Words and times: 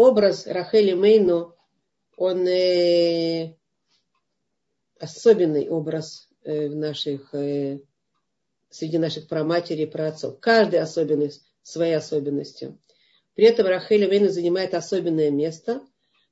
образ 0.00 0.46
Рахели 0.46 0.94
Мейну, 0.94 1.54
он 2.16 2.46
э, 2.46 3.54
особенный 4.98 5.68
образ 5.68 6.28
э, 6.42 6.68
в 6.68 6.76
наших, 6.76 7.34
э, 7.34 7.80
среди 8.70 8.96
наших 8.96 9.28
праматерей 9.28 9.84
и 9.84 9.90
праотцов. 9.90 10.40
Каждый 10.40 10.80
особенный 10.80 11.32
своей 11.62 11.94
особенностью. 11.94 12.78
При 13.34 13.44
этом 13.44 13.66
Рахель 13.66 14.08
Мейну 14.08 14.30
занимает 14.30 14.72
особенное 14.72 15.30
место, 15.30 15.82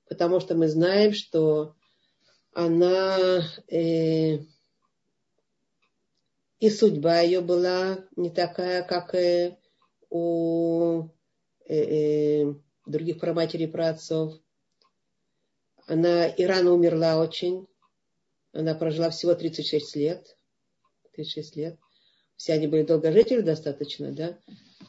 потому 0.09 0.41
что 0.41 0.55
мы 0.55 0.69
знаем, 0.69 1.13
что 1.13 1.75
она 2.55 3.43
э, 3.71 4.39
и 6.59 6.71
судьба 6.71 7.21
ее 7.21 7.43
была 7.43 7.99
не 8.17 8.31
такая, 8.31 8.83
как 8.83 9.15
э, 9.15 9.59
у 10.09 11.09
э, 11.67 11.75
э, 11.75 12.55
других 12.89 13.21
праматерей 13.21 13.69
праотцов. 13.69 14.35
Она 15.87 16.27
и 16.27 16.45
рано 16.45 16.73
умерла 16.73 17.19
очень. 17.19 17.67
Она 18.53 18.75
прожила 18.75 19.11
всего 19.11 19.35
36 19.35 19.97
лет. 19.97 20.37
36 21.13 21.57
лет. 21.57 21.79
Все 22.37 22.55
они 22.55 22.67
были 22.67 22.83
долгожители 22.83 23.41
достаточно, 23.41 24.13
да? 24.13 24.39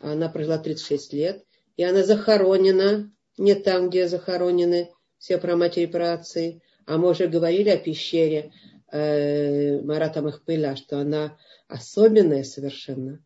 Она 0.01 0.29
прожила 0.29 0.57
36 0.57 1.13
лет. 1.13 1.45
И 1.77 1.83
она 1.83 2.03
захоронена 2.03 3.11
не 3.37 3.55
там, 3.55 3.89
где 3.89 4.07
захоронены 4.07 4.91
все 5.17 5.37
праматери 5.37 5.85
праотцы. 5.85 6.61
А 6.85 6.97
мы 6.97 7.09
уже 7.09 7.27
говорили 7.27 7.69
о 7.69 7.77
пещере 7.77 8.51
э, 8.91 9.81
Марата 9.81 10.21
Махпыля, 10.21 10.75
что 10.75 10.99
она 10.99 11.37
особенная 11.67 12.43
совершенно. 12.43 13.23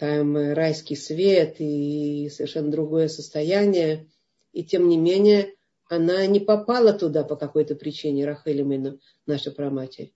Там 0.00 0.34
райский 0.54 0.96
свет 0.96 1.56
и 1.58 2.30
совершенно 2.30 2.70
другое 2.70 3.08
состояние. 3.08 4.08
И 4.50 4.64
тем 4.64 4.88
не 4.88 4.96
менее, 4.96 5.52
она 5.90 6.24
не 6.24 6.40
попала 6.40 6.94
туда 6.94 7.22
по 7.22 7.36
какой-то 7.36 7.74
причине, 7.74 8.24
Рахель 8.24 8.60
именно, 8.60 8.98
наша 9.26 9.50
праматерь. 9.50 10.14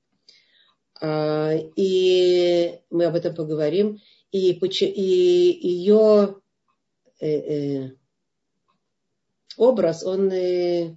А, 1.03 1.53
и 1.77 2.81
мы 2.89 3.05
об 3.05 3.15
этом 3.15 3.35
поговорим. 3.35 3.99
И, 4.33 4.53
и 4.53 5.03
ее 5.69 6.41
э, 7.21 7.29
э, 7.29 7.91
образ, 9.59 10.03
он 10.03 10.33
э, 10.33 10.97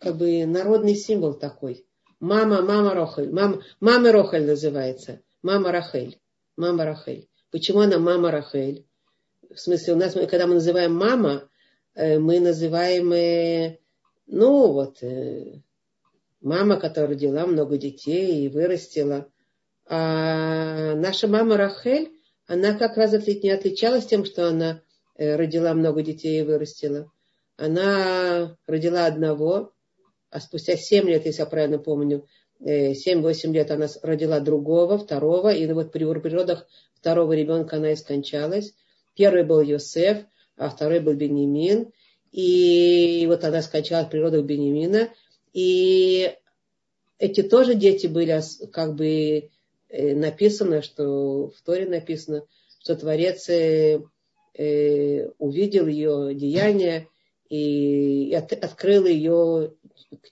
как 0.00 0.16
бы 0.16 0.44
народный 0.44 0.96
символ 0.96 1.34
такой. 1.34 1.86
Мама, 2.18 2.62
мама 2.62 2.94
Рохель. 2.94 3.30
Мама, 3.32 3.62
мама 3.78 4.10
Рохель 4.10 4.44
называется. 4.44 5.22
Мама 5.40 5.70
Рахель. 5.70 6.18
Мама 6.56 6.84
Рахель. 6.84 7.28
Почему 7.50 7.80
она 7.80 7.98
мама 7.98 8.30
Рахель? 8.30 8.86
В 9.50 9.58
смысле, 9.58 9.94
у 9.94 9.96
нас, 9.96 10.12
когда 10.12 10.46
мы 10.46 10.54
называем 10.54 10.94
мама, 10.94 11.48
э, 11.94 12.18
мы 12.18 12.40
называем, 12.40 13.12
э, 13.12 13.78
ну 14.26 14.72
вот, 14.72 15.02
э, 15.02 15.60
мама, 16.40 16.78
которая 16.78 17.10
родила 17.10 17.46
много 17.46 17.78
детей 17.78 18.44
и 18.44 18.48
вырастила. 18.48 19.30
А 19.86 20.94
наша 20.94 21.26
мама 21.26 21.56
Рахель, 21.56 22.12
она 22.46 22.74
как 22.74 22.96
раз 22.96 23.12
не 23.12 23.50
отличалась 23.50 24.06
тем, 24.06 24.24
что 24.24 24.48
она 24.48 24.82
родила 25.16 25.74
много 25.74 26.02
детей 26.02 26.40
и 26.40 26.44
вырастила. 26.44 27.10
Она 27.56 28.56
родила 28.66 29.06
одного, 29.06 29.72
а 30.30 30.40
спустя 30.40 30.76
7 30.76 31.08
лет, 31.08 31.26
если 31.26 31.40
я 31.40 31.46
правильно 31.46 31.78
помню, 31.78 32.26
7-8 32.64 33.48
э, 33.48 33.52
лет 33.52 33.70
она 33.70 33.88
родила 34.02 34.40
другого, 34.40 34.98
второго, 34.98 35.52
и 35.52 35.70
вот 35.72 35.92
при 35.92 36.04
родах 36.04 36.66
второго 36.94 37.32
ребенка 37.32 37.76
она 37.76 37.92
и 37.92 37.96
скончалась. 37.96 38.74
Первый 39.14 39.44
был 39.44 39.60
Йосеф, 39.60 40.24
а 40.56 40.70
второй 40.70 41.00
был 41.00 41.14
Бенемин. 41.14 41.92
И 42.30 43.24
вот 43.28 43.44
она 43.44 43.62
скончалась 43.62 44.08
при 44.08 44.18
родах 44.18 44.44
Бенемина. 44.44 45.10
И 45.52 46.32
эти 47.18 47.42
тоже 47.42 47.74
дети 47.74 48.06
были 48.06 48.40
как 48.72 48.94
бы 48.94 49.50
э, 49.88 50.14
написано, 50.14 50.82
что 50.82 51.48
в 51.50 51.62
Торе 51.62 51.86
написано, 51.86 52.44
что 52.80 52.96
Творец 52.96 53.48
э, 53.48 54.00
увидел 55.38 55.86
ее 55.86 56.34
деяния 56.34 57.08
и 57.48 58.32
открыл 58.34 59.06
ее 59.06 59.72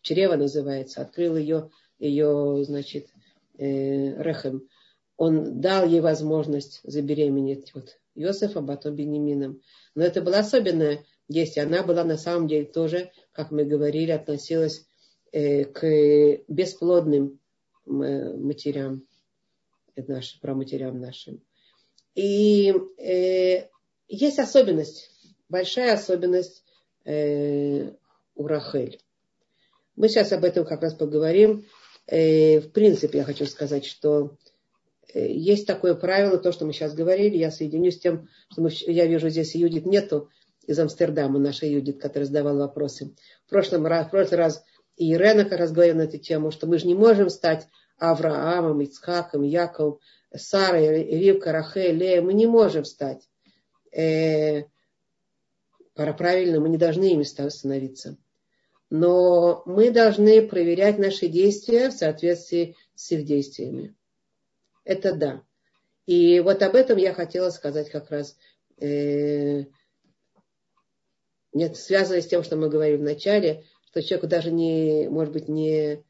чрево 0.03 0.37
называется, 0.37 1.03
открыл 1.03 1.37
ее, 1.37 1.71
ее 2.01 2.65
значит, 2.65 3.09
э, 3.59 4.21
Рехем. 4.23 4.69
Он 5.17 5.61
дал 5.61 5.87
ей 5.87 6.01
возможность 6.01 6.81
забеременеть 6.83 7.75
вот 7.75 7.99
Йосефа, 8.15 8.63
потом 8.63 8.97
Бенемином. 8.97 9.61
Но 9.95 10.03
это 10.03 10.23
было 10.23 10.39
особенное 10.39 11.05
действие. 11.29 11.67
Она 11.67 11.83
была 11.83 12.05
на 12.05 12.17
самом 12.17 12.49
деле 12.49 12.65
тоже, 12.65 13.13
как 13.33 13.51
мы 13.51 13.65
говорили, 13.65 14.11
относилась 14.11 14.87
э, 15.33 15.65
к 15.65 16.43
бесплодным 16.49 17.39
э, 17.87 17.91
матерям, 17.91 19.07
это 19.95 20.13
наши, 20.13 20.41
про 20.41 20.55
матерям 20.55 21.01
нашим. 21.01 21.43
И 22.15 22.73
э, 22.99 23.69
есть 24.09 24.39
особенность, 24.39 25.11
большая 25.49 25.95
особенность 25.95 26.65
э, 27.05 27.91
у 28.35 28.47
Рахель. 28.47 29.01
Мы 29.97 30.09
сейчас 30.09 30.33
об 30.33 30.45
этом 30.45 30.65
как 30.65 30.83
раз 30.83 30.95
поговорим. 30.95 31.67
Э, 32.11 32.59
в 32.59 32.73
принципе, 32.73 33.19
я 33.19 33.25
хочу 33.25 33.47
сказать, 33.47 33.85
что 33.85 34.37
э, 35.15 35.31
есть 35.33 35.67
такое 35.67 35.95
правило, 35.95 36.39
то, 36.39 36.51
что 36.51 36.67
мы 36.67 36.73
сейчас 36.73 36.93
говорили, 36.93 37.37
я 37.37 37.53
соединюсь 37.53 37.97
с 37.97 38.01
тем, 38.01 38.29
что 38.51 38.63
мы, 38.63 38.71
я 38.73 39.07
вижу 39.07 39.29
здесь 39.29 39.55
Юдит 39.55 39.87
нету 39.87 40.29
из 40.67 40.77
Амстердама, 40.79 41.39
наша 41.39 41.67
Юдит, 41.67 42.01
которая 42.01 42.27
задавала 42.27 42.67
вопросы. 42.67 43.15
В, 43.47 43.51
прошлом 43.51 43.87
раз, 43.87 44.09
в 44.09 44.11
прошлый 44.11 44.39
раз 44.39 44.65
и 44.97 45.13
Ирена 45.13 45.45
как 45.45 45.61
раз 45.61 45.71
говорила 45.71 45.99
на 45.99 46.03
эту 46.03 46.19
тему, 46.19 46.51
что 46.51 46.67
мы 46.67 46.79
же 46.79 46.89
не 46.89 46.95
можем 46.95 47.31
стать 47.31 47.69
Авраамом, 47.97 48.81
Ицхаком, 48.81 49.43
Яковом, 49.43 50.01
Сарой, 50.35 51.05
Ривка, 51.05 51.53
Рахель, 51.53 51.97
Лея. 51.97 52.23
Мы 52.23 52.35
не 52.35 52.47
можем 52.47 52.85
стать. 52.85 53.29
Э, 53.93 54.65
правильно, 55.95 56.61
мы 56.61 56.69
не 56.69 56.77
должны 56.77 57.13
ими 57.13 57.23
становиться 57.23 58.17
но 58.91 59.63
мы 59.67 59.93
должны 59.93 60.47
проверять 60.47 60.99
наши 60.99 61.29
действия 61.29 61.91
в 61.91 61.93
соответствии 61.93 62.77
с 62.97 63.13
их 63.13 63.25
действиями. 63.25 63.95
Это 64.85 65.15
да. 65.15 65.43
И 66.07 66.41
вот 66.41 66.63
об 66.63 66.75
этом 66.75 66.99
я 66.99 67.15
хотела 67.15 67.51
сказать 67.51 67.89
как 67.89 68.11
раз. 68.11 68.37
Э, 68.81 69.65
нет, 71.53 71.77
связано 71.77 72.21
с 72.21 72.27
тем, 72.27 72.43
что 72.43 72.57
мы 72.57 72.69
говорили 72.69 72.97
в 72.97 73.03
начале, 73.03 73.65
что 73.87 74.03
человеку 74.03 74.27
даже 74.27 74.51
не, 74.51 75.09
может 75.09 75.33
быть, 75.33 75.49
не 75.49 76.03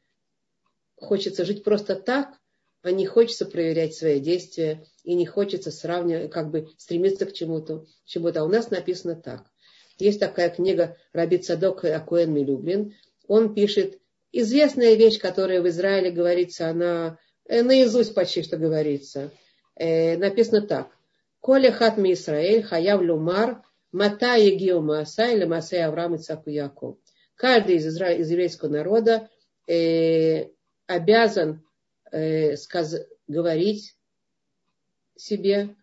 хочется 0.95 1.45
жить 1.45 1.63
просто 1.63 1.95
так, 1.95 2.39
а 2.81 2.91
не 2.91 3.05
хочется 3.05 3.45
проверять 3.45 3.93
свои 3.93 4.19
действия 4.19 4.87
и 5.03 5.13
не 5.13 5.27
хочется 5.27 5.71
сравнивать, 5.71 6.31
как 6.31 6.49
бы 6.49 6.67
стремиться 6.77 7.27
к 7.27 7.33
чему-то. 7.33 7.85
чему-то. 8.05 8.41
А 8.41 8.43
у 8.45 8.47
нас 8.47 8.71
написано 8.71 9.15
так. 9.15 9.50
Есть 9.97 10.19
такая 10.19 10.49
книга 10.49 10.97
Раби 11.13 11.37
Цадок 11.37 11.85
Акуэн 11.85 12.33
Милюблин. 12.33 12.95
Он 13.27 13.53
пишет 13.53 13.99
известная 14.31 14.95
вещь, 14.95 15.19
которая 15.19 15.61
в 15.61 15.67
Израиле 15.67 16.11
говорится, 16.11 16.69
она 16.69 17.17
э, 17.45 17.61
наизусть 17.61 18.13
почти 18.13 18.43
что 18.43 18.57
говорится. 18.57 19.31
Э, 19.75 20.17
написано 20.17 20.61
так. 20.61 20.91
Коля 21.39 21.71
хатми 21.71 22.13
Исраэль 22.13 22.63
хаяв 22.63 23.01
лумар 23.01 23.63
мата 23.91 24.35
егио 24.35 24.81
мааса 24.81 25.25
или 25.31 25.45
маасай 25.45 25.83
Авраам 25.83 26.15
Ицаку 26.15 26.49
Яков. 26.49 26.97
Каждый 27.35 27.77
из, 27.77 27.87
изра... 27.87 28.13
из 28.13 28.29
еврейского 28.29 28.69
народа 28.69 29.29
э, 29.67 30.49
обязан 30.87 31.65
э, 32.11 32.55
сказ... 32.57 32.95
говорить 33.27 33.95
себе, 35.15 35.75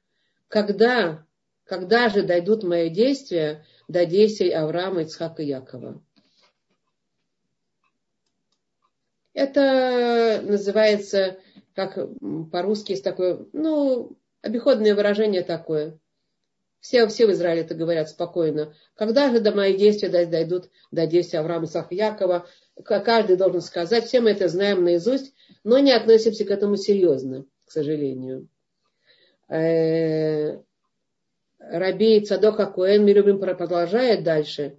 когда, 0.49 1.27
когда 1.65 2.09
же 2.09 2.23
дойдут 2.23 2.63
мои 2.63 2.91
действия 2.91 3.65
до 3.89 4.07
действий 4.07 4.51
Авраама, 4.51 5.03
Ицхака 5.03 5.43
и 5.43 5.47
Якова. 5.47 6.03
Это 9.33 10.43
называется, 10.45 11.39
как 11.75 11.99
по-русски 12.51 12.93
есть 12.93 13.05
такое, 13.05 13.47
ну, 13.53 14.17
обиходное 14.43 14.95
выражение 14.95 15.43
такое. 15.43 15.99
Все, 16.81 17.07
все 17.09 17.27
в 17.27 17.33
Израиле 17.33 17.63
это 17.63 17.75
говорят 17.75 18.09
спокойно. 18.09 18.75
Когда 18.95 19.31
же 19.31 19.41
до 19.41 19.53
мои 19.53 19.77
действия 19.77 20.09
дойдут 20.27 20.71
до 20.91 21.07
действия 21.07 21.41
Авраама, 21.41 21.65
Исаака, 21.65 21.95
Якова? 21.95 22.47
Каждый 22.85 23.37
должен 23.37 23.61
сказать. 23.61 24.05
Все 24.05 24.21
мы 24.21 24.31
это 24.31 24.49
знаем 24.49 24.85
наизусть, 24.85 25.35
но 25.65 25.79
не 25.79 25.93
относимся 25.93 26.45
к 26.45 26.51
этому 26.51 26.77
серьезно, 26.77 27.47
к 27.65 27.73
сожалению. 27.73 28.49
Э, 29.49 30.61
Раби 31.71 32.21
Цадока 32.21 32.67
Куэн, 32.67 33.05
мы 33.05 33.13
любим, 33.13 33.39
продолжает 33.39 34.25
дальше. 34.25 34.79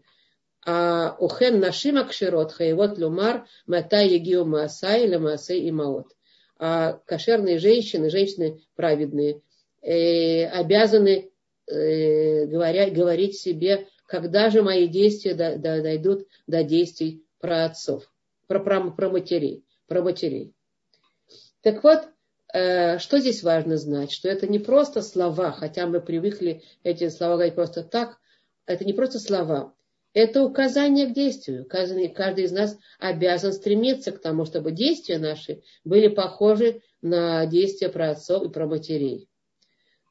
А 0.65 1.15
ухен 1.19 1.59
нашим 1.59 1.97
акширот 1.97 2.51
хаевот 2.51 2.97
люмар 2.97 3.47
мата 3.65 4.01
егиу 4.01 4.45
маасай 4.45 5.05
или 5.05 5.15
маасай 5.15 5.69
имаот. 5.69 6.07
А 6.57 6.99
кошерные 7.05 7.59
женщины, 7.59 8.09
женщины 8.09 8.61
праведные, 8.75 9.41
э, 9.81 10.45
обязаны 10.47 11.31
э, 11.67 12.45
говоря, 12.45 12.89
говорить 12.89 13.39
себе, 13.39 13.87
когда 14.05 14.49
же 14.49 14.61
мои 14.61 14.87
действия 14.87 15.35
дойдут 15.35 16.27
до 16.47 16.63
действий 16.63 17.23
про 17.39 17.65
отцов, 17.65 18.11
про, 18.47 18.59
про, 18.59 18.91
про 18.91 19.09
матерей, 19.09 19.63
про 19.87 20.01
матерей. 20.01 20.53
Так 21.61 21.83
вот, 21.83 22.07
что 22.51 23.19
здесь 23.19 23.43
важно 23.43 23.77
знать? 23.77 24.11
Что 24.11 24.29
это 24.29 24.47
не 24.47 24.59
просто 24.59 25.01
слова, 25.01 25.51
хотя 25.51 25.85
мы 25.85 26.01
привыкли 26.01 26.63
эти 26.83 27.09
слова 27.09 27.33
говорить 27.33 27.55
просто 27.55 27.83
так, 27.83 28.17
это 28.65 28.85
не 28.85 28.93
просто 28.93 29.19
слова, 29.19 29.73
это 30.13 30.43
указание 30.43 31.07
к 31.07 31.13
действию. 31.13 31.65
Каждый, 31.65 32.09
каждый 32.09 32.45
из 32.45 32.51
нас 32.51 32.77
обязан 32.99 33.53
стремиться 33.53 34.11
к 34.11 34.19
тому, 34.19 34.45
чтобы 34.45 34.71
действия 34.71 35.19
наши 35.19 35.61
были 35.83 36.07
похожи 36.07 36.81
на 37.01 37.45
действия 37.45 37.89
про 37.89 38.11
отцов 38.11 38.43
и 38.45 38.49
про 38.49 38.65
матерей. 38.65 39.29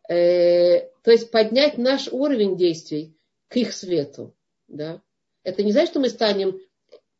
Э, 0.08 0.88
то 1.02 1.10
есть 1.10 1.30
поднять 1.30 1.78
наш 1.78 2.08
уровень 2.08 2.56
действий 2.56 3.16
к 3.48 3.56
их 3.56 3.72
свету. 3.72 4.34
Да? 4.68 5.02
Это 5.42 5.62
не 5.64 5.72
значит, 5.72 5.90
что 5.90 6.00
мы 6.00 6.08
станем 6.08 6.58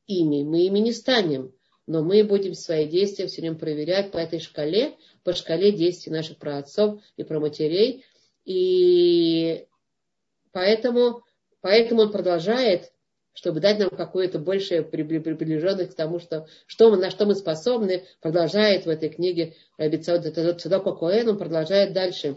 ими, 0.06 0.44
мы 0.44 0.67
ими 0.67 0.79
не 0.79 0.93
станем, 0.93 1.53
но 1.88 2.05
мы 2.05 2.23
будем 2.23 2.55
свои 2.55 2.87
действия 2.87 3.26
все 3.26 3.40
время 3.40 3.56
проверять 3.56 4.12
по 4.12 4.19
этой 4.19 4.38
шкале, 4.38 4.94
по 5.25 5.32
шкале 5.32 5.73
действий 5.73 6.12
наших 6.12 6.38
праотцов 6.38 7.00
и 7.17 7.25
проматерей. 7.25 8.05
И 8.44 9.67
поэтому 10.52 11.25
Поэтому 11.61 12.02
он 12.02 12.12
продолжает, 12.12 12.93
чтобы 13.32 13.61
дать 13.61 13.79
нам 13.79 13.90
какую-то 13.90 14.38
большую 14.38 14.85
приближенность 14.85 15.93
к 15.93 15.96
тому, 15.96 16.19
что, 16.19 16.46
что 16.67 16.90
мы, 16.90 16.96
на 16.96 17.11
что 17.11 17.26
мы 17.26 17.35
способны, 17.35 18.05
продолжает 18.20 18.87
в 18.87 18.88
этой 18.88 19.08
книге 19.08 19.55
Цедока 19.79 20.93
Коэн, 20.93 21.29
он 21.29 21.38
продолжает 21.38 21.93
дальше. 21.93 22.37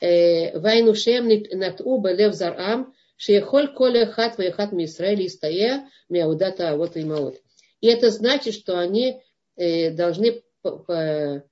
«Э, 0.00 0.58
Вайну 0.58 0.94
шем 0.94 1.28
нат 1.28 1.80
уба 1.80 2.12
лев 2.12 2.34
зарам, 2.34 2.94
шеехоль 3.16 3.74
коле 3.74 4.06
хат 4.06 4.38
ваехат 4.38 4.72
ми 4.72 4.86
Исраэль 4.86 5.26
истая 5.26 5.90
мяудата 6.08 6.74
вот 6.76 6.96
и 6.96 7.04
маот. 7.04 7.36
И 7.80 7.86
это 7.86 8.10
значит, 8.10 8.54
что 8.54 8.78
они 8.78 9.20
э, 9.56 9.90
должны 9.90 10.42
э, 10.88 11.42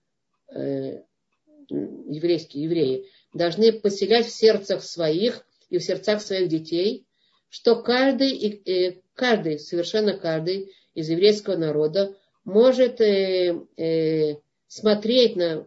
еврейские 2.11 2.65
евреи 2.65 3.07
должны 3.35 3.73
поселять 3.73 4.27
в 4.27 4.35
сердцах 4.35 4.83
своих 4.83 5.47
и 5.69 5.79
в 5.79 5.83
сердцах 5.83 6.23
своих 6.23 6.49
детей 6.49 7.07
что 7.51 7.83
каждый, 7.83 9.03
каждый, 9.15 9.59
совершенно 9.59 10.17
каждый 10.17 10.73
из 10.95 11.09
еврейского 11.09 11.57
народа 11.57 12.17
может 12.45 13.01
э, 13.01 13.59
э, 13.77 14.37
смотреть 14.67 15.37
на, 15.37 15.67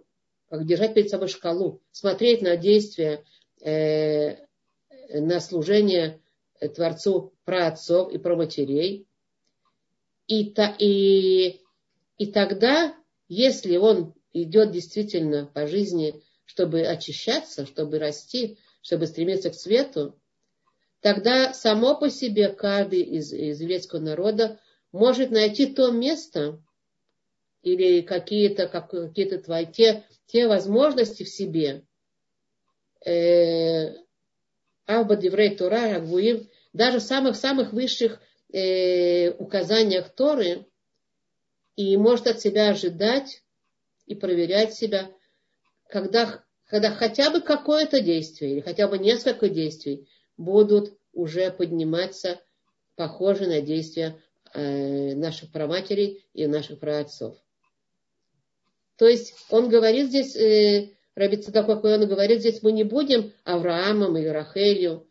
как 0.49 0.65
держать 0.65 0.93
перед 0.93 1.09
собой 1.09 1.27
шкалу, 1.27 1.81
смотреть 1.91 2.41
на 2.41 2.57
действия, 2.57 3.23
э, 3.61 4.37
на 5.13 5.39
служение 5.39 6.21
Творцу 6.75 7.33
про 7.45 7.67
отцов 7.67 8.11
и 8.11 8.17
про 8.17 8.35
матерей. 8.35 9.07
И, 10.31 10.45
та, 10.45 10.73
и, 10.79 11.59
и 12.17 12.25
тогда, 12.31 12.95
если 13.27 13.75
он 13.75 14.13
идет 14.31 14.71
действительно 14.71 15.45
по 15.45 15.67
жизни, 15.67 16.23
чтобы 16.45 16.83
очищаться, 16.83 17.65
чтобы 17.65 17.99
расти, 17.99 18.57
чтобы 18.81 19.07
стремиться 19.07 19.49
к 19.49 19.55
свету, 19.55 20.17
тогда 21.01 21.53
само 21.53 21.97
по 21.97 22.09
себе 22.09 22.47
каждый 22.47 23.01
из, 23.01 23.33
из 23.33 23.59
еврейского 23.59 23.99
народа 23.99 24.57
может 24.93 25.31
найти 25.31 25.65
то 25.65 25.91
место 25.91 26.63
или 27.61 27.99
какие-то 27.99 28.69
какие 28.69 29.37
твои 29.37 29.65
те, 29.65 30.05
те 30.27 30.47
возможности 30.47 31.23
в 31.23 31.27
себе. 31.27 31.83
Э, 33.05 33.95
Абба 34.85 35.17
Деврей 35.17 35.57
Тура, 35.57 35.97
Агвуим, 35.97 36.49
даже 36.71 37.01
самых-самых 37.01 37.73
высших 37.73 38.21
э, 38.53 39.31
указаниях 39.31 40.09
Торы, 40.09 40.65
и 41.75 41.98
может 41.98 42.27
от 42.27 42.42
себя 42.42 42.69
ожидать 42.69 43.44
и 44.06 44.15
проверять 44.15 44.74
себя, 44.74 45.09
когда, 45.88 46.44
когда 46.65 46.92
хотя 46.92 47.30
бы 47.30 47.42
какое-то 47.42 48.01
действие 48.01 48.51
или 48.51 48.59
хотя 48.62 48.88
бы 48.88 48.98
несколько 48.98 49.50
действий 49.50 50.07
будут 50.38 50.98
уже 51.13 51.51
подниматься 51.51 52.42
похожи 52.95 53.48
на 53.48 53.62
действия 53.62 54.21
э, 54.53 55.15
наших 55.15 55.51
праматерей 55.51 56.25
и 56.33 56.48
наших 56.48 56.80
праотцов. 56.80 57.36
То 58.98 59.07
есть 59.07 59.33
он 59.50 59.69
говорит 59.69 60.09
здесь, 60.09 60.36
э, 60.36 60.92
Раби 61.15 61.38
такой 61.38 61.75
он 61.95 62.07
говорит 62.07 62.39
здесь, 62.39 62.62
мы 62.62 62.71
не 62.71 62.83
будем 62.83 63.33
Авраамом 63.44 64.18
или 64.18 64.27
Рахелью, 64.27 65.07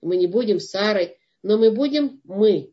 мы 0.00 0.16
не 0.16 0.26
будем 0.26 0.60
Сарой, 0.60 1.15
но 1.42 1.58
мы 1.58 1.70
будем 1.70 2.20
мы, 2.24 2.72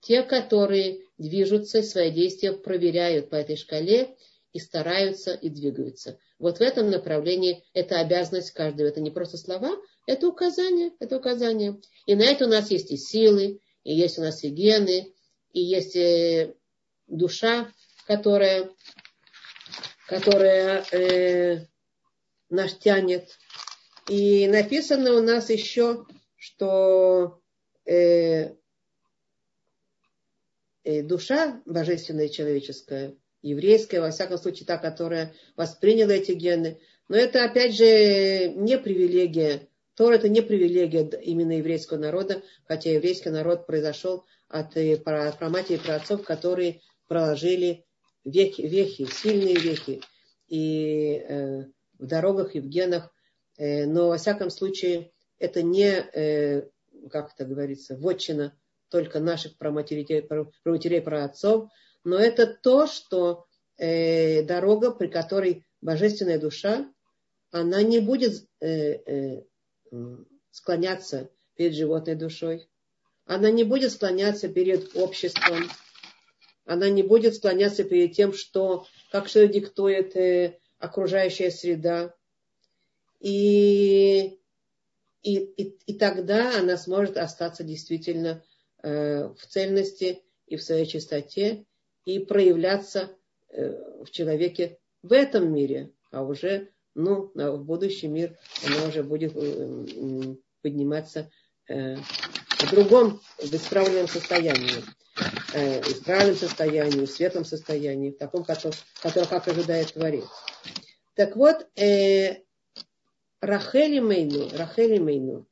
те, 0.00 0.22
которые 0.22 1.02
движутся, 1.18 1.82
свои 1.82 2.10
действия 2.10 2.52
проверяют 2.52 3.30
по 3.30 3.36
этой 3.36 3.56
шкале 3.56 4.16
и 4.52 4.58
стараются 4.58 5.34
и 5.34 5.48
двигаются. 5.48 6.18
Вот 6.38 6.58
в 6.58 6.60
этом 6.62 6.90
направлении 6.90 7.62
это 7.74 8.00
обязанность 8.00 8.52
каждого. 8.52 8.88
Это 8.88 9.00
не 9.00 9.10
просто 9.10 9.36
слова, 9.36 9.76
это 10.06 10.26
указание, 10.26 10.92
это 10.98 11.18
указание. 11.18 11.80
И 12.06 12.14
на 12.14 12.22
это 12.22 12.46
у 12.46 12.48
нас 12.48 12.70
есть 12.70 12.90
и 12.90 12.96
силы, 12.96 13.60
и 13.84 13.94
есть 13.94 14.18
у 14.18 14.22
нас 14.22 14.42
и 14.42 14.48
гены, 14.48 15.12
и 15.52 15.60
есть 15.60 15.96
э, 15.96 16.54
душа, 17.06 17.70
которая, 18.06 18.70
которая 20.06 20.84
э, 20.92 21.66
нас 22.48 22.74
тянет. 22.74 23.38
И 24.08 24.48
написано 24.48 25.14
у 25.14 25.22
нас 25.22 25.50
еще, 25.50 26.06
что 26.36 27.39
э, 27.90 28.54
э, 30.84 31.02
душа 31.02 31.62
божественная 31.66 32.28
человеческая, 32.28 33.16
еврейская, 33.42 34.00
во 34.00 34.10
всяком 34.10 34.38
случае 34.38 34.66
та, 34.66 34.78
которая 34.78 35.34
восприняла 35.56 36.12
эти 36.12 36.32
гены, 36.32 36.80
но 37.08 37.16
это 37.16 37.44
опять 37.44 37.74
же 37.74 38.52
не 38.54 38.78
привилегия. 38.78 39.68
Тора 39.94 40.14
это 40.14 40.28
не 40.28 40.40
привилегия 40.40 41.08
именно 41.22 41.58
еврейского 41.58 41.98
народа, 41.98 42.42
хотя 42.64 42.90
еврейский 42.90 43.30
народ 43.30 43.66
произошел 43.66 44.24
от 44.48 44.76
э, 44.76 44.96
праматери 44.96 45.76
и 45.76 45.80
праотцов, 45.80 46.22
которые 46.22 46.80
проложили 47.08 47.84
вехи, 48.24 48.62
вехи, 48.62 49.06
сильные 49.06 49.56
вехи. 49.56 50.00
И 50.48 51.22
э, 51.28 51.64
в 51.98 52.06
дорогах 52.06 52.54
и 52.54 52.60
в 52.60 52.66
генах. 52.66 53.12
Э, 53.58 53.86
но 53.86 54.08
во 54.08 54.16
всяком 54.16 54.50
случае 54.50 55.12
это 55.38 55.62
не, 55.62 55.86
э, 55.86 56.68
как 57.10 57.32
это 57.34 57.44
говорится, 57.44 57.96
вотчина 57.96 58.56
только 58.88 59.20
наших 59.20 59.56
праматерей, 59.56 60.22
праматерей 60.62 61.00
праотцов, 61.00 61.70
но 62.04 62.16
это 62.18 62.46
то, 62.46 62.86
что 62.86 63.46
э, 63.76 64.42
дорога, 64.42 64.90
при 64.90 65.06
которой 65.08 65.64
божественная 65.80 66.38
душа, 66.38 66.92
она 67.50 67.82
не 67.82 68.00
будет 68.00 68.46
э, 68.60 68.66
э, 68.68 69.44
склоняться 70.50 71.30
перед 71.56 71.74
животной 71.74 72.14
душой. 72.14 72.68
Она 73.26 73.50
не 73.50 73.64
будет 73.64 73.92
склоняться 73.92 74.48
перед 74.48 74.96
обществом. 74.96 75.68
Она 76.64 76.88
не 76.88 77.02
будет 77.02 77.34
склоняться 77.34 77.84
перед 77.84 78.12
тем, 78.12 78.32
что, 78.32 78.86
как 79.10 79.28
что 79.28 79.46
диктует 79.46 80.16
э, 80.16 80.58
окружающая 80.78 81.50
среда. 81.50 82.14
И, 83.20 84.39
и, 85.22 85.36
и, 85.38 85.76
и 85.86 85.98
тогда 85.98 86.58
она 86.58 86.76
сможет 86.76 87.16
остаться 87.16 87.64
действительно 87.64 88.42
э, 88.82 89.28
в 89.28 89.46
цельности 89.46 90.22
и 90.46 90.56
в 90.56 90.62
своей 90.62 90.86
чистоте 90.86 91.64
и 92.04 92.18
проявляться 92.18 93.10
э, 93.48 94.04
в 94.04 94.10
человеке 94.10 94.78
в 95.02 95.12
этом 95.12 95.52
мире, 95.52 95.92
а 96.10 96.22
уже 96.22 96.70
ну, 96.94 97.30
в 97.34 97.64
будущий 97.64 98.08
мир 98.08 98.36
она 98.66 98.88
уже 98.88 99.02
будет 99.02 99.32
э, 99.36 100.34
подниматься 100.62 101.30
э, 101.68 101.96
в 101.96 102.70
другом, 102.70 103.20
в 103.38 103.54
исправленном 103.54 104.08
состоянии. 104.08 104.82
Э, 105.52 105.82
в 105.82 105.88
исправленном 105.88 106.36
состоянии, 106.36 107.06
в 107.06 107.10
светлом 107.10 107.44
состоянии, 107.44 108.10
в 108.10 108.18
таком, 108.18 108.44
который, 108.44 108.74
который 109.02 109.28
как 109.28 109.48
ожидает 109.48 109.92
Творец. 109.92 110.24
Так 111.14 111.36
вот, 111.36 111.66
э, 111.76 112.42
Рахели 113.40 114.00
Мейну, 114.00 114.48
Рахели 114.56 114.98
Мейну, 114.98 115.46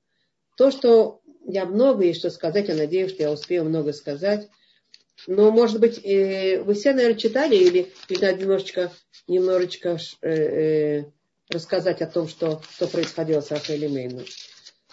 то, 0.56 0.70
что 0.70 1.20
я 1.46 1.64
много 1.64 2.04
есть 2.04 2.20
что 2.20 2.30
сказать, 2.30 2.68
я 2.68 2.74
надеюсь, 2.74 3.12
что 3.12 3.22
я 3.22 3.32
успею 3.32 3.64
много 3.64 3.92
сказать, 3.92 4.48
но, 5.26 5.50
может 5.50 5.80
быть, 5.80 5.98
э, 6.04 6.62
вы 6.62 6.74
все, 6.74 6.92
наверное, 6.92 7.18
читали 7.18 7.56
или, 7.56 7.92
или 8.08 8.40
немножечко, 8.40 8.92
немножечко 9.26 9.98
э, 10.22 10.30
э, 10.30 11.04
рассказать 11.48 12.02
о 12.02 12.06
том, 12.06 12.28
что, 12.28 12.62
что 12.70 12.86
происходило 12.86 13.40
с 13.40 13.50
Рахель 13.50 13.84
и 13.84 13.88
Мейну. 13.88 14.22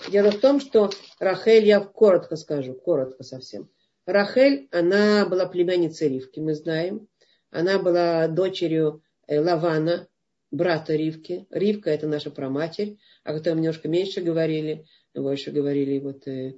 Дело 0.09 0.31
в 0.31 0.39
том, 0.39 0.59
что 0.59 0.89
Рахель, 1.19 1.65
я 1.65 1.79
коротко 1.79 2.35
скажу, 2.35 2.73
коротко 2.73 3.23
совсем. 3.23 3.69
Рахель, 4.05 4.67
она 4.71 5.25
была 5.25 5.45
племянницей 5.45 6.09
Ривки, 6.09 6.39
мы 6.39 6.53
знаем. 6.53 7.07
Она 7.51 7.79
была 7.79 8.27
дочерью 8.27 9.03
э, 9.27 9.39
Лавана, 9.39 10.07
брата 10.55 10.95
Ривки. 10.95 11.45
Ривка 11.49 11.89
это 11.89 12.07
наша 12.07 12.31
проматерь, 12.31 12.97
о 13.23 13.33
которой 13.33 13.53
мы 13.53 13.61
немножко 13.61 13.87
меньше 13.87 14.21
говорили. 14.21 14.85
больше 15.13 15.51
говорили 15.51 15.99
вот 15.99 16.27
э, 16.27 16.55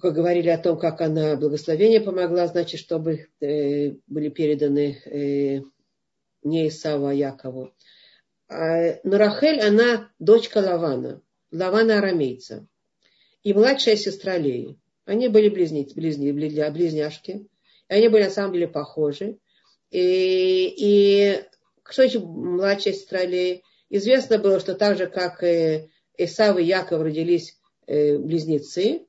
только 0.00 0.16
говорили 0.16 0.48
о 0.48 0.58
том, 0.58 0.78
как 0.78 1.00
она 1.00 1.36
благословение 1.36 2.00
помогла, 2.00 2.46
значит, 2.46 2.80
чтобы 2.80 3.28
э, 3.40 3.92
были 4.06 4.30
переданы 4.30 4.98
э, 5.04 5.60
не 6.42 6.68
Исаву, 6.68 7.06
а 7.06 7.14
Якову. 7.14 7.74
А, 8.48 8.98
но 9.04 9.18
Рахель, 9.18 9.60
она 9.60 10.10
дочка 10.18 10.58
Лавана, 10.58 11.20
Лавана 11.52 11.98
арамейца. 11.98 12.66
И 13.42 13.52
младшая 13.52 13.96
сестра 13.96 14.38
Леи. 14.38 14.78
Они 15.04 15.28
были 15.28 15.48
близнецы, 15.48 15.94
близни, 15.94 16.30
близняшки. 16.32 17.46
И 17.88 17.92
они 17.92 18.08
были 18.08 18.24
на 18.24 18.30
самом 18.30 18.52
деле 18.52 18.68
похожи. 18.68 19.38
И, 19.90 20.74
и 20.76 21.42
что 21.92 22.02
еще 22.02 22.20
младшая 22.20 22.94
сестра 22.94 23.24
Леи? 23.24 23.62
Известно 23.88 24.38
было, 24.38 24.60
что 24.60 24.74
так 24.74 24.96
же, 24.96 25.06
как 25.06 25.42
Исав 26.20 26.58
и 26.58 26.64
Яков 26.64 27.02
родились 27.02 27.58
э, 27.86 28.18
близнецы, 28.18 29.06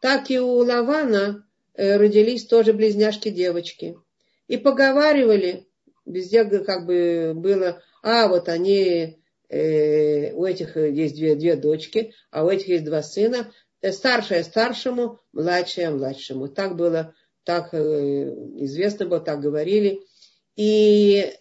так 0.00 0.30
и 0.30 0.38
у 0.38 0.58
Лавана 0.58 1.46
э, 1.74 1.96
родились 1.96 2.46
тоже 2.46 2.74
близняшки 2.74 3.30
девочки. 3.30 3.96
И 4.48 4.58
поговаривали, 4.58 5.66
везде 6.04 6.44
как 6.44 6.84
бы 6.84 7.32
было, 7.34 7.82
а 8.02 8.28
вот 8.28 8.50
они, 8.50 9.18
э, 9.48 10.32
у 10.34 10.44
этих 10.44 10.76
есть 10.76 11.14
две, 11.14 11.36
две 11.36 11.56
дочки, 11.56 12.12
а 12.30 12.44
у 12.44 12.50
этих 12.50 12.68
есть 12.68 12.84
два 12.84 13.02
сына, 13.02 13.50
старшая 13.90 14.44
старшему, 14.44 15.20
младшая 15.32 15.90
младшему. 15.90 16.48
Так 16.48 16.76
было, 16.76 17.14
так 17.44 17.72
известно 17.72 19.06
было, 19.06 19.20
так 19.20 19.40
говорили. 19.40 20.02
И 20.56 21.34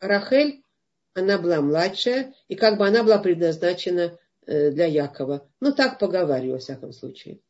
Рахель 0.00 0.62
она 1.18 1.38
была 1.38 1.60
младшая, 1.60 2.34
и 2.48 2.54
как 2.54 2.78
бы 2.78 2.86
она 2.86 3.02
была 3.02 3.18
предназначена 3.18 4.18
э, 4.46 4.70
для 4.70 4.86
Якова. 4.86 5.48
Ну, 5.60 5.72
так 5.74 5.98
поговариваю, 5.98 6.52
во 6.52 6.58
всяком 6.58 6.92
случае. 6.92 7.40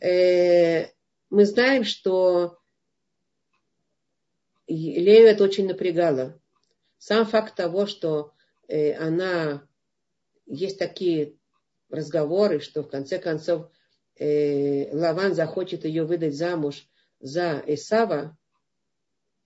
Э, 0.00 0.86
мы 1.28 1.44
знаем, 1.44 1.84
что 1.84 2.58
Лею 4.66 5.26
это 5.26 5.44
очень 5.44 5.66
напрягало. 5.66 6.40
Сам 6.98 7.26
факт 7.26 7.56
того, 7.56 7.86
что 7.86 8.32
э, 8.68 8.94
она... 8.94 9.66
Есть 10.46 10.78
такие 10.78 11.36
разговоры, 11.90 12.58
что 12.58 12.82
в 12.82 12.88
конце 12.88 13.18
концов 13.18 13.70
Лаван 14.18 15.34
захочет 15.34 15.84
ее 15.84 16.04
выдать 16.04 16.34
замуж 16.34 16.88
за 17.20 17.62
Исава, 17.68 18.36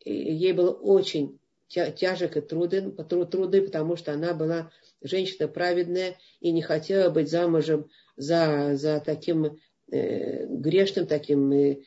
ей 0.04 0.52
было 0.52 0.70
очень 0.70 1.38
тяжек 1.68 2.36
и 2.36 2.40
труден, 2.40 2.92
труды, 2.96 3.62
потому 3.62 3.96
что 3.96 4.12
она 4.12 4.34
была 4.34 4.70
женщина 5.02 5.48
праведная 5.48 6.16
и 6.40 6.52
не 6.52 6.62
хотела 6.62 7.10
быть 7.10 7.30
замужем 7.30 7.88
за, 8.16 8.72
за 8.74 9.00
таким 9.00 9.58
э, 9.90 10.46
грешным, 10.46 11.06
таким 11.06 11.52
э, 11.52 11.78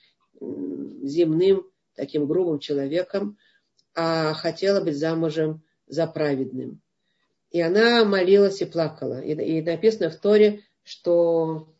земным, 1.03 1.67
таким 1.95 2.27
грубым 2.27 2.59
человеком, 2.59 3.37
а 3.95 4.33
хотела 4.33 4.83
быть 4.83 4.97
замужем 4.97 5.63
за 5.87 6.05
праведным. 6.05 6.81
И 7.51 7.61
она 7.61 8.03
молилась 8.03 8.61
и 8.61 8.65
плакала. 8.65 9.21
И, 9.21 9.33
и 9.33 9.61
написано 9.61 10.09
в 10.09 10.17
Торе, 10.17 10.63
что 10.83 11.73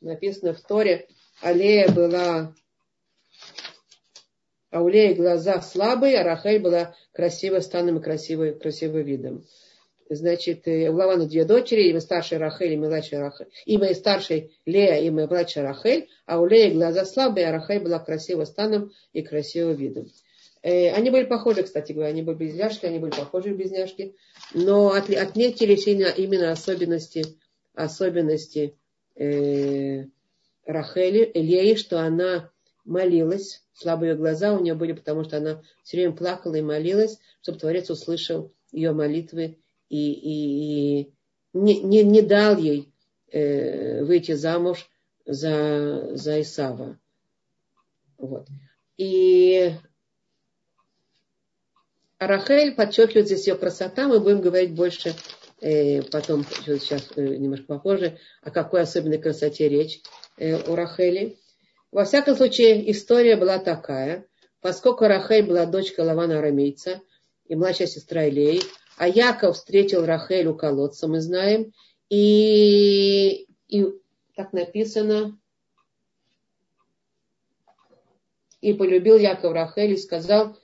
написано 0.00 0.54
в 0.54 0.60
Торе, 0.62 1.08
Аллея 1.40 1.90
была 1.90 2.54
а 4.74 4.82
у 4.82 4.88
Леи 4.88 5.14
глаза 5.14 5.60
слабые, 5.60 6.18
а 6.18 6.24
Рахель 6.24 6.60
была 6.60 6.96
красивой 7.12 7.62
станом 7.62 7.98
и 7.98 8.02
красивой, 8.02 8.58
красивым 8.58 9.04
видом. 9.04 9.46
Значит, 10.10 10.66
э, 10.66 10.88
у 10.90 10.96
Лавана 10.96 11.26
две 11.26 11.44
дочери, 11.44 11.90
имя 11.90 12.00
старшей 12.00 12.38
Рахель, 12.38 12.72
имя 12.72 12.88
младшей 12.88 13.20
Рахель. 13.20 13.46
Имя 13.66 13.94
старшей 13.94 14.58
Лея, 14.66 15.00
имя 15.02 15.28
младшей 15.28 15.62
Рахель, 15.62 16.08
а 16.26 16.40
у 16.40 16.46
Леи 16.46 16.72
глаза 16.72 17.04
слабые, 17.04 17.46
а 17.46 17.52
Рахель 17.52 17.84
была 17.84 18.00
красивой 18.00 18.46
станом 18.46 18.90
и 19.12 19.22
красивым 19.22 19.76
видом. 19.76 20.10
Э, 20.62 20.90
они 20.90 21.10
были 21.10 21.26
похожи, 21.26 21.62
кстати 21.62 21.92
говоря, 21.92 22.10
они 22.10 22.22
были 22.22 22.34
близняшки, 22.34 22.84
они 22.84 22.98
были 22.98 23.12
похожи 23.12 23.54
близняшки, 23.54 24.16
но 24.54 24.88
отметились 24.90 25.86
именно 25.86 26.50
особенности, 26.50 27.26
особенности 27.74 28.74
э, 29.14 30.06
Рахели, 30.66 31.30
Леи, 31.32 31.76
что 31.76 32.00
она 32.00 32.50
молилась, 32.84 33.62
слабые 33.72 34.14
глаза 34.14 34.52
у 34.52 34.60
нее 34.60 34.74
были, 34.74 34.92
потому 34.92 35.24
что 35.24 35.38
она 35.38 35.62
все 35.82 35.96
время 35.96 36.12
плакала 36.14 36.54
и 36.54 36.62
молилась, 36.62 37.18
чтобы 37.42 37.58
Творец 37.58 37.90
услышал 37.90 38.52
ее 38.72 38.92
молитвы 38.92 39.58
и, 39.88 40.12
и, 40.12 41.00
и 41.00 41.14
не, 41.52 41.80
не, 41.80 42.02
не 42.02 42.22
дал 42.22 42.56
ей 42.58 42.92
э, 43.30 44.02
выйти 44.04 44.32
замуж 44.32 44.88
за, 45.24 46.16
за 46.16 46.40
Исава. 46.40 46.98
Вот. 48.18 48.48
И 48.96 49.72
Рахель 52.18 52.74
подчеркивает 52.74 53.26
здесь 53.26 53.46
ее 53.46 53.56
красота. 53.56 54.08
Мы 54.08 54.20
будем 54.20 54.40
говорить 54.40 54.74
больше 54.74 55.14
э, 55.60 56.02
потом, 56.02 56.44
сейчас 56.44 57.10
э, 57.16 57.22
немножко 57.22 57.66
попозже, 57.66 58.18
о 58.42 58.50
какой 58.50 58.82
особенной 58.82 59.18
красоте 59.18 59.68
речь 59.68 60.02
э, 60.36 60.70
у 60.70 60.74
Рахели. 60.74 61.38
Во 61.94 62.04
всяком 62.04 62.34
случае, 62.34 62.90
история 62.90 63.36
была 63.36 63.60
такая. 63.60 64.26
Поскольку 64.60 65.04
Рахель 65.04 65.46
была 65.46 65.64
дочка 65.64 66.00
Лавана 66.00 66.40
Арамейца 66.40 67.00
и 67.46 67.54
младшая 67.54 67.86
сестра 67.86 68.28
Илей, 68.28 68.62
а 68.96 69.06
Яков 69.06 69.54
встретил 69.54 70.04
Рахель 70.04 70.48
у 70.48 70.56
колодца, 70.56 71.06
мы 71.06 71.20
знаем, 71.20 71.72
и, 72.08 73.46
и 73.68 73.86
так 74.34 74.52
написано, 74.52 75.38
и 78.60 78.72
полюбил 78.72 79.16
Яков 79.16 79.52
Рахель 79.52 79.92
и 79.92 79.96
сказал, 79.96 80.56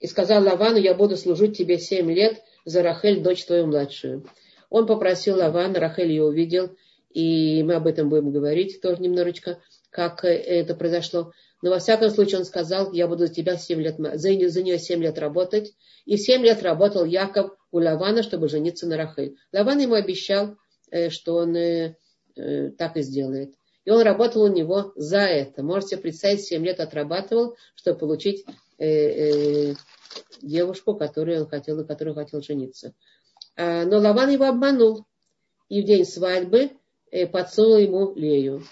и 0.00 0.08
сказал 0.08 0.42
Лавану, 0.42 0.78
я 0.78 0.94
буду 0.94 1.16
служить 1.16 1.56
тебе 1.56 1.78
семь 1.78 2.10
лет 2.10 2.42
за 2.64 2.82
Рахель, 2.82 3.22
дочь 3.22 3.44
твою 3.44 3.68
младшую. 3.68 4.26
Он 4.70 4.88
попросил 4.88 5.36
Лавана, 5.36 5.78
Рахель 5.78 6.10
ее 6.10 6.24
увидел, 6.24 6.76
и 7.10 7.62
мы 7.62 7.74
об 7.74 7.86
этом 7.86 8.08
будем 8.08 8.32
говорить 8.32 8.80
тоже 8.80 9.00
немножечко 9.00 9.60
как 9.94 10.24
э, 10.24 10.28
это 10.28 10.74
произошло. 10.74 11.30
Но 11.62 11.70
во 11.70 11.78
всяком 11.78 12.10
случае 12.10 12.40
он 12.40 12.44
сказал, 12.44 12.92
я 12.92 13.06
буду 13.06 13.26
за 13.26 13.32
тебя 13.32 13.56
7 13.56 13.80
лет, 13.80 13.96
за, 13.96 14.18
за 14.18 14.62
нее 14.62 14.78
7 14.78 15.00
лет 15.00 15.18
работать. 15.18 15.72
И 16.04 16.16
7 16.16 16.42
лет 16.42 16.62
работал 16.62 17.04
Яков 17.04 17.52
у 17.70 17.78
Лавана, 17.78 18.24
чтобы 18.24 18.48
жениться 18.48 18.88
на 18.88 18.96
Рахель. 18.96 19.36
Лаван 19.52 19.78
ему 19.78 19.94
обещал, 19.94 20.56
э, 20.90 21.10
что 21.10 21.36
он 21.36 21.56
э, 21.56 21.94
так 22.76 22.96
и 22.96 23.02
сделает. 23.02 23.54
И 23.84 23.90
он 23.90 24.02
работал 24.02 24.42
у 24.42 24.48
него 24.48 24.92
за 24.96 25.20
это. 25.20 25.62
Можете 25.62 25.96
представить, 25.96 26.42
7 26.42 26.64
лет 26.64 26.80
отрабатывал, 26.80 27.56
чтобы 27.76 27.98
получить 28.00 28.44
девушку, 30.42 30.96
которую 30.96 31.42
он 31.42 31.46
хотел, 31.48 31.76
на 31.76 31.84
которую 31.84 32.16
хотел 32.16 32.42
жениться. 32.42 32.92
А, 33.56 33.84
но 33.84 33.98
Лаван 33.98 34.30
его 34.30 34.46
обманул. 34.46 35.04
И 35.68 35.82
в 35.82 35.84
день 35.84 36.04
свадьбы 36.04 36.72
подсунул 37.30 37.76
ему 37.76 38.14
Лею. 38.16 38.64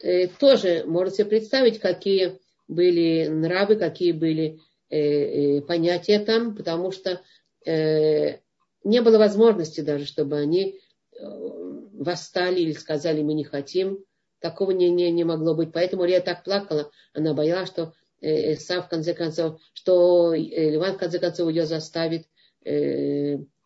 Э, 0.00 0.26
тоже 0.28 0.84
можете 0.86 1.24
представить, 1.24 1.80
какие 1.80 2.38
были 2.68 3.28
нравы, 3.28 3.76
какие 3.76 4.12
были 4.12 4.60
э, 4.90 4.98
э, 4.98 5.60
понятия 5.62 6.18
там, 6.18 6.54
потому 6.54 6.92
что 6.92 7.20
не 7.68 9.00
было 9.02 9.18
возможности 9.18 9.80
даже, 9.80 10.04
чтобы 10.04 10.38
они 10.38 10.78
восстали 11.20 12.60
или 12.60 12.70
сказали, 12.70 13.22
мы 13.22 13.34
не 13.34 13.42
хотим. 13.42 14.04
Такого 14.38 14.70
не, 14.70 14.88
не, 14.88 15.10
не 15.10 15.24
могло 15.24 15.52
быть. 15.52 15.72
Поэтому 15.72 16.04
Лея 16.04 16.20
так 16.20 16.44
плакала. 16.44 16.92
Она 17.12 17.34
боялась, 17.34 17.68
что 17.68 17.92
Сав 18.20 18.86
в 18.86 18.88
конце 18.88 19.14
концов, 19.14 19.60
что 19.72 20.32
Ливан 20.32 20.94
в 20.94 20.98
конце 20.98 21.18
концов 21.18 21.48
ее 21.48 21.66
заставит 21.66 22.28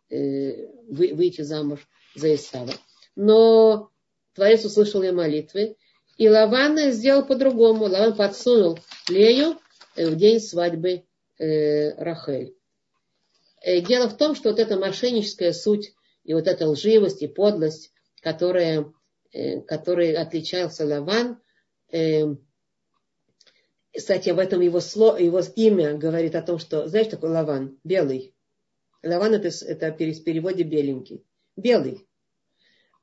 выйти 0.08 1.42
замуж 1.42 1.86
за 2.14 2.34
Исава. 2.34 2.72
Но 3.16 3.90
Творец 4.34 4.64
услышал 4.64 5.02
ее 5.02 5.12
молитвы, 5.12 5.76
и 6.20 6.28
Лаван 6.28 6.92
сделал 6.92 7.24
по-другому. 7.24 7.84
Лаван 7.84 8.14
подсунул 8.14 8.78
Лею 9.08 9.58
э, 9.96 10.06
в 10.06 10.16
день 10.16 10.38
свадьбы 10.38 11.04
э, 11.38 11.94
Рахель. 11.94 12.54
Э, 13.62 13.80
дело 13.80 14.06
в 14.06 14.18
том, 14.18 14.34
что 14.34 14.50
вот 14.50 14.58
эта 14.58 14.76
мошенническая 14.76 15.54
суть 15.54 15.94
и 16.24 16.34
вот 16.34 16.46
эта 16.46 16.68
лживость 16.68 17.22
и 17.22 17.26
подлость, 17.26 17.90
которая, 18.20 18.92
э, 19.32 19.62
которой 19.62 20.12
отличался 20.12 20.84
Лаван, 20.84 21.40
кстати, 23.92 24.28
об 24.28 24.38
этом 24.38 24.60
его, 24.60 24.80
слово, 24.80 25.16
его 25.16 25.40
имя 25.56 25.96
говорит 25.96 26.34
о 26.34 26.42
том, 26.42 26.58
что, 26.58 26.86
знаешь, 26.86 27.08
такой 27.08 27.30
Лаван? 27.30 27.78
Белый. 27.82 28.34
Лаван 29.02 29.32
это, 29.32 29.48
это 29.48 29.90
в 29.90 30.22
переводе 30.22 30.64
беленький. 30.64 31.24
Белый 31.56 32.06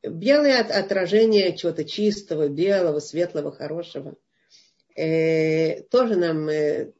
белое 0.04 0.62
отражение 0.62 1.56
чего-то 1.56 1.84
чистого, 1.84 2.48
белого, 2.48 3.00
светлого, 3.00 3.52
хорошего. 3.52 4.16
Э, 4.96 5.82
тоже 5.84 6.16
нам 6.16 6.50
э, 6.50 6.94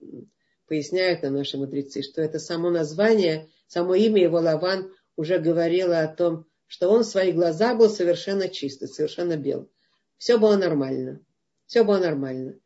поясняют 0.68 1.24
нам 1.24 1.34
наши 1.34 1.58
мудрецы, 1.58 2.04
что 2.04 2.22
это 2.22 2.40
само 2.40 2.70
название, 2.70 3.50
само 3.68 3.96
имя 3.96 4.22
его 4.22 4.38
Лаван 4.40 4.94
уже 5.16 5.40
говорило 5.40 6.02
о 6.02 6.08
том, 6.08 6.46
что 6.68 6.90
он 6.90 7.04
в 7.04 7.08
своих 7.08 7.36
глазах 7.36 7.78
был 7.78 7.90
совершенно 7.90 8.50
чистый, 8.50 8.88
совершенно 8.88 9.38
бел. 9.38 9.70
Все 10.18 10.38
было 10.38 10.58
нормально. 10.58 11.22
Все 11.66 11.84
было 11.84 11.98
нормально. 11.98 12.60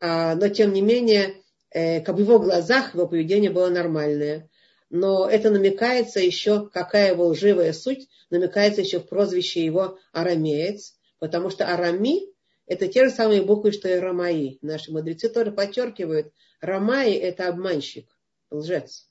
А, 0.00 0.34
но 0.34 0.48
тем 0.48 0.72
не 0.72 0.80
менее, 0.80 1.42
э, 1.70 2.00
как 2.00 2.16
в 2.16 2.20
его 2.20 2.38
глазах 2.38 2.94
его 2.94 3.06
поведение 3.06 3.50
было 3.50 3.68
нормальное. 3.68 4.48
Но 4.92 5.26
это 5.26 5.50
намекается 5.50 6.20
еще, 6.20 6.68
какая 6.68 7.12
его 7.12 7.28
лживая 7.28 7.72
суть, 7.72 8.10
намекается 8.28 8.82
еще 8.82 9.00
в 9.00 9.08
прозвище 9.08 9.64
его 9.64 9.98
арамеец, 10.12 10.96
потому 11.18 11.48
что 11.48 11.66
арами– 11.66 12.26
это 12.66 12.86
те 12.88 13.06
же 13.06 13.10
самые 13.10 13.40
буквы, 13.40 13.72
что 13.72 13.88
и 13.88 13.98
рамаи. 13.98 14.58
Наши 14.60 14.92
мудрецы 14.92 15.30
тоже 15.30 15.50
подчеркивают, 15.50 16.30
рамаи– 16.60 17.14
это 17.14 17.48
обманщик, 17.48 18.06
лжец. 18.50 19.08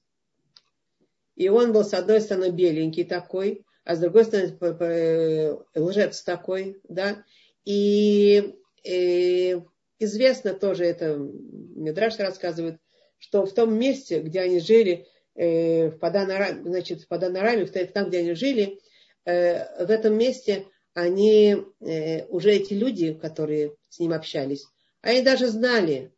И 1.35 1.49
он 1.49 1.73
был, 1.73 1.83
с 1.83 1.95
одной 1.95 2.21
стороны, 2.21 2.51
беленький 2.51 3.03
такой, 3.03 3.65
а 3.83 3.95
с 3.95 3.99
другой 3.99 4.25
стороны, 4.25 5.57
лжец 5.73 6.21
такой, 6.21 6.79
да. 6.87 7.25
И, 7.65 8.53
и 8.83 9.59
известно 9.97 10.53
тоже, 10.53 10.85
это 10.85 11.17
Медраш 11.17 12.19
рассказывает, 12.19 12.77
что 13.17 13.47
в 13.47 13.53
том 13.53 13.73
месте, 13.73 14.19
где 14.19 14.41
они 14.41 14.59
жили, 14.59 15.07
э, 15.35 15.89
в 15.89 15.99
Паданараме, 15.99 16.63
значит, 16.63 17.01
в 17.01 17.07
Паданараме, 17.07 17.65
там, 17.65 18.09
где 18.09 18.19
они 18.19 18.33
жили, 18.33 18.79
э, 19.25 19.85
в 19.85 19.89
этом 19.89 20.17
месте 20.17 20.65
они, 20.93 21.57
э, 21.79 22.25
уже 22.25 22.53
эти 22.53 22.73
люди, 22.73 23.13
которые 23.13 23.75
с 23.89 23.99
ним 23.99 24.13
общались, 24.13 24.65
они 25.01 25.21
даже 25.21 25.47
знали, 25.47 26.13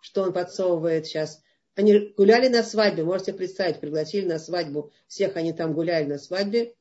что 0.00 0.22
он 0.22 0.32
подсовывает 0.32 1.06
сейчас. 1.06 1.40
Они 1.74 2.12
гуляли 2.16 2.48
на 2.48 2.62
свадьбе, 2.62 3.02
можете 3.04 3.32
представить, 3.32 3.80
пригласили 3.80 4.26
на 4.26 4.38
свадьбу, 4.38 4.92
всех 5.06 5.36
они 5.36 5.52
там 5.52 5.74
гуляли 5.74 6.06
на 6.06 6.18
свадьбе, 6.18 6.74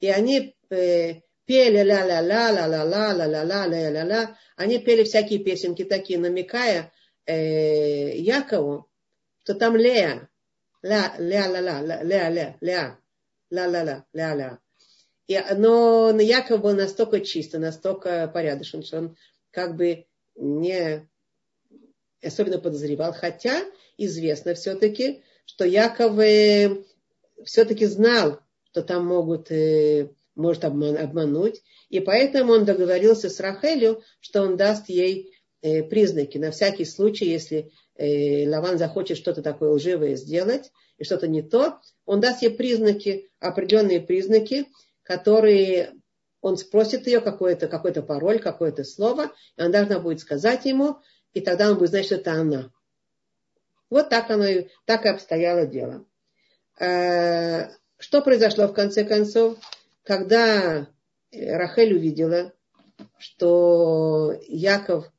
и 0.00 0.08
они 0.08 0.56
э, 0.70 1.20
пели 1.44 1.82
ля-ля-ля-ля-ля-ля-ля-ля-ля-ля-ля, 1.82 4.36
они 4.56 4.78
пели 4.78 5.04
всякие 5.04 5.40
песенки 5.40 5.84
такие, 5.84 6.18
намекая 6.18 6.92
Якову, 7.24 8.90
что 9.44 9.54
там 9.54 9.76
Лея, 9.76 10.28
ля, 10.82 11.14
ля, 11.18 11.46
ля, 11.46 11.60
ля, 11.60 11.80
ля, 11.80 12.02
ля, 12.02 12.30
ля, 12.30 12.56
ля, 12.60 12.98
ля, 13.50 13.82
ля, 13.84 14.06
ля, 14.12 14.34
ля. 14.34 14.58
И, 15.28 15.40
но 15.56 16.10
Яков 16.20 16.60
был 16.60 16.74
настолько 16.74 17.20
чисто, 17.20 17.58
настолько 17.58 18.28
порядочен, 18.28 18.82
что 18.82 18.98
он 18.98 19.16
как 19.50 19.76
бы 19.76 20.06
не 20.34 21.08
особенно 22.22 22.58
подозревал, 22.58 23.12
хотя 23.12 23.62
известно 23.96 24.54
все-таки, 24.54 25.22
что 25.44 25.64
Яков 25.64 26.16
все-таки 27.44 27.86
знал, 27.86 28.40
что 28.70 28.82
там 28.82 29.06
могут, 29.06 29.50
э, 29.50 30.10
может 30.34 30.64
обман, 30.64 30.96
обмануть, 30.96 31.62
и 31.88 32.00
поэтому 32.00 32.52
он 32.52 32.64
договорился 32.64 33.28
с 33.28 33.38
Рахелью, 33.40 34.02
что 34.20 34.42
он 34.42 34.56
даст 34.56 34.88
ей 34.88 35.34
э, 35.60 35.82
признаки. 35.82 36.38
На 36.38 36.50
всякий 36.50 36.84
случай, 36.84 37.26
если 37.26 37.70
Лаван 37.98 38.78
захочет 38.78 39.18
что-то 39.18 39.42
такое 39.42 39.70
лживое 39.70 40.16
сделать 40.16 40.72
и 40.98 41.04
что-то 41.04 41.28
не 41.28 41.42
то, 41.42 41.80
он 42.06 42.20
даст 42.20 42.42
ей 42.42 42.50
признаки, 42.50 43.30
определенные 43.38 44.00
признаки, 44.00 44.66
которые 45.02 45.92
он 46.40 46.56
спросит 46.56 47.06
ее 47.06 47.20
какой-то 47.20 47.68
какой 47.68 47.92
пароль, 47.92 48.40
какое-то 48.40 48.84
слово, 48.84 49.32
и 49.56 49.62
она 49.62 49.70
должна 49.70 50.00
будет 50.00 50.20
сказать 50.20 50.64
ему, 50.64 50.98
и 51.32 51.40
тогда 51.40 51.70
он 51.70 51.78
будет 51.78 51.90
знать, 51.90 52.06
что 52.06 52.16
это 52.16 52.32
она. 52.32 52.70
Вот 53.90 54.08
так 54.08 54.30
оно 54.30 54.46
и, 54.46 54.68
так 54.86 55.04
и 55.04 55.08
обстояло 55.08 55.66
дело. 55.66 56.04
Э, 56.80 57.68
что 57.98 58.22
произошло 58.22 58.66
в 58.66 58.72
конце 58.72 59.04
концов, 59.04 59.58
когда 60.02 60.88
Рахель 61.30 61.94
увидела, 61.94 62.52
что 63.18 64.34
Яков, 64.48 65.11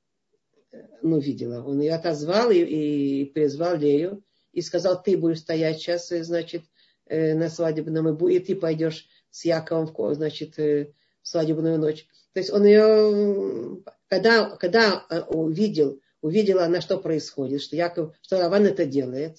ну, 1.02 1.20
видела, 1.20 1.64
он 1.64 1.82
ее 1.82 1.94
отозвал 1.94 2.52
и, 2.52 2.60
и 2.60 3.26
призвал 3.26 3.78
Лею 3.78 4.24
и 4.52 4.62
сказал, 4.62 5.02
ты 5.02 5.18
будешь 5.18 5.40
стоять 5.40 5.80
сейчас, 5.80 6.10
значит, 6.10 6.64
э, 7.06 7.34
на 7.36 7.50
свадебном, 7.50 8.16
и 8.28 8.40
ты 8.40 8.56
пойдешь 8.56 9.08
с 9.30 9.46
Яковом, 9.46 9.94
значит, 10.16 10.58
э, 10.60 10.94
в 11.22 11.28
свадебную 11.28 11.80
ночь. 11.80 12.08
То 12.34 12.40
есть 12.40 12.52
он 12.52 12.66
ее, 12.66 13.82
когда, 14.08 14.56
когда 14.58 15.06
увидел, 15.28 16.00
увидела 16.22 16.66
она, 16.66 16.82
что 16.82 16.98
происходит, 16.98 17.62
что 17.62 17.76
Яков, 17.76 18.16
что 18.22 18.38
Лаван 18.38 18.66
это 18.66 18.86
делает, 18.86 19.38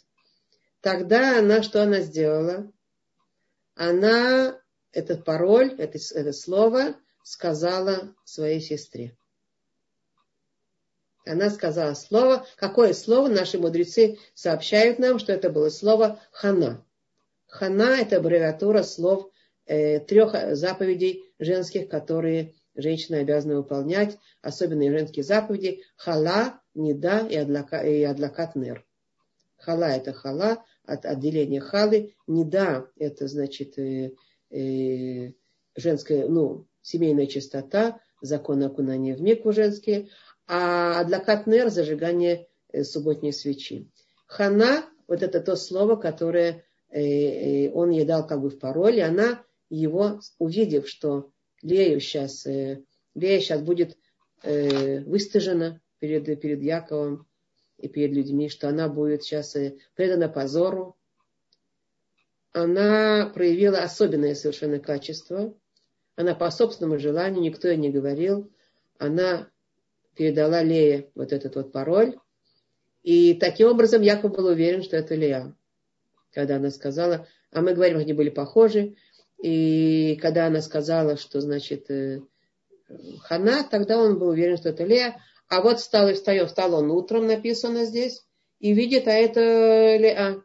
тогда 0.80 1.38
она, 1.38 1.62
что 1.62 1.82
она 1.82 2.00
сделала? 2.00 2.70
Она 3.74 4.61
этот 4.92 5.24
пароль, 5.24 5.74
это, 5.78 5.98
это 6.14 6.32
слово 6.32 6.94
сказала 7.24 8.14
своей 8.24 8.61
сестре. 8.61 9.16
Она 11.26 11.50
сказала 11.50 11.94
слово. 11.94 12.46
Какое 12.56 12.92
слово? 12.92 13.28
Наши 13.28 13.58
мудрецы 13.58 14.18
сообщают 14.34 14.98
нам, 14.98 15.18
что 15.18 15.32
это 15.32 15.50
было 15.50 15.70
слово 15.70 16.20
хана. 16.30 16.84
Хана– 17.46 17.98
это 18.00 18.16
аббревиатура 18.16 18.82
слов 18.82 19.30
э, 19.66 20.00
трех 20.00 20.34
заповедей 20.56 21.24
женских, 21.38 21.88
которые 21.88 22.54
женщина 22.74 23.18
обязана 23.18 23.56
выполнять, 23.56 24.18
особенные 24.42 24.90
женские 24.90 25.24
заповеди. 25.24 25.82
Хала, 25.96 26.60
Неда 26.74 27.20
и, 27.20 27.37
адлака, 27.37 27.82
и 27.82 28.02
адлакат 28.02 28.56
нер. 28.56 28.84
Хала 29.56 29.90
это 29.90 30.12
хала, 30.12 30.64
от 30.84 31.06
отделения 31.06 31.60
халы. 31.60 32.14
Неда 32.26 32.87
это 32.96 33.28
значит 33.28 33.78
э, 33.78 34.12
э, 34.50 35.32
женская, 35.76 36.28
ну, 36.28 36.66
семейная 36.82 37.26
чистота, 37.26 38.00
закон 38.20 38.62
окунания 38.62 39.14
в 39.14 39.22
мекву 39.22 39.52
женские, 39.52 40.08
а 40.46 41.00
адлакат 41.00 41.46
нер 41.46 41.70
зажигание 41.70 42.48
э, 42.72 42.85
субботней 42.85 43.33
свечи. 43.33 43.90
Хана, 44.26 44.85
вот 45.09 45.22
это 45.22 45.40
то 45.40 45.57
слово, 45.57 45.96
которое 45.96 46.64
э, 46.90 47.00
э, 47.00 47.70
он 47.72 47.90
ей 47.90 48.04
дал 48.04 48.26
как 48.26 48.40
бы 48.40 48.50
в 48.50 48.59
пароль, 48.59 48.96
и 48.96 49.00
она 49.00 49.42
его, 49.70 50.20
увидев, 50.38 50.88
что 50.88 51.30
Лею 51.62 52.00
сейчас, 52.00 52.44
Лея 52.44 53.40
сейчас 53.40 53.62
будет 53.62 53.96
выстыжена, 54.42 55.80
перед, 55.98 56.40
перед 56.40 56.62
Яковом 56.62 57.26
и 57.78 57.88
перед 57.88 58.12
людьми, 58.14 58.50
что 58.50 58.68
она 58.68 58.88
будет 58.88 59.22
сейчас 59.22 59.57
предана 59.94 60.28
позору. 60.28 60.98
Она 62.52 63.30
проявила 63.35 63.78
особенное 63.78 64.35
совершенно 64.35 64.78
качество. 64.78 65.54
Она 66.14 66.35
по 66.35 66.50
собственному 66.50 66.98
желанию, 66.98 67.42
никто 67.42 67.68
ей 67.68 67.78
не 67.78 67.90
говорил, 67.90 68.52
она 68.98 69.50
передала 70.14 70.62
Лее 70.62 71.11
вот 71.14 71.33
этот 71.33 71.57
вот 71.57 71.72
пароль. 71.72 72.16
И 73.03 73.35
таким 73.35 73.68
образом 73.68 74.03
Яков 74.03 74.35
был 74.35 74.46
уверен, 74.46 74.83
что 74.83 74.96
это 74.96 75.14
Лея. 75.14 75.55
Когда 76.33 76.57
она 76.57 76.70
сказала, 76.70 77.27
а 77.53 77.61
мы 77.61 77.74
говорим, 77.74 77.98
они 77.98 78.12
были 78.12 78.31
похожи. 78.31 78.96
И 79.38 80.16
когда 80.22 80.46
она 80.46 80.62
сказала, 80.62 81.16
что 81.16 81.40
значит 81.40 81.90
э, 81.90 82.22
Хана, 83.20 83.64
тогда 83.64 83.98
он 83.98 84.18
был 84.18 84.29
уверен, 84.29 84.57
что 84.57 84.70
это 84.70 84.85
Лея. 84.85 85.20
А 85.48 85.61
вот 85.61 85.81
встал 85.81 86.09
и 86.09 86.14
встает, 86.14 86.48
встал 86.48 86.74
он 86.74 86.90
утром, 86.90 87.27
написано 87.27 87.85
здесь, 87.85 88.24
и 88.59 88.72
видит, 88.72 89.07
а 89.07 89.12
это 89.12 89.40
Леа. 89.96 90.42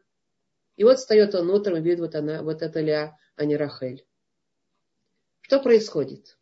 И 0.75 0.83
вот 0.83 0.97
встает 0.97 1.33
он 1.35 1.49
утром 1.49 1.77
и 1.77 1.81
видит, 1.81 1.99
вот 1.99 2.15
она, 2.15 2.43
вот 2.43 2.61
это 2.61 2.81
Леа, 2.81 3.17
а 3.35 3.45
не 3.45 3.55
Рахель. 3.55 4.05
Что 5.41 5.59
происходит? 5.59 6.37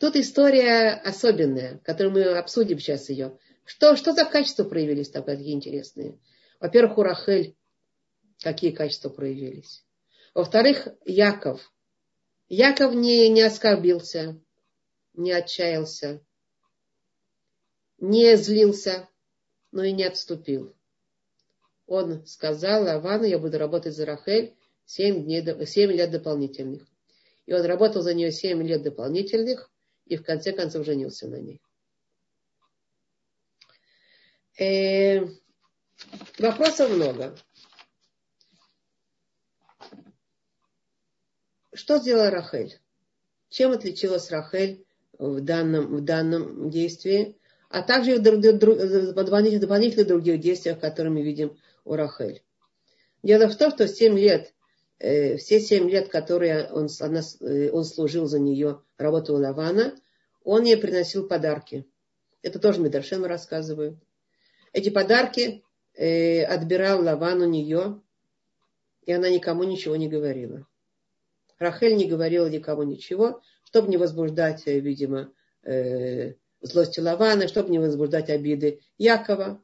Тут 0.00 0.16
история 0.16 0.92
особенная, 0.94 1.78
которую 1.84 2.14
мы 2.14 2.24
обсудим 2.38 2.78
сейчас 2.78 3.10
ее. 3.10 3.38
Что, 3.66 3.96
что 3.96 4.14
за 4.14 4.24
качества 4.24 4.64
проявились 4.64 5.10
там 5.10 5.22
такие 5.22 5.52
интересные? 5.52 6.18
Во-первых, 6.58 6.96
у 6.96 7.02
Рахель 7.02 7.54
какие 8.42 8.70
качества 8.70 9.10
проявились. 9.10 9.84
Во-вторых, 10.32 10.88
Яков. 11.04 11.60
Яков 12.48 12.94
не, 12.94 13.28
не 13.28 13.42
оскорбился, 13.42 14.40
не 15.12 15.32
отчаялся, 15.32 16.24
не 17.98 18.36
злился, 18.38 19.06
но 19.70 19.84
и 19.84 19.92
не 19.92 20.04
отступил. 20.04 20.74
Он 21.86 22.24
сказал 22.24 22.84
Лавану, 22.84 23.24
я 23.24 23.38
буду 23.38 23.58
работать 23.58 23.94
за 23.94 24.06
Рахель 24.06 24.56
7, 24.86 25.24
дней, 25.24 25.66
7 25.66 25.92
лет 25.92 26.10
дополнительных. 26.10 26.88
И 27.44 27.52
он 27.52 27.66
работал 27.66 28.00
за 28.00 28.14
нее 28.14 28.32
7 28.32 28.62
лет 28.62 28.82
дополнительных 28.82 29.70
и 30.10 30.16
в 30.16 30.22
конце 30.22 30.52
концов 30.52 30.84
женился 30.84 31.28
на 31.28 31.36
ней. 31.36 31.62
Э, 34.58 35.26
вопросов 36.38 36.90
много. 36.90 37.34
Что 41.72 41.98
сделала 41.98 42.30
Рахель? 42.30 42.78
Чем 43.48 43.70
отличилась 43.70 44.30
Рахель 44.30 44.84
в 45.18 45.40
данном, 45.40 45.96
в 45.96 46.04
данном 46.04 46.68
действии? 46.68 47.40
а 47.70 47.82
также 47.82 48.16
в 48.16 48.20
дополнительных 48.20 50.08
других 50.08 50.40
действиях, 50.40 50.80
которые 50.80 51.12
мы 51.12 51.22
видим 51.22 51.56
у 51.84 51.94
Рахель. 51.94 52.42
Дело 53.22 53.48
в 53.48 53.56
том, 53.56 53.70
что 53.70 53.86
7 53.86 54.18
лет 54.18 54.52
э, 55.00 55.36
все 55.36 55.58
семь 55.58 55.90
лет, 55.90 56.08
которые 56.08 56.70
он, 56.70 56.88
она, 57.00 57.20
э, 57.40 57.70
он 57.70 57.84
служил 57.84 58.26
за 58.26 58.38
нее, 58.38 58.80
работал 58.96 59.36
у 59.36 59.38
Лавана, 59.40 59.96
он 60.44 60.64
ей 60.64 60.76
приносил 60.76 61.26
подарки. 61.26 61.86
Это 62.42 62.58
тоже 62.58 62.80
Медаршем 62.80 63.24
рассказывают. 63.24 63.98
Эти 64.72 64.90
подарки 64.90 65.64
э, 65.94 66.44
отбирал 66.44 67.02
Лаван 67.02 67.42
у 67.42 67.46
нее, 67.46 68.00
и 69.04 69.12
она 69.12 69.28
никому 69.28 69.64
ничего 69.64 69.96
не 69.96 70.08
говорила. 70.08 70.66
Рахель 71.58 71.96
не 71.96 72.06
говорила 72.06 72.48
никому 72.48 72.84
ничего, 72.84 73.42
чтобы 73.64 73.88
не 73.88 73.96
возбуждать, 73.96 74.66
э, 74.66 74.78
видимо, 74.78 75.32
э, 75.62 76.34
злости 76.60 77.00
Лавана, 77.00 77.48
чтобы 77.48 77.70
не 77.70 77.78
возбуждать 77.78 78.30
обиды 78.30 78.80
Якова. 78.98 79.62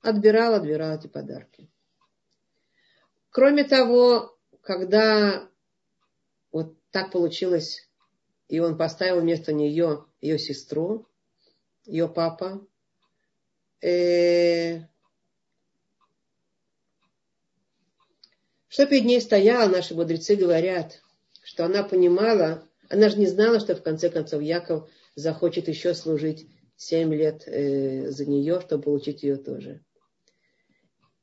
Отбирал, 0.00 0.54
отбирал 0.54 0.96
эти 0.96 1.08
подарки. 1.08 1.68
Кроме 3.30 3.64
того, 3.64 4.36
когда 4.62 5.48
вот 6.50 6.74
так 6.90 7.12
получилось, 7.12 7.88
и 8.48 8.58
он 8.60 8.78
поставил 8.78 9.20
вместо 9.20 9.52
нее 9.52 10.04
ее 10.20 10.38
сестру, 10.38 11.06
ее 11.84 12.08
папа, 12.08 12.66
э, 13.82 14.80
что 18.68 18.86
перед 18.86 19.04
ней 19.04 19.20
стояло, 19.20 19.68
наши 19.68 19.94
мудрецы 19.94 20.36
говорят, 20.36 21.02
что 21.42 21.64
она 21.64 21.82
понимала, 21.82 22.66
она 22.88 23.08
же 23.10 23.18
не 23.18 23.26
знала, 23.26 23.60
что 23.60 23.74
в 23.74 23.82
конце 23.82 24.10
концов 24.10 24.42
Яков 24.42 24.90
захочет 25.14 25.68
еще 25.68 25.94
служить 25.94 26.48
семь 26.76 27.12
лет 27.14 27.46
э, 27.46 28.10
за 28.10 28.24
нее, 28.26 28.60
чтобы 28.60 28.84
получить 28.84 29.22
ее 29.22 29.36
тоже. 29.36 29.84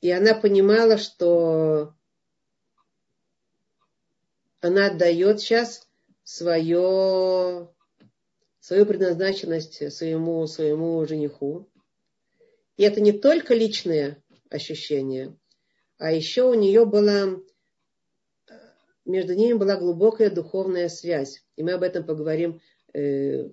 И 0.02 0.12
она 0.12 0.34
понимала, 0.36 0.98
что 0.98 1.94
она 4.62 4.88
отдает 4.88 5.40
сейчас 5.40 5.88
свое, 6.24 7.70
свою 8.60 8.86
предназначенность 8.86 9.94
своему, 9.94 10.46
своему 10.48 11.06
жениху. 11.06 11.70
И 12.78 12.84
это 12.84 13.00
не 13.00 13.14
только 13.14 13.54
личное 13.54 14.22
ощущение, 14.50 15.38
а 15.98 16.12
еще 16.12 16.44
у 16.44 16.54
нее 16.54 16.86
была, 16.86 17.40
между 19.06 19.34
ними 19.34 19.54
была 19.54 19.78
глубокая 19.78 20.30
духовная 20.30 20.90
связь. 20.90 21.46
И 21.56 21.64
мы 21.64 21.74
об 21.74 21.84
этом 21.84 22.04
поговорим 22.04 22.60
э, 22.94 23.48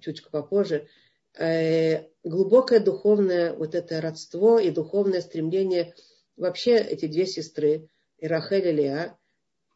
чуть 0.00 0.28
попозже. 0.30 0.88
Э, 1.38 2.04
глубокое 2.24 2.80
духовное 2.80 3.52
вот 3.52 3.74
это 3.74 4.00
родство 4.00 4.58
и 4.58 4.70
духовное 4.70 5.20
стремление. 5.20 5.94
Вообще 6.36 6.78
эти 6.78 7.06
две 7.06 7.26
сестры, 7.26 7.88
Ирахель 8.18 8.68
и 8.68 8.72
Леа, 8.72 9.18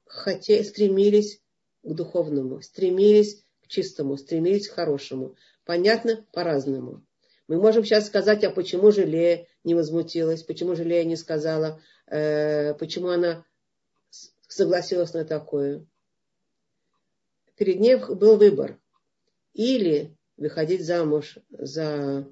хотели, 0.07 0.63
стремились 0.63 1.41
к 1.83 1.93
духовному, 1.93 2.63
стремились 2.63 3.45
к 3.63 3.69
чистому, 3.69 4.17
стремились 4.17 4.69
к 4.69 4.75
хорошему. 4.75 5.37
Понятно? 5.65 6.27
По-разному. 6.33 7.05
Мы 7.47 7.61
можем 7.61 7.85
сейчас 7.85 8.07
сказать, 8.07 8.43
а 8.45 8.51
почему 8.51 8.91
же 8.91 9.05
Лея 9.05 9.47
не 9.65 9.75
возмутилась, 9.75 10.43
почему 10.43 10.75
же 10.75 10.85
Лея 10.85 11.05
не 11.05 11.17
сказала, 11.17 11.81
э, 12.07 12.75
почему 12.75 13.09
она 13.09 13.45
согласилась 14.49 15.13
на 15.13 15.25
такое. 15.25 15.85
Перед 17.57 17.81
ней 17.81 17.97
был 17.97 18.37
выбор. 18.37 18.79
Или 19.53 20.17
выходить 20.41 20.85
замуж 20.85 21.39
за 21.51 22.27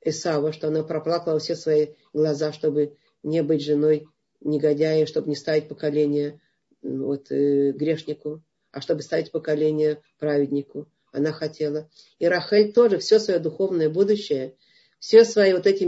Исава, 0.00 0.52
что 0.52 0.68
она 0.68 0.82
проплакала 0.82 1.38
все 1.38 1.54
свои 1.54 1.88
глаза, 2.12 2.52
чтобы 2.52 2.96
не 3.22 3.42
быть 3.42 3.62
женой 3.62 4.08
негодяя, 4.40 5.06
чтобы 5.06 5.28
не 5.28 5.36
ставить 5.36 5.68
поколение 5.68 6.40
вот, 6.82 7.30
э, 7.30 7.70
грешнику, 7.70 8.42
а 8.72 8.80
чтобы 8.80 9.02
ставить 9.02 9.30
поколение 9.30 10.02
праведнику. 10.18 10.88
Она 11.12 11.30
хотела. 11.32 11.88
И 12.18 12.26
Рахель 12.26 12.72
тоже 12.72 12.98
все 12.98 13.20
свое 13.20 13.38
духовное 13.38 13.90
будущее, 13.90 14.56
все 14.98 15.24
свои 15.24 15.52
вот 15.52 15.66
эти 15.66 15.84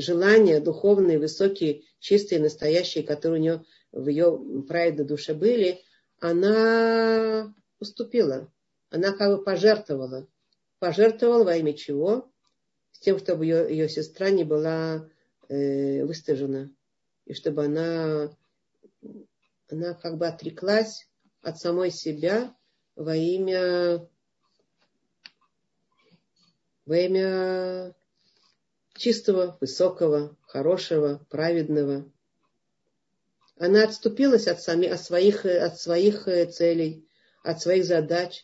желания 0.00 0.58
духовные, 0.58 1.18
высокие, 1.18 1.82
чистые, 2.00 2.40
настоящие, 2.40 3.04
которые 3.04 3.40
у 3.40 3.42
нее 3.42 3.64
в 3.92 4.08
ее 4.08 4.40
праведной 4.66 5.04
душе 5.04 5.34
были, 5.34 5.80
она 6.18 7.54
уступила. 7.78 8.50
Она 8.90 9.12
как 9.12 9.36
бы 9.36 9.44
пожертвовала 9.44 10.26
пожертвовал 10.78 11.44
во 11.44 11.56
имя 11.56 11.72
чего? 11.74 12.30
С 12.92 13.00
тем, 13.00 13.18
чтобы 13.18 13.44
ее, 13.44 13.68
ее 13.70 13.88
сестра 13.88 14.30
не 14.30 14.44
была 14.44 15.08
э, 15.48 16.04
выстыжена. 16.04 16.70
И 17.26 17.34
чтобы 17.34 17.64
она, 17.64 18.30
она 19.68 19.94
как 19.94 20.16
бы 20.16 20.26
отреклась 20.26 21.08
от 21.42 21.58
самой 21.58 21.90
себя 21.90 22.54
во 22.96 23.14
имя, 23.14 24.08
во 26.86 26.96
имя 26.96 27.94
чистого, 28.94 29.56
высокого, 29.60 30.36
хорошего, 30.42 31.24
праведного. 31.30 32.10
Она 33.56 33.84
отступилась 33.84 34.46
от, 34.46 34.60
сами, 34.62 34.86
от, 34.88 35.00
своих, 35.00 35.44
от 35.44 35.78
своих 35.78 36.28
э, 36.28 36.46
целей, 36.46 37.06
от 37.42 37.60
своих 37.60 37.84
задач. 37.84 38.42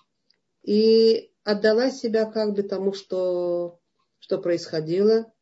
И 0.62 1.32
отдала 1.44 1.90
себя 1.90 2.24
как 2.24 2.54
бы 2.54 2.62
тому, 2.62 2.92
что, 2.92 3.78
что 4.18 4.38
происходило, 4.38 5.32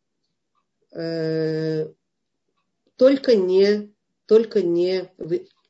э, 0.90 1.88
только 2.96 3.36
не, 3.36 3.94
только 4.26 4.62
не, 4.62 5.10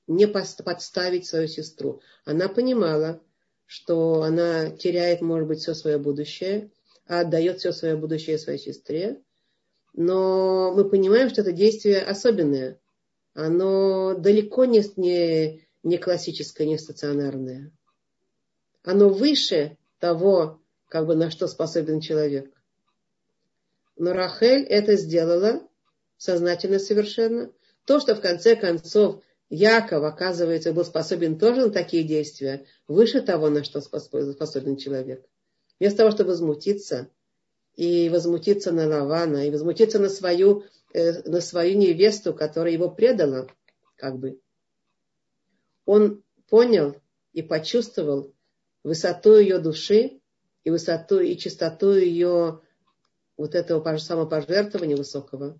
не 0.06 0.26
подставить 0.26 1.26
свою 1.26 1.48
сестру. 1.48 2.00
Она 2.24 2.48
понимала, 2.48 3.20
что 3.66 4.22
она 4.22 4.70
теряет, 4.70 5.20
может 5.20 5.48
быть, 5.48 5.60
все 5.60 5.74
свое 5.74 5.98
будущее, 5.98 6.70
а 7.06 7.20
отдает 7.20 7.58
все 7.58 7.72
свое 7.72 7.96
будущее 7.96 8.38
своей 8.38 8.58
сестре. 8.58 9.22
Но 9.94 10.72
мы 10.74 10.88
понимаем, 10.88 11.28
что 11.28 11.42
это 11.42 11.52
действие 11.52 12.00
особенное. 12.00 12.80
Оно 13.34 14.14
далеко 14.14 14.64
не, 14.64 14.82
не, 14.96 15.66
не 15.82 15.98
классическое, 15.98 16.66
не 16.66 16.78
стационарное. 16.78 17.72
Оно 18.82 19.08
выше 19.10 19.76
того, 20.02 20.60
как 20.88 21.06
бы 21.06 21.14
на 21.14 21.30
что 21.30 21.46
способен 21.46 22.00
человек. 22.00 22.52
Но 23.96 24.12
Рахель 24.12 24.64
это 24.64 24.96
сделала 24.96 25.62
сознательно 26.16 26.80
совершенно. 26.80 27.52
То, 27.86 28.00
что 28.00 28.16
в 28.16 28.20
конце 28.20 28.56
концов 28.56 29.22
Яков, 29.48 30.02
оказывается, 30.02 30.72
был 30.72 30.84
способен 30.84 31.38
тоже 31.38 31.66
на 31.66 31.70
такие 31.70 32.02
действия, 32.02 32.66
выше 32.88 33.20
того, 33.20 33.48
на 33.48 33.62
что 33.62 33.80
способен 33.80 34.76
человек. 34.76 35.24
Вместо 35.78 35.98
того, 35.98 36.10
чтобы 36.10 36.30
возмутиться, 36.30 37.08
и 37.76 38.08
возмутиться 38.08 38.72
на 38.72 38.88
Лавана, 38.88 39.46
и 39.46 39.50
возмутиться 39.52 40.00
на 40.00 40.08
свою, 40.08 40.64
э, 40.94 41.22
на 41.28 41.40
свою 41.40 41.78
невесту, 41.78 42.34
которая 42.34 42.72
его 42.72 42.90
предала, 42.90 43.46
как 43.96 44.18
бы. 44.18 44.40
Он 45.84 46.24
понял 46.48 46.96
и 47.32 47.42
почувствовал, 47.42 48.32
высоту 48.82 49.36
ее 49.36 49.58
души 49.58 50.20
и 50.64 50.70
высоту 50.70 51.20
и 51.20 51.36
чистоту 51.36 51.92
ее 51.92 52.60
вот 53.36 53.54
этого 53.54 53.96
самопожертвования 53.96 54.96
высокого, 54.96 55.58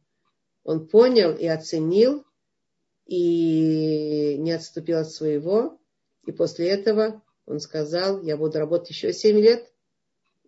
он 0.64 0.86
понял 0.86 1.34
и 1.34 1.46
оценил, 1.46 2.24
и 3.06 4.36
не 4.38 4.52
отступил 4.52 4.98
от 4.98 5.10
своего. 5.10 5.78
И 6.26 6.32
после 6.32 6.68
этого 6.68 7.22
он 7.46 7.58
сказал, 7.58 8.22
я 8.22 8.36
буду 8.36 8.58
работать 8.58 8.90
еще 8.90 9.12
семь 9.12 9.40
лет. 9.40 9.68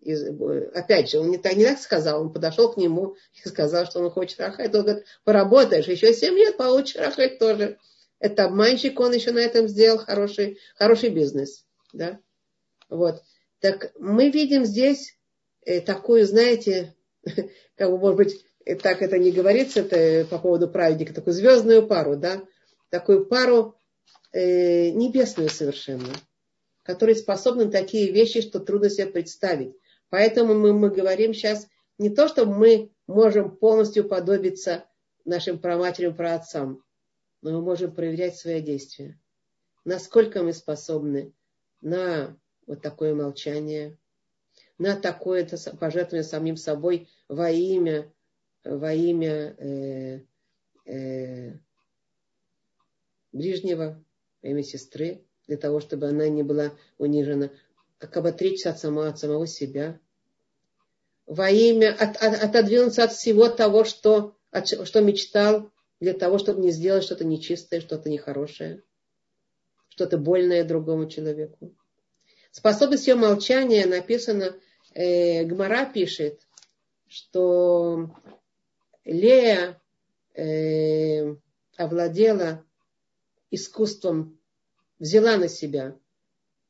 И, 0.01 0.13
опять 0.13 1.09
же, 1.09 1.19
он 1.19 1.31
не 1.31 1.37
так, 1.37 1.55
не 1.55 1.65
так 1.65 1.79
сказал, 1.79 2.21
он 2.21 2.31
подошел 2.31 2.71
к 2.71 2.77
нему 2.77 3.15
и 3.33 3.47
сказал, 3.47 3.85
что 3.85 3.99
он 3.99 4.11
хочет 4.11 4.39
рахать. 4.39 4.73
Он 4.73 4.83
говорит, 4.83 5.05
поработаешь 5.23 5.87
еще 5.87 6.13
семь 6.13 6.35
лет, 6.35 6.57
получишь 6.57 6.95
рахать 6.95 7.39
тоже. 7.39 7.77
Это 8.19 8.45
обманщик, 8.45 8.99
он 8.99 9.13
еще 9.13 9.31
на 9.31 9.39
этом 9.39 9.67
сделал 9.67 9.97
хороший, 9.97 10.59
хороший 10.75 11.09
бизнес. 11.09 11.65
Да? 11.91 12.19
Вот. 12.89 13.21
Так 13.59 13.91
мы 13.99 14.29
видим 14.29 14.65
здесь 14.65 15.17
э, 15.65 15.81
такую, 15.81 16.25
знаете, 16.25 16.95
как 17.75 17.89
бы, 17.89 17.97
может 17.97 18.17
быть, 18.17 18.45
э, 18.65 18.75
так 18.75 19.01
это 19.01 19.17
не 19.17 19.31
говорится, 19.31 19.81
это 19.81 20.27
по 20.29 20.39
поводу 20.39 20.67
праведника, 20.67 21.13
такую 21.13 21.33
звездную 21.33 21.87
пару, 21.87 22.15
да, 22.15 22.43
такую 22.89 23.25
пару 23.25 23.75
э, 24.31 24.89
небесную 24.91 25.49
совершенно, 25.49 26.13
которые 26.83 27.15
способны 27.15 27.71
такие 27.71 28.11
вещи, 28.11 28.41
что 28.41 28.59
трудно 28.59 28.89
себе 28.89 29.07
представить. 29.07 29.75
Поэтому 30.09 30.53
мы, 30.53 30.73
мы 30.73 30.91
говорим 30.91 31.33
сейчас 31.33 31.67
не 31.97 32.09
то, 32.09 32.27
что 32.27 32.45
мы 32.45 32.91
можем 33.07 33.55
полностью 33.55 34.07
подобиться 34.07 34.85
нашим 35.23 35.59
праматерям, 35.59 36.15
праотцам, 36.15 36.83
но 37.41 37.51
мы 37.51 37.61
можем 37.61 37.93
проверять 37.93 38.37
свои 38.37 38.61
действия. 38.61 39.19
Насколько 39.83 40.43
мы 40.43 40.53
способны 40.53 41.33
на 41.81 42.37
вот 42.67 42.81
такое 42.81 43.13
молчание, 43.13 43.97
на 44.77 44.95
такое 44.95 45.47
пожертвование 45.79 46.23
самим 46.23 46.57
собой 46.57 47.09
во 47.27 47.49
имя, 47.49 48.11
во 48.63 48.93
имя 48.93 49.55
э, 49.57 50.21
э, 50.85 51.53
ближнего, 53.31 54.03
во 54.41 54.49
имя 54.49 54.63
сестры, 54.63 55.23
для 55.47 55.57
того, 55.57 55.79
чтобы 55.79 56.07
она 56.07 56.27
не 56.27 56.43
была 56.43 56.73
унижена, 56.97 57.51
как 57.99 58.17
отречься 58.17 58.71
от 58.71 58.79
самого, 58.79 59.07
от 59.07 59.19
самого 59.19 59.47
себя, 59.47 59.99
во 61.25 61.49
имя 61.49 61.93
от, 61.93 62.17
от, 62.17 62.43
отодвинуться 62.43 63.03
от 63.03 63.13
всего 63.13 63.47
того, 63.47 63.83
что, 63.83 64.35
от, 64.51 64.67
что 64.67 65.01
мечтал, 65.01 65.71
для 65.99 66.13
того, 66.13 66.37
чтобы 66.37 66.61
не 66.61 66.71
сделать 66.71 67.03
что-то 67.03 67.23
нечистое, 67.25 67.79
что-то 67.79 68.09
нехорошее, 68.09 68.83
что-то 69.87 70.17
больное 70.17 70.65
другому 70.65 71.09
человеку. 71.09 71.73
Способность 72.57 73.05
ее 73.05 73.15
молчания 73.15 73.85
написано, 73.85 74.55
э, 74.93 75.43
Гмара 75.43 75.91
пишет, 75.91 76.39
что 77.05 78.15
Лея 79.03 79.81
э, 80.35 81.35
овладела 81.75 82.63
искусством, 83.51 84.39
взяла 84.99 85.35
на 85.35 85.49
себя 85.49 85.99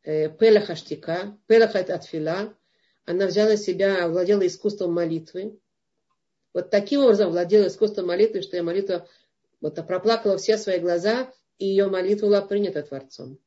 э, 0.02 0.28
Пелах 0.28 0.72
Аштика, 0.72 1.38
Пелах 1.46 1.76
Атфила, 1.76 2.58
она 3.06 3.28
взяла 3.28 3.50
на 3.50 3.58
себя, 3.58 4.06
овладела 4.06 4.48
искусством 4.48 4.92
молитвы. 4.92 5.60
Вот 6.52 6.72
таким 6.72 7.02
образом 7.02 7.30
владела 7.30 7.68
искусством 7.68 8.08
молитвы, 8.08 8.42
что 8.42 8.58
я 8.58 8.64
молитва 8.64 9.08
вот 9.62 9.76
проплакала 9.86 10.40
все 10.40 10.58
свои 10.58 10.80
глаза, 10.80 11.32
и 11.60 11.68
ее 11.68 11.90
молитва 11.90 12.26
была 12.26 12.42
принята 12.42 12.82
Творцом. 12.82 13.38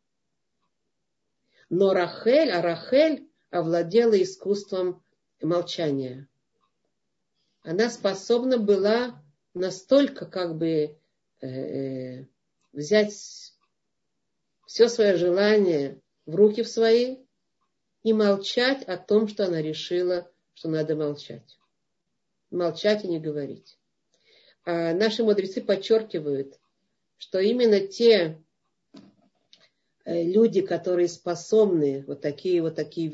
Но 1.70 1.92
Рахель, 1.92 2.50
а 2.50 2.62
Рахель 2.62 3.28
овладела 3.50 4.20
искусством 4.20 5.02
молчания. 5.40 6.28
Она 7.62 7.90
способна 7.90 8.59
была 8.59 9.22
настолько 9.54 10.26
как 10.26 10.57
бы 10.57 10.96
э, 11.40 11.46
э 11.46 12.26
взять 12.72 13.12
все 14.66 14.88
свое 14.88 15.16
желание 15.16 16.00
в 16.26 16.35
руки 16.35 16.62
в 16.62 16.68
свои 16.68 17.16
и 18.02 18.12
молчать 18.12 18.85
о 18.85 18.96
том, 18.96 19.26
что 19.26 19.46
она 19.46 19.61
решила, 19.61 20.31
что 20.54 20.68
надо 20.68 20.94
молчать. 20.94 21.59
Молчать 22.50 23.04
и 23.04 23.09
не 23.09 23.18
говорить. 23.18 23.78
А 24.64 24.92
наши 24.92 25.24
мудрецы 25.24 25.61
подчеркивают, 25.62 26.59
что 27.16 27.38
именно 27.40 27.81
те 27.81 28.40
люди, 30.09 30.62
которые 30.62 31.07
способны, 31.09 32.03
вот 32.07 32.23
такие 32.23 32.62
вот 32.62 32.75
такие, 32.75 33.12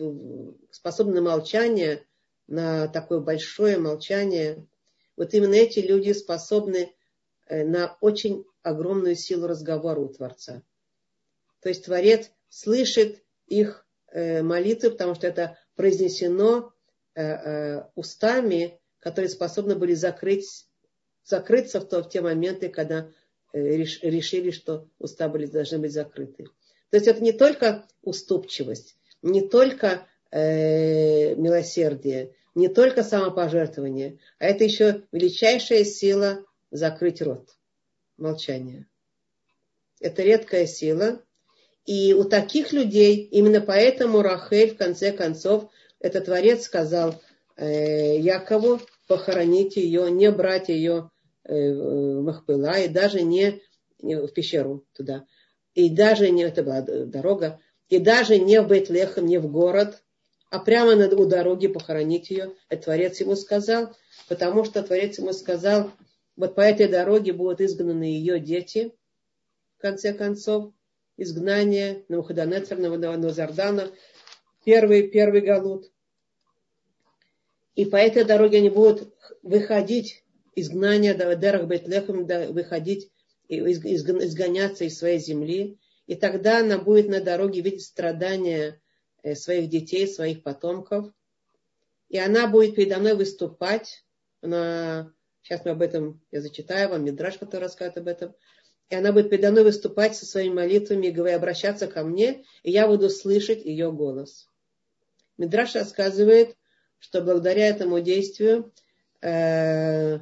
способны 0.70 1.14
на 1.14 1.22
молчание, 1.22 2.06
на 2.46 2.86
такое 2.88 3.18
большое 3.18 3.78
молчание, 3.78 4.64
вот 5.16 5.34
именно 5.34 5.54
эти 5.54 5.80
люди 5.80 6.12
способны 6.12 6.94
э, 7.46 7.64
на 7.64 7.96
очень 8.00 8.44
огромную 8.62 9.16
силу 9.16 9.48
разговора 9.48 10.00
у 10.00 10.08
Творца. 10.08 10.62
То 11.60 11.68
есть 11.68 11.84
Творец 11.84 12.30
слышит 12.48 13.24
их 13.46 13.86
э, 14.12 14.42
молитвы, 14.42 14.90
потому 14.90 15.14
что 15.14 15.26
это 15.26 15.58
произнесено 15.74 16.72
устами, 17.94 18.80
которые 18.98 19.28
способны 19.28 19.76
были 19.76 19.94
закрыть, 19.94 20.66
закрыться 21.22 21.78
в, 21.78 21.84
то, 21.84 22.02
в 22.02 22.08
те 22.08 22.20
моменты, 22.20 22.68
когда 22.68 23.08
решили, 23.52 24.50
что 24.50 24.88
уста 24.98 25.28
были, 25.28 25.46
должны 25.46 25.78
быть 25.78 25.92
закрыты. 25.92 26.46
То 26.94 26.98
есть 26.98 27.08
это 27.08 27.24
не 27.24 27.32
только 27.32 27.88
уступчивость, 28.02 28.96
не 29.20 29.40
только 29.40 30.06
э, 30.30 31.34
милосердие, 31.34 32.36
не 32.54 32.68
только 32.68 33.02
самопожертвование, 33.02 34.20
а 34.38 34.44
это 34.44 34.62
еще 34.62 35.02
величайшая 35.10 35.82
сила 35.82 36.44
закрыть 36.70 37.20
рот. 37.20 37.48
Молчание. 38.16 38.86
Это 39.98 40.22
редкая 40.22 40.68
сила. 40.68 41.20
И 41.84 42.14
у 42.14 42.22
таких 42.22 42.72
людей, 42.72 43.28
именно 43.28 43.60
поэтому 43.60 44.22
Рахель, 44.22 44.74
в 44.74 44.76
конце 44.76 45.10
концов, 45.10 45.72
этот 45.98 46.26
творец 46.26 46.62
сказал 46.62 47.20
э, 47.56 48.20
Якову, 48.20 48.80
похоронить 49.08 49.74
ее, 49.74 50.12
не 50.12 50.30
брать 50.30 50.68
ее 50.68 51.10
э, 51.42 51.72
в 51.72 52.22
Махпыла, 52.22 52.78
и 52.78 52.86
даже 52.86 53.22
не 53.22 53.60
в 54.00 54.28
пещеру 54.28 54.86
туда. 54.92 55.26
И 55.74 55.90
даже 55.90 56.30
не, 56.30 56.44
это 56.44 56.62
была 56.62 56.82
дорога, 56.82 57.60
и 57.88 57.98
даже 57.98 58.38
не 58.38 58.60
в 58.60 58.68
Бейтлехам, 58.68 59.26
не 59.26 59.38
в 59.38 59.50
город, 59.50 60.02
а 60.50 60.60
прямо 60.60 60.94
над, 60.94 61.12
у 61.14 61.26
дороги 61.26 61.66
похоронить 61.66 62.30
ее. 62.30 62.54
Это 62.68 62.84
Творец 62.84 63.20
ему 63.20 63.34
сказал, 63.34 63.94
потому 64.28 64.64
что 64.64 64.82
Творец 64.82 65.18
ему 65.18 65.32
сказал, 65.32 65.90
вот 66.36 66.54
по 66.54 66.60
этой 66.60 66.88
дороге 66.88 67.32
будут 67.32 67.60
изгнаны 67.60 68.04
ее 68.04 68.38
дети, 68.38 68.94
в 69.78 69.82
конце 69.82 70.12
концов, 70.12 70.72
изгнание 71.16 72.04
Навуходонецер, 72.08 72.78
Назардана, 72.78 73.90
первый, 74.64 75.08
первый 75.08 75.40
галут. 75.40 75.90
И 77.74 77.84
по 77.84 77.96
этой 77.96 78.24
дороге 78.24 78.58
они 78.58 78.70
будут 78.70 79.12
выходить, 79.42 80.22
изгнание 80.54 81.14
Дерах 81.14 81.66
Бетлехам, 81.66 82.26
выходить, 82.52 83.10
изгоняться 83.48 84.84
из 84.84 84.98
своей 84.98 85.18
земли. 85.18 85.78
И 86.06 86.14
тогда 86.14 86.60
она 86.60 86.78
будет 86.78 87.08
на 87.08 87.20
дороге 87.20 87.60
видеть 87.60 87.84
страдания 87.84 88.80
Э, 89.24 89.34
своих 89.34 89.70
детей, 89.70 90.06
своих 90.06 90.42
потомков. 90.42 91.10
И 92.10 92.18
она 92.18 92.46
будет 92.46 92.76
передо 92.76 92.98
мной 92.98 93.14
выступать. 93.14 94.04
Она, 94.42 95.10
сейчас 95.40 95.64
мы 95.64 95.70
об 95.70 95.80
этом, 95.80 96.20
я 96.30 96.42
зачитаю 96.42 96.90
вам, 96.90 97.04
Мидраш, 97.04 97.38
который 97.38 97.62
рассказывает 97.62 97.96
об 97.96 98.08
этом. 98.08 98.34
И 98.90 98.94
она 98.94 99.12
будет 99.12 99.30
передо 99.30 99.50
мной 99.50 99.64
выступать 99.64 100.14
со 100.14 100.26
своими 100.26 100.52
молитвами 100.52 101.06
и 101.06 101.30
обращаться 101.30 101.86
ко 101.86 102.04
мне, 102.04 102.44
и 102.62 102.70
я 102.70 102.86
буду 102.86 103.08
слышать 103.08 103.64
ее 103.64 103.90
голос. 103.90 104.50
Мидраш 105.38 105.74
рассказывает, 105.74 106.54
что 106.98 107.22
благодаря 107.22 107.66
этому 107.66 108.00
действию, 108.00 108.74
э, 109.22 110.18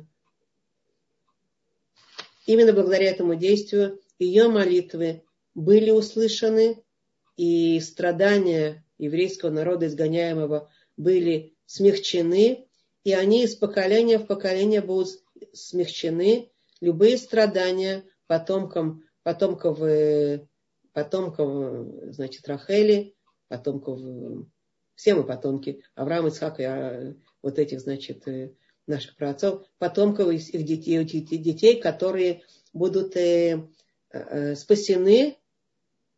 именно 2.52 2.72
благодаря 2.72 3.10
этому 3.10 3.34
действию, 3.34 4.00
ее 4.18 4.48
молитвы 4.48 5.22
были 5.54 5.90
услышаны, 5.90 6.82
и 7.36 7.80
страдания 7.80 8.84
еврейского 8.98 9.50
народа, 9.50 9.86
изгоняемого, 9.86 10.70
были 10.96 11.54
смягчены, 11.66 12.68
и 13.04 13.12
они 13.14 13.44
из 13.44 13.56
поколения 13.56 14.18
в 14.18 14.26
поколение 14.26 14.80
будут 14.80 15.08
смягчены. 15.52 16.50
Любые 16.80 17.16
страдания 17.16 18.04
потомкам, 18.26 19.02
потомков, 19.22 19.80
э, 19.82 20.46
потомков 20.92 22.14
значит, 22.14 22.46
Рахели, 22.46 23.14
потомков, 23.48 24.00
все 24.94 25.14
мы 25.14 25.24
потомки, 25.24 25.82
Авраам, 25.94 26.28
Ицхак 26.28 26.60
и 26.60 26.64
а, 26.64 27.14
вот 27.42 27.58
этих, 27.58 27.80
значит, 27.80 28.28
э, 28.28 28.54
наших 28.86 29.16
праотцов, 29.16 29.64
потомков 29.78 30.30
их 30.30 30.64
детей, 30.64 31.04
детей, 31.04 31.80
которые 31.80 32.42
будут 32.72 33.16
э, 33.16 33.68
спасены 34.56 35.36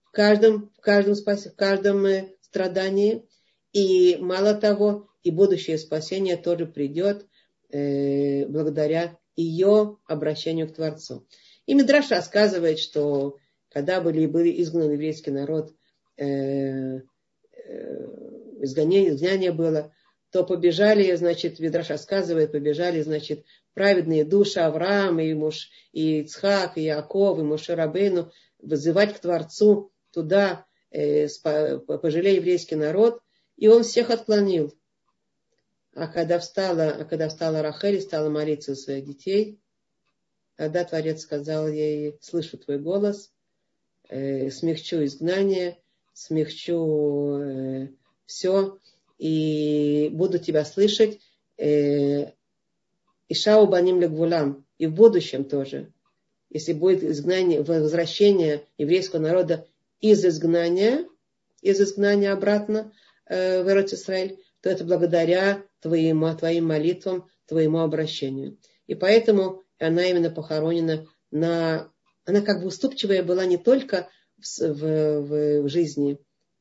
в 0.05 0.11
каждом, 0.11 0.71
в 0.77 0.81
каждом, 0.81 1.15
в 1.15 1.57
каждом 1.57 2.07
страдании. 2.41 3.27
И 3.73 4.17
мало 4.21 4.55
того, 4.55 5.09
и 5.23 5.31
будущее 5.31 5.79
спасение 5.79 6.37
тоже 6.37 6.67
придет 6.67 7.27
э, 7.71 8.47
благодаря 8.47 9.19
ее 9.37 9.99
обращению 10.07 10.69
к 10.69 10.75
Творцу. 10.75 11.27
И 11.67 11.75
Мидраш 11.75 12.11
рассказывает, 12.11 12.79
что 12.79 13.39
когда 13.71 14.01
были, 14.01 14.27
были 14.27 14.63
изгнаны 14.63 14.93
еврейский 14.93 15.33
народ, 15.33 15.75
э, 16.17 16.25
э, 16.27 17.01
изгонение, 18.61 19.11
изгнание 19.11 19.51
было, 19.51 19.93
то 20.35 20.45
побежали, 20.45 21.15
значит, 21.15 21.59
Мидраш 21.59 21.89
рассказывает, 21.89 22.53
побежали, 22.53 23.01
значит, 23.01 23.47
праведные 23.73 24.27
души 24.27 24.61
Авраам, 24.61 25.19
и, 25.19 25.33
Муш, 25.33 25.71
и 25.93 26.21
Ицхак, 26.21 26.77
и 26.77 26.83
Яков, 26.83 27.39
и 27.39 27.43
Мушарабейну 27.43 28.31
вызывать 28.59 29.15
к 29.15 29.21
Творцу 29.21 29.91
туда, 30.11 30.67
Э, 30.95 31.27
пожалей 31.99 32.37
еврейский 32.37 32.77
народ, 32.77 33.21
и 33.57 33.67
он 33.67 33.83
всех 33.83 34.11
отклонил. 34.11 34.73
А 35.93 36.07
когда 36.07 36.39
встала, 36.39 36.91
а 36.91 37.05
когда 37.05 37.29
встала 37.29 37.63
Рахель 37.63 37.97
и 37.97 38.01
стала 38.01 38.31
молиться 38.31 38.77
за 38.77 38.81
своих 38.81 39.05
детей, 39.05 39.59
тогда 40.55 40.85
Творец 40.85 41.23
сказал 41.23 41.67
ей, 41.67 42.17
слышу 42.21 42.59
твой 42.59 42.79
голос, 42.79 43.33
э, 44.09 44.51
смягчу 44.51 45.05
изгнание, 45.05 45.83
смягчу 46.13 47.39
э, 47.41 47.89
все, 48.27 48.79
и 49.19 50.11
буду 50.13 50.39
тебя 50.39 50.65
слышать. 50.65 51.21
Э, 51.57 52.33
Ишау 53.29 53.67
баним 53.67 54.01
легвулам, 54.01 54.67
и 54.79 54.87
в 54.87 54.95
будущем 54.95 55.45
тоже, 55.45 55.93
если 56.51 56.73
будет 56.73 57.03
изгнание, 57.03 57.63
возвращение 57.63 58.67
еврейского 58.77 59.21
народа 59.21 59.67
из 60.01 60.25
изгнания, 60.25 61.07
из 61.63 61.81
изгнания 61.81 62.33
обратно 62.33 62.93
э, 63.27 63.63
в 63.63 63.69
Израиль, 63.69 64.39
то 64.61 64.71
это 64.71 64.85
благодаря 64.85 65.63
твоим, 65.81 66.25
твоим 66.37 66.67
молитвам, 66.67 67.29
твоему 67.47 67.81
обращению. 67.81 68.59
И 68.87 68.95
поэтому 68.95 69.63
она 69.79 70.05
именно 70.07 70.31
похоронена 70.31 71.07
на... 71.31 71.91
Она 72.27 72.41
как 72.41 72.61
бы 72.63 72.69
уступчивая 72.69 73.23
была 73.23 73.45
не 73.45 73.59
только 73.59 74.09
в, 74.39 74.61
в, 74.61 75.63
в 75.63 75.69
жизни, 75.69 76.19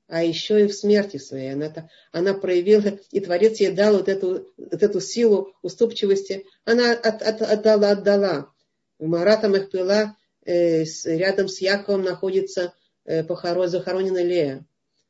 а 0.07 0.23
еще 0.23 0.63
и 0.63 0.67
в 0.67 0.73
смерти 0.73 1.17
своей. 1.17 1.53
Она, 1.53 1.89
она 2.11 2.33
проявила, 2.33 2.99
и 3.11 3.19
Творец 3.19 3.59
ей 3.59 3.71
дал 3.71 3.97
вот 3.97 4.09
эту, 4.09 4.53
вот 4.57 4.83
эту 4.83 4.99
силу 4.99 5.53
уступчивости. 5.61 6.45
Она 6.65 6.91
от, 6.91 7.21
от, 7.21 7.41
отдала, 7.41 7.91
отдала. 7.91 8.53
В 8.99 9.55
их 9.55 9.71
пила, 9.71 10.15
э, 10.45 10.85
с, 10.85 11.05
рядом 11.05 11.47
с 11.47 11.61
Яковом 11.61 12.03
находится 12.03 12.73
э, 13.05 13.23
похорон, 13.23 13.69
захоронена 13.69 14.23
Лея. 14.23 14.65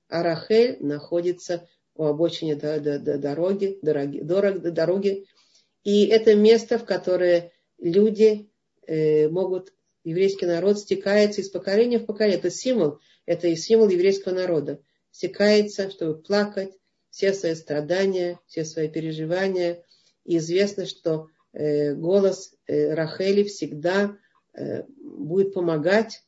А 0.10 0.24
Рахель 0.24 0.78
находится 0.80 1.68
у 1.96 2.06
обочине 2.06 2.56
до, 2.56 2.80
до, 2.80 3.00
до 3.00 3.18
дороги, 3.18 3.80
дороги, 3.82 4.20
дорог, 4.20 4.62
дороги. 4.62 5.26
И 5.84 6.06
это 6.08 6.36
место, 6.36 6.80
в 6.80 6.86
которое 6.86 7.52
люди 7.78 8.50
э, 8.88 9.28
могут, 9.30 9.74
еврейский 10.04 10.46
народ 10.46 10.80
стекается 10.80 11.42
из 11.42 11.50
поколения 11.50 12.00
в 12.00 12.06
поколение. 12.06 12.40
Это 12.40 12.50
символ, 12.50 13.00
это 13.26 13.48
и 13.48 13.56
символ 13.56 13.90
еврейского 13.90 14.34
народа. 14.34 14.82
Стекается, 15.12 15.90
чтобы 15.90 16.22
плакать, 16.22 16.72
все 17.10 17.34
свои 17.34 17.54
страдания, 17.56 18.40
все 18.48 18.66
свои 18.66 18.88
переживания. 18.88 19.84
И 20.26 20.38
известно, 20.38 20.86
что 20.86 21.28
э, 21.54 21.94
голос 21.94 22.54
э, 22.66 22.94
Рахели 22.94 23.44
всегда 23.44 24.18
э, 24.54 24.84
будет 24.98 25.54
помогать 25.54 26.24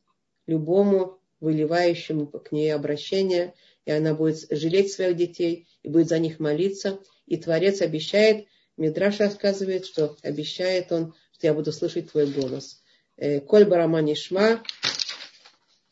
любому 0.46 1.20
выливающему 1.40 2.28
к 2.28 2.52
ней 2.52 2.74
обращение, 2.74 3.54
и 3.86 3.92
она 3.92 4.14
будет 4.14 4.46
жалеть 4.50 4.92
своих 4.92 5.16
детей, 5.16 5.68
и 5.84 5.90
будет 5.90 6.08
за 6.08 6.20
них 6.20 6.40
молиться. 6.40 7.00
И 7.26 7.38
Творец 7.38 7.82
обещает, 7.82 8.46
Мидраш 8.78 9.20
рассказывает, 9.20 9.86
что 9.86 10.16
обещает 10.22 10.92
он, 10.92 11.14
что 11.32 11.48
я 11.48 11.54
буду 11.54 11.72
слышать 11.72 12.12
твой 12.12 12.28
голос. 12.28 12.82
Э, 13.18 13.40
Коль 13.40 13.66
Бараманишма, 13.66 14.62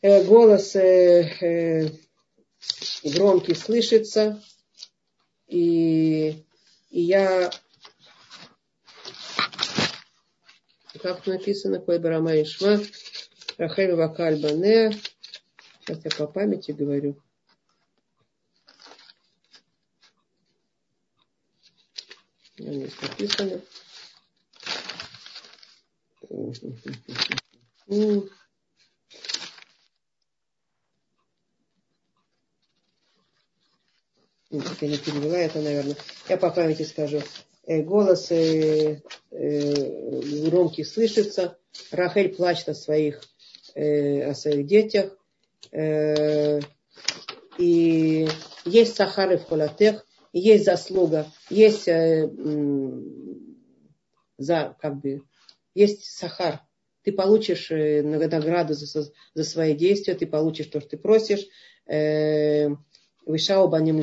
голос 0.04 0.76
э, 0.76 1.90
громкий 3.02 3.54
слышится, 3.54 4.42
и, 5.46 6.44
и 6.90 7.00
я 7.00 7.50
как 11.00 11.26
написано, 11.26 11.80
Коль 11.80 11.98
Бараманишма, 11.98 12.80
Рахель 13.56 13.94
Вакаль 13.94 14.38
Бане, 14.40 14.92
сейчас 15.80 16.04
я 16.04 16.10
по 16.10 16.26
памяти 16.26 16.72
говорю, 16.72 17.18
Здесь 22.56 22.94
написано. 23.00 23.60
Я 34.80 34.88
не 34.88 34.96
перевела 34.96 35.38
это, 35.38 35.60
наверное. 35.60 35.96
Я 36.28 36.36
по 36.36 36.50
памяти 36.50 36.82
скажу. 36.82 37.20
Э, 37.66 37.82
голос 37.82 38.30
э, 38.30 39.00
э, 39.30 40.48
громкий 40.48 40.84
слышится. 40.84 41.56
Рахель 41.90 42.34
плачет 42.34 42.68
о 42.68 42.74
своих, 42.74 43.22
о 43.74 44.34
своих 44.34 44.66
детях. 44.66 45.16
И 47.58 48.28
есть 48.64 48.96
сахары 48.96 49.38
в 49.38 49.44
холотех 49.44 50.06
есть 50.32 50.64
заслуга, 50.64 51.26
есть 51.48 51.84
за, 51.84 52.28
как 54.80 55.00
бы, 55.00 55.22
есть 55.74 56.04
сахар. 56.04 56.60
Ты 57.02 57.12
получишь 57.12 57.70
награду 57.70 58.74
за, 58.74 59.12
за 59.34 59.44
свои 59.44 59.74
действия, 59.74 60.14
ты 60.14 60.26
получишь 60.26 60.66
то, 60.66 60.80
что 60.80 60.90
ты 60.90 60.96
просишь. 60.96 61.46
Вышау 63.26 63.68
баним. 63.68 64.00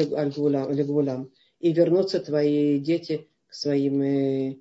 И 1.60 1.73
вернутся 1.73 2.19
твои 2.19 2.79
дети 2.79 3.27
к 3.47 3.53
своим, 3.53 4.01
э, 4.01 4.55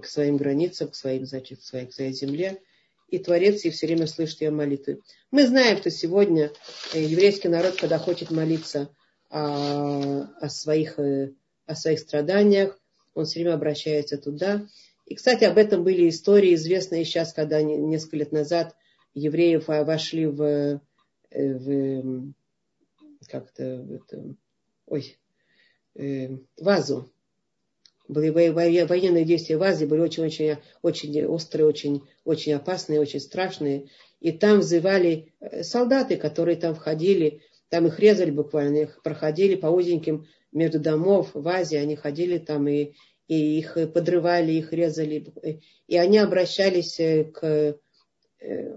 к 0.00 0.06
своим 0.06 0.36
границам, 0.36 0.88
к 0.88 0.94
своим, 0.94 1.26
значит, 1.26 1.58
к 1.58 1.62
своей, 1.62 1.86
к 1.86 1.92
своей 1.92 2.12
земле. 2.12 2.60
И 3.08 3.18
Творец 3.18 3.64
и 3.64 3.70
все 3.70 3.86
время 3.86 4.06
слышит 4.06 4.40
ее 4.40 4.50
молитвы. 4.50 5.00
Мы 5.30 5.46
знаем, 5.46 5.78
что 5.78 5.90
сегодня 5.90 6.52
э, 6.92 7.02
еврейский 7.02 7.48
народ, 7.48 7.76
когда 7.76 7.98
хочет 7.98 8.30
молиться 8.30 8.90
о, 9.30 10.28
о, 10.40 10.48
своих, 10.48 10.98
э, 10.98 11.32
о 11.66 11.74
своих 11.74 11.98
страданиях, 11.98 12.78
он 13.14 13.24
все 13.24 13.40
время 13.40 13.54
обращается 13.54 14.18
туда. 14.18 14.66
И, 15.06 15.14
кстати, 15.14 15.44
об 15.44 15.56
этом 15.56 15.82
были 15.82 16.08
истории, 16.08 16.54
известные 16.54 17.04
сейчас, 17.04 17.32
когда 17.32 17.62
несколько 17.62 18.16
лет 18.16 18.32
назад 18.32 18.76
евреи 19.14 19.56
вошли 19.56 20.26
в, 20.26 20.80
в 21.30 22.32
как-то 23.28 23.62
это, 23.64 24.34
ой, 24.86 25.18
э, 25.94 26.28
в 26.58 26.68
Азу. 26.68 27.10
Были 28.08 28.28
военные 28.30 29.24
действия 29.24 29.56
в 29.56 29.62
Азии, 29.64 29.84
были 29.84 30.00
очень-очень 30.00 30.58
очень 30.82 31.24
острые, 31.26 31.66
очень, 31.66 32.02
очень 32.24 32.52
опасные, 32.52 33.00
очень 33.00 33.20
страшные. 33.20 33.88
И 34.20 34.30
там 34.30 34.60
взывали 34.60 35.32
солдаты, 35.62 36.16
которые 36.16 36.56
там 36.56 36.74
входили, 36.74 37.42
там 37.68 37.86
их 37.86 37.98
резали 37.98 38.30
буквально, 38.30 38.78
их 38.78 39.02
проходили 39.02 39.56
по 39.56 39.66
узеньким 39.66 40.26
между 40.52 40.78
домов 40.78 41.30
в 41.34 41.46
Азии, 41.48 41.76
они 41.76 41.96
ходили 41.96 42.38
там 42.38 42.68
и, 42.68 42.94
и 43.28 43.58
их 43.58 43.76
подрывали, 43.92 44.52
их 44.52 44.72
резали. 44.72 45.26
И 45.86 45.96
они 45.96 46.18
обращались 46.18 46.98
э, 47.00 47.24
к, 47.24 47.78
э, 48.40 48.76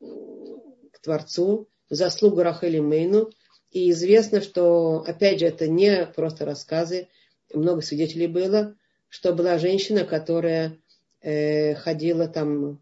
к 0.00 1.00
Творцу 1.00 1.68
в 1.88 1.94
заслугу 1.94 2.42
Рахели 2.42 2.80
Мейну. 2.80 3.30
И 3.70 3.90
известно, 3.90 4.40
что, 4.40 5.04
опять 5.06 5.40
же, 5.40 5.46
это 5.46 5.68
не 5.68 6.06
просто 6.06 6.44
рассказы, 6.44 7.08
много 7.52 7.82
свидетелей 7.82 8.26
было, 8.26 8.76
что 9.08 9.32
была 9.32 9.58
женщина, 9.58 10.04
которая 10.04 10.78
э, 11.20 11.74
ходила 11.74 12.28
там, 12.28 12.80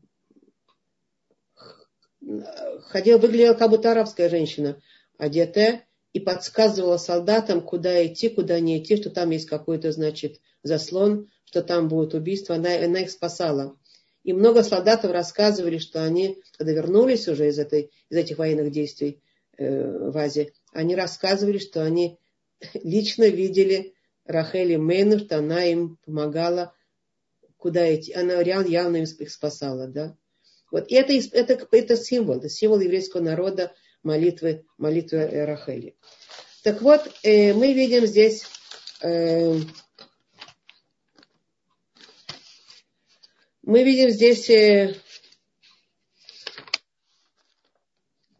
ходила, 2.88 3.18
выглядела 3.18 3.54
как 3.54 3.70
будто 3.70 3.92
арабская 3.92 4.28
женщина, 4.28 4.80
одетая, 5.18 5.84
и 6.12 6.20
подсказывала 6.20 6.96
солдатам, 6.96 7.60
куда 7.60 8.06
идти, 8.06 8.30
куда 8.30 8.58
не 8.58 8.78
идти, 8.78 8.96
что 8.96 9.10
там 9.10 9.30
есть 9.30 9.46
какой-то, 9.46 9.92
значит, 9.92 10.40
заслон, 10.62 11.28
что 11.44 11.62
там 11.62 11.88
будет 11.88 12.14
убийство. 12.14 12.54
Она, 12.54 12.74
она 12.74 13.00
их 13.00 13.10
спасала. 13.10 13.76
И 14.24 14.32
много 14.32 14.62
солдатов 14.62 15.12
рассказывали, 15.12 15.76
что 15.76 16.02
они, 16.02 16.42
когда 16.56 16.72
вернулись 16.72 17.28
уже 17.28 17.48
из, 17.48 17.58
этой, 17.58 17.90
из 18.08 18.16
этих 18.16 18.38
военных 18.38 18.72
действий 18.72 19.20
э, 19.58 20.08
в 20.10 20.16
Азии, 20.16 20.54
они 20.76 20.94
рассказывали, 20.94 21.58
что 21.58 21.82
они 21.82 22.18
лично 22.74 23.28
видели 23.28 23.94
Рахели 24.24 24.76
Мейну, 24.76 25.18
что 25.18 25.38
она 25.38 25.64
им 25.64 25.98
помогала, 26.04 26.74
куда 27.56 27.94
идти. 27.94 28.12
Она 28.12 28.42
реально 28.42 28.68
явно 28.68 28.96
их 28.96 29.30
спасала. 29.30 29.86
Да? 29.88 30.16
Вот. 30.70 30.86
Это, 30.90 31.12
это, 31.32 31.66
это 31.70 31.96
символ, 31.96 32.36
это 32.38 32.48
символ 32.48 32.80
еврейского 32.80 33.22
народа, 33.22 33.74
молитвы, 34.02 34.64
молитвы 34.78 35.26
Рахели. 35.46 35.96
Так 36.62 36.82
вот, 36.82 37.08
э, 37.22 37.54
мы 37.54 37.72
видим 37.72 38.06
здесь 38.06 38.44
э, 39.00 39.60
мы 43.62 43.82
видим 43.84 44.10
здесь 44.10 44.50
э, 44.50 44.94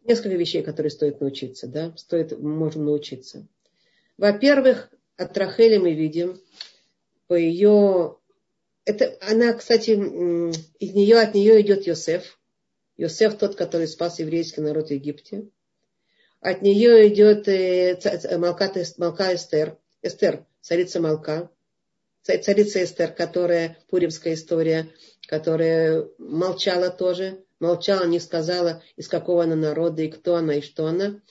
несколько 0.07 0.35
вещей, 0.35 0.63
которые 0.63 0.91
стоит 0.91 1.21
научиться, 1.21 1.67
да, 1.67 1.93
стоит, 1.97 2.37
можем 2.39 2.85
научиться. 2.85 3.47
Во-первых, 4.17 4.89
от 5.17 5.37
Рахели 5.37 5.77
мы 5.77 5.93
видим 5.93 6.39
по 7.27 7.33
ее, 7.33 8.17
это 8.85 9.17
она, 9.21 9.53
кстати, 9.53 9.91
из 9.91 10.93
нее, 10.93 11.19
от 11.19 11.33
нее 11.33 11.61
идет 11.61 11.85
Йосеф. 11.85 12.39
Йосеф 12.95 13.37
тот, 13.37 13.55
который 13.55 13.87
спас 13.87 14.19
еврейский 14.19 14.61
народ 14.61 14.87
в 14.87 14.91
Египте. 14.91 15.49
От 16.39 16.61
нее 16.61 17.07
идет 17.09 17.47
э, 17.47 17.99
Малка, 18.37 18.71
Малка 18.97 19.35
Эстер, 19.35 19.77
Эстер, 20.01 20.45
царица 20.61 20.99
Малка, 20.99 21.49
царица 22.21 22.83
Эстер, 22.83 23.11
которая, 23.11 23.77
пуримская 23.89 24.33
история, 24.33 24.87
которая 25.27 26.07
молчала 26.17 26.89
тоже, 26.89 27.43
молчала, 27.59 28.05
не 28.05 28.19
сказала, 28.19 28.83
из 28.95 29.07
какого 29.07 29.43
она 29.43 29.55
народа, 29.55 30.03
и 30.03 30.09
кто 30.09 30.35
она, 30.35 30.55
и 30.55 30.61
что 30.61 30.85
она, 30.87 31.21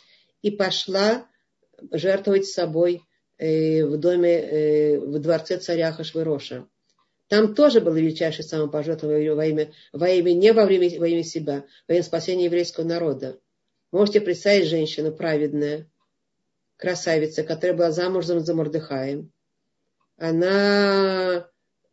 и 0.43 0.51
пошла 0.51 1.27
жертвовать 1.91 2.47
собой 2.47 3.03
э, 3.39 3.85
в 3.85 3.97
доме, 3.99 4.33
э, 4.33 4.99
в 4.99 5.18
дворце 5.18 5.59
царя 5.59 5.93
Хашвироша. 5.93 6.66
Там 7.29 7.55
тоже 7.55 7.81
было 7.81 7.97
величайшее 7.97 8.47
самопожертвование 8.47 9.35
во 9.35 9.47
имя, 9.47 9.72
во 9.93 10.09
имя 10.09 10.33
не 10.33 10.53
во 10.53 10.64
время 10.64 10.99
во 10.99 11.09
имя 11.09 11.24
себя, 11.24 11.64
во 11.89 11.95
имя 11.95 12.03
спасения 12.03 12.45
еврейского 12.45 12.85
народа. 12.85 13.41
Можете 13.91 14.20
представить 14.20 14.68
женщину 14.68 15.12
праведная, 15.12 15.91
красавица, 16.77 17.43
которая 17.43 17.77
была 17.77 17.91
замужем 17.91 18.41
за 18.41 18.55
Мордыхаем. 18.55 19.33
Она 20.18 21.49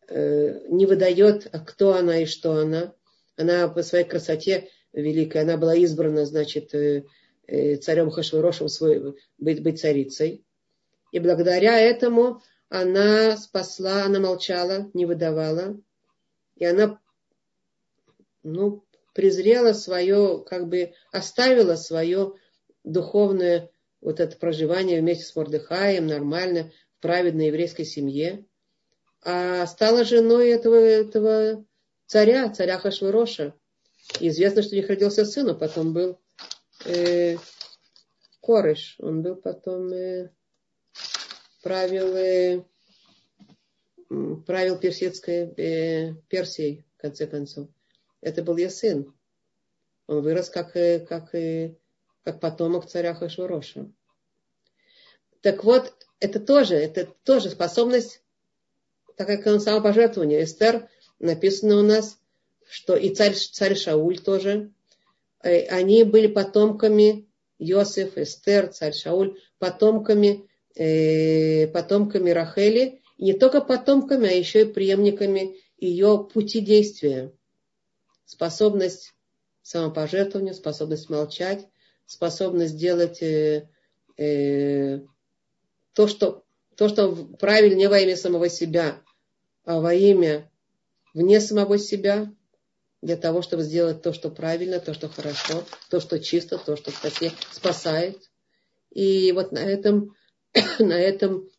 э, 0.08 0.60
не 0.68 0.86
выдает, 0.86 1.50
кто 1.66 1.94
она 1.94 2.18
и 2.18 2.26
что 2.26 2.52
она. 2.58 2.94
Она 3.36 3.68
по 3.68 3.82
своей 3.82 4.04
красоте 4.04 4.68
великой, 4.92 5.42
она 5.42 5.56
была 5.56 5.74
избрана, 5.74 6.24
значит, 6.24 6.74
э, 6.74 7.04
э, 7.46 7.76
царем 7.76 8.10
Хашвирошем 8.10 8.68
свой, 8.68 9.16
быть, 9.38 9.62
быть 9.62 9.80
царицей. 9.80 10.44
И 11.12 11.18
благодаря 11.18 11.78
этому 11.78 12.42
она 12.68 13.36
спасла, 13.36 14.04
она 14.04 14.20
молчала, 14.20 14.90
не 14.94 15.06
выдавала. 15.06 15.80
И 16.56 16.64
она 16.64 17.00
ну, 18.42 18.84
презрела 19.14 19.72
свое, 19.72 20.44
как 20.46 20.68
бы 20.68 20.92
оставила 21.12 21.76
свое 21.76 22.34
духовное 22.84 23.70
вот 24.00 24.20
это 24.20 24.36
проживание 24.36 25.00
вместе 25.00 25.24
с 25.24 25.34
Мордыхаем 25.34 26.06
нормально 26.06 26.70
в 26.98 27.02
праведной 27.02 27.46
еврейской 27.46 27.84
семье, 27.84 28.44
а 29.22 29.66
стала 29.66 30.04
женой 30.04 30.50
этого, 30.50 30.74
этого 30.76 31.64
царя, 32.06 32.48
царя 32.50 32.78
Хашвироша. 32.78 33.54
известно, 34.20 34.62
что 34.62 34.74
у 34.74 34.78
них 34.78 34.88
родился 34.88 35.24
сын, 35.24 35.48
а 35.50 35.54
потом 35.54 35.92
был 35.92 36.20
э, 36.84 37.36
Корыш, 38.40 38.96
он 38.98 39.22
был 39.22 39.36
потом 39.36 39.92
э, 39.92 40.30
правил, 41.62 42.14
э, 42.14 42.64
правил 44.46 44.78
персидской 44.78 45.54
э, 45.56 46.14
Персией, 46.28 46.84
в 46.96 47.00
конце 47.00 47.26
концов. 47.26 47.68
Это 48.20 48.42
был 48.42 48.56
ее 48.56 48.70
сын. 48.70 49.14
Он 50.06 50.22
вырос 50.22 50.50
как, 50.50 50.76
э, 50.76 51.00
как, 51.00 51.34
э, 51.34 51.76
как 52.22 52.40
потомок 52.40 52.86
царя 52.86 53.14
Хашвироша. 53.14 53.90
Так 55.40 55.64
вот, 55.64 55.94
это 56.20 56.40
тоже, 56.40 56.74
это 56.74 57.06
тоже 57.24 57.50
способность, 57.50 58.22
такая 59.16 59.36
как 59.40 59.60
самопожертвование. 59.60 60.44
Эстер 60.44 60.88
написано 61.18 61.78
у 61.78 61.82
нас, 61.82 62.18
что 62.68 62.96
и 62.96 63.14
царь, 63.14 63.34
царь 63.34 63.76
Шауль 63.76 64.18
тоже, 64.18 64.72
э, 65.42 65.66
они 65.66 66.04
были 66.04 66.26
потомками 66.26 67.28
Йосиф, 67.58 68.16
Эстер, 68.18 68.68
царь 68.68 68.94
Шауль, 68.94 69.38
потомками, 69.58 70.48
э, 70.74 71.68
потомками 71.68 72.30
Рахели, 72.30 73.00
не 73.18 73.32
только 73.32 73.60
потомками, 73.60 74.28
а 74.28 74.32
еще 74.32 74.62
и 74.62 74.72
преемниками 74.72 75.56
ее 75.78 76.28
пути 76.32 76.60
действия. 76.60 77.32
Способность 78.24 79.14
самопожертвования, 79.62 80.52
способность 80.52 81.08
молчать, 81.08 81.66
способность 82.06 82.76
делать 82.76 83.22
э, 83.22 83.68
э, 84.16 85.00
то, 85.92 86.06
что, 86.06 86.44
то, 86.76 86.88
что 86.88 87.14
правильно 87.38 87.76
не 87.76 87.88
во 87.88 87.98
имя 87.98 88.16
самого 88.16 88.48
себя, 88.48 89.00
а 89.64 89.80
во 89.80 89.94
имя 89.94 90.50
вне 91.14 91.40
самого 91.40 91.78
себя, 91.78 92.30
для 93.00 93.16
того, 93.16 93.42
чтобы 93.42 93.62
сделать 93.62 94.02
то, 94.02 94.12
что 94.14 94.30
правильно, 94.30 94.80
то, 94.80 94.94
что 94.94 95.08
хорошо, 95.08 95.64
то, 95.90 96.00
что 96.00 96.18
чисто, 96.18 96.56
то, 96.58 96.74
что 96.76 96.90
кстати, 96.90 97.32
спасает. 97.52 98.18
И 98.90 99.30
вот 99.32 99.52
на 99.52 99.58
этом, 99.58 100.16
на 100.78 100.98
этом 100.98 101.50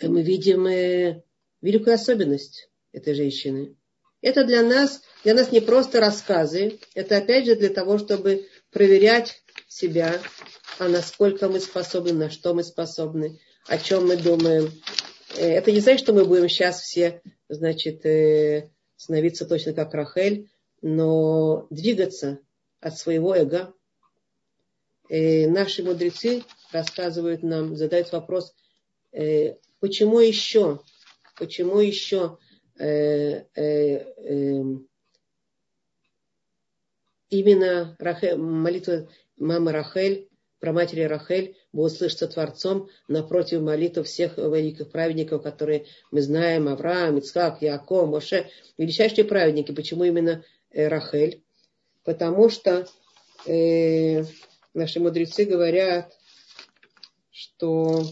мы 0.00 0.22
видим 0.22 0.66
э, 0.66 1.22
великую 1.60 1.94
особенность 1.94 2.68
этой 2.92 3.14
женщины. 3.14 3.76
Это 4.20 4.44
для 4.44 4.62
нас, 4.62 5.02
для 5.24 5.34
нас 5.34 5.52
не 5.52 5.60
просто 5.60 6.00
рассказы, 6.00 6.78
это 6.94 7.16
опять 7.16 7.46
же 7.46 7.56
для 7.56 7.70
того, 7.70 7.98
чтобы 7.98 8.48
проверять 8.70 9.42
себя, 9.68 10.20
а 10.78 10.88
насколько 10.88 11.48
мы 11.48 11.60
способны, 11.60 12.12
на 12.12 12.30
что 12.30 12.54
мы 12.54 12.64
способны, 12.64 13.40
о 13.66 13.78
чем 13.78 14.08
мы 14.08 14.16
думаем. 14.16 14.72
Э, 15.36 15.52
это 15.52 15.72
не 15.72 15.80
значит, 15.80 16.00
что 16.00 16.12
мы 16.12 16.24
будем 16.24 16.48
сейчас 16.48 16.80
все, 16.80 17.22
значит, 17.48 18.04
э, 18.06 18.70
становиться 18.96 19.46
точно 19.46 19.72
как 19.72 19.94
Рахель, 19.94 20.50
но 20.80 21.66
двигаться 21.70 22.40
от 22.80 22.98
своего 22.98 23.34
эго. 23.34 23.72
И 25.08 25.46
наши 25.46 25.82
мудрецы 25.82 26.42
рассказывают 26.72 27.42
нам, 27.42 27.76
задают 27.76 28.12
вопрос, 28.12 28.54
э, 29.12 29.56
почему 29.80 30.20
еще, 30.20 30.80
почему 31.36 31.78
еще 31.78 32.38
э, 32.78 32.86
э, 32.86 33.44
э, 33.54 34.62
именно 37.30 37.96
Рахель, 37.98 38.36
молитва 38.36 39.08
мамы 39.36 39.72
Рахель, 39.72 40.28
про 40.62 40.72
матери 40.72 41.02
Рахель, 41.02 41.56
будет 41.72 41.90
слышаться 41.90 42.28
Творцом 42.28 42.88
напротив 43.08 43.62
молитв 43.62 44.06
всех 44.06 44.38
великих 44.38 44.92
праведников, 44.92 45.42
которые 45.42 45.86
мы 46.12 46.22
знаем, 46.22 46.68
Авраам, 46.68 47.18
Ицхак, 47.18 47.62
Яков, 47.62 48.08
Моше, 48.08 48.48
величайшие 48.78 49.24
праведники. 49.24 49.72
Почему 49.72 50.04
именно 50.04 50.44
э, 50.70 50.86
Рахель? 50.86 51.42
Потому 52.04 52.48
что 52.48 52.86
э, 53.44 54.22
наши 54.72 55.00
мудрецы 55.00 55.46
говорят, 55.46 56.16
что 57.32 58.06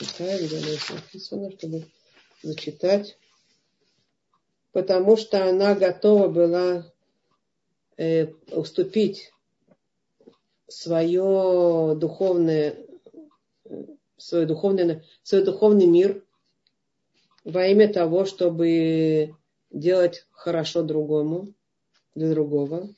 Я 0.00 0.06
зачитаю, 0.06 0.46
где 0.46 0.58
она 0.58 0.66
написано, 0.94 1.50
чтобы 1.50 1.86
зачитать. 2.42 3.18
Потому 4.72 5.16
что 5.16 5.48
она 5.48 5.74
готова 5.74 6.28
была 6.28 6.90
э, 7.96 8.28
уступить 8.52 9.32
свое 10.68 11.94
духовное, 11.96 12.76
свой 14.16 14.46
духовный, 14.46 15.02
свой 15.22 15.44
духовный 15.44 15.86
мир 15.86 16.24
во 17.44 17.66
имя 17.66 17.92
того, 17.92 18.24
чтобы 18.24 19.34
делать 19.70 20.26
хорошо 20.30 20.82
другому, 20.82 21.52
для 22.14 22.30
другого. 22.30 22.88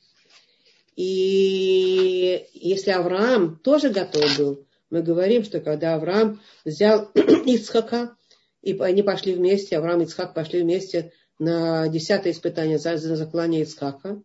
И 0.95 2.47
если 2.53 2.91
Авраам 2.91 3.57
тоже 3.57 3.89
готов 3.89 4.37
был 4.37 4.65
мы 4.93 5.01
говорим, 5.01 5.43
что 5.43 5.59
когда 5.59 5.95
Авраам 5.95 6.39
взял 6.65 7.09
Ицхака, 7.15 8.15
и 8.61 8.77
они 8.77 9.01
пошли 9.01 9.33
вместе, 9.33 9.75
Авраам 9.75 10.01
и 10.01 10.03
Ицхак 10.03 10.35
пошли 10.35 10.61
вместе 10.61 11.11
на 11.39 11.87
десятое 11.87 12.31
испытание 12.31 12.77
за, 12.77 12.97
за 12.97 13.15
заклание 13.15 13.63
Ицхака, 13.63 14.21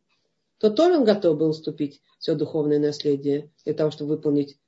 то 0.59 0.69
тоже 0.69 0.99
он 0.99 1.05
готов 1.05 1.39
был 1.39 1.49
уступить 1.49 2.03
все 2.19 2.35
духовное 2.35 2.79
наследие 2.79 3.51
для 3.65 3.73
того, 3.73 3.91
чтобы 3.91 4.17
выполнить 4.17 4.59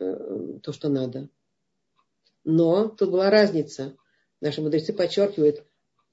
э, 0.00 0.58
то, 0.60 0.72
что 0.72 0.88
надо. 0.88 1.28
Но 2.42 2.88
тут 2.88 3.12
была 3.12 3.30
разница. 3.30 3.94
Наши 4.40 4.60
мудрецы 4.60 4.92
подчеркивают, 4.92 5.64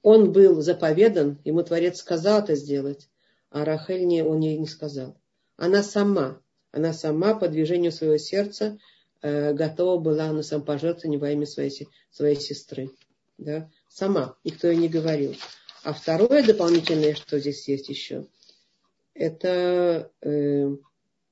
он 0.04 0.32
был 0.32 0.62
заповедан, 0.62 1.42
ему 1.46 1.64
Творец 1.64 1.98
сказал 1.98 2.42
это 2.42 2.54
сделать, 2.54 3.10
а 3.50 3.66
Рахель 3.66 4.06
не, 4.06 4.24
он 4.24 4.42
ей 4.42 4.60
не 4.60 4.68
сказал. 4.68 5.18
Она 5.58 5.82
сама, 5.82 6.40
она 6.72 6.94
сама 6.94 7.34
по 7.34 7.48
движению 7.48 7.92
своего 7.92 8.18
сердца 8.18 8.78
готова 9.22 10.00
была 10.00 10.32
на 10.32 10.44
самопожертвование 10.44 11.20
во 11.20 11.32
имя 11.32 11.46
своей, 11.46 11.88
своей 12.10 12.40
сестры. 12.40 12.92
Да? 13.38 13.70
Сама, 13.88 14.36
никто 14.44 14.68
ей 14.68 14.78
не 14.78 14.88
говорил. 14.90 15.36
А 15.84 15.94
второе 15.94 16.44
дополнительное, 16.44 17.16
что 17.16 17.40
здесь 17.40 17.68
есть 17.68 17.90
еще, 17.90 18.28
это 19.14 20.12
э, 20.22 20.70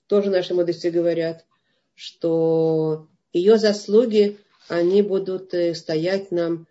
тоже 0.08 0.30
наши 0.30 0.54
мудрецы 0.54 0.92
говорят, 0.92 1.46
что 1.96 3.08
ее 3.32 3.58
заслуги, 3.58 4.40
они 4.68 5.02
будут 5.02 5.54
э, 5.54 5.76
стоять 5.76 6.32
нам, 6.32 6.68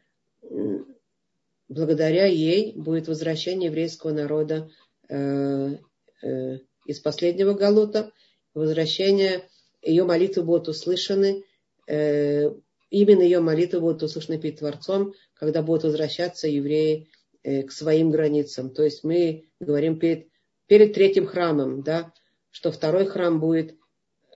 благодаря 1.69 2.27
ей 2.27 2.73
будет 2.73 3.09
возвращение 3.09 3.69
еврейского 3.69 4.13
народа 4.13 4.71
э, 5.09 5.77
э, 6.23 6.59
из 6.87 7.01
последнего 7.01 7.55
галута, 7.55 8.13
возвращение 8.55 9.49
ее 9.83 10.05
молитвы 10.05 10.43
будут 10.43 10.69
услышаны, 10.69 11.45
э, 11.87 12.51
именно 12.91 13.23
ее 13.23 13.41
молитвы 13.41 13.81
будут 13.81 14.03
услышаны 14.03 14.39
перед 14.39 14.59
Творцом, 14.59 15.15
когда 15.35 15.63
будут 15.63 15.85
возвращаться 15.85 16.49
евреи 16.49 17.09
э, 17.43 17.63
к 17.63 17.73
своим 17.73 18.11
границам. 18.11 18.71
То 18.71 18.83
есть 18.83 19.05
мы 19.05 19.45
говорим 19.61 19.99
перед, 19.99 20.29
перед 20.67 20.95
третьим 20.95 21.27
храмом, 21.27 21.83
да, 21.83 22.13
что 22.51 22.73
второй 22.73 23.07
храм 23.07 23.41
будет, 23.41 23.77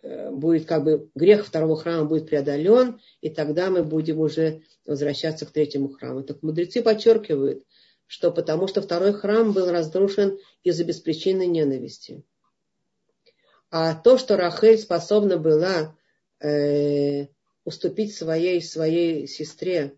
э, 0.03 0.31
будет 0.31 0.67
как 0.67 0.85
бы, 0.85 1.11
грех 1.15 1.47
второго 1.47 1.77
храма 1.77 2.05
будет 2.05 2.29
преодолен, 2.29 3.01
и 3.21 3.31
тогда 3.31 3.71
мы 3.71 3.83
будем 3.83 4.21
уже 4.21 4.63
возвращаться 4.87 5.47
к 5.47 5.51
третьему 5.51 5.89
храму. 5.89 6.23
Так 6.23 6.43
мудрецы 6.43 6.83
подчеркивают, 6.83 7.65
что 8.07 8.31
потому 8.31 8.69
что 8.69 8.83
второй 8.83 9.13
храм 9.13 9.53
был 9.53 9.71
разрушен 9.71 10.39
из-за 10.63 10.85
беспричинной 10.85 11.47
ненависти. 11.47 12.25
А 13.75 13.95
то, 13.95 14.19
что 14.19 14.37
Рахель 14.37 14.77
способна 14.77 15.39
была 15.39 15.97
э, 16.41 17.29
уступить 17.65 18.15
своей, 18.15 18.61
своей 18.61 19.27
сестре 19.27 19.97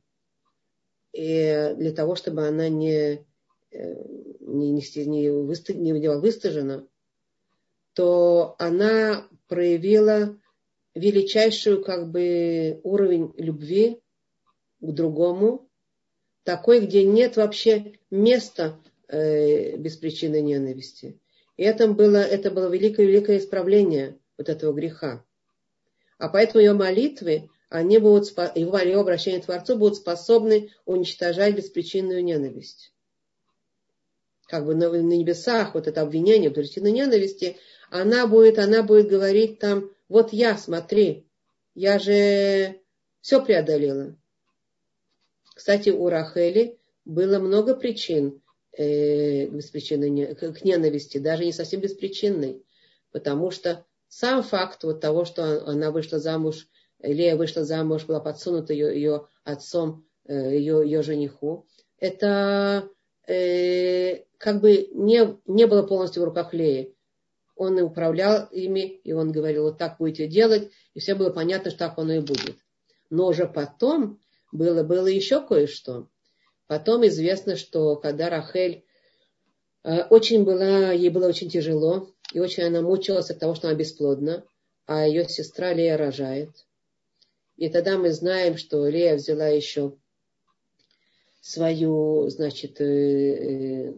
и 1.12 1.74
для 1.76 1.90
того, 1.90 2.14
чтобы 2.14 2.46
она 2.46 2.68
не, 2.68 3.26
э, 3.72 4.04
не, 4.38 4.70
не, 4.70 5.04
не, 5.06 5.74
не 5.74 5.92
была 5.92 6.20
выстажена, 6.20 6.86
то 7.94 8.54
она 8.60 9.26
проявила 9.48 10.38
величайшую 10.94 11.82
как 11.82 12.12
бы 12.12 12.80
уровень 12.84 13.34
любви 13.38 14.00
к 14.80 14.92
другому, 14.92 15.68
такой, 16.44 16.78
где 16.86 17.02
нет 17.02 17.34
вообще 17.34 17.94
места 18.08 18.80
э, 19.08 19.76
без 19.78 19.96
причины 19.96 20.42
ненависти. 20.42 21.18
И 21.56 21.62
это 21.62 21.88
было, 21.88 22.18
это 22.18 22.50
было 22.50 22.68
великое-великое 22.68 23.38
исправление 23.38 24.18
вот 24.36 24.48
этого 24.48 24.72
греха. 24.72 25.24
А 26.18 26.28
поэтому 26.28 26.60
ее 26.60 26.72
молитвы, 26.72 27.50
они 27.68 27.98
будут, 27.98 28.30
его, 28.56 28.78
его 28.78 29.00
обращение 29.00 29.40
к 29.40 29.46
Творцу 29.46 29.76
будут 29.76 29.96
способны 29.96 30.70
уничтожать 30.84 31.56
беспричинную 31.56 32.24
ненависть. 32.24 32.92
Как 34.46 34.66
бы 34.66 34.74
на, 34.74 34.90
на 34.90 35.12
небесах 35.16 35.74
вот 35.74 35.86
это 35.86 36.02
обвинение 36.02 36.50
в 36.50 36.54
причинной 36.54 36.92
ненависти, 36.92 37.56
она 37.90 38.26
будет, 38.26 38.58
она 38.58 38.82
будет 38.82 39.08
говорить 39.08 39.58
там, 39.58 39.90
вот 40.08 40.32
я, 40.32 40.56
смотри, 40.58 41.26
я 41.74 41.98
же 41.98 42.80
все 43.20 43.44
преодолела. 43.44 44.16
Кстати, 45.54 45.90
у 45.90 46.08
Рахели 46.08 46.78
было 47.04 47.38
много 47.38 47.74
причин 47.74 48.42
э, 48.76 49.46
беспричинной, 49.46 50.34
к 50.34 50.64
ненависти, 50.64 51.18
даже 51.18 51.44
не 51.44 51.52
совсем 51.52 51.80
беспричинной, 51.80 52.64
потому 53.12 53.50
что 53.50 53.84
сам 54.08 54.42
факт 54.42 54.84
вот 54.84 55.00
того, 55.00 55.24
что 55.24 55.66
она 55.66 55.90
вышла 55.90 56.18
замуж, 56.18 56.68
Лея 57.00 57.36
вышла 57.36 57.64
замуж, 57.64 58.04
была 58.04 58.20
подсунута 58.20 58.72
ее, 58.72 58.94
ее 58.94 59.26
отцом, 59.44 60.06
э, 60.26 60.56
ее, 60.56 60.82
ее 60.84 61.02
жениху, 61.02 61.66
это 61.98 62.88
э, 63.26 64.24
как 64.38 64.60
бы 64.60 64.88
не, 64.92 65.38
не 65.46 65.66
было 65.66 65.82
полностью 65.82 66.22
в 66.22 66.26
руках 66.26 66.52
Леи. 66.52 66.94
Он 67.56 67.78
и 67.78 67.82
управлял 67.82 68.46
ими, 68.50 69.00
и 69.04 69.12
он 69.12 69.30
говорил, 69.30 69.64
вот 69.64 69.78
так 69.78 69.98
будете 69.98 70.26
делать, 70.26 70.70
и 70.92 70.98
все 70.98 71.14
было 71.14 71.30
понятно, 71.30 71.70
что 71.70 71.78
так 71.80 71.98
оно 71.98 72.14
и 72.14 72.20
будет. 72.20 72.56
Но 73.10 73.28
уже 73.28 73.46
потом 73.46 74.20
было, 74.50 74.82
было 74.82 75.06
еще 75.06 75.40
кое-что. 75.46 76.08
Потом 76.66 77.06
известно, 77.06 77.56
что 77.56 77.96
когда 77.96 78.30
Рахель 78.30 78.84
э, 79.82 80.02
очень 80.04 80.44
была, 80.44 80.92
ей 80.92 81.10
было 81.10 81.28
очень 81.28 81.50
тяжело, 81.50 82.10
и 82.32 82.40
очень 82.40 82.64
она 82.64 82.80
мучилась 82.80 83.30
от 83.30 83.38
того, 83.38 83.54
что 83.54 83.68
она 83.68 83.76
бесплодна, 83.76 84.44
а 84.86 85.06
ее 85.06 85.28
сестра 85.28 85.72
Лея 85.72 85.96
рожает. 85.96 86.50
И 87.56 87.68
тогда 87.68 87.98
мы 87.98 88.12
знаем, 88.12 88.56
что 88.56 88.86
Лея 88.88 89.16
взяла 89.16 89.48
еще 89.48 89.94
свою, 91.40 92.28
значит, 92.30 92.80
э, 92.80 92.84
э, 92.84 93.92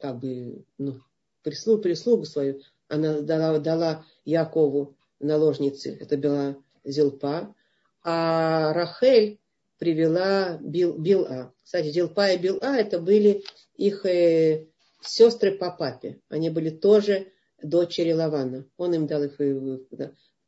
как 0.00 0.18
бы, 0.20 0.64
ну, 0.78 1.00
прислугу, 1.42 1.82
прислугу 1.82 2.24
свою, 2.24 2.60
она 2.88 3.20
дала, 3.20 3.58
дала 3.58 4.06
Якову 4.24 4.96
наложнице, 5.18 5.96
это 6.00 6.16
была 6.16 6.56
Зилпа, 6.84 7.54
а 8.04 8.72
Рахель 8.72 9.40
привела 9.78 10.58
Бил, 10.60 10.98
Била. 10.98 11.54
Кстати, 11.64 11.90
Зилпа 11.90 12.30
и 12.30 12.38
Била 12.38 12.76
это 12.76 12.98
были 12.98 13.44
их 13.76 14.04
э, 14.06 14.66
сестры 15.00 15.56
по 15.56 15.70
папе. 15.70 16.20
Они 16.28 16.50
были 16.50 16.70
тоже 16.70 17.32
дочери 17.62 18.12
Лавана. 18.12 18.66
Он 18.76 18.94
им 18.94 19.06
дал 19.06 19.22
их 19.22 19.38
в, 19.38 19.80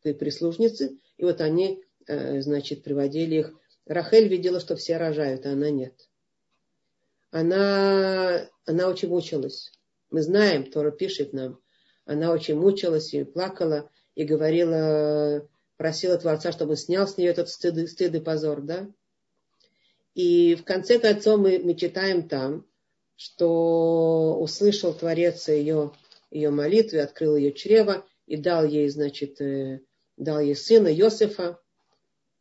в 0.05 0.15
прислужницы, 0.15 0.99
и 1.17 1.25
вот 1.25 1.41
они, 1.41 1.83
э, 2.07 2.41
значит, 2.41 2.83
приводили 2.83 3.37
их. 3.37 3.53
Рахель 3.87 4.29
видела, 4.29 4.61
что 4.61 4.77
все 4.77 4.97
рожают, 4.97 5.47
а 5.47 5.53
она 5.53 5.71
нет. 5.71 5.95
Она, 7.31 8.49
она 8.67 8.89
очень 8.89 9.09
мучилась. 9.09 9.73
Мы 10.11 10.23
знаем, 10.23 10.71
Тора 10.71 10.91
пишет 10.91 11.33
нам, 11.33 11.61
она 12.05 12.33
очень 12.33 12.57
мучилась 12.57 13.15
и 13.15 13.23
плакала, 13.23 13.89
и 14.17 14.25
говорила, 14.25 15.49
просила 15.77 16.19
Творца, 16.19 16.51
чтобы 16.51 16.77
снял 16.77 17.07
с 17.07 17.17
нее 17.17 17.31
этот 17.31 17.49
стыд, 17.49 17.89
стыд 17.89 18.15
и 18.15 18.21
позор, 18.21 18.61
да? 18.63 18.89
И 20.15 20.55
в 20.55 20.65
конце 20.65 20.99
концов 20.99 21.41
мы, 21.41 21.59
мы 21.59 21.75
читаем 21.75 22.29
там, 22.29 22.67
что 23.17 24.37
услышал 24.41 24.95
Творец 24.95 25.49
ее, 25.49 25.93
ее 26.31 26.51
молитву, 26.51 26.99
открыл 26.99 27.37
ее 27.37 27.53
чрево 27.53 28.07
и 28.27 28.37
дал 28.37 28.65
ей, 28.65 28.89
значит, 28.89 29.41
э, 29.41 29.81
дал 30.17 30.41
ей 30.41 30.57
сына 30.57 30.89
Йосифа, 30.89 31.61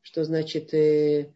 что 0.01 0.23
значит, 0.23 0.73
э, 0.73 1.31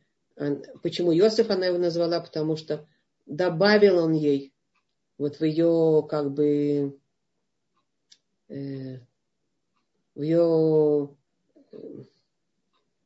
почему 0.82 1.12
Йосиф 1.12 1.50
она 1.50 1.68
его 1.68 1.78
назвала, 1.78 2.20
потому 2.20 2.56
что 2.56 2.88
добавил 3.26 4.00
он 4.00 4.14
ей 4.14 4.54
вот 5.18 5.40
в 5.40 5.44
ее 5.44 6.06
как 6.10 6.32
бы 6.32 7.00
э, 8.50 9.00
в 10.16 10.22
ее 10.22 11.10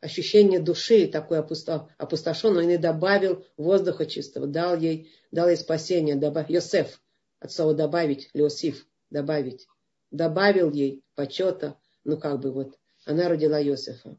ощущение 0.02 0.60
души 0.60 1.08
такой 1.08 1.40
опустошенной, 1.40 2.66
он 2.66 2.70
и 2.70 2.78
добавил 2.78 3.46
воздуха 3.58 4.06
чистого, 4.06 4.48
дал 4.48 4.78
ей, 4.78 5.12
дал 5.32 5.50
ей 5.50 5.58
спасение, 5.58 6.16
добав, 6.16 6.50
Йосеф, 6.50 7.02
от 7.40 7.52
слова 7.52 7.74
добавить, 7.74 8.30
Леосиф, 8.34 8.86
добавить, 9.10 9.68
добавил 10.12 10.72
ей 10.72 11.04
почета, 11.16 11.78
ну 12.04 12.18
как 12.18 12.40
бы 12.40 12.52
вот, 12.52 12.78
она 13.06 13.28
родила 13.28 13.60
Йосефа. 13.60 14.18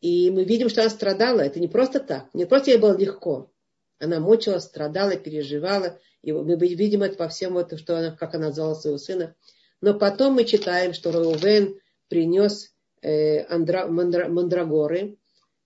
И 0.00 0.30
мы 0.30 0.44
видим, 0.44 0.68
что 0.68 0.82
она 0.82 0.90
страдала, 0.90 1.40
это 1.40 1.58
не 1.60 1.68
просто 1.68 2.00
так, 2.00 2.32
не 2.34 2.44
просто 2.44 2.70
ей 2.70 2.78
было 2.78 2.96
легко, 2.96 3.50
она 3.98 4.20
мучилась, 4.20 4.64
страдала, 4.64 5.16
переживала. 5.16 5.98
И 6.22 6.32
мы 6.32 6.56
видим 6.56 7.02
это 7.02 7.16
по 7.16 7.28
всем, 7.28 7.54
вот, 7.54 7.78
что 7.78 7.98
она, 7.98 8.16
как 8.16 8.34
она 8.34 8.52
звала 8.52 8.74
своего 8.74 8.98
сына. 8.98 9.34
Но 9.80 9.94
потом 9.94 10.34
мы 10.34 10.44
читаем, 10.44 10.92
что 10.92 11.10
Реувен 11.10 11.80
принес 12.08 12.72
андра, 13.02 13.86
мандра, 13.86 14.28
мандрагоры 14.28 15.16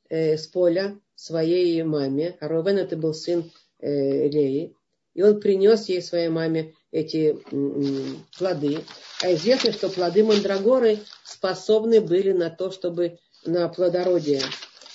э, 0.08 0.36
с 0.36 0.46
поля 0.46 0.98
своей 1.14 1.82
маме. 1.82 2.36
А 2.40 2.48
Реувен 2.48 2.78
это 2.78 2.96
был 2.96 3.14
сын 3.14 3.50
э, 3.78 4.28
Леи. 4.28 4.74
И 5.14 5.22
он 5.22 5.40
принес 5.40 5.88
ей, 5.88 6.02
своей 6.02 6.28
маме, 6.28 6.74
эти 6.90 7.38
м, 7.50 8.24
плоды. 8.38 8.78
А 9.22 9.32
известно, 9.34 9.72
что 9.72 9.88
плоды 9.88 10.24
мандрагоры 10.24 10.98
способны 11.24 12.00
были 12.00 12.32
на 12.32 12.50
то, 12.50 12.70
чтобы 12.70 13.18
на 13.44 13.68
плодородие 13.68 14.40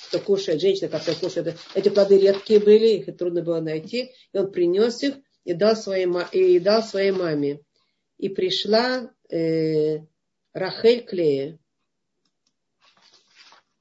кто 0.08 0.20
кушает, 0.20 0.62
женщина, 0.62 0.88
которая 0.88 1.20
кушает, 1.20 1.58
эти 1.74 1.90
плоды 1.90 2.18
редкие 2.18 2.60
были, 2.60 2.88
их 2.88 3.18
трудно 3.18 3.42
было 3.42 3.60
найти, 3.60 4.14
и 4.32 4.38
он 4.38 4.52
принес 4.52 5.04
их 5.04 5.16
и 5.44 5.54
дал 5.54 5.76
своей, 5.76 6.08
и 6.32 6.60
дал 6.60 6.82
своей 6.82 7.12
маме. 7.12 7.60
И 8.18 8.30
пришла 8.30 9.12
э, 9.30 10.00
Рахель 10.54 11.04
Клея 11.06 11.60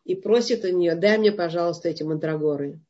и 0.07 0.15
просит 0.15 0.65
у 0.65 0.69
нее, 0.69 0.95
дай 0.95 1.19
мне, 1.19 1.33
пожалуйста, 1.33 1.89
эти 1.89 2.05
мандрагоры. 2.05 2.81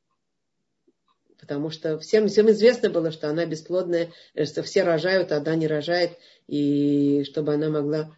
Потому 1.40 1.70
что 1.70 1.98
всем, 1.98 2.28
всем 2.28 2.50
известно 2.50 2.90
было, 2.90 3.10
что 3.10 3.30
она 3.30 3.46
бесплодная, 3.46 4.12
что 4.44 4.62
все 4.62 4.82
рожают, 4.82 5.32
а 5.32 5.38
она 5.38 5.54
не 5.54 5.66
рожает, 5.66 6.18
и 6.46 7.24
чтобы 7.24 7.54
она 7.54 7.70
могла... 7.70 8.14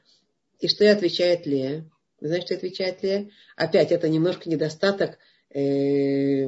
И 0.59 0.67
что 0.67 0.85
и 0.85 0.89
отвечает 0.89 1.47
Лея? 1.47 1.89
Вы 2.21 2.27
знаете, 2.27 2.47
что 2.47 2.55
отвечает 2.57 3.03
Лея? 3.05 3.31
Опять 3.55 3.93
это 3.93 4.09
немножко 4.09 4.51
недостаток 4.51 5.19
э, 5.55 6.47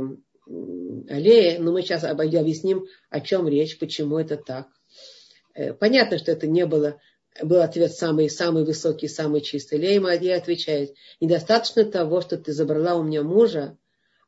аллеи, 0.49 1.57
но 1.59 1.71
мы 1.73 1.83
сейчас 1.83 2.03
объясним, 2.03 2.87
о 3.11 3.21
чем 3.21 3.47
речь, 3.47 3.79
почему 3.79 4.19
это 4.19 4.37
так. 4.37 4.67
Э, 5.55 5.73
понятно, 5.73 6.19
что 6.19 6.33
это 6.33 6.49
не 6.49 6.67
было, 6.67 7.01
был 7.43 7.61
ответ 7.61 7.93
самый, 7.93 8.29
самый 8.29 8.65
высокий, 8.65 9.09
самый 9.09 9.41
чистый. 9.41 9.79
Лея 9.79 10.01
Мадья 10.01 10.37
отвечает, 10.37 10.95
недостаточно 11.21 11.85
того, 11.85 12.21
что 12.21 12.37
ты 12.37 12.53
забрала 12.53 12.97
у 12.97 13.03
меня 13.03 13.23
мужа, 13.23 13.77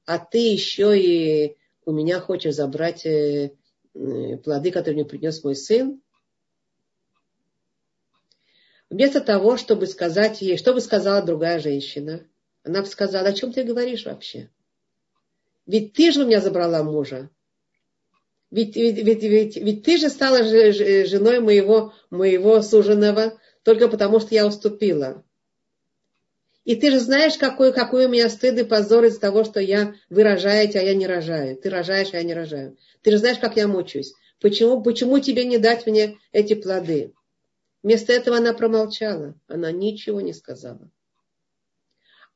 а 0.07 0.19
ты 0.19 0.39
еще 0.39 0.99
и 0.99 1.57
у 1.85 1.93
меня 1.93 2.21
хочешь 2.21 2.55
забрать 2.55 3.05
э, 3.07 3.53
плоды, 3.93 4.71
которые 4.71 4.95
мне 4.95 5.05
принес 5.05 5.43
мой 5.45 5.57
сын. 5.57 6.01
Вместо 8.89 9.21
того, 9.21 9.57
чтобы 9.57 9.87
сказать 9.87 10.43
ей, 10.43 10.59
что 10.59 10.75
бы 10.75 10.81
сказала 10.81 11.23
другая 11.23 11.59
женщина, 11.59 12.27
она 12.63 12.81
бы 12.81 12.87
сказала, 12.87 13.29
о 13.29 13.33
чем 13.33 13.53
ты 13.53 13.65
говоришь 13.65 14.05
вообще? 14.05 14.51
Ведь 15.67 15.95
ты 15.95 16.13
же 16.13 16.23
у 16.23 16.27
меня 16.27 16.41
забрала 16.41 16.83
мужа. 16.83 17.31
Ведь, 18.53 18.77
ведь, 18.77 18.99
ведь, 18.99 19.23
ведь, 19.23 19.57
ведь 19.57 19.83
ты 19.83 19.97
же 19.97 20.11
стала 20.11 20.45
женой 20.45 21.41
моего, 21.41 21.95
моего 22.11 22.61
суженого 22.61 23.41
только 23.63 23.89
потому, 23.89 24.21
что 24.21 24.35
я 24.35 24.47
уступила. 24.47 25.25
И 26.65 26.77
ты 26.77 26.91
же 26.91 27.01
знаешь, 27.01 27.39
какой, 27.39 27.73
какой 27.73 28.05
у 28.05 28.09
меня 28.11 28.29
стыд 28.29 28.59
и 28.59 28.65
позор 28.65 29.05
из-за 29.05 29.21
того, 29.21 29.45
что 29.45 29.59
я, 29.59 29.95
вы 30.11 30.23
рожаете, 30.23 30.81
а 30.81 30.83
я 30.83 30.95
не 30.95 31.07
рожаю. 31.07 31.57
Ты 31.57 31.71
рожаешь, 31.71 32.11
а 32.13 32.19
я 32.19 32.25
не 32.25 32.35
рожаю. 32.35 32.77
Ты 33.01 33.13
же 33.13 33.19
знаешь, 33.19 33.39
как 33.39 33.57
я 33.57 33.67
мучаюсь. 33.67 34.13
Почему, 34.39 34.83
почему 34.83 35.19
тебе 35.19 35.47
не 35.47 35.57
дать 35.57 35.87
мне 35.87 36.19
эти 36.31 36.55
плоды? 36.55 37.15
Вместо 37.83 38.13
этого 38.13 38.37
она 38.37 38.53
промолчала. 38.53 39.35
Она 39.49 39.73
ничего 39.73 40.21
не 40.21 40.35
сказала. 40.35 40.91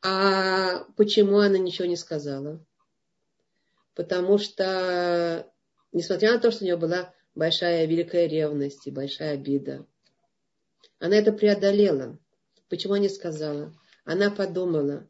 А 0.02 0.84
почему 0.96 1.40
она 1.40 1.58
ничего 1.58 1.86
не 1.86 1.96
сказала? 1.96 2.64
Потому 3.94 4.38
что, 4.38 5.46
несмотря 5.96 6.32
на 6.32 6.38
то, 6.38 6.50
что 6.50 6.62
у 6.62 6.66
нее 6.66 6.76
была 6.76 7.14
большая 7.34 7.86
великая 7.86 8.26
ревность 8.26 8.86
и 8.86 8.90
большая 8.90 9.32
обида, 9.32 9.86
она 10.98 11.16
это 11.16 11.32
преодолела. 11.32 12.18
Почему 12.68 12.96
не 12.96 13.08
сказала? 13.08 13.72
Она 14.04 14.30
подумала. 14.30 15.08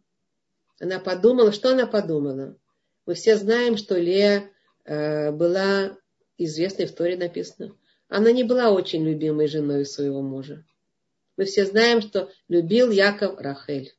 Она 0.78 1.00
подумала, 1.00 1.50
что 1.50 1.72
она 1.72 1.88
подумала? 1.88 2.56
Мы 3.04 3.14
все 3.14 3.36
знаем, 3.36 3.76
что 3.76 3.98
Лея 3.98 4.48
э, 4.84 5.32
была 5.32 5.98
известной 6.38 6.86
в 6.86 6.94
Торе 6.94 7.16
написано. 7.16 7.76
Она 8.08 8.30
не 8.30 8.44
была 8.44 8.70
очень 8.70 9.04
любимой 9.04 9.48
женой 9.48 9.84
своего 9.86 10.22
мужа. 10.22 10.64
Мы 11.36 11.46
все 11.46 11.66
знаем, 11.66 12.00
что 12.00 12.30
любил 12.46 12.92
Яков 12.92 13.40
Рахель. 13.40 13.92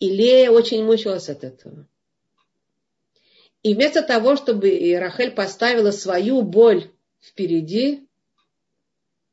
И 0.00 0.08
Лея 0.08 0.50
очень 0.50 0.82
мучилась 0.82 1.28
от 1.28 1.44
этого. 1.44 1.86
И 3.66 3.74
вместо 3.74 4.00
того, 4.00 4.36
чтобы 4.36 4.96
Рахель 4.96 5.32
поставила 5.32 5.90
свою 5.90 6.42
боль 6.42 6.92
впереди, 7.20 8.06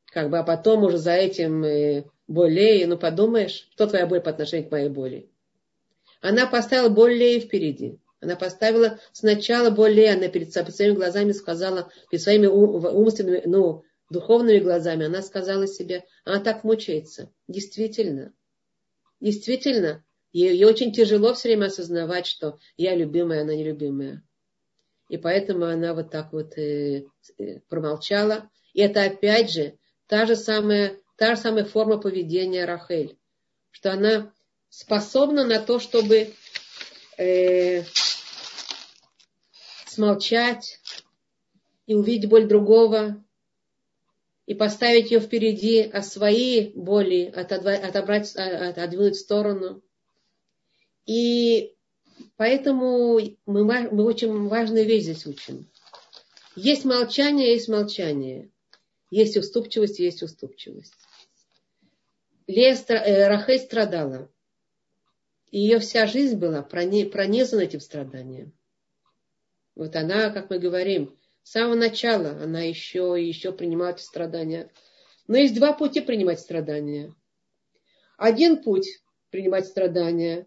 как 0.06 0.28
бы, 0.28 0.40
а 0.40 0.42
потом 0.42 0.82
уже 0.82 0.98
за 0.98 1.12
этим 1.12 1.62
э, 1.62 2.04
боль 2.26 2.50
Леи, 2.50 2.82
ну 2.82 2.98
подумаешь, 2.98 3.68
что 3.70 3.86
твоя 3.86 4.08
боль 4.08 4.20
по 4.20 4.30
отношению 4.30 4.68
к 4.68 4.72
моей 4.72 4.88
боли? 4.88 5.30
Она 6.20 6.48
поставила 6.48 6.88
боль 6.88 7.14
Леи 7.14 7.38
впереди. 7.38 8.00
Она 8.20 8.34
поставила 8.34 8.98
сначала 9.12 9.70
боль 9.70 9.92
Леи, 9.92 10.08
она 10.08 10.26
перед 10.26 10.52
своими 10.52 10.96
глазами 10.96 11.30
сказала, 11.30 11.92
перед 12.10 12.20
своими 12.20 12.48
умственными, 12.48 13.42
ну, 13.44 13.84
духовными 14.10 14.58
глазами, 14.58 15.06
она 15.06 15.22
сказала 15.22 15.68
себе, 15.68 16.06
она 16.24 16.40
так 16.40 16.64
мучается. 16.64 17.30
Действительно, 17.46 18.32
действительно, 19.20 20.03
Ей 20.34 20.64
очень 20.64 20.92
тяжело 20.92 21.32
все 21.32 21.50
время 21.50 21.66
осознавать, 21.66 22.26
что 22.26 22.58
я 22.76 22.96
любимая, 22.96 23.42
она 23.42 23.54
нелюбимая. 23.54 24.20
И 25.08 25.16
поэтому 25.16 25.66
она 25.66 25.94
вот 25.94 26.10
так 26.10 26.32
вот 26.32 26.58
э, 26.58 27.04
э, 27.38 27.60
промолчала. 27.68 28.50
И 28.72 28.80
это 28.80 29.04
опять 29.04 29.52
же 29.52 29.78
та 30.08 30.26
же 30.26 30.34
самая, 30.34 30.98
та 31.16 31.36
же 31.36 31.40
самая 31.40 31.64
форма 31.64 31.98
поведения 31.98 32.64
Рахель. 32.64 33.16
Что 33.70 33.92
она 33.92 34.32
способна 34.70 35.44
на 35.44 35.60
то, 35.60 35.78
чтобы 35.78 36.34
э, 37.16 37.84
смолчать 39.86 40.80
и 41.86 41.94
увидеть 41.94 42.28
боль 42.28 42.48
другого, 42.48 43.24
и 44.46 44.54
поставить 44.54 45.12
ее 45.12 45.20
впереди, 45.20 45.82
а 45.82 46.02
свои 46.02 46.72
боли 46.74 47.32
отобрать, 47.32 48.34
а, 48.36 48.70
отодвинуть 48.70 49.14
в 49.14 49.20
сторону. 49.20 49.83
И 51.06 51.74
поэтому 52.36 53.18
мы, 53.46 53.64
мы 53.64 54.04
очень 54.04 54.48
важную 54.48 54.86
вещь 54.86 55.04
здесь 55.04 55.26
учим. 55.26 55.68
Есть 56.56 56.84
молчание, 56.84 57.52
есть 57.52 57.68
молчание. 57.68 58.50
Есть 59.10 59.36
уступчивость, 59.36 59.98
есть 59.98 60.22
уступчивость. 60.22 60.94
Лея, 62.46 62.76
э, 62.88 63.28
Рахель 63.28 63.58
страдала. 63.58 64.30
Ее 65.50 65.78
вся 65.78 66.06
жизнь 66.06 66.36
была 66.36 66.62
пронизана 66.62 67.60
этим 67.60 67.80
страданием. 67.80 68.52
Вот 69.74 69.94
она, 69.96 70.30
как 70.30 70.50
мы 70.50 70.58
говорим, 70.58 71.16
с 71.42 71.52
самого 71.52 71.74
начала 71.74 72.30
она 72.42 72.62
еще 72.62 73.20
и 73.20 73.26
еще 73.26 73.52
принимала 73.52 73.90
эти 73.90 74.02
страдания. 74.02 74.70
Но 75.26 75.36
есть 75.36 75.54
два 75.54 75.72
пути 75.72 76.00
принимать 76.00 76.40
страдания. 76.40 77.14
Один 78.16 78.62
путь 78.62 79.00
принимать 79.30 79.66
страдания 79.66 80.46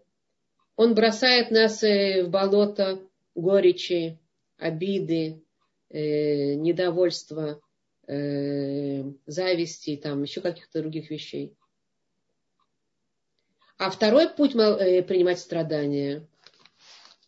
он 0.78 0.94
бросает 0.94 1.50
нас 1.50 1.82
э, 1.82 2.22
в 2.22 2.30
болото 2.30 3.00
горечи, 3.34 4.16
обиды, 4.58 5.42
э, 5.90 6.54
недовольства, 6.54 7.60
э, 8.06 9.02
зависти, 9.26 9.96
там 9.96 10.22
еще 10.22 10.40
каких-то 10.40 10.80
других 10.80 11.10
вещей. 11.10 11.52
А 13.76 13.90
второй 13.90 14.28
путь 14.28 14.52
принимать 14.52 15.40
страдания, 15.40 16.24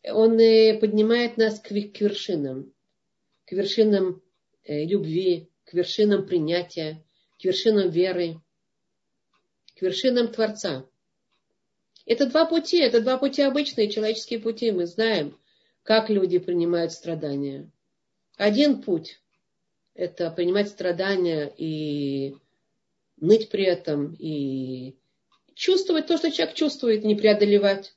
он 0.04 0.36
поднимает 0.78 1.36
нас 1.36 1.58
к, 1.58 1.70
к 1.70 2.00
вершинам, 2.00 2.72
к 3.46 3.52
вершинам 3.52 4.22
любви, 4.64 5.50
к 5.64 5.74
вершинам 5.74 6.24
принятия, 6.24 7.04
к 7.40 7.44
вершинам 7.44 7.90
веры, 7.90 8.40
к 9.76 9.82
вершинам 9.82 10.28
Творца. 10.28 10.86
Это 12.06 12.26
два 12.26 12.46
пути, 12.46 12.78
это 12.78 13.00
два 13.00 13.18
пути 13.18 13.42
обычные 13.42 13.90
человеческие 13.90 14.40
пути. 14.40 14.72
Мы 14.72 14.86
знаем, 14.86 15.38
как 15.82 16.10
люди 16.10 16.38
принимают 16.38 16.92
страдания. 16.92 17.70
Один 18.36 18.82
путь– 18.82 19.20
это 19.94 20.30
принимать 20.30 20.68
страдания 20.68 21.52
и 21.56 22.36
ныть 23.18 23.50
при 23.50 23.64
этом, 23.64 24.14
и 24.18 24.96
чувствовать 25.54 26.06
то, 26.06 26.16
что 26.16 26.30
человек 26.30 26.54
чувствует, 26.54 27.04
не 27.04 27.14
преодолевать, 27.14 27.94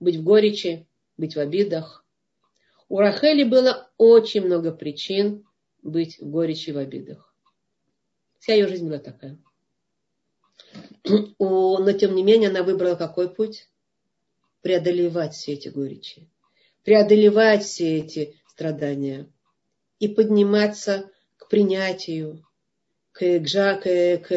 быть 0.00 0.16
в 0.16 0.24
горечи, 0.24 0.86
быть 1.16 1.36
в 1.36 1.38
обидах. 1.38 2.04
У 2.88 2.98
Рахели 2.98 3.44
было 3.44 3.90
очень 3.98 4.42
много 4.42 4.72
причин 4.72 5.46
быть 5.82 6.18
в 6.18 6.28
горечи 6.30 6.70
и 6.70 6.72
в 6.72 6.78
обидах. 6.78 7.34
Вся 8.38 8.54
ее 8.54 8.66
жизнь 8.68 8.86
была 8.86 8.98
такая 8.98 9.38
но 11.04 11.92
тем 11.92 12.14
не 12.14 12.22
менее 12.22 12.50
она 12.50 12.62
выбрала 12.62 12.94
какой 12.94 13.32
путь? 13.32 13.68
Преодолевать 14.60 15.34
все 15.34 15.54
эти 15.54 15.68
горечи, 15.68 16.28
преодолевать 16.84 17.64
все 17.64 17.98
эти 17.98 18.36
страдания 18.48 19.28
и 19.98 20.08
подниматься 20.08 21.10
к 21.36 21.48
принятию, 21.48 22.46
к, 23.12 23.18
к, 23.20 23.80
к, 23.80 24.18
к 24.18 24.30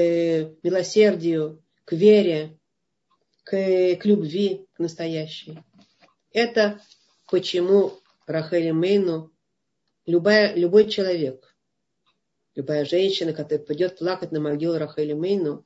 милосердию, 0.63 1.63
к 1.86 1.93
вере, 1.93 2.57
к, 3.43 3.51
к 3.51 4.05
любви, 4.05 4.67
к 4.73 4.79
настоящей. 4.79 5.59
Это 6.33 6.81
почему 7.29 7.93
Рахели 8.25 8.71
Мейну 8.71 9.31
любая, 10.05 10.55
любой 10.55 10.89
человек, 10.89 11.55
любая 12.55 12.86
женщина, 12.86 13.33
которая 13.33 13.63
пойдет 13.63 13.99
плакать 13.99 14.31
на 14.31 14.39
могилу 14.39 14.77
Рахели 14.77 15.13
Мейну, 15.13 15.65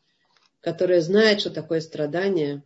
которая 0.61 1.01
знает, 1.01 1.39
что 1.39 1.49
такое 1.49 1.81
страдание, 1.81 2.63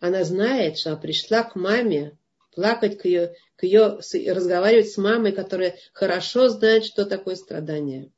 она 0.00 0.24
знает, 0.24 0.78
что 0.78 0.90
она 0.90 0.98
пришла 1.00 1.42
к 1.42 1.56
маме 1.56 2.16
плакать 2.54 2.98
к 2.98 3.04
ее, 3.04 3.34
к 3.56 3.64
ее, 3.64 3.98
разговаривать 4.32 4.90
с 4.90 4.96
мамой, 4.96 5.32
которая 5.32 5.76
хорошо 5.92 6.48
знает, 6.48 6.84
что 6.84 7.04
такое 7.04 7.36
страдание. 7.36 8.10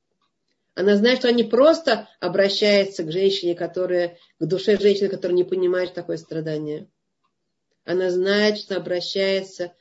Она 0.75 0.97
знает, 0.97 1.19
что 1.19 1.29
она 1.29 1.37
не 1.37 1.45
просто 1.45 2.09
обращается 2.21 3.03
к 3.03 3.13
женщине, 3.13 3.55
которая, 3.55 4.19
к 4.39 4.47
душе 4.47 4.79
женщины, 4.79 5.09
которая 5.09 5.37
не 5.37 5.45
понимает, 5.45 5.89
что 5.91 5.97
такое 5.97 6.17
страдание. 6.17 6.89
Она 7.85 8.11
знает, 8.11 8.59
что 8.59 8.77
обращается 8.77 9.75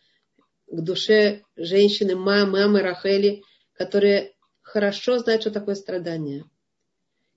к 0.68 0.82
душе 0.82 1.43
женщины, 1.55 2.16
мамы, 2.16 2.64
мамы 2.64 2.82
Рахели, 2.82 3.43
которая 3.74 4.34
хорошо 4.62 5.20
знает, 5.20 5.41
что 5.41 5.51
такое 5.51 5.76
страдание 5.76 6.49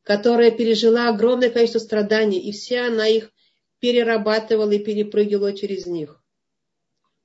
которая 0.03 0.50
пережила 0.50 1.09
огромное 1.09 1.50
количество 1.50 1.78
страданий, 1.78 2.38
и 2.38 2.53
вся 2.53 2.88
она 2.88 3.07
их 3.07 3.30
перерабатывала 3.78 4.70
и 4.70 4.78
перепрыгивала 4.78 5.53
через 5.53 5.86
них. 5.86 6.20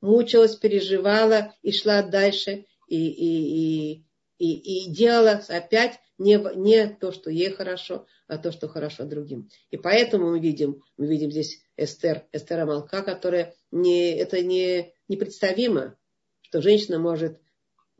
Мучилась, 0.02 0.56
переживала 0.56 1.54
и 1.62 1.72
шла 1.72 2.04
дальше, 2.04 2.66
и, 2.88 3.10
и, 3.10 3.94
и, 3.98 4.06
и, 4.38 4.86
и 4.86 4.92
делала 4.92 5.44
опять 5.50 6.00
не, 6.18 6.40
не 6.56 6.88
то, 6.88 7.12
что 7.12 7.30
ей 7.30 7.52
хорошо, 7.52 8.06
а 8.28 8.38
то, 8.38 8.52
что 8.52 8.68
хорошо 8.68 9.06
другим. 9.06 9.50
И 9.72 9.78
поэтому 9.78 10.32
мы 10.32 10.40
видим, 10.40 10.84
мы 10.98 11.08
видим 11.08 11.32
здесь 11.32 11.62
Эстер, 11.78 12.26
Эстер 12.32 12.60
Амалка, 12.60 13.02
которая 13.02 13.56
не, 13.72 14.12
это 14.12 14.42
не, 14.42 14.94
непредставимо, 15.08 15.96
что 16.42 16.62
женщина 16.62 17.00
может, 17.00 17.40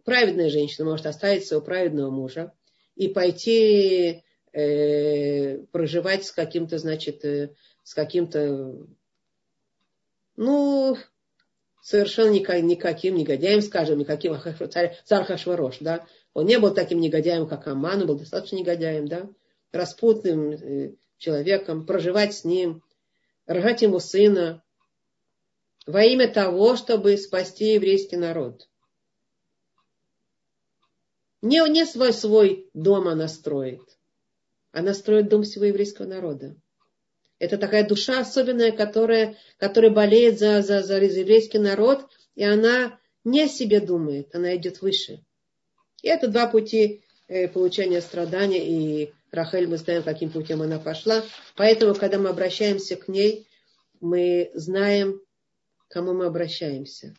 праведная 0.04 0.50
женщина 0.50 0.90
может 0.90 1.06
оставить 1.06 1.46
своего 1.46 1.64
праведного 1.66 2.12
мужа 2.12 2.54
и 2.96 3.08
пойти 3.08 4.24
э, 4.54 5.60
проживать 5.72 6.26
с 6.26 6.32
каким-то, 6.32 6.78
значит, 6.78 7.24
э, 7.26 7.54
с 7.84 7.94
каким-то, 7.94 8.88
ну, 10.36 10.98
совершенно 11.82 12.32
никаким 12.32 13.16
негодяем, 13.16 13.62
скажем, 13.62 13.98
никаким 13.98 14.36
царь 14.72 15.26
Хашварош, 15.26 15.78
да. 15.80 16.06
Он 16.34 16.46
не 16.46 16.60
был 16.60 16.74
таким 16.74 17.00
негодяем, 17.00 17.48
как 17.48 17.68
Аман, 17.68 18.02
он 18.02 18.08
был 18.08 18.20
достаточно 18.20 18.58
негодяем, 18.58 19.08
да, 19.08 19.30
распутным 19.72 20.52
э, 20.52 20.96
человеком, 21.18 21.86
проживать 21.86 22.34
с 22.34 22.44
ним, 22.44 22.84
рожать 23.46 23.82
ему 23.82 24.00
сына 24.00 24.64
во 25.86 26.04
имя 26.04 26.32
того, 26.32 26.76
чтобы 26.76 27.18
спасти 27.18 27.74
еврейский 27.74 28.18
народ. 28.18 28.68
Не, 31.42 31.68
не 31.70 31.86
свой, 31.86 32.14
свой 32.14 32.70
дом 32.74 33.08
она 33.08 33.28
строит. 33.28 33.97
Она 34.78 34.94
строит 34.94 35.28
дом 35.28 35.42
всего 35.42 35.66
еврейского 35.66 36.06
народа. 36.06 36.56
Это 37.40 37.58
такая 37.58 37.88
душа 37.88 38.20
особенная, 38.20 38.72
которая, 38.72 39.36
которая 39.58 39.90
болеет 39.90 40.38
за, 40.38 40.62
за, 40.62 40.84
за 40.84 40.98
еврейский 41.00 41.58
народ, 41.58 42.08
и 42.36 42.44
она 42.44 43.00
не 43.24 43.46
о 43.46 43.48
себе 43.48 43.80
думает, 43.80 44.36
она 44.36 44.56
идет 44.56 44.84
выше. 44.84 45.24
И 46.04 46.08
это 46.08 46.28
два 46.28 46.46
пути 46.46 47.02
э, 47.28 47.48
получения 47.48 48.02
страдания 48.02 48.68
и 48.68 49.12
Рахель 49.32 49.68
мы 49.68 49.78
знаем, 49.78 50.04
каким 50.04 50.30
путем 50.30 50.62
она 50.62 50.78
пошла. 50.78 51.24
Поэтому, 51.56 51.96
когда 51.96 52.20
мы 52.20 52.30
обращаемся 52.30 52.98
к 52.98 53.08
ней, 53.08 53.48
мы 54.00 54.52
знаем, 54.54 55.20
к 55.88 55.92
кому 55.92 56.14
мы 56.14 56.28
обращаемся. 56.28 57.16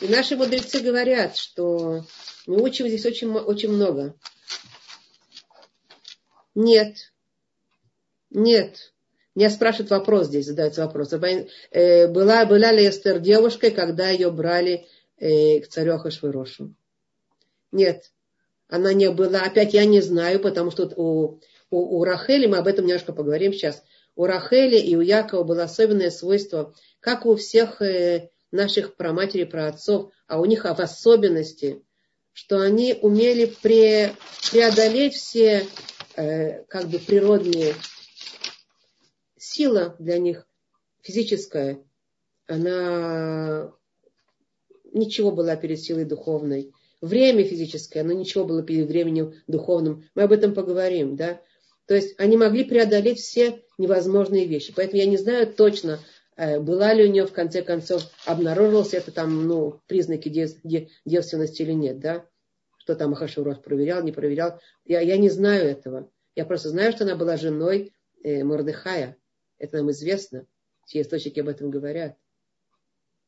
И 0.00 0.06
наши 0.06 0.36
мудрецы 0.36 0.78
говорят, 0.78 1.36
что 1.36 2.04
мы 2.46 2.62
учим 2.62 2.86
здесь 2.86 3.04
очень, 3.04 3.28
очень 3.28 3.70
много. 3.70 4.14
Нет. 6.54 7.12
Нет. 8.30 8.92
Меня 9.34 9.50
спрашивают 9.50 9.90
вопрос 9.90 10.26
здесь, 10.26 10.46
задается 10.46 10.84
вопрос. 10.84 11.12
Э, 11.12 12.08
была, 12.08 12.44
была 12.46 12.72
ли 12.72 12.88
Эстер 12.88 13.20
девушкой, 13.20 13.70
когда 13.70 14.08
ее 14.08 14.30
брали 14.30 14.86
э, 15.18 15.60
к 15.60 15.68
царю 15.68 15.94
Ахашвирошу? 15.94 16.74
Нет. 17.72 18.10
Она 18.68 18.92
не 18.92 19.10
была. 19.10 19.42
Опять 19.42 19.74
я 19.74 19.84
не 19.84 20.00
знаю, 20.00 20.40
потому 20.40 20.70
что 20.70 20.92
у, 20.96 21.40
у, 21.70 21.98
у 21.98 22.04
Рахели, 22.04 22.46
мы 22.46 22.58
об 22.58 22.66
этом 22.66 22.86
немножко 22.86 23.12
поговорим 23.12 23.52
сейчас, 23.52 23.82
у 24.16 24.26
Рахели 24.26 24.78
и 24.78 24.96
у 24.96 25.00
Якова 25.00 25.44
было 25.44 25.62
особенное 25.62 26.10
свойство, 26.10 26.74
как 27.00 27.24
у 27.26 27.36
всех 27.36 27.80
э, 27.80 28.30
наших 28.50 28.96
праматерей, 28.96 29.46
отцов, 29.46 30.10
а 30.26 30.40
у 30.40 30.44
них 30.44 30.64
в 30.64 30.80
особенности, 30.80 31.82
что 32.32 32.60
они 32.60 32.98
умели 33.00 33.52
пре, 33.62 34.14
преодолеть 34.50 35.14
все 35.14 35.66
э, 36.16 36.64
как 36.64 36.88
бы 36.88 36.98
природные 36.98 37.74
сила 39.36 39.96
для 39.98 40.18
них 40.18 40.46
физическая, 41.02 41.82
она 42.46 43.72
ничего 44.92 45.30
была 45.30 45.56
перед 45.56 45.80
силой 45.80 46.04
духовной. 46.04 46.72
Время 47.00 47.44
физическое, 47.44 48.00
оно 48.00 48.12
ничего 48.12 48.44
было 48.44 48.62
перед 48.62 48.86
временем 48.86 49.34
духовным. 49.46 50.04
Мы 50.14 50.22
об 50.22 50.32
этом 50.32 50.54
поговорим, 50.54 51.16
да. 51.16 51.40
То 51.86 51.94
есть 51.94 52.14
они 52.18 52.36
могли 52.36 52.64
преодолеть 52.64 53.18
все 53.18 53.62
невозможные 53.78 54.46
вещи. 54.46 54.72
Поэтому 54.76 54.98
я 54.98 55.06
не 55.06 55.16
знаю 55.16 55.52
точно, 55.52 55.98
э, 56.36 56.60
была 56.60 56.92
ли 56.92 57.04
у 57.04 57.10
нее 57.10 57.26
в 57.26 57.32
конце 57.32 57.62
концов, 57.62 58.02
обнаружился 58.26 58.98
это 58.98 59.12
там, 59.12 59.46
ну, 59.48 59.80
признаки 59.86 60.28
девственности 61.04 61.62
или 61.62 61.72
нет, 61.72 61.98
да. 61.98 62.26
Что 62.90 62.96
там 62.96 63.12
Ахашурос 63.12 63.58
проверял, 63.58 64.02
не 64.02 64.10
проверял. 64.10 64.60
Я, 64.84 65.00
я 65.00 65.16
не 65.16 65.30
знаю 65.30 65.64
этого. 65.64 66.10
Я 66.34 66.44
просто 66.44 66.70
знаю, 66.70 66.90
что 66.90 67.04
она 67.04 67.14
была 67.14 67.36
женой 67.36 67.94
э, 68.24 68.42
Мордыхая. 68.42 69.16
Это 69.58 69.76
нам 69.76 69.92
известно. 69.92 70.44
Все 70.86 71.02
источники 71.02 71.38
об 71.38 71.46
этом 71.46 71.70
говорят. 71.70 72.16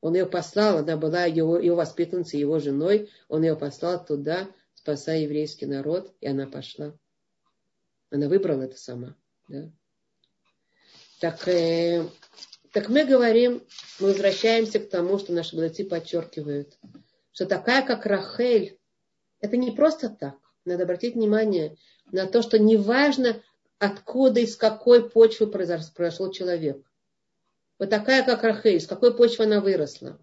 Он 0.00 0.14
ее 0.14 0.26
послал, 0.26 0.78
она 0.78 0.96
была 0.96 1.26
его, 1.26 1.60
его 1.60 1.76
воспитанницей, 1.76 2.40
его 2.40 2.58
женой. 2.58 3.08
Он 3.28 3.44
ее 3.44 3.54
послал 3.54 4.04
туда, 4.04 4.48
спасая 4.74 5.20
еврейский 5.20 5.66
народ, 5.66 6.12
и 6.20 6.26
она 6.26 6.48
пошла. 6.48 6.92
Она 8.10 8.28
выбрала 8.28 8.62
это 8.62 8.76
сама. 8.76 9.14
Да? 9.46 9.70
Так, 11.20 11.46
э, 11.46 12.04
так 12.72 12.88
мы 12.88 13.04
говорим, 13.04 13.62
мы 14.00 14.08
возвращаемся 14.08 14.80
к 14.80 14.90
тому, 14.90 15.20
что 15.20 15.32
наши 15.32 15.54
мудрецы 15.54 15.84
подчеркивают, 15.84 16.76
что 17.30 17.46
такая, 17.46 17.86
как 17.86 18.06
Рахель, 18.06 18.80
это 19.42 19.58
не 19.58 19.72
просто 19.72 20.08
так. 20.08 20.36
Надо 20.64 20.84
обратить 20.84 21.16
внимание 21.16 21.76
на 22.10 22.26
то, 22.26 22.40
что 22.40 22.58
неважно, 22.58 23.42
откуда, 23.78 24.40
из 24.40 24.56
какой 24.56 25.10
почвы 25.10 25.48
произошел 25.48 26.30
человек. 26.30 26.80
Вот 27.78 27.90
такая, 27.90 28.24
как 28.24 28.44
Рахель, 28.44 28.80
с 28.80 28.86
какой 28.86 29.14
почвы 29.14 29.44
она 29.44 29.60
выросла. 29.60 30.18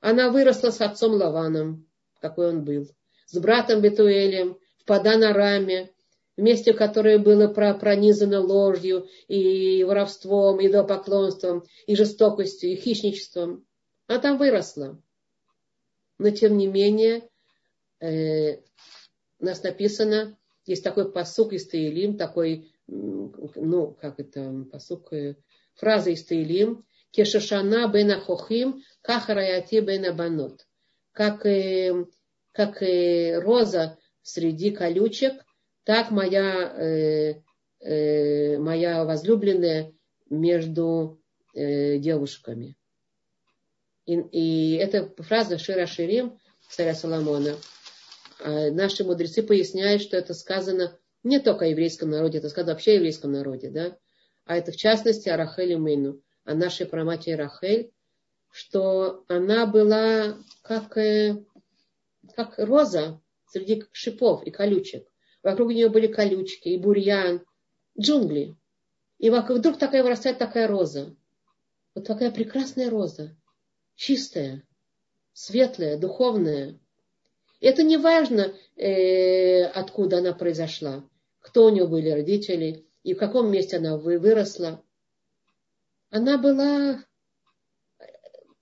Она 0.00 0.30
выросла 0.30 0.70
с 0.70 0.80
отцом 0.80 1.14
Лаваном, 1.14 1.86
какой 2.20 2.50
он 2.50 2.64
был, 2.64 2.88
с 3.26 3.36
братом 3.38 3.80
Бетуэлем, 3.80 4.56
в 4.78 4.84
Паданараме, 4.84 5.90
месте, 6.36 6.72
которое 6.72 7.18
было 7.18 7.48
пронизано 7.48 8.40
ложью 8.40 9.08
и 9.26 9.82
воровством, 9.82 10.60
и 10.60 10.68
идолопоклонством, 10.68 11.64
и 11.86 11.96
жестокостью, 11.96 12.70
и 12.70 12.76
хищничеством. 12.76 13.66
Она 14.06 14.20
там 14.20 14.38
выросла. 14.38 15.00
Но 16.18 16.30
тем 16.30 16.56
не 16.56 16.68
менее, 16.68 17.28
э, 18.00 18.56
у 19.38 19.44
нас 19.44 19.62
написано, 19.62 20.36
есть 20.64 20.82
такой 20.82 21.12
посук 21.12 21.52
из 21.52 21.68
Таилим, 21.68 22.16
такой 22.16 22.72
ну, 22.86 23.96
как 24.00 24.20
это, 24.20 24.64
посук, 24.70 25.12
э, 25.12 25.36
фраза 25.74 26.10
из 26.10 26.24
Таилим, 26.24 26.84
Кешашана 27.10 27.88
бен 27.88 28.20
Хохим, 28.20 28.82
Кахараяти 29.02 29.80
бен 29.80 30.16
Банот. 30.16 30.66
Как, 31.12 31.46
э, 31.46 32.06
как 32.52 32.82
э, 32.82 33.38
роза 33.40 33.98
среди 34.22 34.70
колючек, 34.70 35.44
так 35.84 36.10
моя, 36.10 36.74
э, 36.76 37.42
э, 37.80 38.58
моя 38.58 39.04
возлюбленная 39.04 39.92
между 40.28 41.20
э, 41.54 41.98
девушками. 41.98 42.76
И, 44.04 44.14
и 44.14 44.74
эта 44.76 45.10
фраза 45.22 45.58
Шира 45.58 45.86
Ширим, 45.86 46.38
царя 46.68 46.94
Соломона, 46.94 47.56
наши 48.44 49.04
мудрецы 49.04 49.42
поясняют, 49.42 50.02
что 50.02 50.16
это 50.16 50.34
сказано 50.34 50.98
не 51.22 51.40
только 51.40 51.64
о 51.64 51.68
еврейском 51.68 52.10
народе, 52.10 52.38
это 52.38 52.48
сказано 52.48 52.72
вообще 52.72 52.92
о 52.92 52.94
еврейском 52.94 53.32
народе, 53.32 53.70
да, 53.70 53.96
а 54.44 54.56
это 54.56 54.72
в 54.72 54.76
частности 54.76 55.28
о 55.28 55.36
Рахеле 55.36 55.76
Мейну, 55.76 56.22
о 56.44 56.54
нашей 56.54 56.86
праматери 56.86 57.34
Рахель, 57.34 57.92
что 58.50 59.24
она 59.28 59.66
была 59.66 60.38
как, 60.62 60.96
э, 60.96 61.44
как 62.34 62.54
роза 62.58 63.20
среди 63.48 63.84
шипов 63.92 64.44
и 64.44 64.50
колючек. 64.50 65.06
Вокруг 65.42 65.70
нее 65.70 65.88
были 65.88 66.06
колючки 66.06 66.68
и 66.68 66.78
бурьян, 66.78 67.44
джунгли. 68.00 68.56
И 69.18 69.30
вдруг 69.30 69.78
такая 69.78 70.02
вырастает 70.02 70.38
такая 70.38 70.68
роза. 70.68 71.14
Вот 71.94 72.06
такая 72.06 72.30
прекрасная 72.30 72.90
роза. 72.90 73.36
Чистая, 73.94 74.62
светлая, 75.32 75.98
духовная. 75.98 76.78
Это 77.60 77.82
не 77.82 77.96
важно, 77.96 78.54
э, 78.76 79.64
откуда 79.64 80.18
она 80.18 80.32
произошла 80.32 81.04
кто 81.46 81.66
у 81.66 81.68
нее 81.68 81.86
были 81.86 82.10
родители 82.10 82.84
и 83.04 83.14
в 83.14 83.18
каком 83.18 83.52
месте 83.52 83.76
она 83.76 83.96
выросла. 83.96 84.82
Она 86.10 86.38
была... 86.38 87.04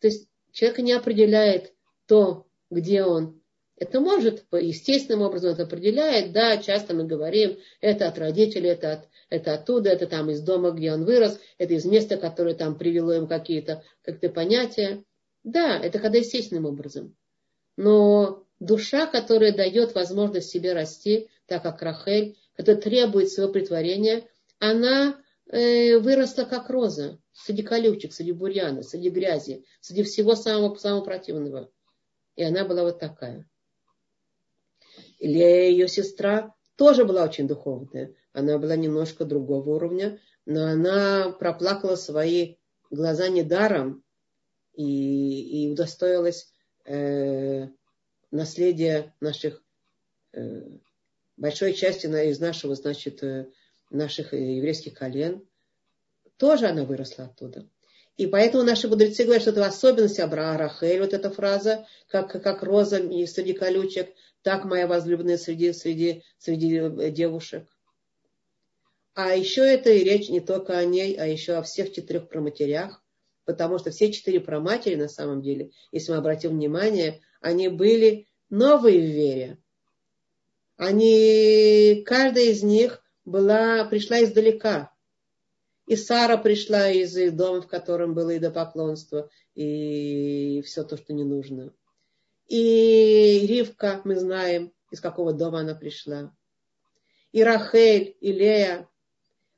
То 0.01 0.07
есть 0.07 0.29
человек 0.53 0.79
не 0.81 0.93
определяет 0.93 1.73
то, 2.07 2.47
где 2.71 3.05
он. 3.05 3.41
Это 3.77 4.01
может, 4.01 4.45
естественным 4.53 5.23
образом 5.23 5.53
это 5.53 5.63
определяет. 5.63 6.33
Да, 6.33 6.59
часто 6.59 6.95
мы 6.95 7.05
говорим, 7.05 7.59
это 7.81 8.07
от 8.07 8.19
родителей, 8.19 8.69
это, 8.69 8.93
от, 8.93 9.09
это 9.31 9.55
оттуда, 9.55 9.89
это 9.89 10.07
там 10.07 10.29
из 10.29 10.43
дома, 10.43 10.71
где 10.73 10.93
он 10.93 11.07
вырос, 11.07 11.41
это 11.57 11.73
из 11.73 11.87
места, 11.87 12.19
которое 12.19 12.55
там 12.55 12.77
привело 12.77 13.15
им 13.15 13.27
какие-то 13.27 13.83
как 14.03 14.21
понятия. 14.35 15.03
Да, 15.43 15.79
это 15.79 15.99
когда 15.99 16.19
естественным 16.19 16.67
образом. 16.67 17.17
Но 17.79 18.44
душа, 18.61 19.07
которая 19.07 19.53
дает 19.53 19.95
возможность 19.95 20.51
себе 20.51 20.73
расти, 20.73 21.29
так 21.47 21.63
как 21.63 21.83
Рахель, 21.83 22.37
которая 22.57 22.81
требует 22.81 23.31
своего 23.31 23.53
притворения, 23.53 24.29
она 24.59 25.21
э, 25.51 25.99
выросла 25.99 26.45
как 26.45 26.71
роза 26.71 27.19
среди 27.33 27.63
колючек, 27.63 28.13
среди 28.13 28.33
бурьяна, 28.33 28.83
среди 28.83 29.11
грязи, 29.11 29.65
среди 29.81 30.03
всего 30.03 30.35
самого, 30.35 30.75
самого 30.77 31.05
противного. 31.05 31.71
И 32.37 32.43
она 32.43 32.65
была 32.65 32.83
вот 32.83 32.99
такая. 32.99 33.49
Лея, 35.21 35.71
ее 35.71 35.89
сестра, 35.89 36.55
тоже 36.77 37.05
была 37.05 37.25
очень 37.25 37.49
духовная. 37.49 38.15
Она 38.33 38.59
была 38.59 38.77
немножко 38.77 39.25
другого 39.25 39.71
уровня, 39.71 40.21
но 40.45 40.67
она 40.67 41.31
проплакала 41.31 41.97
свои 41.97 42.57
глаза 42.91 43.29
недаром 43.29 44.03
и, 44.75 45.65
и 45.65 45.71
удостоилась 45.71 46.53
э, 46.85 47.69
наследия 48.35 49.15
наших 49.21 49.63
э, 50.33 50.63
большой 51.37 51.73
части 51.73 52.07
из 52.07 52.41
нашего, 52.41 52.75
значит, 52.75 53.23
э, 53.23 53.47
наших 53.91 54.35
э, 54.35 54.57
еврейских 54.57 54.95
колен, 54.95 55.47
тоже 56.37 56.67
она 56.67 56.85
выросла 56.85 57.27
оттуда. 57.27 57.69
И 58.17 58.27
поэтому 58.27 58.65
наши 58.65 58.89
мудрецы 58.89 59.25
говорят, 59.25 59.43
что 59.43 59.53
это 59.53 59.65
особенность 59.65 60.21
Абраа 60.21 60.57
Рахель, 60.59 61.01
вот 61.01 61.15
эта 61.15 61.31
фраза, 61.31 61.87
как, 62.09 62.31
как 62.31 62.63
роза 62.63 62.99
среди 63.27 63.55
колючек, 63.55 64.13
так 64.43 64.65
моя 64.65 64.87
возлюбленная 64.87 65.39
среди, 65.39 65.73
среди, 65.73 66.23
среди 66.39 67.11
девушек. 67.11 67.69
А 69.15 69.35
еще 69.35 69.63
это 69.63 69.91
и 69.91 70.05
речь 70.05 70.29
не 70.29 70.41
только 70.41 70.77
о 70.77 70.85
ней, 70.85 71.17
а 71.17 71.27
еще 71.27 71.55
о 71.55 71.63
всех 71.63 71.93
четырех 71.93 72.29
проматерях, 72.29 73.04
потому 73.45 73.79
что 73.79 73.91
все 73.91 74.13
четыре 74.13 74.41
проматери 74.41 74.95
на 74.95 75.09
самом 75.09 75.43
деле, 75.43 75.71
если 75.93 76.13
мы 76.13 76.19
обратим 76.19 76.51
внимание, 76.51 77.21
они 77.41 77.69
были 77.69 78.27
новые 78.51 79.01
в 79.01 79.05
вере 79.05 79.59
они, 80.77 82.03
каждая 82.05 82.47
из 82.47 82.63
них 82.63 83.03
была, 83.25 83.85
пришла 83.85 84.23
издалека. 84.23 84.93
И 85.87 85.97
Сара 85.97 86.37
пришла 86.37 86.91
из 86.91 87.15
дома, 87.33 87.61
в 87.61 87.69
котором 87.69 88.15
было 88.15 88.37
идопоклонство, 88.37 89.29
и 89.55 90.63
все 90.65 90.83
то, 90.83 90.97
что 90.97 91.13
не 91.13 91.25
нужно. 91.25 91.73
И 92.49 93.47
Ривка, 93.47 94.01
мы 94.05 94.17
знаем, 94.17 94.73
из 94.91 95.01
какого 95.01 95.33
дома 95.33 95.61
она 95.61 95.75
пришла. 95.75 96.35
и 97.33 97.43
Рахель, 97.43 98.17
и 98.21 98.33
Лея, 98.33 98.89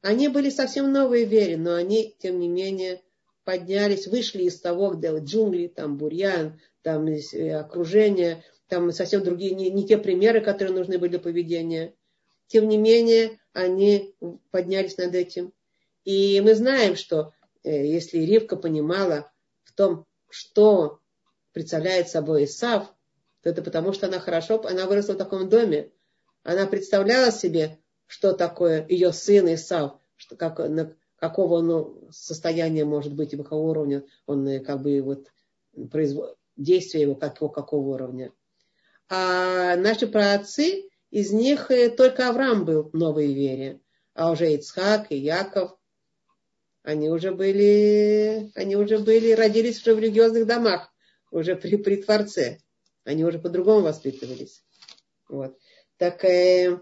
они 0.03 0.29
были 0.29 0.51
совсем 0.51 0.93
новые 0.93 1.27
в 1.27 1.31
вере, 1.31 1.57
но 1.57 1.75
они, 1.75 2.17
тем 2.19 2.39
не 2.41 2.49
менее, 2.49 3.03
поднялись, 3.47 4.09
вышли 4.09 4.43
из 4.43 4.61
того, 4.61 4.91
где 4.91 5.17
джунгли, 5.17 5.69
там 5.69 5.97
бурьян, 5.97 6.61
там 6.83 7.07
э, 7.07 7.55
окружение, 7.55 8.43
там 8.67 8.91
совсем 8.91 9.23
другие, 9.23 9.55
не, 9.55 9.71
не 9.71 9.87
те 9.87 9.99
примеры, 9.99 10.41
которые 10.41 10.75
нужны 10.75 10.99
были 10.99 11.11
для 11.11 11.21
поведения. 11.21 11.95
Тем 12.49 12.69
не 12.69 12.77
менее, 12.77 13.39
они 13.53 14.17
поднялись 14.51 14.97
над 14.97 15.15
этим. 15.15 15.53
И 16.05 16.41
мы 16.41 16.57
знаем, 16.57 16.97
что 16.97 17.33
э, 17.63 17.87
если 17.87 18.19
Ривка 18.19 18.57
понимала 18.57 19.31
в 19.63 19.73
том, 19.73 20.07
что 20.29 20.99
представляет 21.53 22.09
собой 22.09 22.47
Исав, 22.47 22.93
то 23.43 23.51
это 23.51 23.63
потому, 23.63 23.93
что 23.93 24.09
она 24.09 24.19
хорошо, 24.19 24.61
она 24.67 24.87
выросла 24.87 25.13
в 25.13 25.19
таком 25.19 25.49
доме. 25.49 25.93
Она 26.43 26.67
представляла 26.67 27.31
себе, 27.31 27.79
что 28.09 28.33
такое 28.33 28.85
ее 28.89 29.13
сын 29.13 29.55
Исав, 29.55 30.01
что, 30.17 30.35
как, 30.35 30.59
какого 31.17 31.55
он 31.55 32.11
состояния 32.11 32.85
может 32.85 33.15
быть 33.15 33.33
и 33.33 33.37
какого 33.37 33.71
уровня 33.71 34.05
он 34.27 34.47
э, 34.47 34.61
как 34.61 34.83
бы 34.83 35.01
вот 35.01 35.33
производ... 35.91 36.37
действие 36.57 37.03
его 37.03 37.15
какого, 37.15 37.51
какого 37.51 37.95
уровня. 37.95 38.33
А 39.09 39.77
наши 39.77 40.07
праотцы, 40.07 40.89
из 41.11 41.33
них 41.33 41.71
э, 41.71 41.91
только 41.91 42.29
Авраам 42.29 42.65
был 42.65 42.91
в 42.91 42.95
новой 42.95 43.33
вере, 43.33 43.81
а 44.15 44.31
уже 44.31 44.53
Ицхак 44.55 45.11
и 45.11 45.17
Яков, 45.17 45.77
они 46.83 47.11
уже 47.11 47.33
были, 47.33 48.53
они 48.55 48.77
уже 48.77 48.99
были, 48.99 49.33
родились 49.33 49.81
уже 49.81 49.95
в 49.95 49.99
религиозных 49.99 50.47
домах, 50.47 50.93
уже 51.31 51.57
при, 51.57 51.77
при 51.77 51.97
Творце. 51.97 52.59
Они 53.05 53.25
уже 53.25 53.39
по-другому 53.39 53.81
воспитывались. 53.81 54.65
Вот. 55.29 55.57
Так, 55.97 56.25
э, 56.25 56.81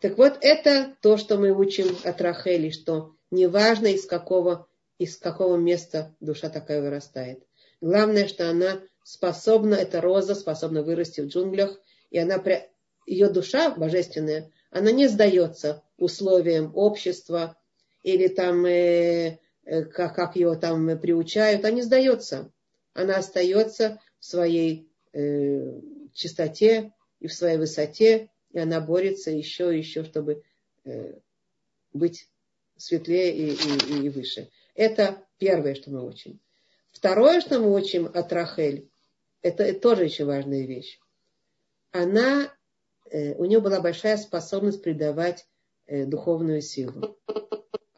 так 0.00 0.18
вот, 0.18 0.38
это 0.40 0.96
то, 1.02 1.16
что 1.16 1.36
мы 1.36 1.50
учим 1.52 1.96
от 2.04 2.20
Рахели, 2.20 2.70
что 2.70 3.14
неважно 3.30 3.88
из 3.88 4.06
какого, 4.06 4.68
из 4.98 5.16
какого 5.16 5.56
места 5.56 6.14
душа 6.20 6.48
такая 6.48 6.80
вырастает. 6.82 7.42
Главное, 7.80 8.26
что 8.28 8.50
она 8.50 8.80
способна, 9.04 9.74
эта 9.74 10.00
роза 10.00 10.34
способна 10.34 10.82
вырасти 10.82 11.20
в 11.20 11.26
джунглях, 11.26 11.80
и 12.10 12.18
она, 12.18 12.42
ее 13.06 13.28
душа 13.28 13.70
божественная, 13.70 14.50
она 14.70 14.90
не 14.90 15.08
сдается 15.08 15.82
условиям 15.96 16.72
общества 16.74 17.56
или 18.02 18.28
там, 18.28 18.64
э, 18.66 19.38
э, 19.64 19.84
как, 19.84 20.14
как 20.14 20.36
ее 20.36 20.54
там 20.56 20.98
приучают, 20.98 21.64
она 21.64 21.72
не 21.72 21.82
сдается 21.82 22.52
она 22.98 23.18
остается 23.18 24.00
в 24.18 24.24
своей 24.24 24.90
э, 25.12 25.80
чистоте 26.12 26.92
и 27.20 27.28
в 27.28 27.32
своей 27.32 27.56
высоте, 27.56 28.28
и 28.52 28.58
она 28.58 28.80
борется 28.80 29.30
еще 29.30 29.74
и 29.74 29.78
еще, 29.78 30.04
чтобы 30.04 30.42
э, 30.84 31.14
быть 31.92 32.28
светлее 32.76 33.32
и, 33.32 33.50
и, 33.50 34.06
и 34.06 34.08
выше. 34.08 34.50
Это 34.74 35.24
первое, 35.38 35.74
что 35.74 35.90
мы 35.90 36.06
учим. 36.06 36.40
Второе, 36.92 37.40
что 37.40 37.58
мы 37.58 37.74
учим 37.74 38.10
от 38.12 38.32
Рахель, 38.32 38.88
это, 39.42 39.72
тоже 39.74 40.04
очень 40.04 40.24
важная 40.24 40.66
вещь. 40.66 40.98
Она, 41.92 42.52
э, 43.10 43.34
у 43.34 43.44
нее 43.44 43.60
была 43.60 43.80
большая 43.80 44.16
способность 44.16 44.82
придавать 44.82 45.46
э, 45.86 46.04
духовную 46.04 46.60
силу. 46.60 47.16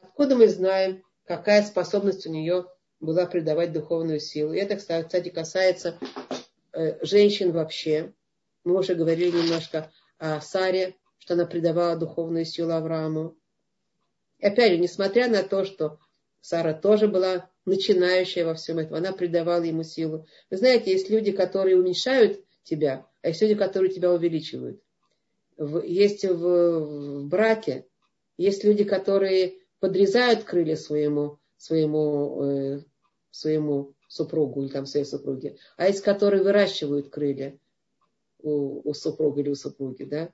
Откуда 0.03 0.37
мы 0.37 0.49
знаем, 0.49 1.03
какая 1.25 1.63
способность 1.63 2.27
у 2.27 2.31
нее 2.31 2.67
была 3.01 3.27
придавать 3.27 3.73
духовную 3.73 4.21
силу. 4.21 4.53
И 4.53 4.59
это, 4.59 4.77
кстати, 4.77 5.31
касается 5.31 5.99
э, 6.73 7.05
женщин 7.05 7.53
вообще. 7.53 8.13
Мы 8.65 8.79
уже 8.79 8.95
говорили 8.95 9.39
немножко 9.39 9.91
Саре, 10.41 10.95
что 11.19 11.35
она 11.35 11.47
придавала 11.47 11.97
духовную 11.97 12.45
силу 12.45 12.73
Аврааму. 12.73 13.37
И 14.39 14.47
опять 14.47 14.73
же, 14.73 14.79
несмотря 14.79 15.29
на 15.29 15.43
то, 15.43 15.65
что 15.65 15.99
Сара 16.41 16.75
тоже 16.75 17.09
была 17.09 17.51
начинающая 17.67 18.45
во 18.45 18.55
всем 18.55 18.79
этом, 18.79 18.97
она 18.97 19.13
придавала 19.13 19.63
ему 19.63 19.83
силу. 19.83 20.27
Вы 20.51 20.57
знаете, 20.57 20.93
есть 20.93 21.11
люди, 21.11 21.33
которые 21.33 21.77
уменьшают 21.77 22.45
тебя, 22.63 23.07
а 23.23 23.29
есть 23.29 23.43
люди, 23.43 23.55
которые 23.55 23.93
тебя 23.93 24.13
увеличивают. 24.13 24.83
Есть 25.85 26.25
в, 26.25 27.25
в 27.25 27.29
браке, 27.29 27.87
есть 28.39 28.65
люди, 28.65 28.85
которые 28.85 29.59
подрезают 29.79 30.45
крылья 30.45 30.77
своему, 30.77 31.39
своему 31.59 32.43
э, 32.43 32.81
своему 33.31 33.95
супругу 34.09 34.63
или 34.63 34.71
там 34.71 34.87
своей 34.87 35.07
супруге, 35.07 35.59
а 35.77 35.87
есть, 35.87 36.03
которые 36.03 36.43
выращивают 36.43 37.11
крылья 37.11 37.59
у, 38.43 38.89
у 38.89 38.95
супруга 38.95 39.41
или 39.41 39.51
у 39.51 39.55
супруги, 39.55 40.05
да. 40.05 40.31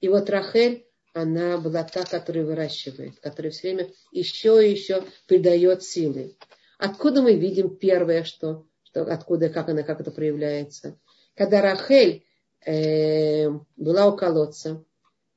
И 0.00 0.08
вот 0.08 0.28
Рахель, 0.30 0.86
она 1.12 1.58
была 1.58 1.84
та, 1.84 2.04
которая 2.04 2.44
выращивает, 2.44 3.20
которая 3.20 3.52
все 3.52 3.68
время 3.68 3.90
еще 4.12 4.66
и 4.66 4.70
еще 4.70 5.04
придает 5.26 5.82
силы. 5.82 6.36
Откуда 6.78 7.22
мы 7.22 7.34
видим 7.34 7.76
первое, 7.76 8.24
что, 8.24 8.66
что 8.82 9.02
откуда, 9.02 9.48
как 9.48 9.68
она, 9.68 9.82
как 9.82 10.00
это 10.00 10.10
проявляется? 10.10 10.98
Когда 11.34 11.62
Рахель 11.62 12.24
э, 12.66 13.48
была 13.76 14.06
у 14.06 14.16
колодца, 14.16 14.84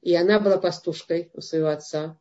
и 0.02 0.16
она 0.16 0.40
была 0.40 0.58
пастушкой 0.58 1.32
у 1.34 1.42
своего 1.42 1.68
отца, 1.68 2.20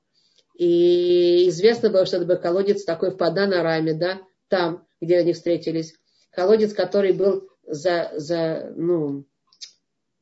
и 0.57 1.49
известно 1.49 1.91
было, 1.91 2.07
что 2.07 2.16
это 2.16 2.26
был 2.26 2.39
колодец 2.39 2.84
такой 2.84 3.11
в 3.11 3.16
Паданараме, 3.16 3.95
да, 3.95 4.20
там, 4.49 4.87
где 5.01 5.18
они 5.18 5.32
встретились. 5.32 5.95
Колодец, 6.30 6.72
который 6.72 7.12
был 7.12 7.49
за, 7.66 8.12
за, 8.16 8.72
ну, 8.76 9.26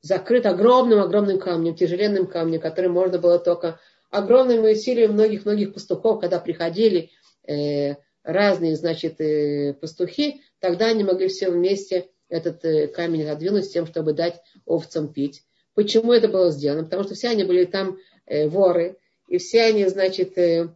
закрыт 0.05 0.45
огромным-огромным 0.45 1.39
камнем, 1.39 1.75
тяжеленным 1.75 2.27
камнем, 2.27 2.61
который 2.61 2.91
можно 2.91 3.19
было 3.19 3.39
только 3.39 3.81
огромными 4.11 4.73
усилиями 4.73 5.13
многих-многих 5.13 5.73
пастухов, 5.73 6.21
когда 6.21 6.39
приходили 6.39 7.11
э, 7.49 7.95
разные, 8.23 8.77
значит, 8.77 9.19
э, 9.23 9.73
пастухи, 9.73 10.43
тогда 10.61 10.89
они 10.89 11.05
могли 11.05 11.29
все 11.29 11.51
вместе 11.51 12.11
этот 12.29 12.63
э, 12.67 12.89
камень 12.89 13.23
отодвинуть 13.23 13.65
с 13.65 13.71
тем, 13.71 13.87
чтобы 13.87 14.13
дать 14.13 14.43
овцам 14.67 15.11
пить. 15.11 15.43
Почему 15.73 16.13
это 16.13 16.29
было 16.29 16.51
сделано? 16.51 16.85
Потому 16.85 17.05
что 17.05 17.15
все 17.15 17.29
они 17.31 17.45
были 17.45 17.65
там 17.65 17.97
э, 18.27 18.47
воры, 18.47 18.99
и 19.27 19.39
все 19.39 19.63
они, 19.63 19.87
значит, 19.87 20.37
э, 20.37 20.69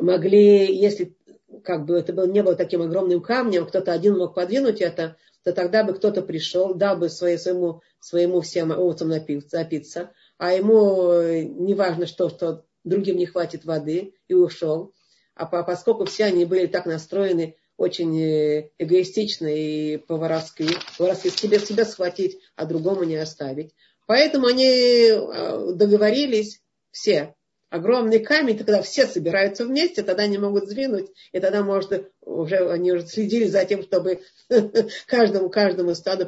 могли, 0.00 0.76
если 0.76 1.14
как 1.62 1.84
бы 1.84 1.94
это 1.94 2.12
был, 2.12 2.26
не 2.26 2.42
было 2.42 2.56
таким 2.56 2.82
огромным 2.82 3.22
камнем, 3.22 3.66
кто-то 3.66 3.92
один 3.92 4.18
мог 4.18 4.34
подвинуть 4.34 4.80
это, 4.80 5.16
то 5.44 5.52
тогда 5.52 5.84
бы 5.84 5.94
кто-то 5.94 6.22
пришел, 6.22 6.74
дал 6.74 6.96
бы 6.96 7.08
своему, 7.08 7.82
своему 8.00 8.40
всем 8.40 8.72
овцам 8.72 9.08
напиться, 9.08 10.12
а 10.36 10.52
ему 10.52 11.10
э, 11.10 11.42
не 11.42 11.74
важно 11.74 12.06
что, 12.06 12.28
что 12.28 12.64
другим 12.84 13.16
не 13.16 13.26
хватит 13.26 13.64
воды, 13.64 14.14
и 14.28 14.34
ушел. 14.34 14.92
А 15.34 15.46
поскольку 15.46 16.04
все 16.04 16.24
они 16.24 16.44
были 16.44 16.66
так 16.66 16.86
настроены, 16.86 17.56
очень 17.76 18.20
э, 18.20 18.70
эгоистично 18.78 19.46
и 19.46 19.96
по-воровски, 19.98 20.66
по-воровски 20.96 21.28
себе, 21.28 21.60
себя 21.60 21.84
схватить, 21.84 22.38
а 22.56 22.66
другому 22.66 23.04
не 23.04 23.16
оставить. 23.16 23.72
Поэтому 24.06 24.46
они 24.46 24.66
э, 24.66 25.72
договорились 25.74 26.60
все, 26.90 27.34
огромный 27.70 28.18
камень, 28.20 28.56
то 28.56 28.64
когда 28.64 28.82
все 28.82 29.06
собираются 29.06 29.64
вместе, 29.64 30.02
тогда 30.02 30.24
они 30.24 30.38
могут 30.38 30.64
сдвинуть, 30.64 31.10
и 31.32 31.40
тогда 31.40 31.62
может 31.62 32.10
уже 32.22 32.70
они 32.70 32.92
уже 32.92 33.06
следили 33.06 33.44
за 33.44 33.64
тем, 33.64 33.82
чтобы 33.82 34.20
каждому, 35.06 35.50
каждому 35.50 35.94
стаду 35.94 36.26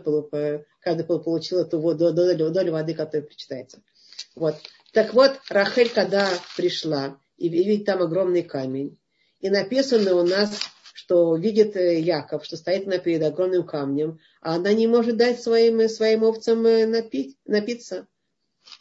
каждый 0.81 1.05
получил 1.05 1.61
эту 1.61 1.81
воду, 1.81 2.13
долю, 2.13 2.51
долю 2.51 2.73
воды, 2.73 2.95
которая 2.95 3.27
причитается. 3.27 3.83
Вот. 4.35 4.57
Так 4.93 5.15
вот, 5.15 5.41
Рахель, 5.49 5.91
когда 5.91 6.29
пришла, 6.57 7.19
и 7.37 7.49
видит 7.49 7.87
там 7.87 8.03
огромный 8.03 8.43
камень, 8.43 8.99
и 9.41 9.49
написано 9.49 10.17
у 10.17 10.27
нас, 10.27 10.61
что 10.93 11.35
видит 11.37 11.77
э, 11.77 11.99
Яков, 12.01 12.45
что 12.45 12.57
стоит 12.57 12.87
на 12.87 12.99
перед 12.99 13.23
огромным 13.23 13.67
камнем, 13.67 14.19
а 14.43 14.57
она 14.57 14.73
не 14.75 14.87
может 14.87 15.17
дать 15.17 15.43
своим, 15.43 15.89
своим 15.89 16.25
овцам 16.25 16.67
э, 16.67 16.87
напить, 16.87 17.39
напиться. 17.47 18.07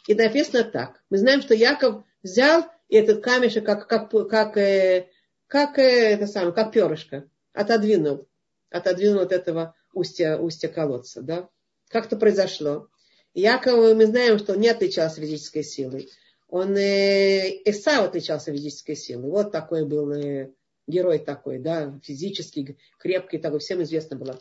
И 0.06 0.14
написано 0.14 0.64
так. 0.64 1.00
Мы 1.08 1.18
знаем, 1.18 1.40
что 1.40 1.54
Яков 1.54 2.04
взял 2.22 2.64
этот 2.88 3.22
камешек, 3.22 3.64
как, 3.64 3.88
как, 3.88 4.10
как, 4.10 4.56
э, 4.56 5.08
как, 5.46 5.78
э, 5.78 6.12
это 6.12 6.26
самое, 6.26 6.52
как 6.52 6.72
перышко, 6.72 7.28
отодвинул, 7.52 8.28
отодвинул 8.70 9.20
от 9.20 9.32
этого 9.32 9.74
устья, 9.92 10.36
устья 10.36 10.68
колодца. 10.68 11.22
Да? 11.22 11.48
Как 11.88 12.06
это 12.06 12.16
произошло? 12.16 12.88
Яков, 13.34 13.96
мы 13.96 14.06
знаем, 14.06 14.38
что 14.38 14.54
он 14.54 14.60
не 14.60 14.68
отличался 14.68 15.20
физической 15.20 15.62
силой. 15.62 16.08
Он 16.48 16.76
э, 16.76 17.48
Исау 17.64 18.06
отличался 18.06 18.52
физической 18.52 18.96
силой. 18.96 19.30
Вот 19.30 19.52
такой 19.52 19.86
был 19.86 20.10
э, 20.10 20.50
герой 20.88 21.20
такой, 21.20 21.58
да, 21.58 21.98
физически 22.02 22.76
крепкий, 22.98 23.38
такой, 23.38 23.60
всем 23.60 23.82
известно 23.82 24.16
было. 24.16 24.40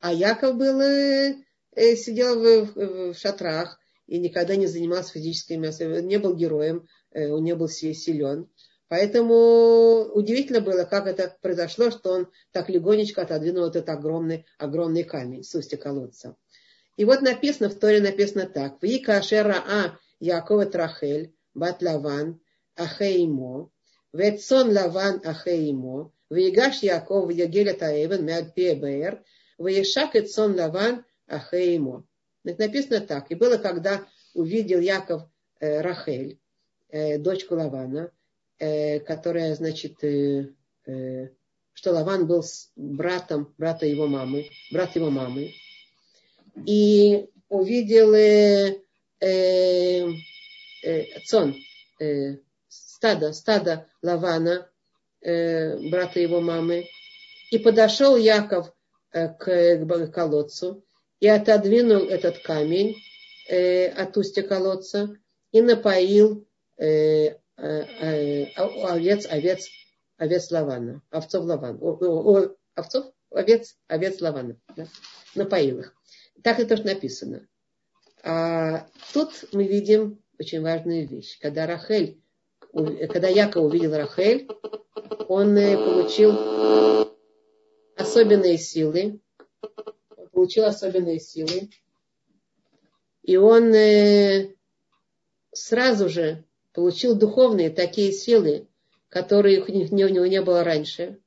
А 0.00 0.12
Яков 0.12 0.56
был, 0.56 0.80
э, 0.80 1.36
э, 1.76 1.96
сидел 1.96 2.40
в, 2.40 2.74
в, 2.74 3.12
в 3.12 3.18
шатрах 3.18 3.78
и 4.06 4.18
никогда 4.18 4.56
не 4.56 4.66
занимался 4.66 5.12
физической 5.12 5.58
мясом, 5.58 5.92
не 6.06 6.18
был 6.18 6.34
героем, 6.34 6.88
он 7.14 7.44
не 7.44 7.54
был 7.54 7.68
силен. 7.68 8.48
Поэтому 8.88 10.02
удивительно 10.12 10.60
было, 10.60 10.84
как 10.84 11.06
это 11.06 11.34
произошло, 11.40 11.90
что 11.90 12.10
он 12.10 12.28
так 12.50 12.68
легонечко 12.68 13.22
отодвинул 13.22 13.64
этот 13.64 13.88
огромный, 13.88 14.44
огромный 14.58 15.02
камень 15.04 15.44
с 15.44 15.54
устья 15.54 15.78
колодца. 15.78 16.36
И 16.98 17.06
вот 17.06 17.22
написано, 17.22 17.70
в 17.70 17.74
Торе 17.78 18.02
написано 18.02 18.46
так. 18.46 18.82
Вика 18.82 19.16
Ашера 19.16 19.64
А 19.66 19.98
Якова 20.20 20.66
Трахель, 20.66 21.32
Бат 21.54 21.80
Лаван, 21.80 22.40
Ахеимо, 22.76 23.70
Ветсон 24.12 24.70
Лаван 24.70 25.22
Ахеимо, 25.24 26.12
Вегаш 26.28 26.82
Яков 26.82 27.30
Ягеля 27.30 27.72
Таэвен, 27.72 28.26
Мяд 28.26 28.54
Пебер, 28.54 29.24
Вешак 29.58 30.16
Эцон 30.16 30.54
Лаван 30.54 31.06
Ахеимо. 31.26 32.06
Это 32.44 32.66
написано 32.66 33.00
так. 33.00 33.30
И 33.30 33.36
было, 33.36 33.56
когда 33.56 34.06
увидел 34.34 34.80
Яков 34.80 35.22
э, 35.60 35.80
Рахель, 35.80 36.38
э, 36.92 37.18
дочку 37.18 37.56
Лавана, 37.56 38.12
э, 38.58 39.00
которая, 39.00 39.54
значит, 39.56 40.04
э, 40.04 40.52
э, 40.86 41.30
что 41.72 41.92
Лаван 41.92 42.26
был 42.26 42.42
с 42.42 42.70
братом, 42.76 43.52
брата 43.58 43.86
его 43.86 44.06
мамы, 44.06 44.50
брат 44.70 44.94
его 44.94 45.10
мамы, 45.10 45.52
и 46.66 47.28
увидел 47.48 48.14
э, 48.14 48.78
э, 49.20 50.08
э, 50.82 51.20
цон, 51.24 51.56
э, 51.98 52.36
стадо, 52.68 53.32
стадо 53.32 53.86
Лавана, 54.02 54.70
э, 55.22 55.78
брата 55.88 56.20
его 56.20 56.40
мамы, 56.40 56.88
и 57.50 57.58
подошел 57.58 58.16
Яков 58.16 58.72
э, 59.12 59.28
к 59.28 60.12
колодцу 60.12 60.84
и 61.20 61.28
отодвинул 61.28 62.02
этот 62.08 62.38
камень 62.38 62.96
э, 63.48 63.86
от 63.88 64.16
устья 64.16 64.42
колодца 64.42 65.16
и 65.52 65.60
напоил 65.60 66.46
овец, 67.56 69.26
овец, 69.26 69.68
овец 70.16 70.50
Лавана, 70.50 71.02
овцов 71.10 71.44
Лавана, 71.44 71.78
овцов, 72.74 73.06
овец, 73.30 73.76
овец 73.88 74.20
Лавана, 74.20 74.56
да? 74.76 74.86
напоил 75.34 75.80
их. 75.80 75.94
Так 76.42 76.58
это 76.58 76.70
тоже 76.76 76.84
написано. 76.84 77.48
А 78.24 78.86
тут 79.12 79.44
мы 79.52 79.64
видим 79.64 80.22
очень 80.38 80.62
важную 80.62 81.08
вещь. 81.08 81.38
Когда 81.40 81.66
Рахель, 81.66 82.20
когда 82.72 83.28
Яков 83.28 83.64
увидел 83.64 83.96
Рахель, 83.96 84.48
он 85.28 85.56
э, 85.56 85.76
получил 85.76 86.32
особенные 87.96 88.58
силы, 88.58 89.20
получил 90.32 90.64
особенные 90.64 91.20
силы, 91.20 91.70
и 93.22 93.36
он 93.36 93.74
э, 93.74 94.54
сразу 95.52 96.08
же 96.08 96.44
получил 96.72 97.14
духовные 97.14 97.70
такие 97.70 98.12
силы, 98.12 98.68
которые 99.08 99.62
у 99.62 99.72
него 99.72 100.26
не 100.26 100.42
было 100.42 100.64
раньше. 100.64 101.20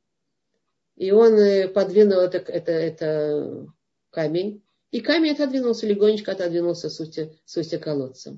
И 0.96 1.12
он 1.12 1.34
э, 1.38 1.68
подвинул 1.68 2.20
это, 2.20 2.38
это, 2.38 2.72
это 2.72 3.68
камень, 4.12 4.64
и 4.92 5.02
камень 5.02 5.34
отодвинулся, 5.34 5.86
легонечко 5.86 6.32
отодвинулся 6.32 6.90
с 6.90 7.00
устья, 7.00 7.80
колодца. 7.80 8.38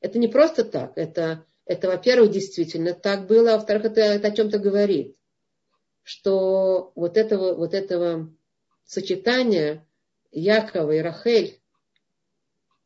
Это 0.00 0.18
не 0.18 0.28
просто 0.28 0.64
так. 0.64 0.92
Это, 0.96 1.44
это 1.66 1.88
во-первых, 1.88 2.30
действительно 2.30 2.94
так 2.94 3.26
было, 3.26 3.52
а 3.52 3.56
во-вторых, 3.58 3.84
это, 3.84 4.00
это 4.00 4.28
о 4.28 4.30
чем-то 4.30 4.58
говорит. 4.58 5.14
Что 6.02 6.92
вот 6.94 7.18
этого, 7.18 7.54
вот 7.54 7.74
этого 7.74 8.34
сочетания 8.84 9.86
Якова 10.32 10.92
и 10.92 11.00
Рахель, 11.00 11.60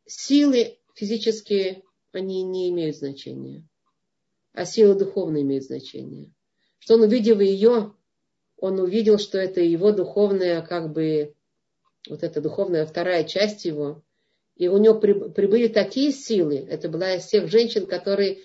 силы 0.06 0.78
физические, 0.94 1.84
они 2.14 2.42
не 2.42 2.70
имеют 2.70 2.96
значения. 2.96 3.66
А 4.52 4.64
силы 4.64 4.94
духовные 4.94 5.42
имеют 5.42 5.64
значение. 5.64 6.32
Что 6.78 6.94
он, 6.94 7.02
увидев 7.02 7.40
ее, 7.40 7.94
он 8.56 8.78
увидел, 8.80 9.18
что 9.18 9.38
это 9.38 9.60
его 9.60 9.92
духовная 9.92 10.62
как 10.62 10.92
бы 10.92 11.34
вот 12.08 12.22
эта 12.22 12.40
духовная 12.40 12.86
вторая 12.86 13.24
часть 13.24 13.64
его, 13.64 14.02
и 14.56 14.68
у 14.68 14.78
него 14.78 14.98
прибыли 14.98 15.68
такие 15.68 16.12
силы, 16.12 16.56
это 16.56 16.88
была 16.88 17.14
из 17.14 17.26
тех 17.26 17.48
женщин, 17.48 17.86
которые 17.86 18.42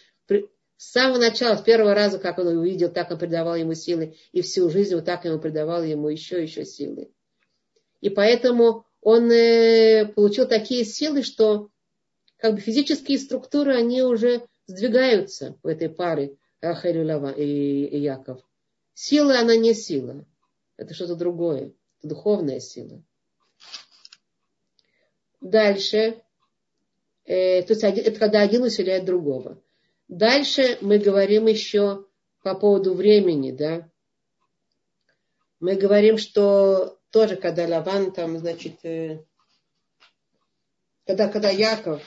с 0.79 0.91
самого 0.91 1.19
начала, 1.19 1.57
с 1.57 1.61
первого 1.61 1.93
раза, 1.93 2.19
как 2.19 2.39
он 2.39 2.47
увидел, 2.47 2.89
так 2.89 3.11
он 3.11 3.19
придавал 3.19 3.55
ему 3.55 3.73
силы, 3.73 4.15
и 4.31 4.41
всю 4.41 4.69
жизнь 4.69 4.95
вот 4.95 5.03
так 5.03 5.25
ему 5.25 5.37
придавал 5.37 5.83
ему 5.83 6.07
еще, 6.07 6.41
еще 6.41 6.63
силы. 6.63 7.11
И 7.99 8.09
поэтому 8.09 8.85
он 9.01 9.29
э, 9.29 10.05
получил 10.05 10.47
такие 10.47 10.85
силы, 10.85 11.23
что 11.23 11.69
как 12.39 12.55
бы 12.55 12.61
физические 12.61 13.19
структуры, 13.19 13.75
они 13.75 14.01
уже 14.01 14.47
сдвигаются 14.65 15.57
в 15.61 15.67
этой 15.67 15.89
паре 15.89 16.37
Рахель 16.61 16.97
и, 17.37 17.85
и 17.85 17.99
Яков. 17.99 18.41
Сила, 18.93 19.39
она 19.39 19.55
не 19.55 19.73
сила. 19.73 20.25
Это 20.77 20.93
что-то 20.93 21.15
другое. 21.15 21.73
Это 21.99 22.09
духовная 22.09 22.59
сила. 22.59 23.03
Дальше, 25.41 26.21
э, 27.25 27.63
то 27.63 27.73
есть 27.73 27.83
это 27.83 28.19
когда 28.19 28.41
один 28.41 28.63
усиляет 28.63 29.05
другого. 29.05 29.61
Дальше 30.07 30.77
мы 30.81 30.97
говорим 30.97 31.47
еще 31.47 32.05
по 32.41 32.55
поводу 32.55 32.93
времени, 32.93 33.51
да. 33.51 33.89
Мы 35.59 35.75
говорим, 35.75 36.17
что 36.17 36.97
тоже, 37.09 37.35
когда 37.35 37.67
Лаван 37.67 38.11
там, 38.11 38.37
значит, 38.37 38.83
э, 38.83 39.23
когда, 41.05 41.27
когда 41.27 41.49
Яков, 41.49 42.01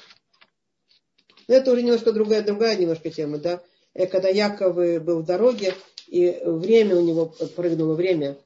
ну 1.53 1.59
это 1.59 1.71
уже 1.71 1.83
немножко 1.83 2.13
другая, 2.13 2.43
другая 2.43 2.79
немножко 2.79 3.11
тема, 3.11 3.37
да, 3.37 3.63
э, 3.93 4.07
когда 4.07 4.31
Яков 4.31 4.75
был 4.75 5.21
в 5.21 5.27
дороге, 5.27 5.75
и 6.09 6.41
время 6.47 6.97
у 6.97 7.03
него 7.03 7.27
прыгнуло 7.27 7.95
время, 7.95 8.39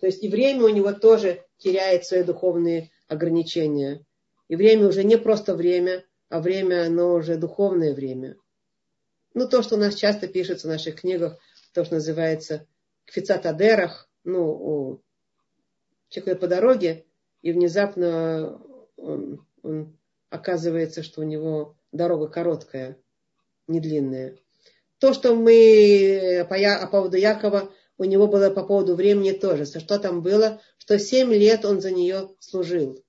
то 0.00 0.06
есть 0.06 0.24
и 0.24 0.28
время 0.30 0.64
у 0.64 0.70
него 0.70 0.94
тоже 0.94 1.44
теряет 1.58 2.06
свои 2.06 2.22
духовные 2.22 2.90
ограничения. 3.08 4.06
И 4.48 4.56
время 4.56 4.88
уже 4.88 5.04
не 5.04 5.18
просто 5.18 5.54
время, 5.54 6.06
а 6.30 6.40
время, 6.40 6.86
оно 6.86 7.16
уже 7.16 7.36
духовное 7.36 7.92
время. 7.92 8.36
Ну, 9.34 9.46
то, 9.46 9.60
что 9.60 9.74
у 9.74 9.78
нас 9.78 9.94
часто 9.94 10.26
пишется 10.26 10.66
в 10.66 10.70
наших 10.70 11.02
книгах, 11.02 11.38
то, 11.74 11.84
что 11.84 11.96
называется 11.96 12.66
кфицатадерах, 13.04 14.08
ну, 14.24 14.50
у 14.50 15.02
человека 16.08 16.40
по 16.40 16.48
дороге, 16.48 17.04
и 17.42 17.52
внезапно 17.52 18.62
он, 18.96 19.46
он 19.62 19.98
оказывается, 20.30 21.02
что 21.02 21.20
у 21.20 21.24
него 21.24 21.76
дорога 21.96 22.28
короткая, 22.28 22.98
не 23.66 23.80
длинная. 23.80 24.36
То, 24.98 25.12
что 25.12 25.34
мы 25.34 26.46
по, 26.48 26.56
по 26.56 26.86
поводу 26.90 27.16
Якова, 27.16 27.72
у 27.98 28.04
него 28.04 28.26
было 28.26 28.50
по 28.50 28.62
поводу 28.62 28.94
времени 28.94 29.32
тоже. 29.32 29.64
Что 29.64 29.98
там 29.98 30.22
было? 30.22 30.60
Что 30.78 30.98
семь 30.98 31.32
лет 31.32 31.64
он 31.64 31.80
за 31.80 31.90
нее 31.90 32.30
служил. 32.38 33.02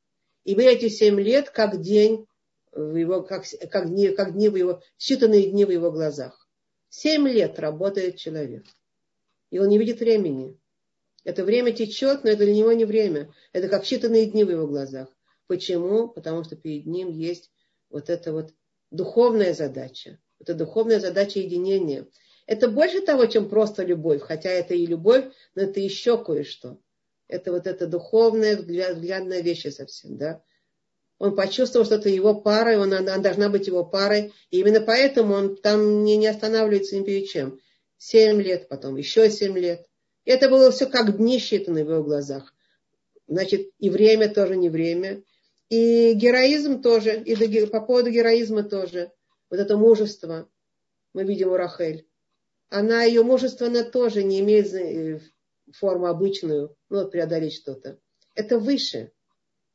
И 0.44 0.56
вы 0.56 0.66
эти 0.66 0.88
семь 0.88 1.20
лет, 1.20 1.50
как 1.50 1.82
день, 1.82 2.26
в 2.72 2.96
его, 2.96 3.24
как, 3.24 3.46
как, 3.70 3.90
дни, 3.90 4.10
как 4.10 4.34
дни 4.34 4.50
в 4.50 4.56
его, 4.56 4.82
считанные 5.00 5.50
дни 5.50 5.66
в 5.66 5.72
его 5.72 5.92
глазах. 5.92 6.48
Семь 6.90 7.28
лет 7.28 7.60
работает 7.60 8.18
человек. 8.18 8.66
И 9.50 9.60
он 9.60 9.68
не 9.70 9.78
видит 9.78 10.00
времени. 10.00 10.58
Это 11.24 11.44
время 11.44 11.74
течет, 11.74 12.24
но 12.24 12.30
это 12.30 12.46
для 12.46 12.54
него 12.54 12.72
не 12.72 12.86
время. 12.86 13.34
Это 13.52 13.68
как 13.68 13.84
считанные 13.84 14.26
дни 14.26 14.44
в 14.44 14.52
его 14.52 14.68
глазах. 14.68 15.10
Почему? 15.48 16.08
Потому 16.08 16.44
что 16.44 16.56
перед 16.56 16.86
ним 16.86 17.10
есть 17.10 17.52
вот 17.90 18.10
эта 18.10 18.32
вот 18.32 18.54
духовная 18.92 19.54
задача. 19.54 20.20
Это 20.40 20.54
духовная 20.54 21.00
задача 21.00 21.40
единения. 21.40 22.08
Это 22.46 22.70
больше 22.70 23.02
того, 23.02 23.26
чем 23.26 23.50
просто 23.50 23.84
любовь. 23.84 24.22
Хотя 24.22 24.50
это 24.50 24.74
и 24.74 24.86
любовь, 24.86 25.26
но 25.56 25.64
это 25.64 25.80
еще 25.80 26.24
кое-что. 26.24 26.80
Это 27.28 27.52
вот 27.52 27.68
эта 27.68 27.88
духовная, 27.88 28.56
взглядная 28.58 29.42
вещь 29.42 29.68
совсем, 29.74 30.18
да. 30.18 30.42
Он 31.20 31.36
почувствовал, 31.36 31.86
что 31.86 31.96
это 31.96 32.10
его 32.10 32.36
пара, 32.36 32.74
и 32.74 32.78
он, 32.78 32.94
она 32.94 33.18
должна 33.18 33.50
быть 33.50 33.68
его 33.68 33.84
парой. 33.84 34.34
И 34.52 34.60
именно 34.60 34.82
поэтому 34.82 35.34
он 35.34 35.58
там 35.58 36.04
не, 36.04 36.16
не 36.16 36.28
останавливается 36.28 36.96
ни 36.98 37.04
перед 37.04 37.28
чем. 37.28 37.60
Семь 37.98 38.42
лет 38.42 38.70
потом, 38.70 38.96
еще 38.96 39.30
семь 39.30 39.58
лет. 39.58 39.86
И 40.26 40.32
это 40.32 40.50
было 40.50 40.72
все 40.72 40.86
как 40.86 41.18
дни 41.18 41.40
считаны 41.40 41.84
в 41.84 41.90
его 41.90 42.04
глазах. 42.04 42.54
Значит, 43.28 43.72
и 43.80 43.90
время 43.90 44.30
тоже 44.30 44.56
не 44.56 44.70
время. 44.70 45.24
И 45.70 46.13
героизм 46.13 46.82
тоже, 46.82 47.22
и 47.22 47.65
по 47.65 47.82
поводу 47.82 48.09
героизма 48.09 48.63
тоже. 48.63 49.11
Вот 49.49 49.59
это 49.59 49.78
мужество. 49.78 50.49
Мы 51.13 51.24
видим 51.24 51.49
у 51.49 51.57
Рахель. 51.57 52.07
Она, 52.70 53.03
ее 53.03 53.24
мужество, 53.24 53.68
она 53.68 53.84
тоже 53.84 54.24
не 54.24 54.39
имеет 54.41 54.74
э, 54.74 55.22
форму 55.74 56.07
обычную, 56.07 56.76
ну, 56.89 57.07
преодолеть 57.07 57.55
что-то. 57.55 57.99
Это 58.36 58.59
выше. 58.59 59.11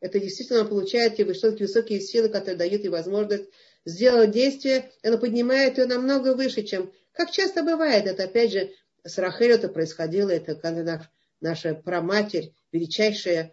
Это 0.00 0.18
действительно 0.18 0.64
получает 0.64 1.16
тебе 1.16 1.26
высокие, 1.26 1.66
высокие 1.66 2.00
силы, 2.00 2.28
которые 2.28 2.56
дают 2.56 2.82
ей 2.82 2.88
возможность 2.88 3.48
сделать 3.84 4.30
действие, 4.30 4.90
и 5.02 5.08
оно 5.08 5.18
поднимает 5.18 5.78
ее 5.78 5.86
намного 5.86 6.34
выше, 6.34 6.62
чем... 6.62 6.92
Как 7.12 7.30
часто 7.30 7.62
бывает, 7.62 8.06
это 8.06 8.24
опять 8.24 8.52
же 8.52 8.72
с 9.04 9.18
Рахелью 9.18 9.56
это 9.56 9.68
происходило, 9.68 10.30
это 10.30 10.54
когда 10.54 11.10
наша 11.40 11.74
праматерь, 11.74 12.54
величайшая 12.72 13.52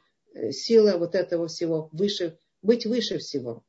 сила 0.52 0.98
вот 0.98 1.16
этого 1.16 1.48
всего, 1.48 1.90
выше, 1.92 2.38
быть 2.62 2.86
выше 2.86 3.18
всего. 3.18 3.64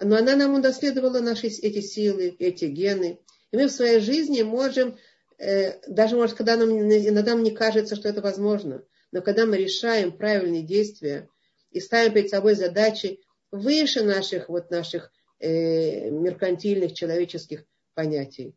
Но 0.00 0.16
она 0.16 0.36
нам 0.36 0.54
унаследовала 0.54 1.20
наши 1.20 1.46
эти 1.46 1.80
силы, 1.80 2.36
эти 2.38 2.66
гены. 2.66 3.18
И 3.50 3.56
мы 3.56 3.66
в 3.66 3.72
своей 3.72 4.00
жизни 4.00 4.42
можем 4.42 4.96
Э, 5.38 5.78
даже, 5.86 6.16
может, 6.16 6.36
когда 6.36 6.56
нам 6.56 6.70
иногда 6.70 7.36
мне 7.36 7.50
кажется, 7.50 7.96
что 7.96 8.08
это 8.08 8.20
возможно, 8.20 8.82
но 9.12 9.20
когда 9.20 9.46
мы 9.46 9.56
решаем 9.58 10.16
правильные 10.16 10.62
действия 10.62 11.28
и 11.70 11.80
ставим 11.80 12.14
перед 12.14 12.30
собой 12.30 12.54
задачи 12.54 13.20
выше 13.50 14.02
наших, 14.02 14.48
вот 14.48 14.70
наших 14.70 15.12
э, 15.38 16.10
меркантильных 16.10 16.94
человеческих 16.94 17.64
понятий. 17.94 18.54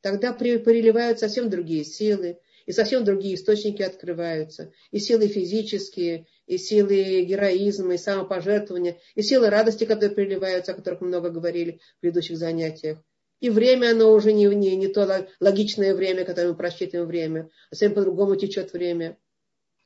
Тогда 0.00 0.32
переливают 0.32 1.18
совсем 1.18 1.50
другие 1.50 1.84
силы, 1.84 2.38
и 2.68 2.72
совсем 2.72 3.02
другие 3.02 3.34
источники 3.34 3.80
открываются. 3.80 4.72
И 4.90 4.98
силы 4.98 5.28
физические, 5.28 6.26
и 6.46 6.58
силы 6.58 7.22
героизма, 7.22 7.94
и 7.94 7.98
самопожертвования, 7.98 8.98
и 9.14 9.22
силы 9.22 9.48
радости, 9.48 9.84
которые 9.84 10.14
переливаются, 10.14 10.72
о 10.72 10.74
которых 10.74 11.00
много 11.00 11.30
говорили 11.30 11.80
в 11.96 12.00
предыдущих 12.02 12.36
занятиях. 12.36 12.98
И 13.40 13.48
время, 13.48 13.92
оно 13.92 14.12
уже 14.12 14.32
не, 14.32 14.44
не, 14.54 14.76
не 14.76 14.88
то 14.88 15.26
логичное 15.40 15.94
время, 15.94 16.26
которое 16.26 16.48
мы 16.48 16.56
просчитываем 16.56 17.08
время, 17.08 17.48
а 17.70 17.74
совсем 17.74 17.94
по-другому 17.94 18.36
течет 18.36 18.74
время. 18.74 19.16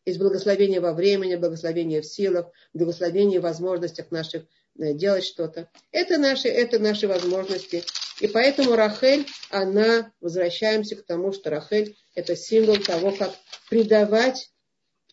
Есть 0.04 0.18
благословение 0.18 0.80
во 0.80 0.92
времени, 0.92 1.36
благословение 1.36 2.00
в 2.00 2.06
силах, 2.06 2.50
благословение 2.74 3.38
в 3.38 3.44
возможностях 3.44 4.10
наших 4.10 4.42
э, 4.76 4.92
делать 4.92 5.22
что-то. 5.22 5.68
Это 5.92 6.18
наши, 6.18 6.48
это 6.48 6.80
наши 6.80 7.06
возможности. 7.06 7.84
И 8.18 8.26
поэтому 8.26 8.74
Рахель, 8.74 9.24
она, 9.50 10.10
возвращаемся 10.20 10.96
к 10.96 11.06
тому, 11.06 11.32
что 11.32 11.50
Рахель 11.50 11.96
это 12.14 12.36
символ 12.36 12.76
того, 12.78 13.12
как 13.12 13.34
придавать 13.68 14.50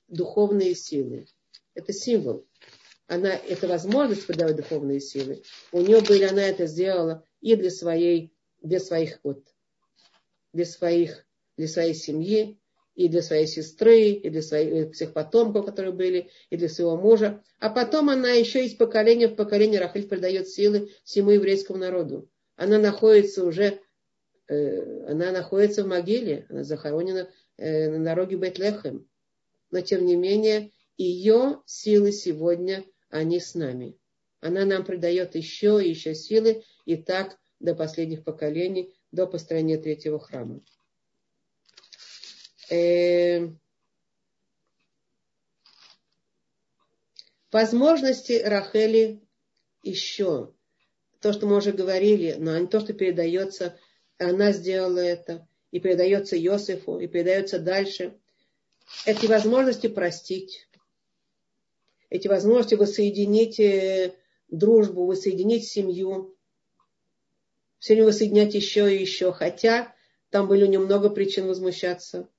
духовные 0.08 0.76
силы. 0.76 1.28
Это 1.74 1.94
символ. 1.94 2.46
Она, 3.08 3.34
это 3.34 3.68
возможность 3.68 4.28
придавать 4.28 4.56
духовные 4.56 5.00
силы. 5.00 5.44
У 5.72 5.82
нее 5.82 6.02
были, 6.02 6.24
она 6.24 6.44
это 6.44 6.68
сделала 6.68 7.24
и 7.42 7.56
для 7.56 7.72
своей, 7.72 8.34
для 8.62 8.80
своих 8.80 9.20
вот, 9.24 9.44
для 10.54 10.66
своих, 10.66 11.26
для 11.58 11.68
своей 11.68 11.94
семьи, 11.94 12.60
и 13.00 13.08
для 13.08 13.22
своей 13.22 13.48
сестры, 13.48 14.10
и 14.10 14.30
для 14.30 14.42
своих 14.42 14.94
всех 14.94 15.14
потомков, 15.14 15.66
которые 15.66 15.94
были, 15.94 16.30
и 16.50 16.58
для 16.58 16.68
своего 16.68 16.98
мужа. 16.98 17.42
А 17.60 17.70
потом 17.70 18.10
она 18.10 18.32
еще 18.32 18.66
из 18.66 18.74
поколения 18.74 19.30
в 19.30 19.36
поколение 19.36 19.80
Рахель 19.80 20.06
придает 20.06 20.50
силы 20.50 20.92
всему 21.06 21.32
еврейскому 21.32 21.80
народу. 21.80 22.30
Она 22.58 22.78
находится 22.78 23.46
уже, 23.46 23.80
она 24.50 25.32
находится 25.32 25.84
в 25.84 25.88
могиле, 25.88 26.48
она 26.50 26.64
захоронена 26.64 27.30
э, 27.58 27.90
на 27.90 28.04
дороге 28.04 28.36
Бетлехем. 28.36 29.08
Но 29.72 29.82
тем 29.82 30.06
не 30.06 30.16
менее, 30.16 30.72
ее 30.98 31.62
силы 31.66 32.12
сегодня, 32.12 32.84
они 33.10 33.40
с 33.40 33.54
нами. 33.54 33.98
Она 34.42 34.66
нам 34.66 34.86
придает 34.86 35.36
еще 35.36 35.84
и 35.84 35.90
еще 35.90 36.16
силы, 36.16 36.64
и 36.86 36.96
так 36.98 37.38
до 37.60 37.76
последних 37.76 38.24
поколений, 38.24 38.96
до 39.12 39.28
построения 39.28 39.78
третьего 39.78 40.20
храма. 40.20 40.62
Э, 42.72 43.50
возможности 47.52 48.42
Рахели 48.44 49.22
еще. 49.84 50.54
То, 51.20 51.34
что 51.34 51.48
мы 51.48 51.58
уже 51.58 51.74
говорили, 51.74 52.36
но 52.40 52.58
не 52.58 52.68
то, 52.68 52.80
что 52.80 52.94
передается, 52.94 53.78
она 54.20 54.52
сделала 54.52 55.00
это, 55.00 55.48
и 55.72 55.80
передается 55.80 56.38
Иосифу, 56.38 57.00
и 57.00 57.08
передается 57.08 57.60
дальше. 57.60 58.18
Эти 59.06 59.26
возможности 59.28 59.88
простить, 59.88 60.68
эти 62.10 62.28
возможности 62.28 62.76
воссоединить 62.76 63.60
э, 63.60 64.16
дружбу, 64.50 65.06
воссоединить 65.06 65.68
семью, 65.68 66.36
все 67.78 67.94
время 67.94 68.08
воссоединять 68.08 68.54
еще 68.54 68.94
и 68.94 69.00
еще, 69.00 69.32
хотя 69.32 69.96
там 70.30 70.48
были 70.48 70.66
у 70.66 70.68
нее 70.68 70.80
много 70.80 71.10
причин 71.10 71.48
возмущаться. 71.48 72.30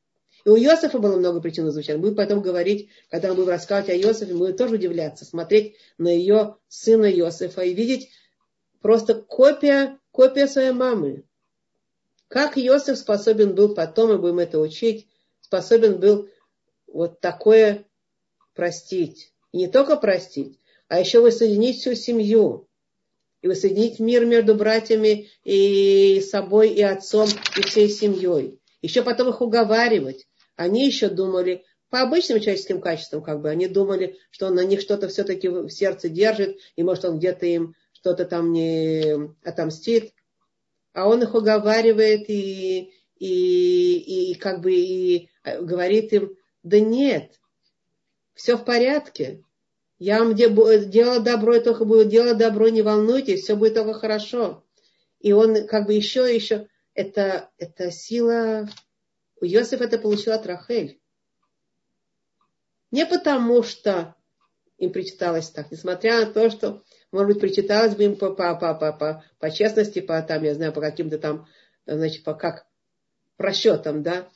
И 0.44 0.48
у 0.48 0.56
Иосифа 0.56 0.98
было 0.98 1.16
много 1.16 1.40
причин 1.40 1.68
изучать. 1.68 1.98
Мы 1.98 2.14
потом 2.14 2.40
говорить, 2.40 2.88
когда 3.10 3.28
мы 3.28 3.36
будем 3.36 3.50
рассказывать 3.50 3.90
о 3.90 3.96
Иосифе, 3.96 4.34
мы 4.34 4.52
тоже 4.52 4.76
удивляться, 4.76 5.24
смотреть 5.24 5.76
на 5.98 6.08
ее 6.08 6.56
сына 6.68 7.10
Иосифа 7.10 7.62
и 7.62 7.74
видеть 7.74 8.10
просто 8.80 9.14
копия, 9.14 9.98
копия 10.10 10.46
своей 10.46 10.72
мамы. 10.72 11.24
Как 12.30 12.56
Иосиф 12.56 12.96
способен 12.96 13.56
был 13.56 13.74
потом, 13.74 14.10
мы 14.10 14.18
будем 14.18 14.38
это 14.38 14.60
учить, 14.60 15.08
способен 15.40 15.98
был 15.98 16.28
вот 16.86 17.20
такое 17.20 17.86
простить. 18.54 19.32
И 19.50 19.58
не 19.58 19.66
только 19.66 19.96
простить, 19.96 20.60
а 20.86 21.00
еще 21.00 21.18
воссоединить 21.20 21.80
всю 21.80 21.96
семью. 21.96 22.68
И 23.42 23.48
воссоединить 23.48 23.98
мир 23.98 24.26
между 24.26 24.54
братьями 24.54 25.28
и 25.42 26.20
собой, 26.20 26.68
и 26.68 26.80
отцом, 26.82 27.28
и 27.56 27.62
всей 27.62 27.88
семьей. 27.88 28.60
Еще 28.80 29.02
потом 29.02 29.30
их 29.30 29.40
уговаривать. 29.40 30.28
Они 30.54 30.86
еще 30.86 31.08
думали, 31.08 31.64
по 31.88 32.02
обычным 32.02 32.38
человеческим 32.38 32.80
качествам, 32.80 33.24
как 33.24 33.40
бы, 33.40 33.50
они 33.50 33.66
думали, 33.66 34.18
что 34.30 34.46
он 34.46 34.54
на 34.54 34.64
них 34.64 34.82
что-то 34.82 35.08
все-таки 35.08 35.48
в 35.48 35.68
сердце 35.68 36.08
держит, 36.08 36.58
и 36.76 36.84
может 36.84 37.04
он 37.06 37.18
где-то 37.18 37.46
им 37.46 37.74
что-то 37.92 38.24
там 38.24 38.52
не 38.52 39.34
отомстит. 39.42 40.12
А 41.00 41.08
он 41.08 41.22
их 41.22 41.34
уговаривает 41.34 42.28
и, 42.28 42.92
и, 43.18 44.30
и 44.32 44.34
как 44.34 44.60
бы 44.60 44.72
и 44.74 45.30
говорит 45.44 46.12
им, 46.12 46.36
да 46.62 46.78
нет, 46.78 47.40
все 48.34 48.56
в 48.56 48.64
порядке. 48.64 49.42
Я 49.98 50.18
вам 50.18 50.34
делала 50.34 51.20
добро, 51.20 51.54
и 51.56 51.60
только 51.60 51.84
буду 51.84 52.04
делать 52.04 52.36
добро, 52.36 52.68
не 52.68 52.82
волнуйтесь, 52.82 53.42
все 53.42 53.56
будет 53.56 53.74
только 53.74 53.94
хорошо. 53.94 54.64
И 55.20 55.32
он 55.32 55.66
как 55.66 55.86
бы 55.86 55.94
еще, 55.94 56.34
еще, 56.34 56.68
это, 56.94 57.50
это 57.56 57.90
сила 57.90 58.68
у 59.40 59.46
Иосифа 59.46 59.84
это 59.84 59.98
получил 59.98 60.34
от 60.34 60.46
Рахель. 60.46 61.00
Не 62.90 63.06
потому, 63.06 63.62
что 63.62 64.14
им 64.76 64.92
причиталось 64.92 65.48
так, 65.48 65.70
несмотря 65.70 66.26
на 66.26 66.32
то, 66.32 66.50
что, 66.50 66.82
может 67.12 67.28
быть, 67.28 67.40
причиталось 67.40 67.94
бы 67.96 68.04
им 68.04 68.16
по, 68.16 68.30
по, 68.30 68.54
по, 68.54 68.74
по, 68.74 68.92
по, 68.92 69.24
по 69.38 69.50
честности, 69.50 70.00
по, 70.00 70.20
там, 70.22 70.44
я 70.44 70.54
знаю, 70.54 70.72
по 70.72 70.80
каким-то 70.80 71.18
там, 71.18 71.46
значит, 71.86 72.22
по 72.22 72.34
как 72.34 72.66
просчетам, 73.36 74.02
да, 74.02 74.28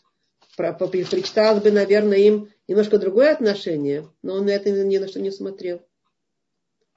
про, 0.56 0.72
по, 0.72 0.88
причиталось 0.88 1.62
бы, 1.62 1.70
наверное, 1.70 2.18
им 2.18 2.50
немножко 2.66 2.98
другое 2.98 3.32
отношение, 3.32 4.08
но 4.22 4.34
он 4.34 4.46
на 4.46 4.50
это 4.50 4.70
ни 4.70 4.98
на 4.98 5.08
что 5.08 5.20
не 5.20 5.30
смотрел. 5.30 5.82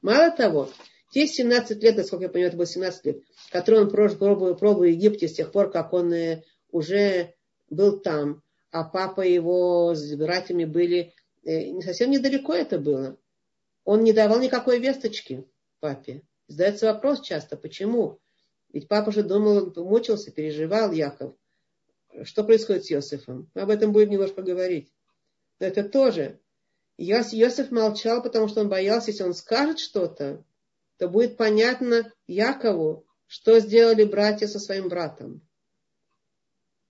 Мало 0.01 0.31
того, 0.31 0.69
те 1.11 1.27
17 1.27 1.81
лет, 1.83 1.97
насколько 1.97 2.25
я 2.25 2.29
понимаю, 2.29 2.49
это 2.49 2.57
было 2.57 2.67
17 2.67 3.05
лет, 3.05 3.23
которые 3.51 3.83
он 3.83 3.89
пробовал, 3.89 4.55
пробовал 4.55 4.81
в 4.81 4.89
Египте 4.89 5.27
с 5.27 5.33
тех 5.33 5.51
пор, 5.51 5.71
как 5.71 5.93
он 5.93 6.11
э, 6.13 6.43
уже 6.71 7.35
был 7.69 7.99
там, 7.99 8.41
а 8.71 8.83
папа 8.83 9.21
его 9.21 9.93
с 9.95 10.15
братьями 10.15 10.65
были, 10.65 11.13
э, 11.43 11.79
совсем 11.81 12.11
недалеко 12.11 12.53
это 12.53 12.79
было. 12.79 13.17
Он 13.83 14.03
не 14.03 14.11
давал 14.11 14.39
никакой 14.39 14.79
весточки 14.79 15.45
папе. 15.79 16.23
Задается 16.47 16.87
вопрос 16.87 17.21
часто, 17.21 17.57
почему? 17.57 18.19
Ведь 18.71 18.87
папа 18.87 19.11
же 19.11 19.23
думал, 19.23 19.73
мучился, 19.75 20.31
переживал 20.31 20.91
Яков. 20.91 21.35
Что 22.23 22.43
происходит 22.43 22.85
с 22.85 22.91
Иосифом? 22.91 23.49
Мы 23.53 23.61
об 23.61 23.69
этом 23.69 23.91
будем 23.91 24.09
немножко 24.09 24.41
говорить. 24.41 24.93
Но 25.59 25.67
это 25.67 25.83
тоже. 25.83 26.39
Иосиф 26.97 27.71
молчал, 27.71 28.23
потому 28.23 28.47
что 28.47 28.61
он 28.61 28.69
боялся, 28.69 29.11
если 29.11 29.23
он 29.23 29.33
скажет 29.33 29.79
что-то, 29.79 30.43
то 30.97 31.07
будет 31.07 31.37
понятно 31.37 32.11
Якову, 32.25 33.05
что 33.27 33.59
сделали 33.59 34.03
братья 34.03 34.47
со 34.47 34.59
своим 34.59 34.89
братом. 34.89 35.41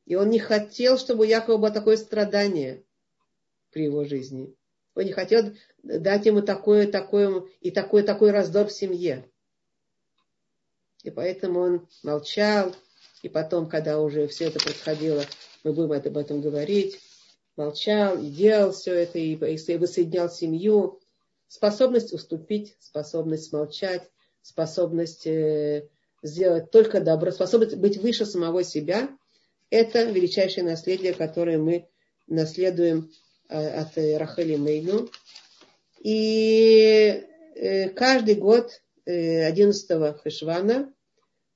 И 0.06 0.16
он 0.16 0.30
не 0.30 0.40
хотел, 0.40 0.98
чтобы 0.98 1.26
у 1.26 1.28
Якова 1.28 1.57
было 1.57 1.72
такое 1.72 1.98
страдание 1.98 2.86
при 3.72 3.86
его 3.86 4.06
жизни. 4.06 4.56
Он 4.98 5.06
не 5.06 5.11
хотел 5.11 5.53
дать 5.84 6.26
ему 6.26 6.41
такое, 6.41 6.91
такое 6.91 7.44
и 7.61 7.69
такой, 7.69 8.02
такой 8.02 8.32
раздор 8.32 8.65
в 8.65 8.72
семье. 8.72 9.30
И 11.03 11.11
поэтому 11.11 11.60
он 11.60 11.88
молчал. 12.02 12.76
И 13.22 13.30
потом, 13.30 13.69
когда 13.69 13.99
уже 13.99 14.28
все 14.28 14.45
это 14.45 14.60
происходило, 14.60 15.24
мы 15.64 15.74
будем 15.74 15.91
об 15.91 16.18
этом 16.18 16.41
говорить, 16.41 16.99
молчал 17.56 18.19
и 18.19 18.28
делал 18.30 18.72
все 18.72 18.94
это, 18.94 19.19
и 19.19 19.36
воссоединял 19.36 20.32
семью. 20.32 20.99
Способность 21.48 22.11
уступить, 22.11 22.76
способность 22.80 23.53
молчать, 23.53 24.10
способность 24.41 25.28
э, 25.28 25.88
сделать 26.24 26.72
только 26.72 27.02
добро, 27.02 27.32
способность 27.32 27.76
быть 27.76 27.98
выше 27.98 28.26
самого 28.26 28.64
себя– 28.64 29.10
это 29.69 30.06
величайшее 30.06 30.64
наследие, 30.64 31.14
которое 31.14 31.60
мы 31.60 31.88
наследуем 32.26 33.11
от 33.49 33.98
Рахели 33.98 34.56
Мейну. 34.56 35.10
И 36.02 37.24
э, 37.56 37.90
каждый 37.90 38.36
год 38.36 38.82
11 39.06 39.90
э, 39.90 40.14
Хешвана 40.24 40.94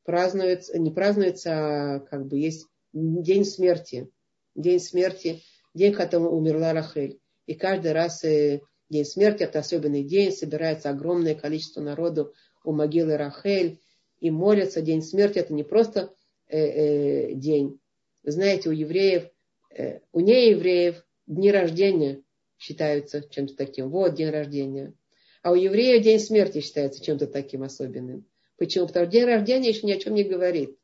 празднуется, 0.03 0.79
не 0.79 0.91
празднуется, 0.91 1.51
а 1.53 1.99
как 1.99 2.27
бы 2.27 2.39
есть 2.39 2.67
день 2.93 3.45
смерти. 3.45 4.09
День 4.55 4.79
смерти, 4.79 5.41
день, 5.73 5.93
когда 5.93 6.19
умерла 6.19 6.73
Рахель. 6.73 7.19
И 7.45 7.55
каждый 7.55 7.93
раз 7.93 8.21
день 8.21 9.05
смерти, 9.05 9.43
это 9.43 9.59
особенный 9.59 10.03
день, 10.03 10.31
собирается 10.31 10.89
огромное 10.89 11.35
количество 11.35 11.81
народу 11.81 12.33
у 12.63 12.73
могилы 12.73 13.15
Рахель 13.17 13.79
и 14.19 14.29
молятся. 14.29 14.81
День 14.81 15.01
смерти 15.01 15.39
это 15.39 15.53
не 15.53 15.63
просто 15.63 16.13
день, 16.49 17.79
знаете, 18.23 18.69
у 18.69 18.71
евреев, 18.71 19.29
э, 19.75 19.99
у 20.11 20.19
неевреев 20.19 21.03
дни 21.31 21.51
рождения 21.51 22.21
считаются 22.59 23.27
чем-то 23.27 23.55
таким. 23.55 23.89
Вот 23.89 24.13
день 24.13 24.29
рождения. 24.29 24.93
А 25.41 25.51
у 25.51 25.55
еврея 25.55 25.99
день 25.99 26.19
смерти 26.19 26.61
считается 26.61 27.03
чем-то 27.03 27.25
таким 27.25 27.63
особенным. 27.63 28.27
Почему? 28.57 28.85
Потому 28.85 29.05
что 29.05 29.11
день 29.11 29.25
рождения 29.25 29.69
еще 29.69 29.87
ни 29.87 29.91
о 29.93 29.97
чем 29.97 30.13
не 30.13 30.23
говорит. 30.23 30.77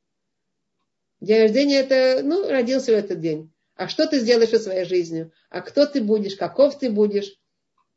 День 1.19 1.41
рождения 1.43 1.79
это, 1.79 2.21
ну, 2.23 2.49
родился 2.49 2.91
в 2.91 2.95
этот 2.95 3.19
день. 3.19 3.51
А 3.75 3.87
что 3.87 4.07
ты 4.07 4.19
сделаешь 4.19 4.49
со 4.49 4.59
своей 4.59 4.85
жизнью? 4.85 5.31
А 5.49 5.61
кто 5.61 5.85
ты 5.85 6.01
будешь? 6.01 6.35
Каков 6.35 6.79
ты 6.79 6.89
будешь? 6.89 7.39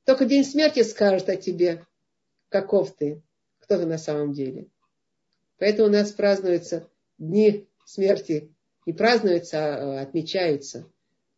Только 0.04 0.26
день 0.26 0.44
смерти 0.44 0.82
скажет 0.82 1.28
о 1.28 1.36
тебе, 1.36 1.86
каков 2.48 2.94
ты, 2.96 3.22
кто 3.60 3.78
ты 3.78 3.86
на 3.86 3.96
самом 3.96 4.32
деле. 4.32 4.66
Поэтому 5.58 5.88
у 5.88 5.90
нас 5.90 6.10
празднуются 6.12 6.88
дни 7.16 7.66
смерти. 7.86 8.54
Не 8.86 8.92
празднуются, 8.92 9.58
а 9.58 10.00
отмечаются. 10.02 10.90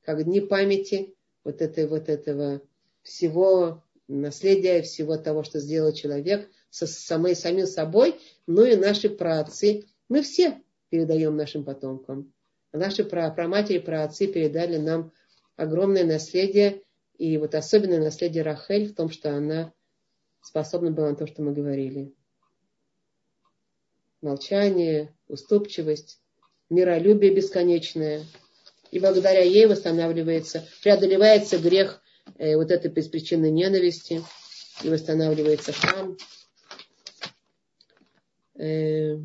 Как 0.03 0.25
дни 0.25 0.41
памяти 0.41 1.15
вот, 1.45 1.63
этой, 1.63 1.87
вот 1.87 2.09
этого 2.09 2.61
всего 3.03 3.83
наследия, 4.09 4.83
всего 4.83 5.17
того, 5.17 5.43
что 5.43 5.61
сделал 5.61 5.93
человек 5.93 6.49
со 6.71 6.87
самой, 6.87 7.37
самим 7.37 7.67
собой, 7.67 8.21
ну 8.47 8.65
и 8.65 8.77
наши 8.77 9.09
праотцы. 9.11 9.87
Мы 10.09 10.23
все 10.23 10.61
передаем 10.89 11.37
нашим 11.37 11.65
потомкам. 11.65 12.33
А 12.73 12.79
наши 12.79 13.05
праматери, 13.05 13.79
праотцы 13.79 14.27
передали 14.27 14.79
нам 14.79 15.13
огромное 15.57 16.05
наследие, 16.05 16.83
и 17.19 17.37
вот 17.39 17.55
особенное 17.55 18.01
наследие 18.01 18.43
Рахель 18.43 18.89
в 18.89 18.95
том, 18.95 19.11
что 19.11 19.37
она 19.37 19.73
способна 20.41 20.91
была 20.91 21.11
на 21.11 21.17
то, 21.17 21.27
что 21.27 21.43
мы 21.43 21.53
говорили. 21.53 22.15
Молчание, 24.23 25.15
уступчивость, 25.29 26.21
миролюбие 26.71 27.35
бесконечное. 27.35 28.25
И 28.93 29.01
благодаря 29.01 29.41
ей 29.41 29.65
восстанавливается, 29.67 30.69
преодолевается 30.83 31.59
грех 31.59 32.03
э, 32.37 32.57
вот 32.57 32.71
этой 32.71 32.91
беспричинной 32.91 33.51
ненависти, 33.51 34.23
и 34.83 34.91
восстанавливается 34.91 35.73
храм. 35.73 36.17
Э, 38.55 39.17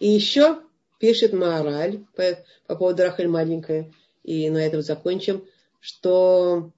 и 0.00 0.08
еще 0.08 0.60
пишет 0.98 1.32
Маораль 1.32 2.04
по, 2.16 2.44
по 2.66 2.74
поводу 2.74 3.04
Рахель 3.04 3.28
маленькая, 3.28 3.92
и 4.24 4.50
на 4.50 4.58
этом 4.58 4.82
закончим, 4.82 5.46
что 5.78 6.72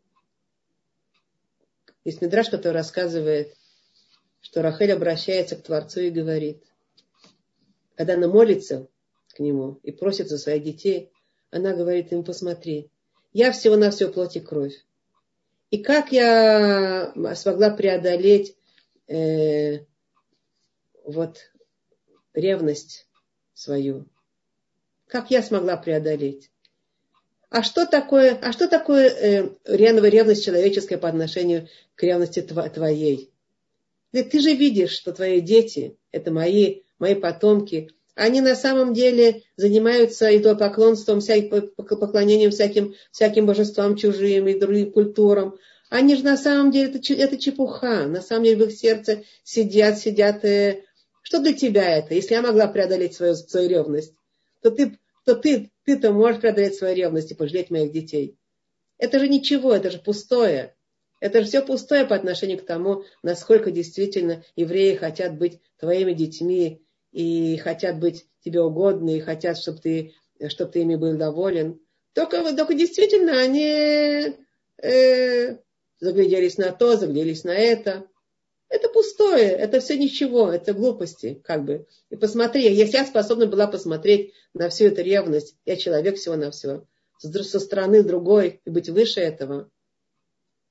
есть 2.05 2.21
Мидраш, 2.21 2.51
который 2.51 2.75
рассказывает, 2.75 3.57
что 4.43 4.61
Рахель 4.61 4.93
обращается 4.93 5.57
к 5.57 5.63
Творцу 5.63 6.01
и 6.01 6.11
говорит, 6.11 6.63
когда 7.97 8.15
она 8.15 8.29
молится 8.29 8.89
к 9.35 9.41
нему 9.41 9.81
и 9.83 9.93
просит 9.93 10.29
за 10.29 10.39
своих 10.39 10.63
детей, 10.63 11.11
она 11.51 11.75
говорит 11.75 12.13
ему, 12.13 12.23
посмотри, 12.23 12.91
я 13.33 13.53
всего 13.53 13.77
на 13.77 13.91
все 13.91 14.09
плоть 14.09 14.37
и 14.37 14.41
кровь. 14.41 14.75
И 15.71 15.79
как 15.79 16.13
я 16.13 17.13
смогла 17.35 17.71
преодолеть 17.71 18.57
э, 19.09 19.81
вот 21.05 21.39
ревность 22.33 23.09
свою, 23.55 24.07
как 25.07 25.31
я 25.31 25.43
смогла 25.43 25.77
преодолеть? 25.77 26.51
А 27.51 27.63
что 27.63 27.87
такое, 27.87 28.37
а 28.41 28.53
что 28.53 28.69
такое 28.69 29.09
э, 29.09 29.49
ревность 29.65 30.45
человеческая 30.45 30.99
по 30.99 31.09
отношению 31.09 31.69
к 31.95 32.03
ревности 32.03 32.41
твоей? 32.43 33.31
Ты 34.13 34.41
же 34.41 34.55
видишь, 34.55 34.93
что 34.93 35.13
твои 35.13 35.41
дети, 35.41 35.97
это 36.13 36.31
мои, 36.31 36.83
мои 36.99 37.15
потомки, 37.15 37.91
они 38.15 38.41
на 38.41 38.55
самом 38.55 38.95
деле 38.95 39.43
занимаются 39.57 40.35
идолопоклонством, 40.37 41.21
поклонением 41.77 42.53
всяким, 42.53 42.95
всяким 43.11 43.47
божествам 43.47 43.97
чужим 43.97 44.47
и 44.47 44.59
другим 44.59 44.93
культурам. 44.93 45.59
Они 45.91 46.17
же 46.17 46.25
на 46.25 46.37
самом 46.37 46.71
деле, 46.71 46.93
это, 46.95 47.13
это 47.13 47.37
чепуха. 47.37 48.07
На 48.07 48.21
самом 48.21 48.45
деле 48.45 48.65
в 48.65 48.69
их 48.69 48.77
сердце 48.77 49.25
сидят, 49.43 49.99
сидят. 49.99 50.45
Э, 50.45 50.83
что 51.23 51.41
для 51.41 51.53
тебя 51.53 51.99
это? 51.99 52.15
Если 52.15 52.35
я 52.35 52.43
могла 52.43 52.69
преодолеть 52.69 53.15
свою, 53.15 53.35
свою 53.35 53.69
ревность, 53.69 54.15
то 54.63 54.71
ты, 54.71 54.99
то 55.25 55.35
ты, 55.35 55.73
ты-то 55.85 56.13
можешь 56.13 56.41
преодолеть 56.41 56.77
свою 56.77 56.95
ревность 56.95 57.33
и 57.33 57.35
пожалеть 57.35 57.71
моих 57.71 57.93
детей. 57.93 58.39
Это 58.99 59.19
же 59.19 59.29
ничего, 59.29 59.75
это 59.75 59.91
же 59.91 59.99
пустое. 59.99 60.77
Это 61.21 61.41
же 61.41 61.49
все 61.49 61.63
пустое 61.63 62.05
по 62.05 62.15
отношению 62.15 62.59
к 62.59 62.67
тому, 62.67 63.05
насколько 63.23 63.71
действительно 63.71 64.45
евреи 64.57 64.95
хотят 64.95 65.37
быть 65.37 65.61
твоими 65.79 66.13
детьми 66.13 66.84
и 67.15 67.57
хотят 67.59 68.01
быть 68.01 68.27
тебе 68.45 68.61
угодны, 68.61 69.17
и 69.17 69.21
хотят, 69.21 69.57
чтобы 69.57 69.79
ты, 69.79 70.15
чтобы 70.49 70.73
ты 70.73 70.81
ими 70.81 70.97
был 70.97 71.17
доволен. 71.17 71.81
Только, 72.13 72.43
только 72.57 72.75
действительно 72.75 73.41
они 73.41 74.37
э, 74.83 75.57
загляделись 76.01 76.59
на 76.59 76.73
то, 76.73 76.97
загляделись 76.97 77.45
на 77.45 77.55
это. 77.55 78.05
Это 78.69 78.89
пустое, 78.89 79.45
это 79.45 79.79
все 79.79 79.97
ничего, 79.97 80.51
это 80.51 80.73
глупости, 80.73 81.41
как 81.45 81.65
бы. 81.65 81.87
И 82.11 82.17
посмотри, 82.17 82.75
если 82.75 82.97
я 82.97 83.07
способна 83.07 83.47
была 83.47 83.69
посмотреть 83.69 84.33
на 84.53 84.69
всю 84.69 84.87
эту 84.87 85.03
ревность, 85.03 85.57
я 85.65 85.77
человек 85.77 86.17
всего 86.17 86.35
на 86.35 86.51
все, 86.51 86.85
со 87.19 87.61
стороны 87.61 88.03
другой 88.03 88.61
и 88.65 88.71
быть 88.71 88.89
выше 88.89 89.21
этого, 89.21 89.71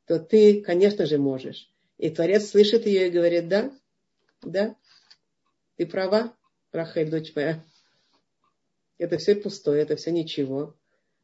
то 0.08 0.20
ты, 0.20 0.62
конечно 0.62 1.06
же, 1.06 1.18
можешь. 1.18 1.70
И 1.98 2.10
Творец 2.10 2.50
слышит 2.50 2.86
ее 2.86 3.08
и 3.08 3.12
говорит, 3.12 3.48
да, 3.48 3.72
да, 4.42 4.76
ты 5.84 5.92
права, 5.92 6.34
Рахель, 6.72 7.10
дочь 7.10 7.34
моя. 7.36 7.62
Это 8.98 9.18
все 9.18 9.36
пустое, 9.36 9.82
это 9.82 9.98
все 9.98 10.12
ничего. 10.12 10.78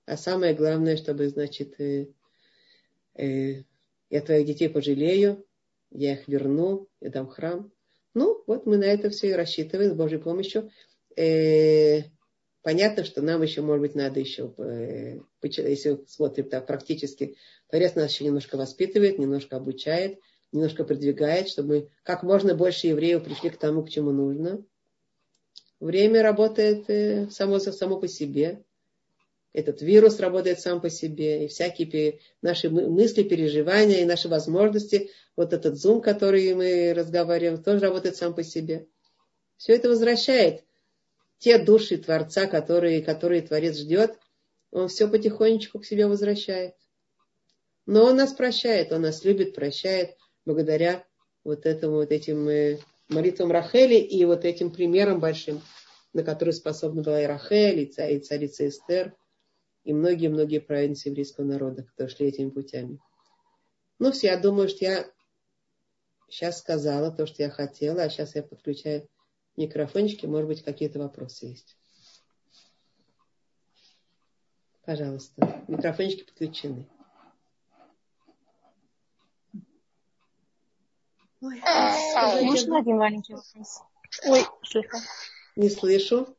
А 0.05 0.17
самое 0.17 0.53
главное, 0.53 0.97
чтобы, 0.97 1.29
значит, 1.29 1.79
э, 1.79 2.07
э, 3.15 3.63
я 4.09 4.21
твоих 4.21 4.45
детей 4.45 4.67
пожалею, 4.67 5.45
я 5.91 6.13
их 6.13 6.27
верну, 6.27 6.89
я 6.99 7.09
дам 7.09 7.27
храм. 7.27 7.71
Ну, 8.13 8.43
вот 8.47 8.65
мы 8.65 8.75
на 8.75 8.83
это 8.83 9.09
все 9.09 9.29
и 9.29 9.33
рассчитываем 9.33 9.91
с 9.91 9.95
Божьей 9.95 10.19
помощью. 10.19 10.71
Э, 11.15 12.01
понятно, 12.61 13.05
что 13.05 13.21
нам 13.21 13.41
еще, 13.41 13.61
может 13.61 13.81
быть, 13.81 13.95
надо 13.95 14.19
еще, 14.19 14.53
э, 14.57 15.19
если 15.41 16.03
смотрим 16.05 16.49
так 16.49 16.67
практически, 16.67 17.37
Творец 17.69 17.95
нас 17.95 18.11
еще 18.11 18.25
немножко 18.25 18.57
воспитывает, 18.57 19.19
немножко 19.19 19.55
обучает, 19.55 20.19
немножко 20.51 20.83
продвигает, 20.83 21.49
чтобы 21.49 21.89
как 22.03 22.23
можно 22.23 22.55
больше 22.55 22.87
евреев 22.87 23.23
пришли 23.23 23.49
к 23.49 23.57
тому, 23.57 23.83
к 23.83 23.89
чему 23.89 24.11
нужно. 24.11 24.63
Время 25.79 26.21
работает 26.23 26.89
э, 26.89 27.29
само, 27.29 27.59
само 27.59 27.99
по 27.99 28.07
себе 28.07 28.63
этот 29.51 29.81
вирус 29.81 30.19
работает 30.19 30.59
сам 30.59 30.79
по 30.79 30.89
себе, 30.89 31.45
и 31.45 31.47
всякие 31.47 32.19
наши 32.41 32.69
мысли, 32.69 33.23
переживания, 33.23 34.01
и 34.01 34.05
наши 34.05 34.27
возможности, 34.27 35.09
вот 35.35 35.53
этот 35.53 35.75
зум, 35.77 36.01
который 36.01 36.53
мы 36.53 36.93
разговариваем, 36.93 37.61
тоже 37.61 37.81
работает 37.81 38.15
сам 38.15 38.35
по 38.35 38.43
себе. 38.43 38.87
Все 39.57 39.73
это 39.73 39.89
возвращает 39.89 40.63
те 41.39 41.57
души 41.57 41.97
Творца, 41.97 42.45
которые, 42.45 43.01
которые 43.01 43.41
Творец 43.41 43.77
ждет, 43.77 44.17
он 44.71 44.87
все 44.87 45.07
потихонечку 45.07 45.79
к 45.79 45.85
себе 45.85 46.05
возвращает. 46.05 46.75
Но 47.85 48.05
он 48.05 48.17
нас 48.17 48.33
прощает, 48.33 48.91
он 48.91 49.01
нас 49.01 49.23
любит, 49.23 49.55
прощает, 49.55 50.15
благодаря 50.53 51.05
вот 51.43 51.65
этому, 51.65 51.95
вот 51.95 52.11
этим 52.11 52.47
э, 52.49 52.79
молитвам 53.07 53.51
Рахели 53.51 53.95
и 53.95 54.25
вот 54.25 54.45
этим 54.45 54.71
примерам 54.71 55.19
большим, 55.19 55.61
на 56.13 56.23
которые 56.23 56.53
способна 56.53 57.03
была 57.03 57.21
и 57.21 57.25
Рахель, 57.25 57.79
и 57.81 58.19
царица 58.19 58.67
Эстер– 58.67 59.13
и 59.83 59.93
многие-многие 59.93 60.59
праведницы 60.59 61.09
еврейского 61.09 61.45
народа, 61.45 61.83
которые 61.83 62.15
шли 62.15 62.27
этими 62.27 62.49
путями. 62.49 62.99
Ну, 63.97 64.11
все, 64.11 64.27
я 64.27 64.37
думаю, 64.37 64.69
что 64.69 64.85
я 64.85 65.11
сейчас 66.29 66.59
сказала 66.59 67.11
то, 67.11 67.25
что 67.25 67.43
я 67.43 67.49
хотела, 67.49 68.03
а 68.03 68.09
сейчас 68.09 68.35
я 68.35 68.43
подключаю 68.43 69.09
микрофончики, 69.57 70.25
может 70.25 70.47
быть, 70.47 70.63
какие-то 70.63 70.99
вопросы 70.99 71.47
есть. 71.47 71.77
Пожалуйста, 74.85 75.63
микрофончики 75.67 76.23
подключены. 76.23 76.87
Ой, 81.41 81.61
Можно 82.41 82.79
один 82.79 82.97
маленький 82.97 83.33
вопрос? 83.33 83.81
Ой, 84.27 84.45
тихо. 84.63 84.97
Не 85.55 85.69
слышу. 85.69 86.35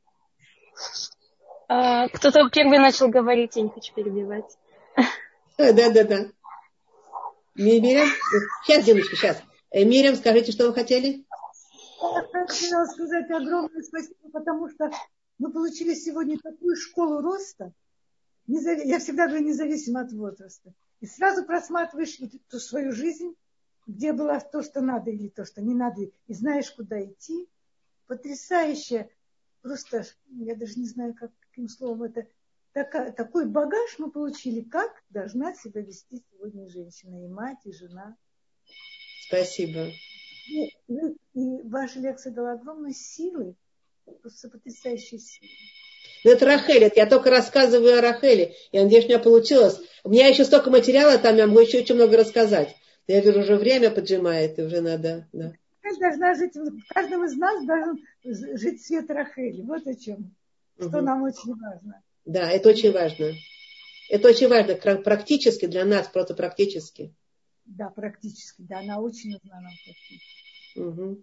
А, 1.69 2.09
кто-то 2.09 2.49
первый 2.51 2.79
начал 2.79 3.09
говорить, 3.09 3.57
я 3.57 3.63
не 3.63 3.71
хочу 3.71 3.95
перебивать. 3.95 4.59
Да, 5.57 5.91
да, 5.91 6.05
да. 6.05 6.27
Мирям, 7.55 8.09
сейчас, 8.65 8.85
девочки, 8.85 9.15
сейчас. 9.15 9.43
Э, 9.71 9.85
Мирям, 9.85 10.17
скажите, 10.17 10.53
что 10.53 10.67
вы 10.67 10.75
хотели? 10.75 11.25
Я 12.01 12.47
хотела 12.47 12.87
сказать 12.87 13.31
огромное 13.31 13.83
спасибо, 13.83 14.31
потому 14.33 14.71
что 14.71 14.91
мы 15.39 15.53
получили 15.53 15.95
сегодня 15.95 16.39
такую 16.39 16.77
школу 16.77 17.21
роста. 17.21 17.73
Я 18.47 18.99
всегда 18.99 19.27
говорю, 19.27 19.45
независимо 19.45 20.01
от 20.01 20.13
возраста. 20.13 20.73
И 21.01 21.07
сразу 21.07 21.45
просматриваешь 21.45 22.19
эту 22.21 22.59
свою 22.59 22.93
жизнь, 22.93 23.35
где 23.91 24.13
было 24.13 24.41
то, 24.41 24.63
что 24.63 24.81
надо 24.81 25.11
или 25.11 25.29
то, 25.29 25.45
что 25.45 25.61
не 25.61 25.75
надо, 25.75 26.03
и 26.03 26.35
знаешь, 26.35 26.71
куда 26.71 27.03
идти. 27.05 27.49
Потрясающе. 28.07 29.11
Просто, 29.63 30.05
я 30.31 30.55
даже 30.55 30.79
не 30.79 30.87
знаю, 30.87 31.15
как 31.15 31.31
каким 31.41 31.69
словом 31.69 32.05
это, 32.05 32.27
так, 32.73 33.15
такой 33.15 33.47
багаж 33.47 33.99
мы 33.99 34.11
получили, 34.11 34.63
как 34.63 35.03
должна 35.11 35.55
себя 35.55 35.83
вести 35.83 36.23
сегодня 36.31 36.69
женщина, 36.69 37.25
и 37.25 37.29
мать, 37.29 37.59
и 37.65 37.73
жена. 37.73 38.17
Спасибо. 39.27 39.89
И, 40.49 40.65
и, 40.89 41.17
и 41.35 41.63
ваша 41.63 42.01
лекция 42.01 42.33
дала 42.33 42.53
огромной 42.53 42.95
силы, 42.95 43.55
просто 44.23 44.49
потрясающей 44.49 45.19
силы. 45.19 45.51
Ну, 46.25 46.33
это 46.33 46.47
Рахель, 46.47 46.85
это 46.85 47.01
я 47.01 47.07
только 47.07 47.31
рассказываю 47.31 47.99
о 47.99 48.01
Рахеле. 48.01 48.55
Я 48.73 48.85
надеюсь, 48.85 49.05
у 49.05 49.09
меня 49.09 49.19
получилось. 49.19 49.81
У 50.05 50.11
меня 50.11 50.29
еще 50.29 50.45
столько 50.45 50.71
материала 50.71 51.19
там, 51.19 51.37
я 51.37 51.47
могу 51.47 51.61
еще 51.61 51.79
очень 51.79 51.95
много 51.95 52.17
рассказать. 52.17 52.77
Я 53.07 53.21
вижу, 53.21 53.41
уже 53.41 53.57
время 53.57 53.91
поджимает, 53.91 54.59
и 54.59 54.63
уже 54.63 54.81
надо. 54.81 55.29
Да. 55.33 55.53
Должна 55.99 56.35
жить, 56.35 56.55
в 56.55 56.95
каждом 56.95 57.25
из 57.25 57.37
нас 57.37 57.67
должен 57.67 57.99
жить 58.25 58.85
свет 58.85 59.11
Рахели. 59.11 59.63
Вот 59.63 59.87
о 59.87 59.95
чем. 59.95 60.35
Что 60.79 60.99
угу. 60.99 61.01
нам 61.01 61.23
очень 61.23 61.55
важно. 61.55 62.03
Да, 62.25 62.51
это 62.51 62.69
очень 62.69 62.93
важно. 62.93 63.33
Это 64.09 64.29
очень 64.29 64.49
важно 64.49 64.77
практически 64.99 65.67
для 65.67 65.85
нас, 65.85 66.09
просто 66.09 66.35
практически. 66.35 67.15
Да, 67.65 67.91
практически, 67.91 68.63
да, 68.63 68.81
она 68.81 69.01
очень 69.01 69.33
нужна 69.33 69.61
нам 69.61 69.73
практически. 69.85 70.79
Угу. 70.79 71.23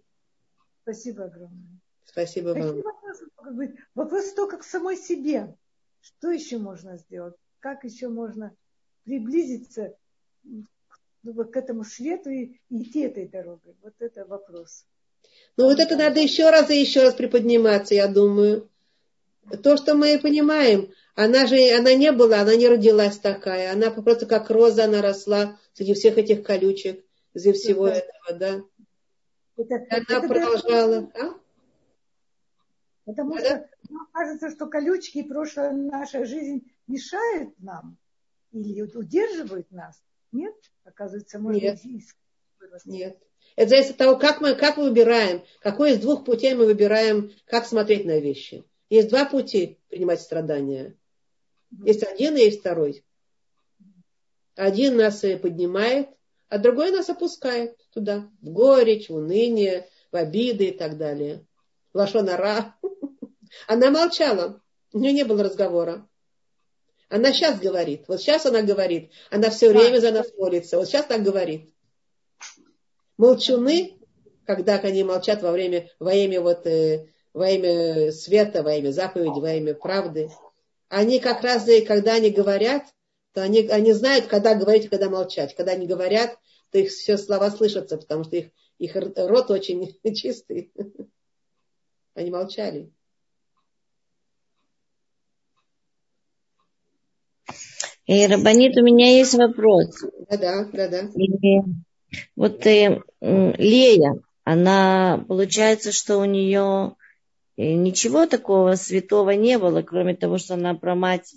Спасибо 0.83 1.25
огромное. 1.25 1.79
Спасибо 2.05 2.53
Какие 2.53 2.69
вам. 2.69 2.81
Вопросы 2.81 3.27
могут 3.37 3.55
быть? 3.55 3.75
Вопрос 3.93 4.33
только 4.33 4.57
к 4.57 4.63
самой 4.63 4.95
себе. 4.95 5.53
Что 5.99 6.31
еще 6.31 6.57
можно 6.57 6.97
сделать? 6.97 7.35
Как 7.59 7.83
еще 7.83 8.07
можно 8.07 8.55
приблизиться 9.03 9.97
к 11.33 11.57
этому 11.57 11.83
свету 11.83 12.29
и 12.29 12.59
идти 12.69 13.01
этой 13.01 13.27
дорогой? 13.27 13.75
Вот 13.81 13.93
это 13.99 14.25
вопрос. 14.25 14.85
Ну 15.55 15.65
вот 15.65 15.79
это 15.79 15.95
надо 15.95 16.19
еще 16.19 16.49
раз 16.49 16.69
и 16.69 16.79
еще 16.79 17.03
раз 17.03 17.15
приподниматься, 17.15 17.95
я 17.95 18.07
думаю. 18.07 18.69
То, 19.63 19.77
что 19.77 19.95
мы 19.95 20.19
понимаем, 20.19 20.91
она 21.15 21.47
же, 21.47 21.55
она 21.75 21.93
не 21.93 22.11
была, 22.11 22.41
она 22.41 22.55
не 22.55 22.67
родилась 22.67 23.17
такая. 23.17 23.71
Она 23.71 23.89
просто 23.89 24.25
как 24.25 24.49
роза, 24.49 24.85
она 24.85 25.01
росла 25.01 25.57
среди 25.73 25.93
всех 25.93 26.17
этих 26.17 26.43
колючек, 26.43 27.03
среди 27.33 27.53
всего 27.53 27.87
это, 27.87 27.99
этого, 27.99 28.39
да. 28.39 28.63
Это, 29.57 29.75
она 29.89 30.19
это, 30.19 30.27
продолжала. 30.27 30.93
Это, 30.95 31.25
а? 31.25 31.39
Потому 33.05 33.35
да? 33.35 33.39
что 33.39 33.69
нам 33.89 34.07
кажется, 34.11 34.51
что 34.51 34.67
колючки 34.67 35.19
и 35.19 35.23
прошлая 35.23 35.71
наша 35.71 36.25
жизнь 36.25 36.69
мешают 36.87 37.57
нам 37.59 37.97
или 38.51 38.81
удерживают 38.81 39.71
нас. 39.71 40.01
Нет? 40.31 40.53
Оказывается, 40.87 41.37
можно 41.37 41.59
Нет. 41.59 41.79
Нет. 42.85 43.19
Это 43.55 43.69
зависит 43.69 43.91
от 43.91 43.97
того, 43.97 44.17
как 44.17 44.39
мы, 44.39 44.55
как 44.55 44.77
мы 44.77 44.85
выбираем, 44.85 45.43
какой 45.59 45.91
из 45.91 45.99
двух 45.99 46.23
путей 46.23 46.53
мы 46.53 46.65
выбираем, 46.65 47.31
как 47.45 47.65
смотреть 47.65 48.05
на 48.05 48.19
вещи. 48.19 48.63
Есть 48.89 49.09
два 49.09 49.25
пути 49.25 49.79
принимать 49.89 50.21
страдания. 50.21 50.95
Есть 51.83 52.03
один 52.03 52.37
и 52.37 52.41
есть 52.41 52.61
второй. 52.61 53.03
Один 54.55 54.95
нас 54.95 55.19
поднимает, 55.41 56.09
а 56.47 56.57
другой 56.57 56.91
нас 56.91 57.09
опускает 57.09 57.77
туда, 57.91 58.29
в 58.41 58.49
горечь, 58.49 59.09
в 59.09 59.15
уныние, 59.15 59.89
в 60.11 60.15
обиды 60.15 60.69
и 60.69 60.77
так 60.77 60.97
далее. 60.97 61.45
Лошонара. 61.93 62.75
Она 63.67 63.91
молчала, 63.91 64.61
у 64.93 64.99
нее 64.99 65.11
не 65.11 65.23
было 65.25 65.43
разговора. 65.43 66.07
Она 67.09 67.31
сейчас 67.31 67.59
говорит, 67.59 68.05
вот 68.07 68.21
сейчас 68.21 68.45
она 68.45 68.61
говорит, 68.61 69.11
она 69.31 69.49
все 69.49 69.69
время 69.69 69.99
за 69.99 70.11
нас 70.11 70.27
молится, 70.37 70.77
вот 70.77 70.87
сейчас 70.87 71.05
так 71.05 71.23
говорит. 71.23 71.73
Молчуны, 73.17 73.97
когда 74.45 74.75
они 74.75 75.03
молчат 75.03 75.41
во 75.41 75.51
время, 75.51 75.89
во 75.99 76.13
имя 76.13 76.41
вот, 76.41 76.67
э, 76.67 77.07
во 77.33 77.49
имя 77.49 78.11
света, 78.11 78.61
во 78.61 78.73
имя 78.75 78.91
заповеди, 78.91 79.39
во 79.39 79.53
имя 79.53 79.73
правды, 79.73 80.29
они 80.89 81.19
как 81.19 81.43
раз, 81.43 81.67
и 81.69 81.81
когда 81.81 82.15
они 82.15 82.29
говорят, 82.29 82.83
то 83.33 83.41
они, 83.41 83.67
они 83.67 83.93
знают, 83.93 84.27
когда 84.27 84.55
говорить 84.55 84.89
когда 84.89 85.09
молчать. 85.09 85.55
Когда 85.55 85.73
они 85.73 85.85
говорят, 85.85 86.37
то 86.71 86.79
их 86.79 86.89
все 86.89 87.17
слова 87.17 87.51
слышатся, 87.51 87.97
потому 87.97 88.23
что 88.23 88.35
их, 88.35 88.51
их 88.79 88.95
рот 88.95 89.51
очень 89.51 89.95
чистый. 90.15 90.73
Они 92.15 92.31
молчали. 92.31 92.91
И, 98.07 98.25
Рабанит, 98.25 98.77
у 98.77 98.83
меня 98.83 99.17
есть 99.17 99.33
вопрос. 99.33 99.93
Да-да, 100.29 100.65
да-да. 100.71 101.09
Вот 102.37 102.65
э, 102.65 103.01
Лея, 103.19 104.15
она, 104.45 105.25
получается, 105.27 105.91
что 105.91 106.17
у 106.17 106.23
нее 106.25 106.95
э, 107.57 107.73
ничего 107.73 108.25
такого 108.25 108.75
святого 108.75 109.31
не 109.31 109.59
было, 109.59 109.81
кроме 109.81 110.15
того, 110.15 110.37
что 110.37 110.53
она 110.53 110.73
про 110.73 110.95
мать 110.95 111.33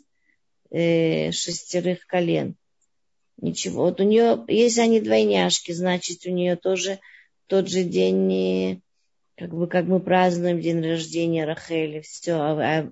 э, 0.71 1.33
шестерых 1.33 2.07
колен. 2.07 2.55
Ничего. 3.37 3.87
Вот 3.87 4.01
у 4.01 4.05
нее, 4.05 4.45
если 4.47 4.83
они 4.83 5.01
двойняшки, 5.01 5.73
значит, 5.73 6.25
у 6.25 6.31
нее 6.31 6.55
тоже 6.55 7.01
тот 7.49 7.69
же 7.69 7.83
день, 7.83 8.81
как 9.37 9.53
бы, 9.53 9.67
как 9.67 9.87
мы 9.87 9.99
празднуем 9.99 10.61
день 10.61 10.81
рождения 10.83 11.47
Рахели, 11.47 12.01
все, 12.03 12.35
а, 12.35 12.53
а 12.61 12.91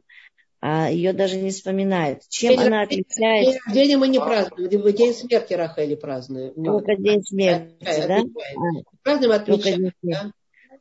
а 0.60 0.90
ее 0.90 1.12
даже 1.12 1.36
не 1.36 1.51
вспоминают. 1.51 2.22
Чем 2.28 2.56
день 2.56 2.66
она 2.66 2.82
отличается? 2.82 3.52
День 3.52 3.60
рождения 3.64 3.97
мы 3.97 4.09
не 4.09 4.18
празднуем, 4.18 4.94
день 4.94 5.14
смерти 5.14 5.55
Рахели 5.55 5.94
празднуем. 5.94 6.52
Только 6.55 6.97
день 6.97 7.22
смерти, 7.22 7.76
да? 7.80 8.18
Отмечаем. 8.18 8.85
Празднуем, 9.02 9.32
отмечаем, 9.32 9.93
да? 10.02 10.32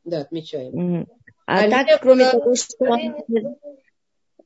Да, 0.03 0.19
отмечаем. 0.21 1.07
А, 1.45 1.65
а 1.65 1.69
так, 1.69 2.01
кроме 2.01 2.25
была... 2.25 2.31
того, 2.31 2.55
что 2.55 2.85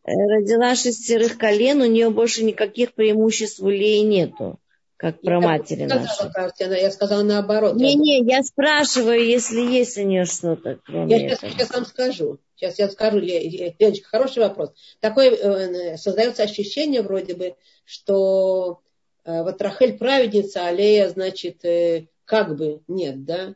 родила 0.03 0.75
шестерых 0.75 1.37
колен, 1.37 1.81
у 1.81 1.85
нее 1.85 2.09
больше 2.09 2.43
никаких 2.43 2.93
преимуществ 2.93 3.61
у 3.61 3.69
Леи 3.69 3.99
нету 3.99 4.59
как 5.01 5.19
про 5.19 5.33
я 5.33 5.39
матери 5.39 5.85
нашей. 5.85 6.79
Я 6.79 6.91
сказала 6.91 7.23
наоборот. 7.23 7.73
Не-не, 7.75 8.19
я 8.19 8.43
спрашиваю, 8.43 9.25
если 9.25 9.59
есть 9.59 9.97
у 9.97 10.03
нее 10.03 10.25
что-то, 10.25 10.79
кроме 10.85 11.17
я 11.17 11.25
этого. 11.25 11.51
сейчас 11.51 11.71
вам 11.71 11.85
скажу. 11.87 12.37
Сейчас 12.61 12.77
я 12.77 12.89
скажу, 12.89 13.17
Леночка, 13.17 14.07
хороший 14.07 14.43
вопрос. 14.43 14.71
Такое 14.99 15.31
э, 15.31 15.97
создается 15.97 16.43
ощущение 16.43 17.01
вроде 17.01 17.33
бы, 17.33 17.55
что 17.85 18.81
э, 19.25 19.41
вот 19.41 19.59
Рахель 19.61 19.97
праведница, 19.97 20.67
а 20.67 20.71
Лея, 20.71 21.09
значит, 21.09 21.65
э, 21.65 22.07
как 22.23 22.55
бы 22.55 22.81
нет, 22.87 23.25
да? 23.25 23.55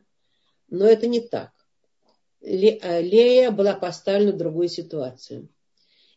Но 0.68 0.86
это 0.86 1.06
не 1.06 1.20
так. 1.20 1.52
Лея 2.40 3.52
была 3.52 3.74
поставлена 3.74 4.32
в 4.32 4.36
другую 4.36 4.68
ситуацию. 4.68 5.48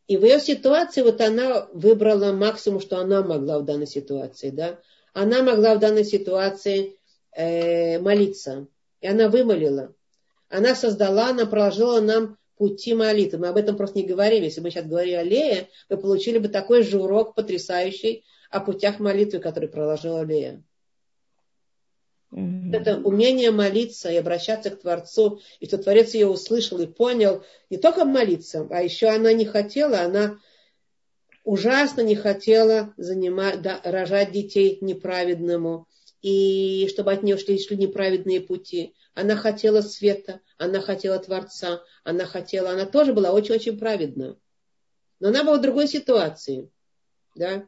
И 0.08 0.18
в 0.18 0.24
ее 0.26 0.40
ситуации 0.40 1.04
вот 1.04 1.22
она 1.22 1.68
выбрала 1.72 2.34
максимум, 2.34 2.80
что 2.80 2.98
она 2.98 3.22
могла 3.22 3.60
в 3.60 3.66
данной 3.66 3.86
ситуации, 3.86 4.50
да? 4.50 4.80
она 5.14 5.44
могла 5.44 5.76
в 5.76 5.80
данной 5.80 6.04
ситуации 6.06 6.98
э, 7.34 8.00
молиться. 8.00 8.68
И 9.02 9.08
она 9.08 9.30
вымолила. 9.30 9.94
Она 10.50 10.74
создала, 10.74 11.30
она 11.30 11.46
проложила 11.46 12.02
нам 12.02 12.38
пути 12.60 12.94
молитвы. 12.94 13.40
Мы 13.40 13.48
об 13.48 13.58
этом 13.58 13.78
просто 13.78 13.98
не 13.98 14.06
говорим. 14.06 14.44
Если 14.44 14.60
бы 14.60 14.70
сейчас 14.70 14.86
говорили 14.86 15.14
о 15.14 15.24
Лее, 15.24 15.70
вы 15.88 15.98
получили 15.98 16.40
бы 16.40 16.50
такой 16.50 16.84
же 16.84 17.02
урок 17.02 17.34
потрясающий 17.34 18.26
о 18.52 18.60
путях 18.60 19.00
молитвы, 19.00 19.40
который 19.40 19.70
проложила 19.70 20.26
Лея. 20.26 20.62
Mm-hmm. 22.34 22.76
Это 22.76 22.98
умение 22.98 23.52
молиться 23.52 24.12
и 24.12 24.18
обращаться 24.18 24.72
к 24.72 24.82
Творцу, 24.82 25.40
и 25.62 25.68
что 25.68 25.78
Творец 25.78 26.14
ее 26.14 26.28
услышал 26.28 26.80
и 26.80 26.86
понял, 26.86 27.44
не 27.70 27.78
только 27.78 28.04
молиться, 28.04 28.68
а 28.70 28.84
еще 28.84 29.08
она 29.08 29.32
не 29.32 29.46
хотела, 29.46 30.02
она 30.02 30.38
ужасно 31.46 32.02
не 32.02 32.16
хотела 32.16 32.94
занимать, 32.98 33.62
да, 33.62 33.80
рожать 33.86 34.34
детей 34.34 34.78
неправедному, 34.82 35.88
и 36.22 36.88
чтобы 36.90 37.12
от 37.14 37.24
нее 37.24 37.38
шли, 37.38 37.60
шли 37.60 37.78
неправедные 37.78 38.42
пути. 38.42 38.94
Она 39.14 39.36
хотела 39.36 39.82
света, 39.82 40.42
она 40.58 40.82
хотела 40.82 41.20
Творца, 41.20 41.82
она 42.04 42.26
хотела, 42.26 42.72
она 42.72 42.86
тоже 42.86 43.14
была 43.14 43.32
очень-очень 43.32 43.78
праведна. 43.78 44.38
Но 45.20 45.30
она 45.30 45.44
была 45.44 45.58
в 45.58 45.62
другой 45.62 45.88
ситуации. 45.88 46.70
Да? 47.36 47.66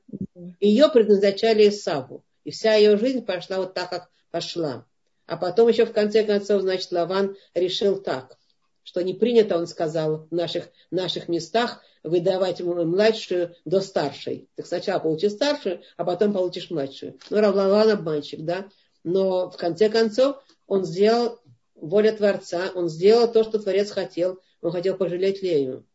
Ее 0.60 0.90
предназначали 0.90 1.70
Исаву. 1.70 2.26
И 2.44 2.52
вся 2.52 2.76
ее 2.76 2.98
жизнь 2.98 3.26
пошла 3.26 3.58
вот 3.58 3.74
так, 3.74 3.90
как 3.90 4.10
пошла. 4.32 4.86
А 5.26 5.38
потом 5.38 5.70
еще 5.70 5.86
в 5.86 5.94
конце 5.94 6.24
концов, 6.24 6.62
значит, 6.62 6.92
Лаван 6.92 7.36
решил 7.54 8.02
так, 8.02 8.38
что 8.84 9.02
не 9.02 9.14
принято, 9.14 9.58
он 9.58 9.68
сказал, 9.68 10.28
в 10.30 10.36
наших, 10.36 10.70
наших 10.90 11.28
местах 11.28 11.82
выдавать 12.04 12.62
младшую 12.62 13.56
до 13.66 13.82
старшей. 13.82 14.50
Ты 14.56 14.64
сначала 14.64 15.00
получишь 15.00 15.34
старшую, 15.34 15.82
а 15.98 16.04
потом 16.04 16.34
получишь 16.34 16.70
младшую. 16.70 17.18
Ну, 17.30 17.40
Равлаван 17.40 17.92
обманщик, 17.92 18.42
да. 18.42 18.70
Но 19.04 19.50
в 19.50 19.58
конце 19.58 19.90
концов 19.90 20.44
он 20.68 20.86
сделал 20.86 21.40
воля 21.76 22.12
Творца, 22.12 22.72
он 22.76 22.90
сделал 22.90 23.32
то, 23.32 23.44
что 23.44 23.60
Творец 23.60 23.92
хотел. 23.92 24.40
Он 24.62 24.72
хотел 24.72 24.96
пожалеть 24.96 25.42
Лею. 25.42 25.86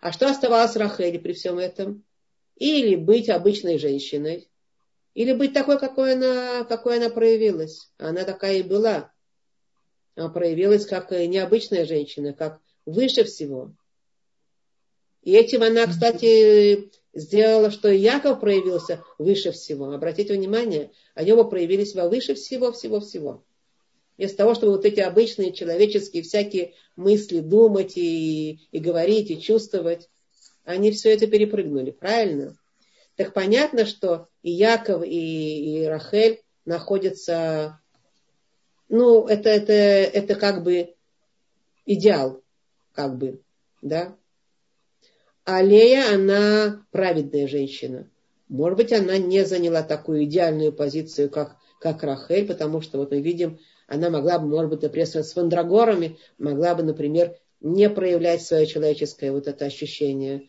А 0.00 0.12
что 0.12 0.28
оставалось 0.28 0.76
Рахели 0.76 1.18
при 1.18 1.32
всем 1.32 1.58
этом? 1.58 2.04
Или 2.56 2.96
быть 2.96 3.28
обычной 3.28 3.78
женщиной, 3.78 4.48
или 5.12 5.32
быть 5.32 5.52
такой, 5.52 5.78
какой 5.78 6.14
она, 6.14 6.64
какой 6.64 6.98
она 6.98 7.10
проявилась. 7.10 7.90
Она 7.98 8.24
такая 8.24 8.58
и 8.58 8.62
была. 8.62 9.12
Она 10.16 10.30
проявилась 10.30 10.86
как 10.86 11.10
необычная 11.12 11.84
женщина, 11.84 12.32
как 12.32 12.60
выше 12.86 13.24
всего. 13.24 13.72
И 15.22 15.32
этим 15.32 15.62
она, 15.62 15.86
кстати, 15.86 16.90
сделала, 17.12 17.70
что 17.70 17.90
Яков 17.90 18.40
проявился 18.40 19.04
выше 19.18 19.52
всего. 19.52 19.92
Обратите 19.92 20.32
внимание, 20.32 20.90
они 21.14 21.32
оба 21.32 21.44
проявились 21.44 21.94
во 21.94 22.08
выше 22.08 22.34
всего, 22.34 22.72
всего, 22.72 23.00
всего. 23.00 23.44
Вместо 24.16 24.38
того, 24.38 24.54
чтобы 24.54 24.72
вот 24.72 24.86
эти 24.86 25.00
обычные 25.00 25.52
человеческие 25.52 26.22
всякие 26.22 26.72
мысли 26.96 27.40
думать 27.40 27.96
и, 27.96 28.60
и 28.70 28.78
говорить, 28.78 29.30
и 29.30 29.40
чувствовать, 29.40 30.08
они 30.64 30.90
все 30.92 31.12
это 31.12 31.26
перепрыгнули, 31.26 31.90
правильно? 31.90 32.56
Так 33.16 33.34
понятно, 33.34 33.84
что 33.84 34.28
и 34.42 34.50
Яков, 34.50 35.04
и, 35.04 35.82
и 35.82 35.84
Рахель 35.84 36.40
находятся, 36.64 37.80
ну, 38.88 39.26
это, 39.26 39.48
это, 39.48 39.72
это 39.72 40.34
как 40.34 40.62
бы 40.62 40.94
идеал, 41.84 42.42
как 42.92 43.16
бы, 43.16 43.40
да. 43.82 44.16
А 45.44 45.62
Лея, 45.62 46.14
она 46.14 46.84
праведная 46.90 47.46
женщина. 47.46 48.10
Может 48.48 48.76
быть, 48.76 48.92
она 48.92 49.18
не 49.18 49.44
заняла 49.44 49.82
такую 49.82 50.24
идеальную 50.24 50.72
позицию, 50.72 51.30
как, 51.30 51.56
как 51.80 52.02
Рахель, 52.02 52.46
потому 52.46 52.80
что 52.80 52.98
вот 52.98 53.10
мы 53.10 53.20
видим, 53.20 53.58
она 53.88 54.10
могла 54.10 54.38
бы, 54.38 54.48
может 54.48 54.70
быть, 54.70 54.82
например, 54.82 55.06
с 55.06 55.36
вандрагорами, 55.36 56.18
могла 56.38 56.74
бы, 56.74 56.82
например, 56.82 57.36
не 57.60 57.88
проявлять 57.88 58.42
свое 58.42 58.66
человеческое 58.66 59.32
вот 59.32 59.48
это 59.48 59.64
ощущение. 59.64 60.48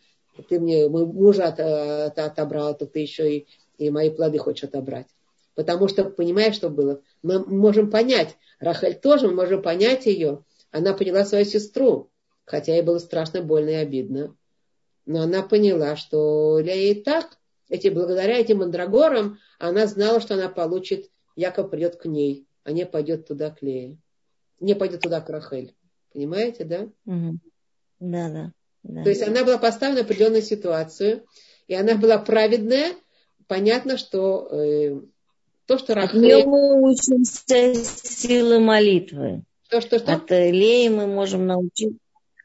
Ты 0.49 0.59
мне 0.59 0.88
мужа 0.88 1.47
от, 1.47 1.59
от, 1.59 2.19
отобрал, 2.19 2.77
то 2.77 2.85
ты 2.85 2.99
еще 2.99 3.38
и, 3.38 3.47
и 3.77 3.89
мои 3.89 4.09
плоды 4.09 4.38
хочешь 4.38 4.65
отобрать. 4.65 5.07
Потому 5.55 5.88
что, 5.88 6.05
понимаешь, 6.05 6.55
что 6.55 6.69
было? 6.69 7.01
Мы 7.23 7.44
можем 7.45 7.89
понять, 7.89 8.38
Рахель 8.60 8.95
тоже, 8.95 9.27
мы 9.27 9.35
можем 9.35 9.61
понять 9.61 10.06
ее. 10.06 10.44
Она 10.72 10.94
поняла 10.94 11.26
свою 11.26 11.45
сестру, 11.45 12.11
хотя 12.45 12.73
ей 12.73 12.81
было 12.81 12.99
страшно 12.99 13.41
больно 13.41 13.69
и 13.69 13.73
обидно. 13.76 14.35
Но 15.06 15.22
она 15.22 15.41
поняла, 15.44 15.95
что 15.95 16.60
ей 16.60 17.02
так, 17.03 17.38
эти, 17.69 17.88
благодаря 17.88 18.38
этим 18.38 18.60
мандрагорам, 18.60 19.39
она 19.60 19.88
знала, 19.88 20.19
что 20.19 20.35
она 20.35 20.49
получит, 20.49 21.10
Яков 21.35 21.69
придет 21.69 21.95
к 21.98 22.06
ней 22.06 22.48
а 22.68 22.73
не 22.73 22.85
пойдет 22.85 23.26
туда 23.26 23.49
к 23.49 23.61
Лее. 23.61 23.98
Не 24.60 24.76
пойдет 24.76 24.99
туда 24.99 25.22
к 25.22 25.30
Рахель. 25.30 25.73
Понимаете, 26.11 26.65
да? 26.65 26.89
Угу. 27.06 27.39
Да, 28.02 28.30
да, 28.30 28.52
да. 28.84 29.03
То 29.03 29.10
есть 29.10 29.23
она 29.23 29.45
была 29.45 29.57
поставлена 29.57 30.02
в 30.02 30.06
определенную 30.06 30.41
ситуацию, 30.41 31.26
и 31.68 31.73
она 31.73 31.95
была 31.95 32.18
праведная. 32.18 32.94
Понятно, 33.48 33.98
что 33.98 34.49
э, 34.52 34.99
то, 35.68 35.77
что 35.77 35.94
Рахель... 35.94 36.18
От 36.18 36.23
нее 36.23 36.45
мы 36.45 36.81
учимся 36.81 37.76
силы 37.76 38.60
молитвы. 38.60 39.44
Что, 39.68 39.81
что, 39.81 39.99
что? 39.99 40.14
От 40.14 40.31
Леи 40.31 40.88
мы 40.88 41.06
можем 41.06 41.45
научиться. 41.45 41.99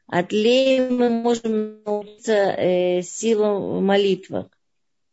От 0.07 0.31
Леи 0.31 0.87
мы 0.89 1.09
можем 1.09 1.83
научиться 1.83 2.33
э, 2.33 3.01
силу 3.01 3.77
в 3.77 3.81
молитвах. 3.81 4.47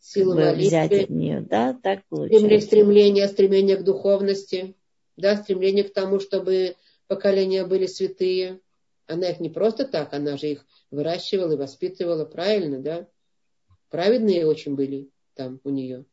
Силу 0.01 0.35
молитвы. 0.35 0.67
Взять 0.67 0.93
от 0.93 1.11
нее, 1.11 1.41
да? 1.41 1.79
Так 1.83 2.01
получается. 2.09 2.67
Стремление, 2.67 3.29
стремление 3.29 3.77
к 3.77 3.85
духовности 3.85 4.75
да, 5.21 5.37
стремление 5.37 5.85
к 5.85 5.93
тому, 5.93 6.19
чтобы 6.19 6.77
поколения 7.07 7.65
были 7.65 7.87
святые. 7.87 8.61
Она 9.07 9.31
их 9.31 9.41
не 9.41 9.51
просто 9.51 9.87
так, 9.87 10.13
она 10.13 10.37
же 10.37 10.49
их 10.49 10.67
выращивала 10.91 11.53
и 11.53 11.57
воспитывала 11.57 12.25
правильно, 12.25 12.81
да. 12.81 13.09
Праведные 13.91 14.47
очень 14.47 14.75
были 14.75 15.11
там 15.35 15.61
у 15.65 15.71
нее. 15.71 16.05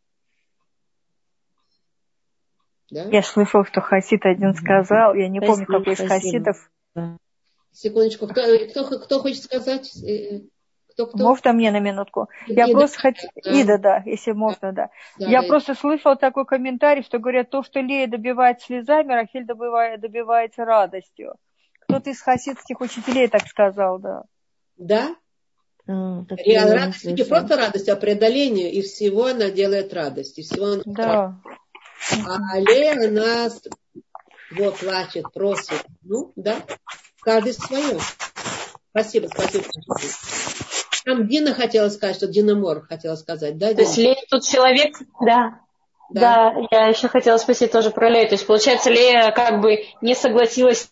Да? 2.90 3.04
Я 3.12 3.22
слышал, 3.22 3.66
что 3.66 3.82
Хасид 3.82 4.26
один 4.26 4.54
сказал, 4.56 5.14
я 5.14 5.28
не 5.28 5.42
помню, 5.42 5.66
какой 5.66 5.94
из 5.94 6.00
Хасидов. 6.00 6.70
Секундочку, 7.72 8.28
кто, 8.28 8.42
кто, 8.70 9.00
кто 9.00 9.20
хочет 9.20 9.44
сказать? 9.44 9.96
Э, 10.04 10.40
кто, 10.90 11.06
кто? 11.06 11.18
Можно 11.18 11.54
мне 11.54 11.70
на 11.70 11.80
минутку? 11.80 12.28
Я 12.48 12.66
Ида, 12.66 12.74
просто 12.74 13.00
хочу... 13.00 13.28
Да. 13.44 13.52
Ида, 13.52 13.78
да, 13.78 14.04
если 14.06 14.32
можно, 14.32 14.72
да. 14.72 14.90
да 15.20 15.28
я 15.28 15.42
да, 15.44 15.48
просто 15.48 15.74
Ида. 15.74 15.82
слышала 15.82 16.16
такой 16.16 16.46
комментарий, 16.46 17.04
что 17.04 17.20
говорят, 17.20 17.52
то, 17.52 17.62
что 17.62 17.82
Лея 17.82 18.08
добивает 18.08 18.62
слезами, 18.62 19.14
Рахиль 19.14 19.46
добивает, 19.46 20.02
добивается 20.02 20.66
радостью. 20.66 21.36
Кто-то 21.82 22.10
из 22.10 22.20
хасидских 22.20 22.82
учителей 22.82 23.28
так 23.28 23.46
сказал, 23.48 24.00
да. 24.00 24.24
Да? 24.78 25.16
А, 25.88 26.26
радость 26.26 27.06
не 27.06 27.24
просто 27.24 27.56
радость, 27.56 27.90
а 27.90 27.96
преодоление, 27.96 28.72
и 28.74 28.82
всего 28.82 29.28
она 29.28 29.52
делает 29.52 29.94
радость, 29.94 30.40
и 30.40 30.42
всего 30.42 30.66
она 30.66 30.82
да. 30.86 31.40
А 32.26 32.60
Лея, 32.60 32.94
она 32.94 33.50
вот, 34.52 34.78
плачет, 34.78 35.26
просит. 35.34 35.86
Ну, 36.04 36.32
да, 36.36 36.58
каждый 37.22 37.54
свое. 37.54 38.00
Спасибо, 38.92 39.28
спасибо. 39.28 39.66
Там 41.06 41.28
Дина 41.28 41.54
хотела 41.54 41.90
сказать, 41.90 42.16
что 42.16 42.28
Дина 42.28 42.56
Мор 42.56 42.86
хотела 42.86 43.16
сказать, 43.16 43.58
да? 43.58 43.68
Дина? 43.68 43.76
То 43.78 43.82
есть 43.84 43.98
Лея 43.98 44.18
тут 44.30 44.44
человек, 44.44 44.98
да. 45.22 45.60
Да. 46.10 46.54
да, 46.54 46.68
я 46.72 46.88
еще 46.88 47.10
хотела 47.10 47.38
спросить 47.38 47.72
тоже 47.72 47.92
про 47.92 48.10
Лею. 48.10 48.28
То 48.28 48.36
есть, 48.36 48.48
получается, 48.48 48.90
Лея 48.90 49.32
как 49.32 49.62
бы 49.62 49.84
не 50.02 50.16
согласилась 50.16 50.90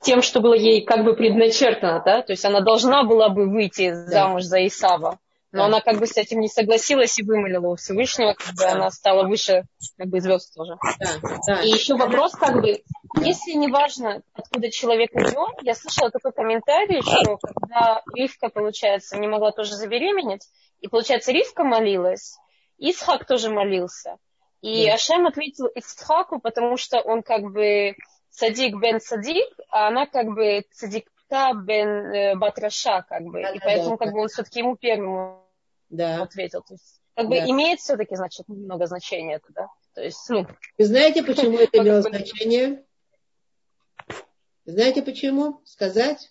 тем, 0.00 0.22
что 0.22 0.40
было 0.40 0.54
ей 0.54 0.84
как 0.84 1.04
бы 1.04 1.14
предначертано, 1.14 2.02
да? 2.04 2.22
То 2.22 2.32
есть 2.32 2.44
она 2.44 2.60
должна 2.60 3.04
была 3.04 3.28
бы 3.28 3.50
выйти 3.50 3.90
да. 3.90 4.06
замуж 4.06 4.44
за 4.44 4.66
Исава. 4.66 5.18
Но 5.52 5.60
да. 5.60 5.66
она 5.66 5.80
как 5.80 5.98
бы 5.98 6.06
с 6.06 6.16
этим 6.16 6.40
не 6.40 6.48
согласилась 6.48 7.18
и 7.18 7.24
вымолила 7.24 7.70
у 7.70 7.76
Всевышнего, 7.76 8.34
как 8.34 8.54
бы 8.54 8.64
она 8.64 8.90
стала 8.90 9.26
выше 9.26 9.64
как 9.98 10.08
бы 10.08 10.20
звезд 10.20 10.54
тоже. 10.54 10.76
Да. 11.00 11.38
Да. 11.46 11.62
И 11.62 11.68
еще 11.68 11.96
вопрос 11.96 12.32
как 12.32 12.60
бы, 12.60 12.82
если 13.20 13.52
не 13.52 13.68
важно, 13.68 14.22
откуда 14.32 14.70
человек 14.70 15.10
идет, 15.12 15.62
я 15.62 15.74
слышала 15.74 16.10
такой 16.10 16.32
комментарий, 16.32 17.02
что 17.02 17.38
когда 17.38 18.02
Ривка, 18.14 18.48
получается, 18.48 19.18
не 19.18 19.26
могла 19.26 19.50
тоже 19.50 19.74
забеременеть, 19.74 20.46
и, 20.80 20.88
получается, 20.88 21.32
Ривка 21.32 21.64
молилась, 21.64 22.38
Исхак 22.78 23.26
тоже 23.26 23.50
молился. 23.50 24.18
И 24.62 24.86
да. 24.86 24.94
Ашем 24.94 25.26
ответил 25.26 25.66
Исхаку, 25.74 26.38
потому 26.38 26.76
что 26.76 27.00
он 27.00 27.22
как 27.22 27.42
бы 27.50 27.96
садик 28.30 28.76
бен 28.76 29.00
садик, 29.00 29.48
а 29.70 29.88
она 29.88 30.06
как 30.06 30.26
бы 30.28 30.64
садикта 31.30 31.54
бен 31.54 31.88
э, 31.88 32.36
батраша, 32.36 33.02
как 33.08 33.22
бы. 33.22 33.42
Да, 33.42 33.50
и 33.50 33.58
поэтому 33.58 33.96
да, 33.96 34.04
как 34.04 34.14
бы 34.14 34.20
он 34.22 34.28
все-таки 34.28 34.60
ему 34.60 34.76
первому 34.76 35.46
да. 35.88 36.22
ответил. 36.22 36.62
То 36.62 36.74
есть, 36.74 37.00
как 37.14 37.28
бы 37.28 37.36
да. 37.36 37.48
имеет 37.48 37.80
все-таки, 37.80 38.16
значит, 38.16 38.48
много 38.48 38.86
значения 38.86 39.36
это, 39.36 39.52
да? 39.54 39.68
То 39.94 40.02
есть, 40.02 40.28
ну... 40.28 40.46
Вы 40.78 40.84
знаете, 40.84 41.22
почему 41.22 41.58
это 41.58 41.78
имело 41.78 42.02
значение? 42.02 42.84
Знаете 44.64 45.02
почему? 45.02 45.60
Сказать? 45.64 46.30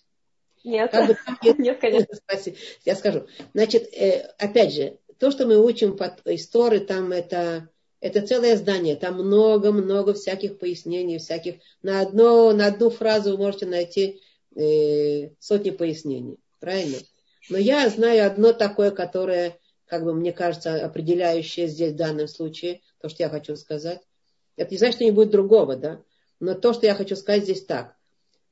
Нет. 0.64 0.90
Как 0.90 1.08
бы, 1.08 1.16
нет, 1.58 1.80
конечно. 1.80 2.14
Спасибо. 2.14 2.56
Я 2.84 2.94
скажу. 2.96 3.26
Значит, 3.52 3.92
э, 3.94 4.32
опять 4.38 4.72
же, 4.72 4.98
то, 5.18 5.30
что 5.30 5.46
мы 5.46 5.62
учим 5.62 5.96
под 5.96 6.26
истории, 6.26 6.78
там 6.78 7.12
это, 7.12 7.68
это 8.00 8.26
целое 8.26 8.56
здание, 8.56 8.96
там 8.96 9.16
много-много 9.16 10.14
всяких 10.14 10.58
пояснений, 10.58 11.18
всяких. 11.18 11.56
На, 11.82 12.00
одно, 12.00 12.52
на 12.52 12.66
одну 12.66 12.88
фразу 12.88 13.32
вы 13.32 13.38
можете 13.38 13.66
найти 13.66 14.22
э, 14.56 15.30
сотни 15.38 15.70
пояснений. 15.70 16.38
Правильно? 16.58 16.98
Но 17.48 17.58
я 17.58 17.88
знаю 17.88 18.26
одно 18.26 18.52
такое, 18.52 18.90
которое, 18.90 19.58
как 19.86 20.04
бы 20.04 20.14
мне 20.14 20.32
кажется, 20.32 20.84
определяющее 20.84 21.68
здесь 21.68 21.92
в 21.92 21.96
данном 21.96 22.28
случае, 22.28 22.80
то, 23.00 23.08
что 23.08 23.22
я 23.22 23.28
хочу 23.28 23.56
сказать. 23.56 24.00
Это 24.56 24.72
не 24.72 24.78
значит, 24.78 24.96
что 24.96 25.04
не 25.04 25.10
будет 25.10 25.30
другого, 25.30 25.76
да? 25.76 26.02
Но 26.38 26.54
то, 26.54 26.72
что 26.72 26.86
я 26.86 26.94
хочу 26.94 27.16
сказать 27.16 27.44
здесь 27.44 27.64
так 27.64 27.96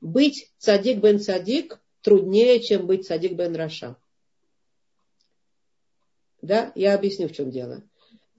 быть 0.01 0.51
цадик 0.57 0.99
бен 0.99 1.19
цадик 1.19 1.79
труднее, 2.01 2.61
чем 2.61 2.87
быть 2.87 3.07
цадик 3.07 3.33
бен 3.33 3.55
раша. 3.55 3.95
Да, 6.41 6.71
я 6.75 6.93
объясню, 6.93 7.27
в 7.27 7.33
чем 7.33 7.51
дело. 7.51 7.83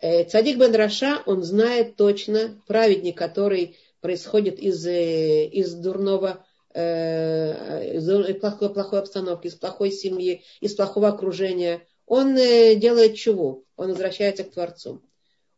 Э, 0.01 0.25
цадик 0.25 0.59
бен 0.59 0.75
раша, 0.75 1.23
он 1.27 1.43
знает 1.43 1.97
точно, 1.97 2.61
праведник, 2.67 3.19
который 3.19 3.77
происходит 4.01 4.59
из, 4.59 4.87
э, 4.87 5.47
из 5.47 5.75
дурного, 5.75 6.47
из 6.73 8.39
плохой, 8.39 8.73
плохой 8.73 9.01
обстановки, 9.01 9.49
из 9.49 9.55
плохой 9.57 9.91
семьи, 9.91 10.45
из 10.61 10.75
плохого 10.75 11.09
окружения, 11.09 11.87
он 12.07 12.35
делает 12.35 13.17
чего? 13.17 13.65
Он 13.77 13.89
возвращается 13.91 14.45
к 14.45 14.53
Творцу. 14.53 15.03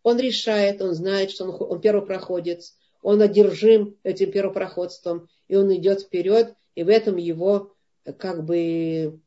Он 0.03 0.19
решает, 0.19 0.83
он 0.83 0.95
знает, 0.95 1.31
что 1.31 1.45
он, 1.45 1.57
он 1.71 1.81
первопроходец, 1.81 2.75
он 3.03 3.21
одержим 3.21 3.97
этим 4.03 4.31
первопроходством, 4.31 5.29
и 5.49 5.57
он 5.57 5.75
идет 5.75 6.03
вперед, 6.03 6.55
и 6.75 6.83
в 6.83 6.89
этом 6.89 7.17
его 7.17 7.73
как 8.19 8.45
бы, 8.45 9.21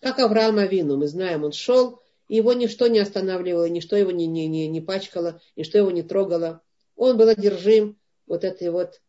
как 0.00 0.18
Авраам 0.18 0.58
Авину, 0.58 0.96
мы 0.96 1.06
знаем, 1.06 1.44
он 1.44 1.52
шел, 1.52 2.00
и 2.28 2.36
его 2.36 2.52
ничто 2.52 2.88
не 2.88 2.98
останавливало, 2.98 3.68
ничто 3.68 3.96
его 3.96 4.10
не, 4.10 4.26
не, 4.26 4.46
не, 4.48 4.66
не 4.68 4.80
пачкало, 4.80 5.40
ничто 5.54 5.78
его 5.78 5.90
не 5.90 6.02
трогало. 6.02 6.60
Он 6.96 7.16
был 7.16 7.28
одержим 7.28 7.98
вот 8.26 8.42
этой 8.42 8.70
вот 8.70 9.00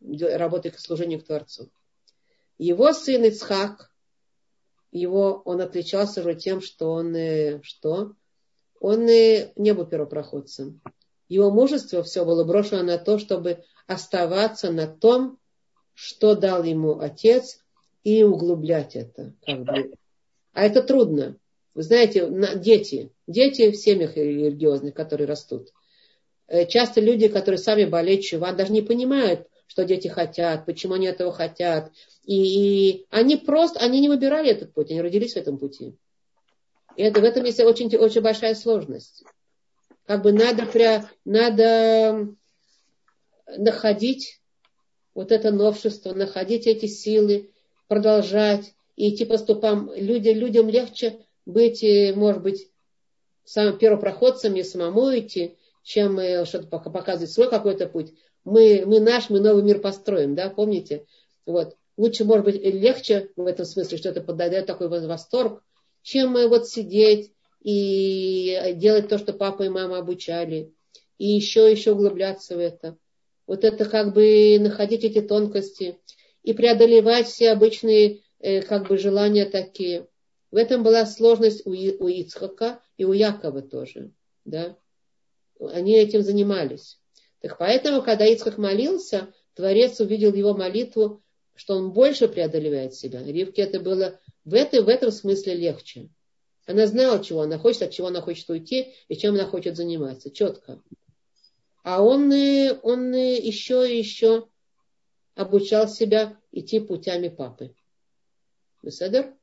работой 0.00 0.70
к 0.70 0.78
служению 0.78 1.20
к 1.20 1.24
Творцу. 1.24 1.70
Его 2.58 2.92
сын 2.92 3.24
Ицхак, 3.24 3.90
его, 4.90 5.42
он 5.44 5.60
отличался 5.60 6.20
уже 6.20 6.34
тем, 6.34 6.60
что 6.60 6.92
он, 6.92 7.14
э, 7.14 7.60
что? 7.62 8.14
Он 8.80 9.08
э, 9.08 9.52
не 9.56 9.74
был 9.74 9.86
первопроходцем. 9.86 10.80
Его 11.28 11.50
мужество 11.50 12.02
все 12.02 12.24
было 12.24 12.44
брошено 12.44 12.82
на 12.82 12.98
то, 12.98 13.18
чтобы 13.18 13.62
оставаться 13.86 14.70
на 14.70 14.86
том, 14.86 15.38
что 15.92 16.34
дал 16.34 16.62
ему 16.62 16.98
отец, 16.98 17.60
и 18.04 18.22
углублять 18.22 18.94
это. 18.94 19.32
Как 19.44 19.64
бы. 19.64 19.92
А 20.52 20.64
это 20.64 20.80
трудно. 20.80 21.36
Вы 21.74 21.82
знаете, 21.82 22.30
дети, 22.54 23.10
дети 23.26 23.72
в 23.72 23.76
семьях 23.76 24.16
религиозных, 24.16 24.94
которые 24.94 25.26
растут. 25.26 25.72
Э, 26.46 26.66
часто 26.66 27.00
люди, 27.00 27.26
которые 27.26 27.58
сами 27.58 27.84
болеют 27.84 28.22
чува, 28.22 28.52
даже 28.52 28.72
не 28.72 28.80
понимают, 28.80 29.48
что 29.66 29.84
дети 29.84 30.08
хотят, 30.08 30.66
почему 30.66 30.94
они 30.94 31.06
этого 31.06 31.32
хотят. 31.32 31.92
И, 32.24 32.34
и 32.34 33.06
они 33.10 33.36
просто, 33.36 33.80
они 33.80 34.00
не 34.00 34.08
выбирали 34.08 34.50
этот 34.50 34.72
путь, 34.72 34.90
они 34.90 35.00
родились 35.00 35.34
в 35.34 35.38
этом 35.38 35.58
пути. 35.58 35.96
И 36.96 37.02
это, 37.02 37.20
в 37.20 37.24
этом 37.24 37.44
есть 37.44 37.60
очень, 37.60 37.94
очень 37.96 38.20
большая 38.22 38.54
сложность. 38.54 39.22
Как 40.06 40.22
бы 40.22 40.32
надо, 40.32 40.66
пря, 40.66 41.08
надо 41.24 42.34
находить 43.56 44.40
вот 45.14 45.32
это 45.32 45.50
новшество, 45.50 46.14
находить 46.14 46.66
эти 46.66 46.86
силы, 46.86 47.50
продолжать 47.88 48.74
и 48.96 49.14
идти 49.14 49.24
по 49.24 49.38
ступам. 49.38 49.90
Люди, 49.94 50.28
людям 50.28 50.68
легче 50.68 51.18
быть, 51.44 51.84
может 52.14 52.42
быть, 52.42 52.70
самым 53.44 53.78
первопроходцем 53.78 54.54
и 54.56 54.62
самому 54.62 55.16
идти, 55.16 55.56
чем 55.82 56.18
э, 56.18 56.44
что-то 56.44 56.66
показывать 56.66 57.30
свой 57.30 57.48
какой-то 57.48 57.86
путь. 57.86 58.12
Мы, 58.46 58.84
мы 58.86 59.00
наш, 59.00 59.28
мы 59.28 59.40
новый 59.40 59.64
мир 59.64 59.80
построим, 59.80 60.36
да, 60.36 60.48
помните? 60.48 61.04
Вот. 61.46 61.76
Лучше, 61.96 62.24
может 62.24 62.44
быть, 62.44 62.62
легче 62.62 63.30
в 63.34 63.44
этом 63.44 63.66
смысле, 63.66 63.98
что 63.98 64.10
это 64.10 64.20
подает 64.20 64.66
такой 64.66 64.88
восторг, 64.88 65.64
чем 66.02 66.36
э, 66.36 66.46
вот 66.46 66.68
сидеть 66.68 67.32
и 67.60 68.56
делать 68.76 69.08
то, 69.08 69.18
что 69.18 69.32
папа 69.32 69.64
и 69.64 69.68
мама 69.68 69.98
обучали, 69.98 70.72
и 71.18 71.26
еще, 71.26 71.68
еще 71.68 71.92
углубляться 71.92 72.54
в 72.56 72.60
это. 72.60 72.96
Вот 73.48 73.64
это 73.64 73.84
как 73.84 74.14
бы 74.14 74.58
находить 74.60 75.02
эти 75.02 75.20
тонкости 75.20 75.98
и 76.44 76.52
преодолевать 76.52 77.26
все 77.26 77.50
обычные 77.50 78.20
как 78.68 78.86
бы 78.86 78.96
желания 78.96 79.46
такие. 79.46 80.06
В 80.52 80.56
этом 80.56 80.84
была 80.84 81.04
сложность 81.04 81.66
у, 81.66 81.70
у 81.70 82.08
Ицхака 82.08 82.80
и 82.96 83.04
у 83.04 83.12
Якова 83.12 83.62
тоже. 83.62 84.12
Да? 84.44 84.76
Они 85.58 85.94
этим 85.96 86.22
занимались. 86.22 87.00
Так 87.40 87.58
поэтому, 87.58 88.02
когда 88.02 88.26
Ицхак 88.26 88.58
молился, 88.58 89.32
Творец 89.54 90.00
увидел 90.00 90.32
его 90.34 90.54
молитву, 90.54 91.22
что 91.54 91.76
он 91.76 91.92
больше 91.92 92.28
преодолевает 92.28 92.94
себя. 92.94 93.22
Ривке 93.22 93.62
это 93.62 93.80
было 93.80 94.20
в, 94.44 94.54
этой, 94.54 94.82
в 94.82 94.88
этом 94.88 95.10
смысле 95.10 95.54
легче. 95.54 96.10
Она 96.66 96.86
знала, 96.86 97.22
чего 97.22 97.42
она 97.42 97.58
хочет, 97.58 97.82
от 97.82 97.92
чего 97.92 98.08
она 98.08 98.20
хочет 98.20 98.48
уйти 98.50 98.94
и 99.08 99.16
чем 99.16 99.34
она 99.34 99.46
хочет 99.46 99.76
заниматься. 99.76 100.30
Четко. 100.30 100.82
А 101.82 102.02
он, 102.02 102.32
он 102.82 103.14
еще 103.14 103.90
и 103.90 103.98
еще 103.98 104.48
обучал 105.34 105.88
себя 105.88 106.36
идти 106.50 106.80
путями 106.80 107.28
папы. 107.28 107.74
Беседер? 108.82 109.34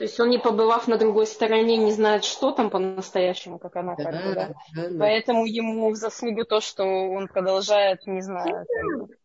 То 0.00 0.04
есть 0.04 0.18
он, 0.18 0.30
не 0.30 0.38
побывав 0.38 0.88
на 0.88 0.96
другой 0.96 1.26
стороне, 1.26 1.76
не 1.76 1.92
знает, 1.92 2.24
что 2.24 2.52
там 2.52 2.70
по-настоящему, 2.70 3.58
как 3.58 3.76
она 3.76 3.96
да, 3.96 4.04
как 4.04 4.14
бы, 4.14 4.34
да? 4.34 4.54
Да, 4.74 4.88
да. 4.88 4.98
Поэтому 4.98 5.44
ему 5.44 5.90
в 5.90 5.96
заслугу 5.96 6.46
то, 6.46 6.62
что 6.62 6.84
он 6.84 7.28
продолжает, 7.28 8.06
не 8.06 8.22
знаю. 8.22 8.66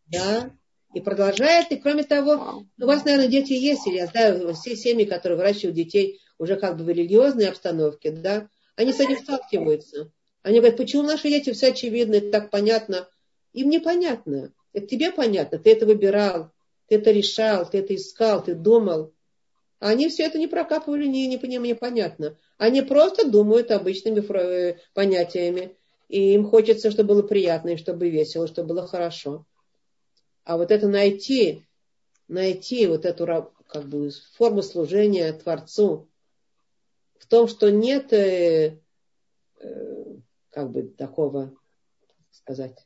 Да, 0.07 0.51
и 0.93 0.99
продолжает, 0.99 1.71
и 1.71 1.77
кроме 1.77 2.03
того, 2.03 2.65
у 2.77 2.85
вас, 2.85 3.05
наверное, 3.05 3.29
дети 3.29 3.53
есть, 3.53 3.87
или 3.87 3.95
я 3.95 4.07
знаю, 4.07 4.53
все 4.53 4.75
семьи, 4.75 5.05
которые 5.05 5.37
выращивают 5.37 5.77
детей 5.77 6.19
уже 6.37 6.57
как 6.57 6.75
бы 6.75 6.83
в 6.83 6.89
религиозной 6.89 7.47
обстановке, 7.47 8.11
да, 8.11 8.49
они 8.75 8.91
с 8.91 8.99
этим 8.99 9.17
сталкиваются. 9.19 10.11
Они 10.43 10.59
говорят, 10.59 10.75
почему 10.75 11.03
наши 11.03 11.29
дети 11.29 11.53
все 11.53 11.67
очевидно, 11.67 12.15
это 12.15 12.31
так 12.31 12.49
понятно. 12.49 13.07
Им 13.53 13.69
непонятно. 13.69 14.51
Это 14.73 14.87
тебе 14.87 15.13
понятно, 15.13 15.57
ты 15.57 15.71
это 15.71 15.85
выбирал, 15.85 16.51
ты 16.89 16.95
это 16.95 17.11
решал, 17.11 17.65
ты 17.65 17.77
это 17.77 17.95
искал, 17.95 18.43
ты 18.43 18.55
думал. 18.55 19.13
Они 19.79 20.09
все 20.09 20.23
это 20.23 20.37
не 20.37 20.47
прокапывали, 20.47 21.05
не, 21.05 21.27
не, 21.27 21.37
не, 21.37 21.57
непонятно. 21.57 22.37
Они 22.57 22.81
просто 22.81 23.29
думают 23.29 23.71
обычными 23.71 24.19
э, 24.19 24.77
понятиями. 24.93 25.75
И 26.07 26.33
им 26.33 26.47
хочется, 26.47 26.91
чтобы 26.91 27.09
было 27.09 27.23
приятно, 27.23 27.69
и 27.69 27.77
чтобы 27.77 28.09
весело, 28.09 28.47
чтобы 28.47 28.69
было 28.69 28.87
хорошо. 28.87 29.45
А 30.43 30.57
вот 30.57 30.71
это 30.71 30.87
найти, 30.87 31.65
найти 32.27 32.87
вот 32.87 33.05
эту 33.05 33.51
как 33.67 33.85
бы, 33.87 34.11
форму 34.37 34.61
служения 34.61 35.33
Творцу 35.33 36.07
в 37.17 37.27
том, 37.27 37.47
что 37.47 37.71
нет 37.71 38.13
э, 38.13 38.79
э, 39.59 40.05
как 40.51 40.71
бы 40.71 40.83
такого, 40.83 41.53
сказать, 42.31 42.85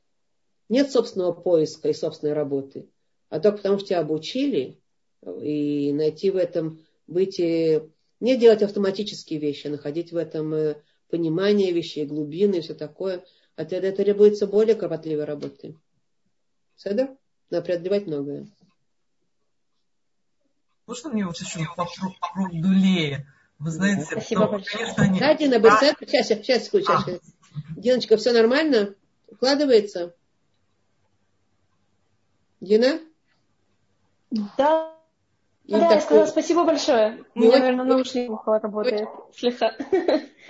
нет 0.70 0.92
собственного 0.92 1.34
поиска 1.34 1.90
и 1.90 1.94
собственной 1.94 2.34
работы, 2.34 2.90
а 3.30 3.40
только 3.40 3.58
потому, 3.58 3.80
что 3.80 3.90
тебя 3.90 4.00
обучили, 4.00 4.80
и 5.26 5.92
найти 5.94 6.32
в 6.32 6.38
этом 6.38 6.80
быть, 7.08 7.40
не 7.40 8.38
делать 8.38 8.62
автоматические 8.62 9.40
вещи, 9.40 9.68
а 9.68 9.72
находить 9.72 10.12
в 10.12 10.18
этом 10.18 10.54
э, 10.54 10.82
понимание 11.10 11.72
вещей, 11.72 12.06
глубины 12.06 12.58
и 12.58 12.62
все 12.62 12.74
такое. 12.74 13.24
А 13.56 13.66
тогда 13.66 13.90
это 13.90 14.04
требуется 14.04 14.48
более 14.48 14.76
кропотливой 14.76 15.26
работы. 15.26 15.76
Седа? 16.76 17.18
Надо 17.50 17.66
преодолевать 17.66 18.08
многое. 18.08 18.48
Можно 20.86 21.10
мне 21.10 21.26
вот 21.26 21.38
еще 21.38 21.68
поводу 21.76 22.70
Леи? 22.72 23.26
Вы 23.60 23.72
знаете, 23.72 24.04
Спасибо 24.04 24.44
что, 24.44 24.52
большое. 24.52 24.78
конечно, 24.78 25.04
они... 25.04 25.20
Да, 25.20 25.36
Дина, 25.36 25.56
а... 25.58 25.80
сейчас, 26.00 26.28
сейчас, 26.28 26.28
сейчас, 26.28 26.70
сейчас. 26.70 27.08
А. 27.08 27.20
Диночка, 27.76 28.16
все 28.16 28.32
нормально? 28.32 28.96
Укладывается? 29.28 30.16
Дина? 32.62 33.02
Да, 34.58 34.99
ну, 35.78 35.80
да, 35.80 35.96
я 35.96 36.02
сказала 36.02 36.26
спасибо 36.26 36.64
большое. 36.64 37.24
У 37.36 37.40
меня, 37.40 37.60
наверное, 37.60 37.86
наушник 37.86 38.32
работает. 38.46 39.08
Слегка. 39.36 39.72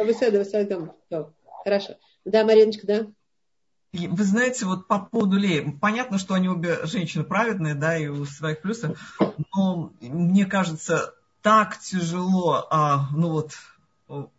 Хорошо. 1.63 1.95
Да, 2.25 2.45
Мариночка, 2.45 2.87
да? 2.87 3.07
Вы 3.91 4.23
знаете, 4.23 4.65
вот 4.65 4.87
по 4.87 4.99
поводу 4.99 5.37
Леи, 5.37 5.77
понятно, 5.81 6.19
что 6.19 6.35
они 6.35 6.47
обе 6.47 6.85
женщины 6.85 7.23
праведные, 7.23 7.73
да, 7.73 7.97
и 7.97 8.07
у 8.07 8.23
своих 8.25 8.61
плюсов, 8.61 9.17
но 9.55 9.91
мне 9.99 10.45
кажется, 10.45 11.15
так 11.41 11.79
тяжело, 11.79 12.67
а, 12.69 13.07
ну 13.11 13.29
вот, 13.29 13.53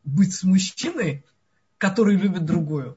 быть 0.04 0.34
с 0.34 0.44
мужчиной, 0.44 1.24
который 1.78 2.16
любит 2.16 2.44
другую. 2.44 2.96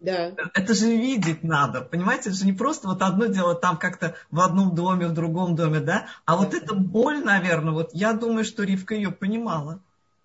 Да. 0.00 0.32
Это 0.54 0.74
же 0.74 0.86
видеть 0.86 1.42
надо, 1.42 1.80
понимаете? 1.80 2.30
Это 2.30 2.38
же 2.38 2.46
не 2.46 2.52
просто 2.52 2.88
вот 2.88 3.02
одно 3.02 3.26
дело 3.26 3.54
там 3.54 3.78
как-то 3.78 4.14
в 4.30 4.40
одном 4.40 4.74
доме, 4.74 5.06
в 5.06 5.14
другом 5.14 5.56
доме, 5.56 5.80
да? 5.80 6.06
А 6.26 6.36
вот 6.36 6.52
эта 6.52 6.74
боль, 6.74 7.24
наверное, 7.24 7.72
вот 7.72 7.90
я 7.94 8.12
думаю, 8.12 8.44
что 8.44 8.64
Ривка 8.64 8.94
ее 8.94 9.10
понимала. 9.10 9.80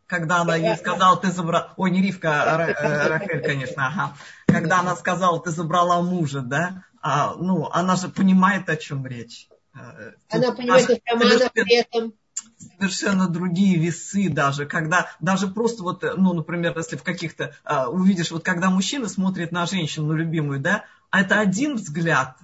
Когда 0.05 0.41
она 0.41 0.55
ей 0.55 0.75
сказала, 0.75 1.17
ты 1.17 1.31
забрала... 1.31 1.73
Ой, 1.77 1.91
не 1.91 2.01
Ривка, 2.01 2.43
а 2.43 2.67
э, 2.67 3.07
Рахель, 3.09 3.43
конечно, 3.43 3.87
ага. 3.87 4.17
Когда 4.47 4.79
она 4.79 4.95
сказала, 4.95 5.39
ты 5.39 5.51
забрала 5.51 6.01
мужа, 6.01 6.41
да? 6.41 6.83
А, 7.01 7.35
ну, 7.35 7.69
она 7.71 7.95
же 7.95 8.09
понимает, 8.09 8.67
о 8.69 8.75
чем 8.75 9.05
речь. 9.05 9.47
Э, 9.75 10.13
она 10.29 10.51
понимает, 10.51 10.83
что 10.85 10.97
сама 11.07 11.25
она 11.25 11.49
при 11.53 11.75
этом 11.75 12.13
совершенно 12.59 13.27
другие 13.27 13.77
весы 13.77 14.29
даже, 14.29 14.65
когда 14.65 15.09
даже 15.19 15.47
просто 15.47 15.83
вот, 15.83 16.03
ну, 16.17 16.33
например, 16.33 16.77
если 16.77 16.97
в 16.97 17.03
каких-то, 17.03 17.55
а, 17.63 17.89
увидишь, 17.89 18.31
вот 18.31 18.43
когда 18.43 18.69
мужчина 18.69 19.07
смотрит 19.07 19.51
на 19.51 19.65
женщину 19.65 20.13
любимую, 20.13 20.59
да, 20.59 20.85
а 21.09 21.21
это 21.21 21.39
один 21.39 21.75
взгляд, 21.75 22.35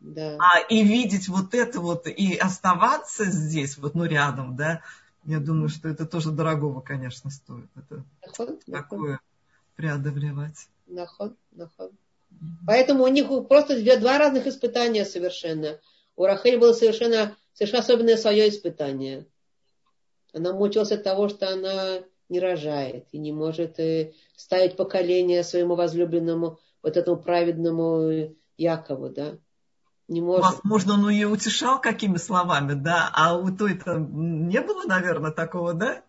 да. 0.00 0.36
а 0.38 0.60
и 0.60 0.82
видеть 0.82 1.28
вот 1.28 1.54
это 1.54 1.80
вот, 1.80 2.06
и 2.06 2.36
оставаться 2.36 3.24
здесь, 3.24 3.78
вот, 3.78 3.94
ну, 3.94 4.04
рядом, 4.04 4.56
да, 4.56 4.82
я 5.24 5.40
думаю, 5.40 5.68
что 5.70 5.88
это 5.88 6.04
тоже 6.04 6.30
дорогого, 6.30 6.80
конечно, 6.80 7.30
стоит. 7.30 7.68
Это 7.74 8.04
наход, 8.26 8.64
такое 8.66 9.10
наход. 9.12 9.26
преодолевать. 9.76 10.68
Наход, 10.86 11.34
наход. 11.52 11.92
Поэтому 12.66 13.04
у 13.04 13.08
них 13.08 13.28
просто 13.48 13.76
две, 13.76 13.96
два 13.96 14.18
разных 14.18 14.46
испытания 14.46 15.04
совершенно. 15.04 15.78
У 16.16 16.24
Рахель 16.24 16.58
было 16.58 16.72
совершенно, 16.72 17.36
совершенно 17.54 17.82
особенное 17.82 18.16
свое 18.16 18.48
испытание. 18.48 19.26
Она 20.34 20.52
мучилась 20.52 20.92
от 20.92 21.04
того, 21.04 21.28
что 21.28 21.48
она 21.48 22.00
не 22.28 22.40
рожает 22.40 23.06
и 23.12 23.18
не 23.18 23.32
может 23.32 23.78
э, 23.78 24.12
ставить 24.36 24.76
поколение 24.76 25.44
своему 25.44 25.76
возлюбленному, 25.76 26.58
вот 26.82 26.96
этому 26.96 27.16
праведному 27.16 28.34
Якову, 28.56 29.10
да. 29.10 29.38
Не 30.08 30.20
может. 30.20 30.44
Возможно, 30.44 30.94
он 30.94 31.08
ее 31.08 31.28
утешал 31.28 31.80
какими 31.80 32.18
словами, 32.18 32.74
да, 32.74 33.10
а 33.14 33.36
у 33.36 33.50
той-то 33.50 33.94
не 33.96 34.60
было, 34.60 34.84
наверное, 34.84 35.30
такого, 35.30 35.72
да? 35.72 36.02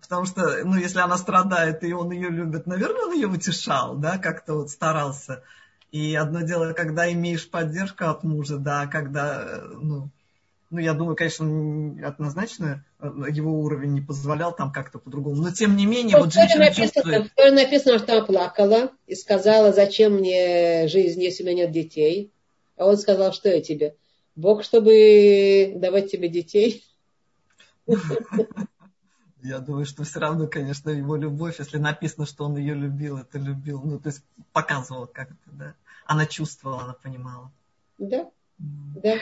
Потому 0.00 0.24
что, 0.24 0.64
ну, 0.64 0.76
если 0.76 1.00
она 1.00 1.16
страдает, 1.16 1.82
и 1.82 1.92
он 1.92 2.12
ее 2.12 2.28
любит, 2.28 2.66
наверное, 2.66 3.06
он 3.06 3.12
ее 3.14 3.26
утешал, 3.26 3.96
да, 3.96 4.18
как-то 4.18 4.54
вот 4.54 4.70
старался. 4.70 5.42
И 5.90 6.14
одно 6.14 6.42
дело, 6.42 6.74
когда 6.74 7.10
имеешь 7.10 7.50
поддержку 7.50 8.04
от 8.04 8.22
мужа, 8.22 8.58
да, 8.58 8.86
когда, 8.86 9.42
э, 9.42 9.62
ну, 9.80 10.10
ну, 10.70 10.80
я 10.80 10.94
думаю, 10.94 11.16
конечно, 11.16 11.46
однозначно 12.06 12.84
э, 12.98 13.08
его 13.30 13.60
уровень 13.60 13.92
не 13.92 14.00
позволял 14.00 14.54
там 14.54 14.72
как-то 14.72 14.98
по-другому. 14.98 15.40
Но 15.42 15.50
тем 15.52 15.76
не 15.76 15.86
менее, 15.86 16.16
ну, 16.16 16.24
вот 16.24 16.32
женщина 16.32 16.64
написано, 16.64 16.86
чувствует... 16.86 17.32
В 17.36 17.54
написано, 17.54 17.98
что 17.98 18.16
она 18.16 18.26
плакала 18.26 18.90
и 19.06 19.14
сказала, 19.14 19.72
зачем 19.72 20.14
мне 20.14 20.88
жизнь, 20.88 21.22
если 21.22 21.44
у 21.44 21.46
меня 21.46 21.64
нет 21.64 21.72
детей. 21.72 22.32
А 22.76 22.86
он 22.86 22.98
сказал, 22.98 23.32
что 23.32 23.48
я 23.48 23.62
тебе? 23.62 23.94
Бог, 24.34 24.64
чтобы 24.64 25.72
давать 25.76 26.10
тебе 26.10 26.28
детей. 26.28 26.84
Я 29.42 29.60
думаю, 29.60 29.86
что 29.86 30.02
все 30.02 30.18
равно, 30.18 30.48
конечно, 30.48 30.90
его 30.90 31.14
любовь, 31.14 31.60
если 31.60 31.78
написано, 31.78 32.26
что 32.26 32.46
он 32.46 32.56
ее 32.56 32.74
любил, 32.74 33.18
это 33.18 33.38
любил, 33.38 33.80
ну, 33.84 34.00
то 34.00 34.08
есть 34.08 34.24
показывал 34.52 35.06
как-то, 35.06 35.36
да. 35.52 35.74
Она 36.04 36.26
чувствовала, 36.26 36.82
она 36.82 36.94
понимала. 36.94 37.52
Да, 37.96 38.28
да. 38.58 39.18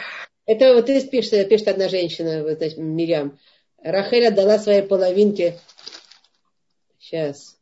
Это 0.47 0.75
вот 0.75 0.85
здесь 0.85 1.09
пишет, 1.09 1.49
пишет 1.49 1.69
одна 1.69 1.89
женщина, 1.89 2.43
вот, 2.43 2.59
значит, 2.59 2.79
Мирям. 2.79 3.39
Рахель 3.79 4.27
отдала 4.27 4.59
своей 4.59 4.83
половинке. 4.83 5.59
Сейчас. 6.99 7.59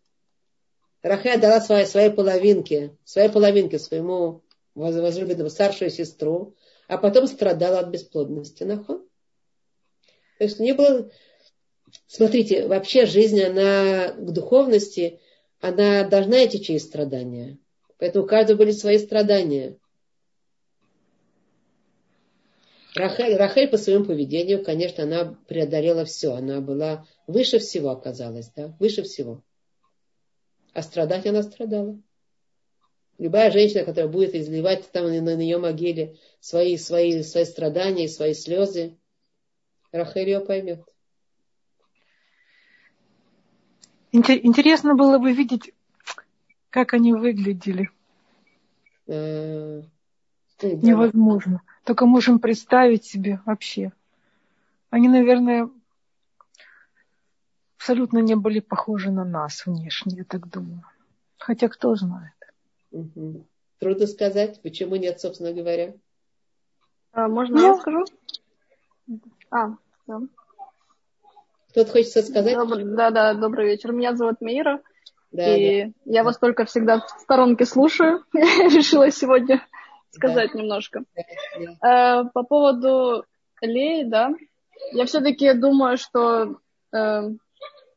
Рахель 1.02 1.34
отдала 1.34 1.60
своей, 1.60 1.86
своей 1.86 2.10
половинке, 2.10 2.96
своей 3.04 3.28
половинке, 3.28 3.78
своему 3.78 4.42
возлюбленному 4.74 5.50
старшую 5.50 5.90
сестру, 5.90 6.54
а 6.88 6.98
потом 6.98 7.26
страдала 7.26 7.80
от 7.80 7.88
бесплодности. 7.88 8.64
Нахон? 8.64 9.06
То 10.38 10.44
есть 10.44 10.58
не 10.58 10.72
было... 10.72 11.10
Смотрите, 12.06 12.66
вообще 12.66 13.06
жизнь, 13.06 13.40
она 13.42 14.12
к 14.12 14.32
духовности, 14.32 15.20
она 15.60 16.04
должна 16.04 16.44
идти 16.46 16.62
через 16.62 16.84
страдания. 16.84 17.58
Поэтому 17.98 18.24
у 18.24 18.28
каждого 18.28 18.58
были 18.58 18.72
свои 18.72 18.98
страдания. 18.98 19.76
Рахель, 22.94 23.36
Рахель 23.36 23.68
по 23.68 23.78
своему 23.78 24.04
поведению, 24.04 24.62
конечно, 24.62 25.04
она 25.04 25.36
преодолела 25.48 26.04
все. 26.04 26.34
Она 26.34 26.60
была 26.60 27.06
выше 27.26 27.58
всего 27.58 27.90
оказалась, 27.90 28.50
да, 28.54 28.76
выше 28.78 29.02
всего. 29.02 29.42
А 30.74 30.82
страдать 30.82 31.26
она 31.26 31.42
страдала. 31.42 31.98
Любая 33.18 33.50
женщина, 33.50 33.84
которая 33.84 34.10
будет 34.10 34.34
изливать 34.34 34.90
там 34.90 35.06
на, 35.06 35.20
на 35.20 35.40
ее 35.40 35.58
могиле 35.58 36.16
свои, 36.40 36.76
свои, 36.76 37.22
свои 37.22 37.44
страдания, 37.44 38.08
свои 38.08 38.34
слезы, 38.34 38.98
Рахель 39.90 40.28
ее 40.28 40.40
поймет. 40.40 40.82
Интересно 44.12 44.94
было 44.94 45.18
бы 45.18 45.32
видеть, 45.32 45.72
как 46.68 46.92
они 46.92 47.14
выглядели. 47.14 47.90
А, 49.08 49.82
Невозможно. 50.62 51.62
Только 51.84 52.06
можем 52.06 52.38
представить 52.38 53.04
себе 53.04 53.40
вообще. 53.44 53.92
Они, 54.90 55.08
наверное, 55.08 55.68
абсолютно 57.76 58.18
не 58.18 58.36
были 58.36 58.60
похожи 58.60 59.10
на 59.10 59.24
нас 59.24 59.66
внешне, 59.66 60.18
я 60.18 60.24
так 60.24 60.48
думаю. 60.48 60.84
Хотя 61.38 61.68
кто 61.68 61.96
знает. 61.96 62.34
Угу. 62.92 63.44
Трудно 63.80 64.06
сказать, 64.06 64.60
почему 64.62 64.94
нет, 64.96 65.20
собственно 65.20 65.52
говоря. 65.52 65.94
А, 67.12 67.26
можно 67.26 67.56
ну, 67.56 67.66
я 67.66 67.74
скажу? 67.74 68.04
А, 69.50 69.70
да. 70.06 70.20
Кто-то 71.70 71.90
хочет 71.90 72.10
сказать? 72.10 72.54
Добрый, 72.54 72.84
да, 72.84 73.10
да, 73.10 73.34
добрый 73.34 73.66
вечер. 73.66 73.92
Меня 73.92 74.14
зовут 74.14 74.40
Мира. 74.40 74.82
Да, 75.32 75.56
и 75.56 75.86
да. 75.86 75.92
я 76.04 76.22
вас 76.22 76.38
только 76.38 76.64
всегда 76.66 77.00
в 77.00 77.08
сторонке 77.22 77.64
слушаю. 77.64 78.24
Решила 78.32 79.10
сегодня 79.10 79.66
сказать 80.12 80.50
да. 80.52 80.58
немножко. 80.58 81.04
Да. 81.80 82.22
Э, 82.22 82.24
по 82.32 82.42
поводу 82.44 83.24
Леи, 83.60 84.04
да, 84.04 84.32
я 84.92 85.06
все-таки 85.06 85.52
думаю, 85.54 85.96
что 85.96 86.56
э, 86.92 87.30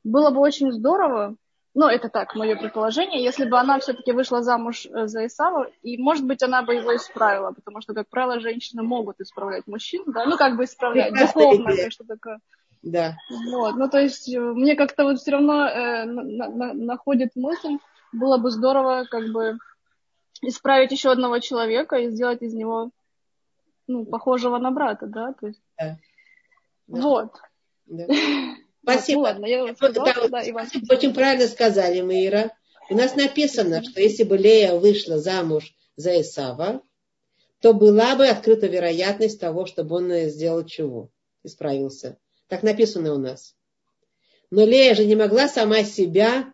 было 0.04 0.30
бы 0.32 0.40
очень 0.40 0.72
здорово, 0.72 1.36
ну, 1.74 1.88
это 1.88 2.08
так, 2.08 2.36
мое 2.36 2.56
предположение, 2.56 3.22
если 3.22 3.46
бы 3.46 3.60
она 3.60 3.80
все-таки 3.80 4.14
вышла 4.14 4.42
замуж 4.42 4.86
э, 4.86 5.08
за 5.08 5.26
Исава, 5.26 5.70
и, 5.82 5.98
может 5.98 6.26
быть, 6.26 6.42
она 6.42 6.62
бы 6.62 6.76
его 6.76 6.96
исправила, 6.96 7.52
потому 7.52 7.82
что, 7.82 7.94
как 7.94 8.08
правило, 8.08 8.40
женщины 8.40 8.82
могут 8.82 9.20
исправлять 9.20 9.68
мужчин, 9.68 10.04
да, 10.08 10.26
ну, 10.26 10.38
как 10.38 10.56
бы 10.56 10.64
исправлять, 10.64 11.14
духовно, 11.14 11.72
что 11.90 12.06
такое. 12.06 12.40
Да. 12.82 13.18
Вот, 13.52 13.76
ну, 13.76 13.90
то 13.90 14.00
есть, 14.00 14.34
э, 14.34 14.40
мне 14.40 14.76
как-то 14.76 15.04
вот 15.04 15.20
все 15.20 15.32
равно 15.32 15.68
э, 15.68 16.06
на, 16.06 16.48
на, 16.48 16.74
находит 16.74 17.32
мысль, 17.36 17.78
было 18.14 18.38
бы 18.38 18.52
здорово, 18.52 19.06
как 19.10 19.32
бы, 19.34 19.58
исправить 20.42 20.92
еще 20.92 21.12
одного 21.12 21.40
человека 21.40 21.98
и 21.98 22.10
сделать 22.10 22.42
из 22.42 22.54
него, 22.54 22.92
ну, 23.88 24.06
похожего 24.06 24.58
на 24.58 24.72
брата, 24.72 25.08
да, 25.08 25.34
то 25.34 25.48
есть. 25.48 25.62
Да. 25.78 25.98
Вот. 26.88 27.32
Да. 27.86 28.06
Спасибо. 28.84 29.20
Вот, 29.20 29.24
ладно, 29.26 29.46
я 29.46 29.76
сказала, 29.76 30.06
да, 30.14 30.28
да, 30.28 30.50
Иван. 30.50 30.68
Очень 30.90 31.14
правильно 31.14 31.48
сказали, 31.48 32.02
Маира. 32.02 32.52
У 32.90 32.96
нас 32.96 33.16
написано, 33.16 33.84
что 33.84 34.00
если 34.00 34.24
бы 34.24 34.38
Лея 34.38 34.76
вышла 34.76 35.18
замуж 35.18 35.74
за 35.96 36.22
Исава, 36.22 36.84
то 37.62 37.74
была 37.74 38.16
бы 38.16 38.28
открыта 38.28 38.68
вероятность 38.68 39.40
того, 39.40 39.66
чтобы 39.66 39.96
он 39.96 40.12
сделал 40.30 40.64
чего? 40.66 41.10
Исправился. 41.44 42.20
Так 42.48 42.62
написано 42.62 43.16
у 43.16 43.18
нас. 43.18 43.56
Но 44.52 44.66
Лея 44.66 44.94
же 44.94 45.06
не 45.06 45.16
могла 45.16 45.48
сама 45.48 45.84
себя 45.84 46.54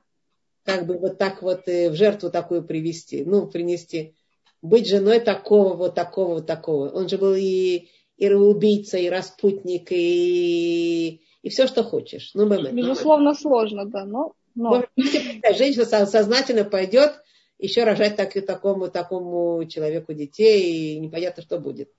как 0.63 0.85
бы 0.85 0.97
вот 0.97 1.17
так 1.17 1.41
вот 1.41 1.65
в 1.65 1.93
жертву 1.93 2.29
такую 2.29 2.63
привести, 2.63 3.23
ну, 3.25 3.47
принести. 3.47 4.15
Быть 4.61 4.87
женой 4.87 5.19
такого, 5.19 5.73
вот 5.73 5.95
такого, 5.95 6.35
вот 6.35 6.47
такого. 6.47 6.89
Он 6.89 7.09
же 7.09 7.17
был 7.17 7.33
и, 7.33 7.89
и 8.17 8.29
убийца, 8.29 8.97
и 8.97 9.09
распутник, 9.09 9.87
и 9.91 11.21
и 11.41 11.49
все, 11.49 11.67
что 11.67 11.83
хочешь. 11.83 12.31
Ну, 12.33 12.47
бэмэ, 12.47 12.71
Безусловно, 12.71 13.33
сложно, 13.33 13.85
да, 13.85 14.05
но... 14.05 14.33
но... 14.55 14.85
Женщина 14.95 15.85
сознательно 16.05 16.63
пойдет 16.65 17.21
еще 17.57 17.83
рожать 17.83 18.15
так, 18.15 18.35
и 18.35 18.41
такому, 18.41 18.89
такому 18.89 19.65
человеку 19.65 20.13
детей, 20.13 20.95
и 20.95 20.99
непонятно, 20.99 21.43
что 21.43 21.59
будет. 21.59 21.89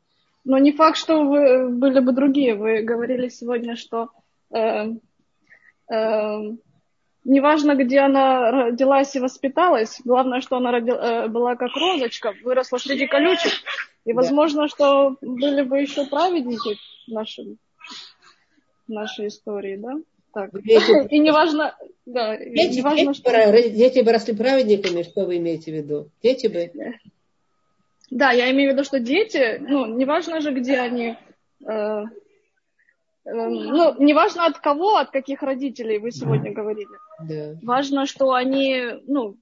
Но 0.45 0.59
не 0.59 0.73
факт, 0.73 0.97
что 0.97 1.23
вы 1.25 1.69
были 1.69 2.01
бы 2.01 2.13
другие. 2.13 2.57
Вы 2.57 2.83
говорили 2.83 3.29
сегодня, 3.29 3.77
что 3.77 4.09
э, 4.51 4.87
э, 5.89 6.57
неважно, 7.25 7.75
где 7.75 8.01
она 8.01 8.51
родилась 8.51 9.15
и 9.17 9.21
воспиталась, 9.21 10.01
главное, 10.05 10.41
что 10.41 10.57
она 10.57 10.71
родила, 10.71 11.25
э, 11.25 11.29
была 11.29 11.57
как 11.57 11.75
розочка, 11.77 12.35
выросла 12.43 12.79
среди 12.79 13.07
колючек. 13.07 13.53
И 14.05 14.13
возможно, 14.13 14.63
да. 14.63 14.69
что 14.69 15.17
были 15.21 15.63
бы 15.63 15.81
еще 15.81 16.07
праведники 16.07 16.77
наши 17.07 17.57
нашей 18.89 19.29
истории, 19.29 19.77
да? 19.77 19.95
Так. 20.33 20.51
Дети, 20.63 21.09
и 21.09 21.19
неважно, 21.19 21.77
да, 22.07 22.37
дети, 22.39 22.79
неважно, 22.79 23.13
дети, 23.13 23.21
что... 23.21 23.71
дети 23.71 24.01
бы 24.01 24.13
росли 24.13 24.35
праведниками, 24.35 25.03
что 25.03 25.27
вы 25.27 25.37
имеете 25.37 25.71
в 25.71 25.75
виду? 25.75 26.11
Дети 26.23 26.47
бы? 26.47 26.73
Да, 28.11 28.31
я 28.31 28.51
имею 28.51 28.71
в 28.71 28.75
виду, 28.75 28.85
что 28.85 28.99
дети, 28.99 29.59
ну, 29.61 29.87
неважно 29.87 30.41
же, 30.41 30.53
где 30.53 30.79
они, 30.79 31.17
э, 31.67 31.71
э, 31.71 32.05
ну, 33.25 34.03
неважно 34.03 34.47
от 34.47 34.59
кого, 34.59 34.97
от 34.97 35.11
каких 35.11 35.43
родителей 35.43 35.99
вы 35.99 36.13
сегодня 36.13 36.53
говорили. 36.53 36.89
Да. 37.29 37.59
Важно, 37.63 38.07
что 38.07 38.33
они, 38.33 39.01
ну, 39.07 39.37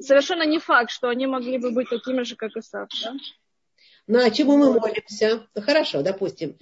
совершенно 0.00 0.44
не 0.44 0.58
факт, 0.58 0.90
что 0.90 1.08
они 1.08 1.26
могли 1.26 1.58
бы 1.58 1.70
быть 1.70 1.88
такими 1.88 2.22
же, 2.22 2.36
как 2.36 2.56
Исаак, 2.56 2.88
да? 3.02 3.14
Ну, 4.06 4.24
а 4.24 4.30
чему 4.30 4.56
мы 4.56 4.72
молимся? 4.72 5.46
Ну, 5.54 5.62
хорошо, 5.62 6.02
допустим. 6.02 6.56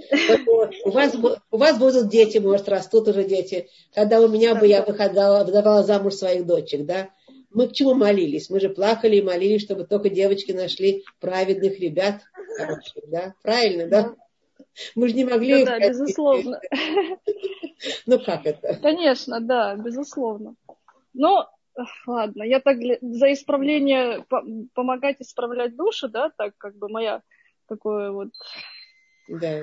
Вот, 0.47 0.73
у, 0.85 0.91
вас, 0.91 1.15
у 1.15 1.57
вас 1.57 1.79
будут 1.79 2.09
дети, 2.09 2.39
может, 2.39 2.69
растут 2.69 3.07
уже 3.07 3.23
дети. 3.23 3.69
Когда 3.95 4.21
у 4.21 4.27
меня 4.27 4.57
бы 4.57 4.67
я 4.67 4.83
выходила, 4.83 5.45
выдавала 5.45 5.85
замуж 5.85 6.15
своих 6.15 6.45
дочек, 6.45 6.85
да? 6.85 7.11
Мы 7.51 7.69
к 7.69 7.73
чему 7.73 7.95
молились? 7.95 8.51
Мы 8.51 8.59
же 8.59 8.69
плакали 8.69 9.17
и 9.17 9.23
молились, 9.23 9.63
чтобы 9.63 9.85
только 9.85 10.11
девочки 10.11 10.51
нашли 10.51 11.05
праведных 11.21 11.79
ребят. 11.79 12.23
Хороших, 12.59 13.09
да? 13.09 13.35
Правильно, 13.43 13.87
да? 13.87 14.15
Мы 14.95 15.09
же 15.09 15.15
не 15.15 15.25
могли... 15.25 15.65
Да, 15.65 15.79
да 15.79 15.89
безусловно. 15.89 16.61
Ну, 18.07 18.19
как 18.19 18.47
это? 18.47 18.79
Конечно, 18.81 19.39
да, 19.41 19.77
безусловно. 19.77 20.55
Но 21.13 21.47
ладно, 22.07 22.43
я 22.43 22.61
так 22.61 22.79
за 23.01 23.33
исправление, 23.33 24.25
помогать 24.75 25.17
исправлять 25.21 25.77
души, 25.77 26.09
да, 26.09 26.31
так 26.37 26.55
как 26.59 26.77
бы 26.77 26.89
моя 26.89 27.23
такое 27.69 28.11
вот 28.11 28.29
да. 29.29 29.63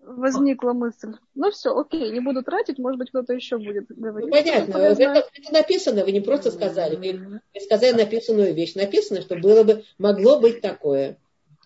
возникла 0.00 0.72
мысль. 0.72 1.12
Ну 1.34 1.50
все, 1.50 1.76
окей, 1.76 2.10
не 2.10 2.20
буду 2.20 2.42
тратить, 2.42 2.78
может 2.78 2.98
быть, 2.98 3.10
кто-то 3.10 3.32
еще 3.32 3.58
будет 3.58 3.86
говорить. 3.88 4.28
Ну, 4.28 4.36
понятно, 4.36 4.78
это, 4.78 5.28
это 5.34 5.52
написано, 5.52 6.04
вы 6.04 6.12
не 6.12 6.20
просто 6.20 6.50
сказали, 6.50 6.96
вы 6.96 7.60
сказали 7.60 7.96
написанную 7.96 8.54
вещь. 8.54 8.74
Написано, 8.74 9.22
что 9.22 9.36
было 9.36 9.64
бы, 9.64 9.84
могло 9.98 10.40
быть 10.40 10.60
такое. 10.60 11.18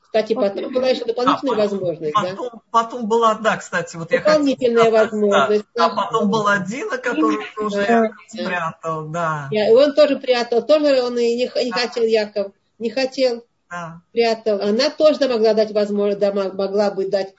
Кстати, 0.08 0.32
потом 0.32 0.64
okay. 0.64 0.72
была 0.72 0.88
еще 0.88 1.04
дополнительная 1.04 1.54
а, 1.54 1.56
возможность, 1.58 2.14
потом, 2.14 2.48
да? 2.50 2.60
Потом 2.70 3.06
была, 3.08 3.34
да, 3.34 3.58
кстати, 3.58 3.96
вот 3.96 4.10
я 4.10 4.20
Дополнительная 4.20 4.84
хотела, 4.84 5.04
возможность. 5.04 5.64
Да. 5.74 5.84
А 5.84 5.88
потом 5.90 6.30
была 6.30 6.58
Дина, 6.60 6.96
который 6.96 7.36
тоже 7.54 7.84
да. 7.86 8.10
спрятал, 8.26 9.08
да. 9.08 9.48
И 9.50 9.70
он 9.70 9.94
тоже 9.94 10.16
прятал, 10.16 10.64
тоже 10.64 11.02
он 11.02 11.18
и 11.18 11.34
не, 11.34 11.44
не 11.44 11.70
да. 11.70 11.78
хотел 11.78 12.04
Яков, 12.04 12.52
не 12.78 12.88
хотел 12.88 13.44
да. 13.68 14.00
прятал. 14.12 14.62
Она 14.62 14.88
тоже 14.88 15.28
могла 15.28 15.52
дать 15.52 15.72
возможность, 15.72 16.20
да, 16.20 16.32
могла 16.32 16.90
бы 16.90 17.06
дать 17.10 17.34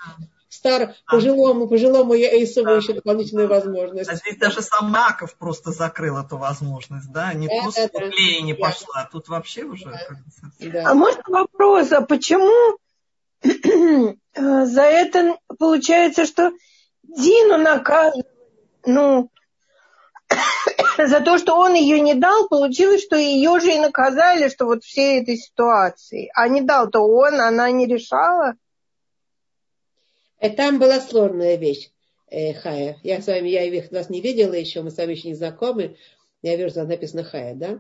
стар, 0.60 0.96
пожилому, 1.08 1.68
пожилому 1.68 2.14
Исову 2.16 2.68
да. 2.68 2.76
еще 2.76 2.94
дополнительную 2.94 3.48
возможность. 3.48 4.10
А 4.10 4.16
здесь 4.16 4.38
даже 4.38 4.62
сам 4.62 4.92
Маков 4.92 5.36
просто 5.36 5.72
закрыл 5.72 6.18
эту 6.18 6.38
возможность, 6.38 7.12
да? 7.12 7.34
Не 7.34 7.48
да, 7.48 7.64
просто 7.64 7.90
да, 7.94 8.00
да. 8.00 8.42
не 8.42 8.54
да. 8.54 8.60
пошла, 8.60 8.94
а 8.96 9.10
тут 9.10 9.30
вообще 9.30 9.64
уже... 9.64 9.86
Да. 9.86 10.70
Да. 10.70 10.84
А 10.92 10.94
может 10.94 11.22
вопрос, 11.28 11.92
а 11.92 12.02
почему 12.02 12.78
за 14.36 14.82
это 14.82 15.38
получается, 15.58 16.26
что 16.26 16.52
Дину 17.04 17.58
наказывали? 17.58 18.26
Ну, 18.86 19.30
за 20.98 21.22
то, 21.22 21.38
что 21.38 21.56
он 21.56 21.74
ее 21.74 22.00
не 22.02 22.14
дал, 22.16 22.48
получилось, 22.50 23.04
что 23.04 23.16
ее 23.16 23.60
же 23.60 23.74
и 23.74 23.80
наказали, 23.80 24.50
что 24.50 24.66
вот 24.66 24.84
всей 24.84 25.22
этой 25.22 25.38
ситуации. 25.38 26.30
А 26.36 26.48
не 26.48 26.62
дал-то 26.62 27.00
он, 27.00 27.40
она 27.40 27.72
не 27.72 27.88
решала. 27.88 28.56
И 30.42 30.50
там 30.50 30.80
была 30.80 31.00
сложная 31.00 31.56
вещь, 31.56 31.90
э, 32.28 32.54
Хая. 32.54 32.98
Я 33.04 33.22
с 33.22 33.28
вами, 33.28 33.50
я 33.50 33.64
их 33.64 33.92
вас 33.92 34.10
не 34.10 34.22
видела 34.22 34.54
еще, 34.54 34.82
мы 34.82 34.92
с 34.92 34.98
вами 34.98 35.14
еще 35.14 35.30
не 35.30 35.36
знакомы. 35.36 35.98
Я 36.42 36.56
вижу, 36.56 36.70
что 36.70 36.84
написано 36.86 37.24
Хая, 37.24 37.56
да? 37.56 37.80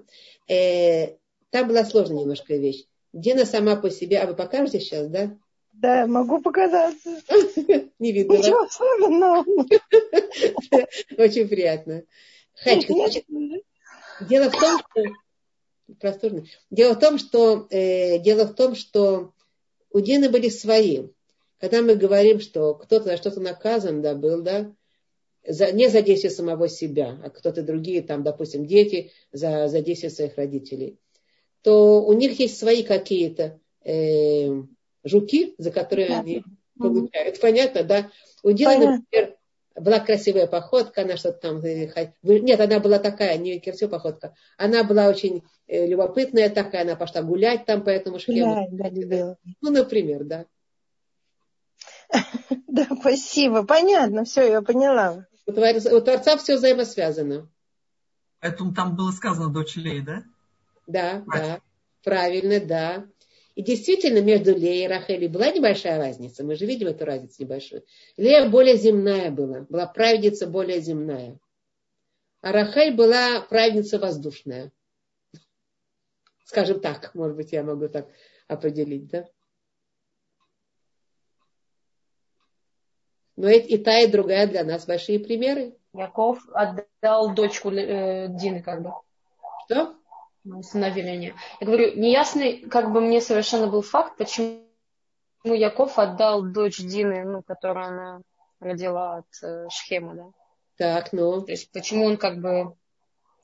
Э, 0.53 1.15
там 1.51 1.67
была 1.67 1.85
сложная 1.85 2.21
немножко 2.21 2.55
вещь. 2.55 2.85
Дина 3.13 3.45
сама 3.45 3.75
по 3.75 3.89
себе, 3.89 4.19
а 4.19 4.27
вы 4.27 4.35
покажете 4.35 4.79
сейчас, 4.79 5.07
да? 5.07 5.35
Да, 5.71 6.07
могу 6.07 6.41
показаться. 6.41 7.09
Не 7.99 8.11
видно. 8.11 8.33
Ничего 8.33 8.63
особенного. 8.63 9.45
Очень 11.17 11.47
приятно. 11.47 12.03
Хачка, 12.55 12.93
дело 14.21 14.49
в 14.49 14.59
том, 14.59 14.79
что 14.79 15.03
просторно. 15.99 16.45
Дело 16.69 16.93
в 16.95 16.99
том, 16.99 17.17
что 17.17 17.67
э, 17.69 18.19
дело 18.19 18.45
в 18.45 18.55
том, 18.55 18.75
что 18.75 19.33
у 19.91 19.99
Дины 20.01 20.29
были 20.29 20.49
свои. 20.49 21.07
Когда 21.59 21.81
мы 21.81 21.95
говорим, 21.95 22.39
что 22.39 22.73
кто-то 22.73 23.05
за 23.05 23.17
что-то 23.17 23.41
наказан, 23.41 24.01
да, 24.01 24.15
был, 24.15 24.41
да, 24.41 24.73
за, 25.45 25.71
не 25.71 25.89
за 25.89 26.01
действие 26.01 26.31
самого 26.31 26.69
себя, 26.69 27.19
а 27.23 27.29
кто-то 27.29 27.63
другие, 27.63 28.01
там, 28.01 28.23
допустим, 28.23 28.65
дети 28.65 29.11
за, 29.31 29.67
за 29.67 29.81
действие 29.81 30.09
своих 30.09 30.37
родителей, 30.37 30.99
то 31.61 32.03
у 32.03 32.13
них 32.13 32.39
есть 32.39 32.57
свои 32.57 32.83
какие-то 32.83 33.59
э, 33.83 34.49
жуки, 35.03 35.55
за 35.57 35.71
которые 35.71 36.07
да. 36.09 36.19
они 36.19 36.43
получают. 36.77 37.39
Понятно, 37.39 37.83
да? 37.83 38.11
У 38.43 38.51
Дины, 38.51 38.77
например, 38.77 39.35
была 39.75 39.99
красивая 39.99 40.47
походка, 40.47 41.01
она 41.01 41.17
что-то 41.17 41.39
там... 41.39 41.65
Э, 41.65 42.11
нет, 42.23 42.59
она 42.59 42.79
была 42.79 42.99
такая, 42.99 43.37
не 43.37 43.59
красивая 43.59 43.91
походка. 43.91 44.35
Она 44.57 44.83
была 44.83 45.07
очень 45.07 45.43
э, 45.67 45.87
любопытная 45.87 46.49
такая, 46.49 46.83
она 46.83 46.95
пошла 46.95 47.21
гулять 47.21 47.65
там 47.65 47.83
по 47.83 47.89
этому 47.89 48.19
схему. 48.19 48.67
Да, 48.71 48.89
да, 48.89 49.37
Ну, 49.61 49.71
например, 49.71 50.23
да. 50.23 50.45
Да, 52.67 52.87
спасибо. 52.99 53.63
Понятно, 53.63 54.25
все, 54.25 54.49
я 54.49 54.61
поняла. 54.61 55.25
У 55.45 55.51
Творца 55.51 56.37
все 56.37 56.55
взаимосвязано. 56.55 57.49
Это 58.41 58.71
там 58.75 58.95
было 58.95 59.11
сказано 59.11 59.51
дочь 59.51 59.75
Лей, 59.75 60.01
да? 60.01 60.23
Да, 60.87 61.23
да. 61.33 61.61
Правильно, 62.03 62.59
да. 62.59 63.05
И 63.55 63.61
действительно, 63.61 64.21
между 64.21 64.55
Леей 64.55 64.85
и 64.85 64.87
Рахелей 64.87 65.27
была 65.27 65.51
небольшая 65.51 65.97
разница. 65.97 66.45
Мы 66.45 66.55
же 66.55 66.65
видим 66.65 66.87
эту 66.87 67.03
разницу 67.03 67.43
небольшую. 67.43 67.83
Лея 68.15 68.49
более 68.49 68.77
земная 68.77 69.31
была. 69.31 69.65
Была 69.69 69.85
праведница 69.85 70.47
более 70.47 70.79
земная. 70.79 71.37
А 72.41 72.53
Рахель 72.53 72.95
была 72.95 73.41
праведница 73.41 73.99
воздушная. 73.99 74.71
Скажем 76.45 76.79
так, 76.79 77.13
может 77.13 77.35
быть, 77.35 77.51
я 77.51 77.63
могу 77.63 77.89
так 77.89 78.07
определить, 78.47 79.09
да? 79.09 79.25
Но 83.39 83.47
и 83.47 83.77
та, 83.77 83.99
и 83.99 84.07
другая 84.07 84.47
для 84.47 84.65
нас 84.65 84.85
большие 84.85 85.17
примеры. 85.17 85.73
Яков 85.93 86.39
отдал 86.51 87.33
дочку 87.33 87.71
э, 87.71 88.27
Дины, 88.27 88.61
как 88.61 88.81
бы. 88.83 88.91
Что? 89.63 89.95
усыновили 90.43 91.33
Я 91.61 91.65
говорю, 91.65 91.97
неясный 91.97 92.59
как 92.69 92.91
бы 92.91 92.99
мне 92.99 93.21
совершенно 93.21 93.67
был 93.67 93.81
факт, 93.81 94.17
почему 94.17 94.65
Яков 95.45 95.97
отдал 95.97 96.43
дочь 96.43 96.79
Дины, 96.79 97.23
ну, 97.23 97.41
которую 97.41 97.85
она 97.85 98.21
родила 98.59 99.19
от 99.19 99.27
э, 99.41 99.67
Шхема, 99.69 100.15
да. 100.15 100.25
Так, 100.77 101.13
ну. 101.13 101.41
То 101.41 101.51
есть 101.51 101.71
почему 101.71 102.07
он 102.07 102.17
как 102.17 102.41
бы 102.41 102.75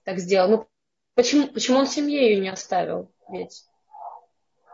так 0.03 0.19
сделал? 0.19 0.49
Ну, 0.49 0.67
почему, 1.15 1.47
почему 1.47 1.79
он 1.79 1.87
семье 1.87 2.31
ее 2.31 2.41
не 2.41 2.49
оставил? 2.49 3.13
Ведь 3.29 3.63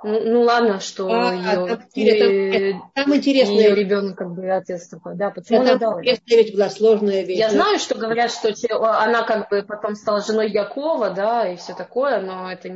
ну, 0.03 0.19
ну 0.19 0.41
ладно, 0.41 0.79
что 0.79 1.07
а, 1.11 1.33
ее, 1.33 1.67
там, 1.67 1.87
и, 1.93 2.73
там, 2.73 2.91
там 2.95 3.15
интересно. 3.15 3.51
Ее 3.51 3.75
ребенок 3.75 4.17
как 4.17 4.33
бы 4.33 4.49
отец 4.49 4.87
такой, 4.87 5.15
да, 5.15 5.29
почему 5.29 5.61
она 5.61 5.75
дала? 5.75 6.01
Ведь 6.01 6.53
была 6.55 6.69
сложная 6.69 7.23
вещь. 7.23 7.37
Я 7.37 7.49
да? 7.49 7.53
знаю, 7.53 7.79
что 7.79 7.95
говорят, 7.95 8.31
что 8.31 8.49
она 8.81 9.23
как 9.23 9.49
бы 9.49 9.61
потом 9.63 9.95
стала 9.95 10.21
женой 10.21 10.49
Якова, 10.49 11.11
да, 11.11 11.47
и 11.47 11.55
все 11.55 11.75
такое, 11.75 12.19
но 12.19 12.51
это 12.51 12.69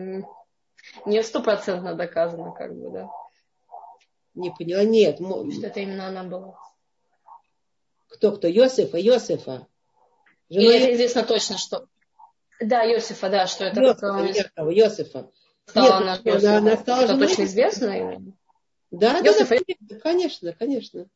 не 1.06 1.24
стопроцентно 1.24 1.96
доказано, 1.96 2.52
как 2.52 2.76
бы, 2.76 2.92
да. 2.92 3.10
Не 4.36 4.52
поняла, 4.52 4.84
нет. 4.84 5.18
Что 5.18 5.68
это 5.68 5.80
именно 5.80 6.08
она 6.08 6.24
была. 6.24 6.60
Кто, 8.10 8.34
кто? 8.34 8.48
Йосифа, 8.48 8.98
Йосифа. 8.98 9.68
Женой... 10.50 10.78
И 10.78 10.94
известно 10.94 11.24
точно, 11.24 11.58
что... 11.58 11.88
Да, 12.62 12.84
Йосифа, 12.84 13.30
да, 13.30 13.48
что 13.48 13.66
это... 13.66 13.82
Йосифа, 13.82 14.70
Йосифа 14.70 15.32
Нет, 15.74 15.92
она, 15.92 16.20
она, 16.24 16.58
она 16.58 16.78
стала 16.78 17.02
это 17.02 17.14
женой. 17.14 17.28
точно 17.28 17.44
известно? 17.44 18.22
Да, 18.92 19.22
да, 19.22 19.34
да, 19.34 20.00
конечно, 20.00 20.54
конечно. 20.54 21.08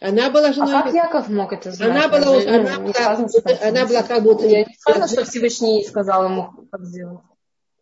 Она 0.00 0.28
была 0.30 0.52
женой. 0.52 0.74
А 0.74 0.82
как 0.82 0.92
Яков 0.92 1.28
мог 1.28 1.52
это 1.52 1.72
знать? 1.72 1.90
Она 1.90 2.08
была, 2.08 2.24
ну, 2.26 2.48
она, 2.48 2.78
была, 2.78 2.92
сказано, 2.92 3.28
она 3.62 3.86
была 3.86 4.02
как 4.02 4.22
будто... 4.22 4.46
Я 4.46 4.64
не 4.64 4.74
сказано, 4.74 5.08
что 5.08 5.24
Всевышний 5.24 5.84
сказал 5.84 6.24
ему, 6.24 6.50
как 6.70 6.84
сделать. 6.84 7.20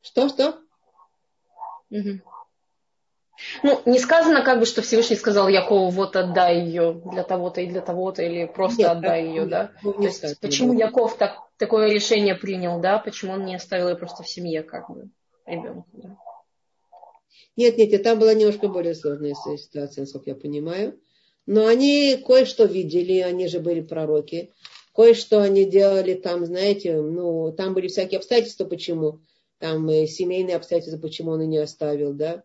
Что, 0.03 0.29
что? 0.29 0.59
Угу. 1.91 2.21
Ну, 3.63 3.83
не 3.87 3.99
сказано 3.99 4.43
как 4.43 4.61
бы, 4.61 4.67
что 4.67 4.83
Всевышний 4.83 5.17
сказал 5.17 5.49
Якову, 5.49 5.91
вот 5.91 6.15
отдай 6.15 6.61
ее 6.61 7.03
для 7.05 7.25
того-то 7.25 7.61
и 7.61 7.67
для 7.67 7.81
того-то, 7.81 8.23
или 8.23 8.47
просто 8.47 8.83
Нет, 8.83 8.91
отдай 8.91 9.27
ее, 9.27 9.47
да? 9.47 9.73
То 9.83 9.95
есть, 9.99 10.41
почему 10.41 10.75
Яков 10.75 11.17
так, 11.17 11.42
такое 11.63 11.93
решение 11.93 12.35
принял, 12.35 12.81
да? 12.81 12.99
Почему 12.99 13.35
он 13.35 13.45
не 13.45 13.55
оставил 13.55 13.89
ее 13.89 13.95
просто 13.95 14.25
в 14.25 14.29
семье, 14.29 14.65
как 14.65 14.91
бы, 14.91 15.11
ребенка, 15.47 15.89
да? 15.93 16.17
Нет, 17.55 17.79
нет, 17.79 17.93
нет, 17.93 18.03
там 18.03 18.19
была 18.19 18.35
немножко 18.35 18.67
более 18.67 18.97
сложная 18.97 19.35
ситуация, 19.35 20.03
насколько 20.03 20.31
я 20.31 20.35
понимаю. 20.35 20.99
Но 21.47 21.67
они 21.67 22.21
кое-что 22.27 22.65
видели, 22.65 23.21
они 23.21 23.47
же 23.47 23.61
были 23.61 23.81
пророки. 23.81 24.53
Кое-что 24.93 25.41
они 25.41 25.65
делали 25.65 26.15
там, 26.15 26.47
знаете, 26.47 27.01
ну, 27.01 27.53
там 27.53 27.75
были 27.75 27.87
всякие 27.87 28.19
обстоятельства, 28.19 28.65
почему. 28.65 29.21
Там 29.59 29.89
э, 29.89 30.09
семейные 30.09 30.57
обстоятельства, 30.57 31.01
почему 31.01 31.31
он 31.31 31.43
и 31.43 31.47
не 31.47 31.59
оставил, 31.59 32.13
да. 32.13 32.43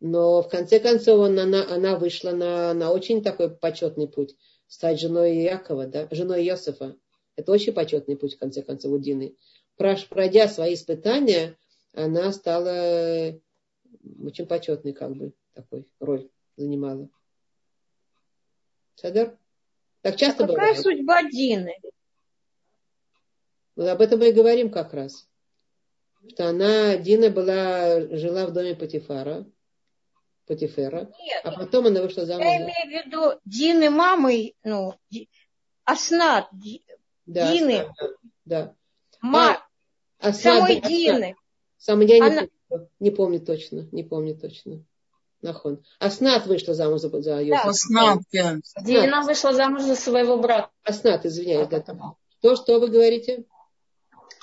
Но 0.00 0.42
в 0.42 0.48
конце 0.50 0.78
концов 0.78 1.20
она, 1.26 1.42
она 1.42 1.96
вышла 1.96 2.32
на, 2.32 2.74
на 2.74 2.92
очень 2.92 3.22
такой 3.22 3.48
почетный 3.48 4.08
путь. 4.08 4.36
Стать 4.66 5.00
женой 5.00 5.36
Якова, 5.38 5.86
да, 5.86 6.08
женой 6.10 6.44
Иосифа. 6.44 6.96
Это 7.36 7.52
очень 7.52 7.72
почетный 7.72 8.16
путь, 8.16 8.34
в 8.34 8.38
конце 8.38 8.62
концов, 8.62 8.92
у 8.92 8.98
Дины. 8.98 9.36
Пройдя 9.76 10.48
свои 10.48 10.74
испытания, 10.74 11.56
она 11.92 12.32
стала 12.32 13.40
очень 14.22 14.46
почетной, 14.46 14.92
как 14.92 15.14
бы, 15.14 15.32
такой 15.52 15.86
роль 15.98 16.28
занимала. 16.56 17.08
Садар? 18.94 19.36
Так 20.02 20.16
часто 20.16 20.44
а 20.44 20.46
какая 20.46 20.74
бывает. 20.74 20.82
судьба 20.82 21.22
Дины? 21.24 21.74
Вот 23.74 23.88
об 23.88 24.00
этом 24.00 24.20
мы 24.20 24.28
и 24.28 24.32
говорим 24.32 24.70
как 24.70 24.94
раз. 24.94 25.28
Что 26.28 26.48
она, 26.48 26.96
Дина 26.96 27.30
была, 27.30 28.00
жила 28.16 28.46
в 28.46 28.52
доме 28.52 28.76
Патифара. 28.76 29.44
Патифера. 30.46 31.10
Нет, 31.18 31.40
а 31.42 31.52
потом 31.52 31.86
она 31.86 32.02
вышла 32.02 32.26
замуж. 32.26 32.44
Я 32.44 32.58
имею 32.58 32.68
в 32.68 33.06
виду 33.06 33.40
Дины 33.44 33.90
мамой, 33.90 34.54
ну, 34.62 34.94
Аснат, 35.84 36.48
да, 37.26 37.52
Дины. 37.52 37.86
Да. 38.44 38.74
Ма, 39.20 39.56
а, 40.18 40.28
Аснат, 40.28 40.58
самой 40.58 40.80
да, 40.80 40.88
Дины. 40.88 41.36
Самой 41.78 42.06
я 42.06 42.24
она... 42.24 42.42
не, 42.42 42.48
помню, 42.68 42.88
не 43.00 43.10
помню 43.10 43.40
точно, 43.40 43.88
не 43.92 44.02
помню 44.02 44.36
точно. 44.36 44.84
Нахон. 45.42 45.84
Аснат 45.98 46.46
вышла 46.46 46.72
замуж 46.74 47.00
за, 47.00 47.08
за 47.20 47.40
Йосиф. 47.42 47.62
Да, 47.62 47.68
Аснат, 47.68 48.18
да. 48.32 48.56
Дина 48.82 49.22
вышла 49.22 49.52
замуж 49.52 49.82
за 49.82 49.94
своего 49.94 50.38
брата. 50.38 50.70
Аснат, 50.82 51.26
извиняюсь. 51.26 51.68
Да. 51.68 51.84
То, 52.40 52.56
что 52.56 52.80
вы 52.80 52.88
говорите? 52.88 53.44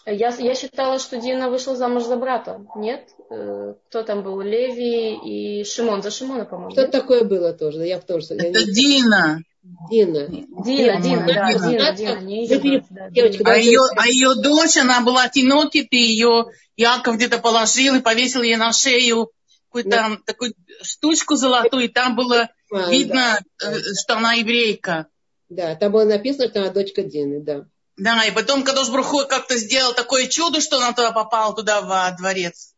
Я, 0.06 0.30
я 0.30 0.56
считала, 0.56 0.99
что 0.99 1.18
Дина 1.18 1.49
вышла 1.49 1.76
замуж 1.76 2.03
за 2.03 2.18
брата. 2.18 2.66
Нет? 2.76 3.10
Э, 3.30 3.76
кто 3.88 4.03
там 4.03 4.24
был? 4.24 4.41
Леви 4.41 5.16
и 5.16 5.64
Шимон. 5.64 6.02
За 6.02 6.10
Шимона, 6.10 6.45
по-моему. 6.45 6.72
Что 6.72 6.88
такое 6.88 7.24
было 7.24 7.53
тоже? 7.53 7.86
Я 7.86 7.99
тоже. 7.99 8.34
Это 8.34 8.60
я. 8.60 8.66
Дина. 8.66 9.40
Дина. 9.64 10.28
Дина, 10.28 11.02
Дина, 11.02 11.28
да, 11.28 11.54
Дина, 11.54 11.94
Дина. 11.94 12.20
Не 12.22 12.46
ее, 12.46 12.84
да, 12.90 13.52
а, 13.52 13.58
ее, 13.58 13.80
а 13.96 14.08
ее 14.08 14.36
дочь, 14.36 14.78
она 14.78 15.02
была 15.02 15.30
тинокит, 15.30 15.88
и 15.92 15.98
ее 15.98 16.48
Яков 16.76 17.18
где-то 17.18 17.38
положил 17.38 17.96
и 17.96 18.02
повесил 18.02 18.42
ей 18.42 18.56
на 18.56 18.74
шею 18.74 19.32
какую-то 19.70 20.20
такую 20.26 20.54
штучку 20.82 21.36
золотую, 21.36 21.86
и 21.86 21.88
там 21.88 22.16
было 22.16 22.50
а, 22.72 22.90
видно, 22.90 23.40
да. 23.60 23.72
Э, 23.72 23.80
что 24.02 24.18
она 24.18 24.34
еврейка. 24.34 25.08
Да, 25.50 25.76
там 25.76 25.92
было 25.92 26.06
написано, 26.06 26.50
что 26.50 26.62
она 26.62 26.72
дочка 26.72 27.04
Дины, 27.04 27.42
да. 27.42 27.66
Да, 27.98 28.24
и 28.26 28.32
потом 28.32 28.64
Кадош 28.64 28.90
Бруху 28.90 29.28
как-то 29.28 29.58
сделал 29.58 29.94
такое 29.94 30.28
чудо, 30.28 30.60
что 30.60 30.78
она 30.78 30.92
туда 30.92 31.12
попала, 31.12 31.56
туда 31.56 31.82
в 31.82 32.18
дворец. 32.18 32.74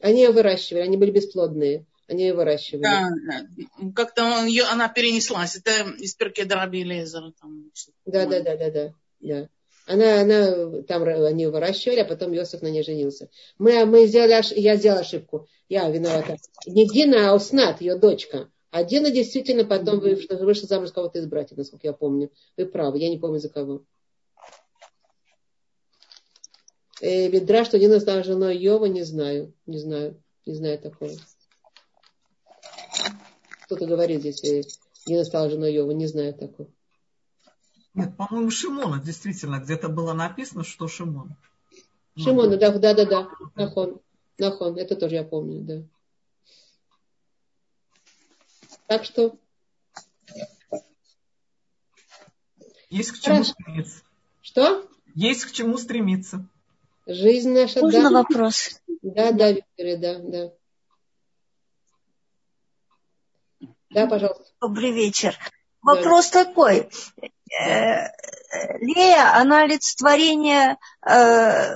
Они 0.00 0.22
ее 0.22 0.30
выращивали, 0.30 0.82
они 0.82 0.96
были 0.96 1.10
бесплодные. 1.10 1.86
Они 2.12 2.24
ее 2.24 2.34
выращивали. 2.34 2.82
Да, 2.82 3.10
как-то 3.96 4.24
он, 4.24 4.44
ее, 4.44 4.64
она 4.64 4.90
перенеслась. 4.90 5.56
Это 5.56 5.88
из 5.92 6.14
Перки 6.14 6.44
Дараби 6.44 6.84
Лезера. 6.84 7.32
Да, 8.04 8.26
да, 8.26 8.42
да, 8.42 8.56
да, 8.58 8.70
да. 8.70 8.94
Да. 9.20 9.48
Она, 9.86 10.20
она, 10.20 10.82
там 10.82 11.04
они 11.04 11.46
выращивали, 11.46 12.00
а 12.00 12.04
потом 12.04 12.32
Йосиф 12.32 12.60
на 12.60 12.66
ней 12.66 12.82
женился. 12.82 13.30
Мы, 13.56 13.86
мы 13.86 14.06
сделали, 14.06 14.42
я 14.60 14.76
сделала 14.76 15.00
ошибку. 15.00 15.48
Я 15.70 15.88
виновата. 15.88 16.36
Не 16.66 16.86
Дина, 16.86 17.30
а 17.30 17.34
Уснат, 17.34 17.80
ее 17.80 17.96
дочка. 17.96 18.50
А 18.70 18.84
Дина 18.84 19.10
действительно 19.10 19.64
потом 19.64 19.98
вышла, 19.98 20.36
вышла 20.36 20.68
замуж 20.68 20.88
за 20.88 20.94
кого-то 20.94 21.18
из 21.18 21.26
братьев, 21.26 21.56
насколько 21.56 21.86
я 21.86 21.94
помню. 21.94 22.30
Вы 22.58 22.66
правы, 22.66 22.98
я 22.98 23.08
не 23.08 23.18
помню 23.18 23.38
за 23.38 23.48
кого. 23.48 23.86
Э, 27.00 27.28
Ведра, 27.28 27.64
что 27.64 27.78
Дина 27.78 28.00
стала 28.00 28.22
женой 28.22 28.58
Йова, 28.58 28.84
не 28.84 29.02
знаю. 29.02 29.54
Не 29.64 29.78
знаю. 29.78 30.22
Не 30.44 30.54
знаю 30.54 30.78
такого. 30.78 31.12
Кто-то 33.72 33.86
говорит 33.86 34.20
здесь, 34.20 34.44
э, 34.44 34.62
Дина 35.06 35.24
стала 35.24 35.48
женой 35.48 35.72
Йова, 35.72 35.92
не 35.92 36.06
знаю 36.06 36.34
такого. 36.34 36.68
Нет, 37.94 38.14
по-моему, 38.18 38.50
Шимона 38.50 39.00
действительно 39.00 39.60
где-то 39.60 39.88
было 39.88 40.12
написано, 40.12 40.62
что 40.62 40.88
Шимон. 40.88 41.34
Шимона, 42.14 42.58
да, 42.58 42.70
да, 42.70 42.92
да, 42.92 43.06
да. 43.06 43.30
Нахон. 43.54 44.02
Нахон. 44.36 44.76
Это 44.76 44.94
тоже 44.94 45.14
я 45.14 45.24
помню, 45.24 45.62
да. 45.62 45.82
Так 48.88 49.04
что. 49.04 49.38
Есть 52.90 53.12
к 53.12 53.20
чему 53.20 53.36
Хорошо. 53.36 53.52
стремиться. 53.52 54.02
Что? 54.42 54.86
Есть 55.14 55.46
к 55.46 55.52
чему 55.52 55.78
стремиться. 55.78 56.46
Жизнь 57.06 57.52
наша. 57.52 57.80
Можно 57.80 58.10
да. 58.10 58.18
вопрос? 58.18 58.82
Да, 59.00 59.32
да, 59.32 59.52
Виктория, 59.52 59.96
да, 59.96 60.18
да. 60.18 60.52
Да, 63.92 64.06
пожалуйста. 64.06 64.44
Добрый 64.60 64.92
вечер. 64.92 65.36
Вопрос 65.82 66.30
да. 66.30 66.44
такой. 66.44 66.88
Э, 67.60 68.08
Лея, 68.80 69.36
она 69.36 69.62
олицетворение 69.62 70.78
э, 71.06 71.74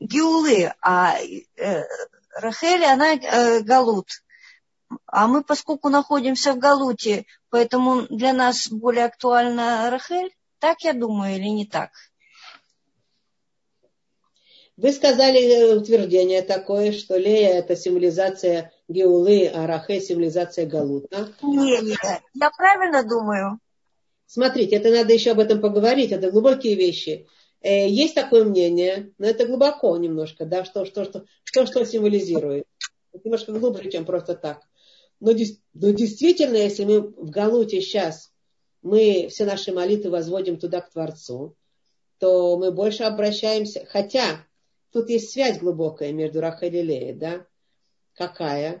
Геулы, 0.00 0.72
а 0.82 1.16
э, 1.56 1.84
Рахели, 2.34 2.84
она 2.84 3.14
э, 3.14 3.60
Галут. 3.60 4.08
А 5.06 5.26
мы, 5.26 5.42
поскольку 5.42 5.88
находимся 5.88 6.52
в 6.52 6.58
Галуте, 6.58 7.24
поэтому 7.48 8.02
для 8.08 8.32
нас 8.32 8.68
более 8.68 9.06
актуальна 9.06 9.90
Рахель, 9.90 10.34
так 10.58 10.82
я 10.82 10.92
думаю 10.92 11.36
или 11.36 11.48
не 11.48 11.66
так? 11.66 11.90
Вы 14.76 14.90
сказали 14.90 15.38
э, 15.38 15.76
утверждение 15.76 16.42
такое, 16.42 16.90
что 16.92 17.16
Лея 17.16 17.54
это 17.54 17.76
символизация 17.76 18.72
Геулы, 18.88 19.46
а 19.46 19.66
Рахе 19.68 20.00
символизация 20.00 20.66
Галута. 20.66 21.28
Не, 21.42 21.80
не, 21.80 21.96
я 22.34 22.50
правильно 22.56 23.08
думаю. 23.08 23.60
Смотрите, 24.26 24.74
это 24.74 24.90
надо 24.90 25.12
еще 25.12 25.30
об 25.30 25.38
этом 25.38 25.60
поговорить, 25.60 26.10
это 26.10 26.32
глубокие 26.32 26.74
вещи. 26.74 27.28
Э, 27.60 27.88
есть 27.88 28.16
такое 28.16 28.44
мнение, 28.44 29.12
но 29.18 29.26
это 29.26 29.46
глубоко 29.46 29.96
немножко, 29.96 30.44
да, 30.44 30.64
что, 30.64 30.84
что, 30.84 31.04
что, 31.04 31.24
что, 31.44 31.66
что 31.66 31.84
символизирует. 31.84 32.66
Это 33.12 33.22
немножко 33.24 33.52
глубже, 33.52 33.90
чем 33.90 34.04
просто 34.04 34.34
так. 34.34 34.62
Но, 35.20 35.30
но 35.74 35.90
действительно, 35.90 36.56
если 36.56 36.84
мы 36.84 37.00
в 37.00 37.30
Галуте 37.30 37.80
сейчас, 37.80 38.32
мы 38.82 39.28
все 39.30 39.44
наши 39.44 39.72
молитвы 39.72 40.10
возводим 40.10 40.58
туда, 40.58 40.80
к 40.80 40.90
Творцу, 40.90 41.56
то 42.18 42.58
мы 42.58 42.72
больше 42.72 43.04
обращаемся, 43.04 43.86
хотя 43.88 44.44
тут 44.94 45.10
есть 45.10 45.32
связь 45.32 45.58
глубокая 45.58 46.12
между 46.12 46.40
Рахель 46.40 46.76
и 46.76 46.82
Леей, 46.82 47.14
да, 47.14 47.44
какая, 48.14 48.80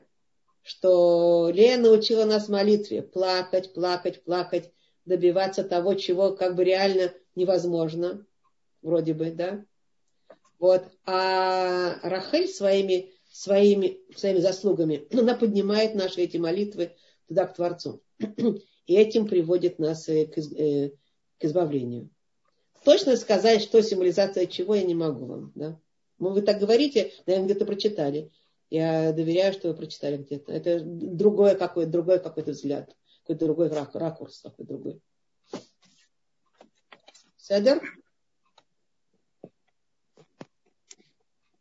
что 0.62 1.50
Лея 1.52 1.76
научила 1.76 2.24
нас 2.24 2.48
молитве 2.48 3.02
плакать, 3.02 3.74
плакать, 3.74 4.22
плакать, 4.22 4.72
добиваться 5.04 5.64
того, 5.64 5.94
чего 5.94 6.36
как 6.36 6.54
бы 6.54 6.62
реально 6.62 7.12
невозможно, 7.34 8.24
вроде 8.80 9.12
бы, 9.12 9.32
да. 9.32 9.64
Вот. 10.60 10.84
А 11.04 11.98
Рахель 12.08 12.46
своими, 12.48 13.12
своими, 13.32 13.98
своими 14.16 14.38
заслугами, 14.38 15.08
она 15.12 15.34
поднимает 15.34 15.96
наши 15.96 16.20
эти 16.20 16.36
молитвы 16.36 16.92
туда, 17.26 17.46
к 17.46 17.56
Творцу. 17.56 18.00
И 18.86 18.94
этим 18.94 19.26
приводит 19.26 19.80
нас 19.80 20.08
э, 20.08 20.26
к, 20.26 20.38
э, 20.38 20.90
к 21.40 21.44
избавлению. 21.44 22.08
Точно 22.84 23.16
сказать, 23.16 23.62
что 23.62 23.82
символизация 23.82 24.46
чего, 24.46 24.76
я 24.76 24.84
не 24.84 24.94
могу 24.94 25.26
вам. 25.26 25.52
Да? 25.56 25.80
Ну, 26.18 26.30
вы 26.30 26.42
так 26.42 26.58
говорите, 26.58 27.12
наверное, 27.26 27.46
где-то 27.50 27.66
прочитали. 27.66 28.30
Я 28.70 29.12
доверяю, 29.12 29.52
что 29.52 29.68
вы 29.68 29.74
прочитали 29.74 30.16
где-то. 30.16 30.52
Это 30.52 30.80
другой 30.84 31.56
какой-то, 31.56 31.90
другой 31.90 32.20
какой-то 32.20 32.52
взгляд. 32.52 32.94
Какой-то 33.22 33.44
другой 33.44 33.68
ракурс, 33.68 34.40
какой-то 34.42 34.72
другой. 34.72 35.00
Седер? 37.36 37.80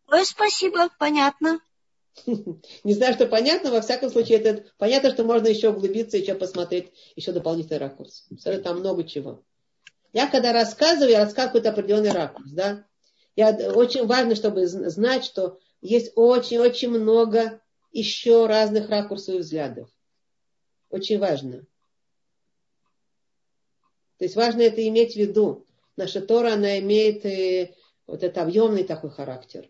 Ой, 0.07 0.25
спасибо, 0.25 0.89
понятно. 0.99 1.59
Не 2.83 2.93
знаю, 2.93 3.13
что 3.15 3.25
понятно, 3.25 3.71
во 3.71 3.81
всяком 3.81 4.09
случае, 4.09 4.39
это 4.39 4.65
понятно, 4.77 5.11
что 5.11 5.23
можно 5.23 5.47
еще 5.47 5.69
углубиться, 5.69 6.17
еще 6.17 6.35
посмотреть, 6.35 6.91
еще 7.15 7.31
дополнительный 7.31 7.79
ракурс. 7.79 8.27
Там 8.63 8.79
много 8.79 9.03
чего. 9.03 9.43
Я 10.13 10.27
когда 10.27 10.53
рассказываю, 10.53 11.11
я 11.11 11.25
рассказываю 11.25 11.53
какой-то 11.53 11.69
определенный 11.71 12.11
ракурс, 12.11 12.51
да. 12.51 12.85
Я, 13.35 13.51
очень 13.73 14.05
важно, 14.05 14.35
чтобы 14.35 14.67
знать, 14.67 15.25
что 15.25 15.59
есть 15.81 16.11
очень-очень 16.15 16.89
много 16.89 17.61
еще 17.91 18.45
разных 18.45 18.89
ракурсов 18.89 19.35
и 19.35 19.39
взглядов. 19.39 19.89
Очень 20.89 21.19
важно. 21.19 21.65
То 24.17 24.25
есть 24.25 24.35
важно 24.35 24.61
это 24.61 24.87
иметь 24.87 25.13
в 25.13 25.17
виду. 25.17 25.65
Наша 25.95 26.21
Тора, 26.21 26.53
она 26.53 26.79
имеет 26.79 27.25
э, 27.25 27.75
вот 28.07 28.23
этот 28.23 28.37
объемный 28.37 28.83
такой 28.83 29.09
характер 29.09 29.69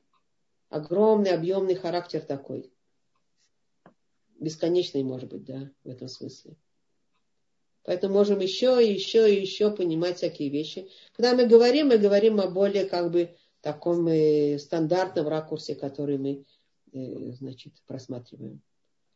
огромный, 0.73 1.31
объемный 1.31 1.75
характер 1.75 2.21
такой. 2.21 2.71
Бесконечный, 4.39 5.03
может 5.03 5.29
быть, 5.29 5.45
да, 5.45 5.69
в 5.83 5.89
этом 5.89 6.07
смысле. 6.07 6.57
Поэтому 7.83 8.15
можем 8.15 8.39
еще 8.39 8.83
и 8.83 8.91
еще 8.91 9.31
и 9.31 9.39
еще 9.39 9.69
понимать 9.71 10.17
всякие 10.17 10.49
вещи. 10.49 10.89
Когда 11.15 11.35
мы 11.35 11.45
говорим, 11.45 11.89
мы 11.89 11.97
говорим 11.97 12.39
о 12.39 12.47
более 12.47 12.85
как 12.85 13.11
бы 13.11 13.35
таком 13.63 14.07
стандартном 14.59 15.27
ракурсе, 15.27 15.73
который 15.73 16.17
мы, 16.17 16.45
э, 16.91 17.31
значит, 17.33 17.73
просматриваем. 17.87 18.61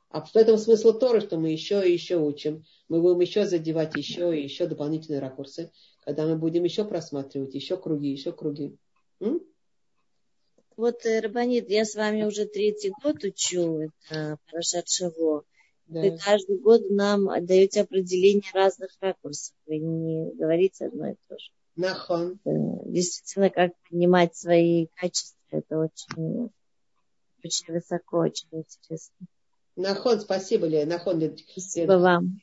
А 0.10 0.22
в 0.22 0.36
этом 0.36 0.58
смысл 0.58 0.94
Торы, 0.98 1.20
что 1.20 1.38
мы 1.38 1.52
еще 1.52 1.88
и 1.88 1.92
еще 1.92 2.18
учим. 2.18 2.64
Мы 2.88 3.02
будем 3.02 3.20
еще 3.20 3.46
задевать 3.46 3.96
еще 3.96 4.38
и 4.38 4.42
еще 4.42 4.66
дополнительные 4.66 5.20
ракурсы, 5.20 5.72
когда 6.06 6.26
мы 6.26 6.38
будем 6.38 6.64
еще 6.64 6.86
просматривать, 6.86 7.54
еще 7.54 7.76
круги, 7.76 8.10
еще 8.10 8.32
круги. 8.32 8.78
М? 9.20 9.42
Вот, 10.78 11.06
э, 11.06 11.20
Рабанит, 11.20 11.70
я 11.70 11.84
с 11.84 11.96
вами 11.96 12.24
уже 12.24 12.46
третий 12.46 12.94
год 13.04 13.24
учу, 13.24 13.82
это 14.10 14.38
Парашат 14.50 14.88
Шаво. 14.88 15.44
Да. 15.88 16.02
Вы 16.02 16.18
каждый 16.18 16.58
год 16.60 16.82
нам 16.90 17.28
даете 17.46 17.82
определение 17.82 18.52
разных 18.54 18.92
ракурсов. 19.02 19.56
Вы 19.66 19.78
не 19.78 20.32
говорите 20.34 20.86
одно 20.86 21.10
и 21.10 21.16
то 21.28 21.38
же. 21.38 21.52
Нахон. 21.78 22.40
Действительно, 22.44 23.50
как 23.50 23.72
понимать 23.90 24.36
свои 24.36 24.88
качества, 24.96 25.36
это 25.52 25.78
очень, 25.78 26.50
очень 27.44 27.74
высоко, 27.74 28.18
очень 28.20 28.48
интересно. 28.52 29.28
Нахон, 29.76 30.20
спасибо, 30.20 30.66
Лея. 30.66 30.86
Нахон, 30.86 31.22
спасибо 31.52 31.94
Лея. 31.94 32.00
вам. 32.00 32.42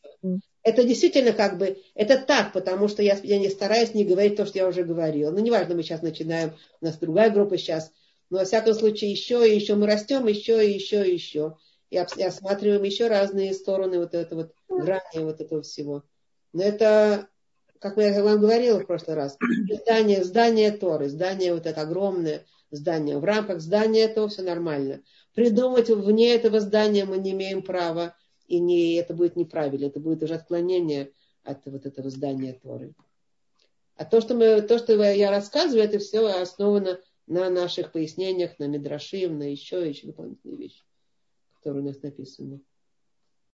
Это 0.63 0.83
действительно 0.85 1.33
как 1.33 1.59
бы, 1.59 1.77
это 1.95 2.17
так, 2.19 2.55
потому 2.55 2.89
что 2.89 3.03
я, 3.03 3.19
я 3.23 3.39
не 3.39 3.51
стараюсь 3.51 3.93
не 3.93 4.05
говорить 4.05 4.37
то, 4.37 4.47
что 4.47 4.59
я 4.59 4.67
уже 4.67 4.83
говорила. 4.83 5.31
Ну, 5.31 5.41
неважно, 5.41 5.75
мы 5.75 5.83
сейчас 5.83 6.01
начинаем, 6.01 6.55
у 6.81 6.87
нас 6.87 6.97
другая 6.97 7.31
группа 7.31 7.59
сейчас– 7.59 7.93
но, 8.31 8.39
во 8.41 8.45
всяком 8.45 8.75
случае, 8.75 9.13
еще 9.13 9.49
и 9.49 9.55
еще 9.55 9.75
мы 9.75 9.87
растем, 9.87 10.27
еще 10.27 10.67
и 10.67 10.75
еще 10.75 11.09
и 11.09 11.15
еще. 11.15 11.57
И 11.91 11.97
осматриваем 11.97 12.83
еще 12.83 13.07
разные 13.07 13.55
стороны 13.55 13.99
вот 13.99 14.15
этого 14.15 14.51
вот 14.67 14.83
грани 14.83 15.23
вот 15.25 15.41
этого 15.41 15.63
всего. 15.63 16.03
Но 16.53 16.65
это, 16.65 17.29
как 17.81 17.97
я 17.97 18.23
вам 18.23 18.41
говорила 18.41 18.81
в 18.81 18.87
прошлый 18.87 19.17
раз, 19.17 19.37
здание, 19.83 20.25
здание 20.25 20.73
Торы, 20.73 21.09
здание 21.09 21.55
вот 21.55 21.67
это 21.67 21.83
огромное 21.83 22.45
здание. 22.71 23.19
В 23.19 23.25
рамках 23.25 23.61
здания 23.61 24.03
этого 24.03 24.29
все 24.29 24.43
нормально. 24.43 25.03
Придумать 25.35 25.89
вне 25.89 26.35
этого 26.35 26.61
здания 26.61 27.05
мы 27.05 27.19
не 27.19 27.33
имеем 27.33 27.63
права, 27.63 28.17
и 28.47 28.59
не, 28.59 28.95
это 28.95 29.15
будет 29.15 29.37
неправильно, 29.37 29.87
это 29.87 30.01
будет 30.01 30.23
уже 30.23 30.35
отклонение 30.35 31.13
от 31.43 31.65
вот 31.67 31.87
этого 31.87 32.11
здания 32.11 32.59
Торы. 32.63 32.95
А 33.97 34.05
то, 34.05 34.21
что, 34.21 34.35
мы, 34.35 34.61
то, 34.63 34.79
что 34.79 34.95
я 35.03 35.31
рассказываю, 35.31 35.85
это 35.85 35.99
все 35.99 36.27
основано 36.27 37.01
на 37.27 37.49
наших 37.49 37.93
пояснениях, 37.93 38.59
на 38.59 38.67
Мидрашим, 38.67 39.39
на 39.39 39.51
еще, 39.51 39.89
еще 39.89 40.09
дополнительные 40.09 40.59
вещи, 40.59 40.83
которые 41.59 41.85
у 41.85 41.87
нас 41.87 42.03
написаны. 42.03 42.61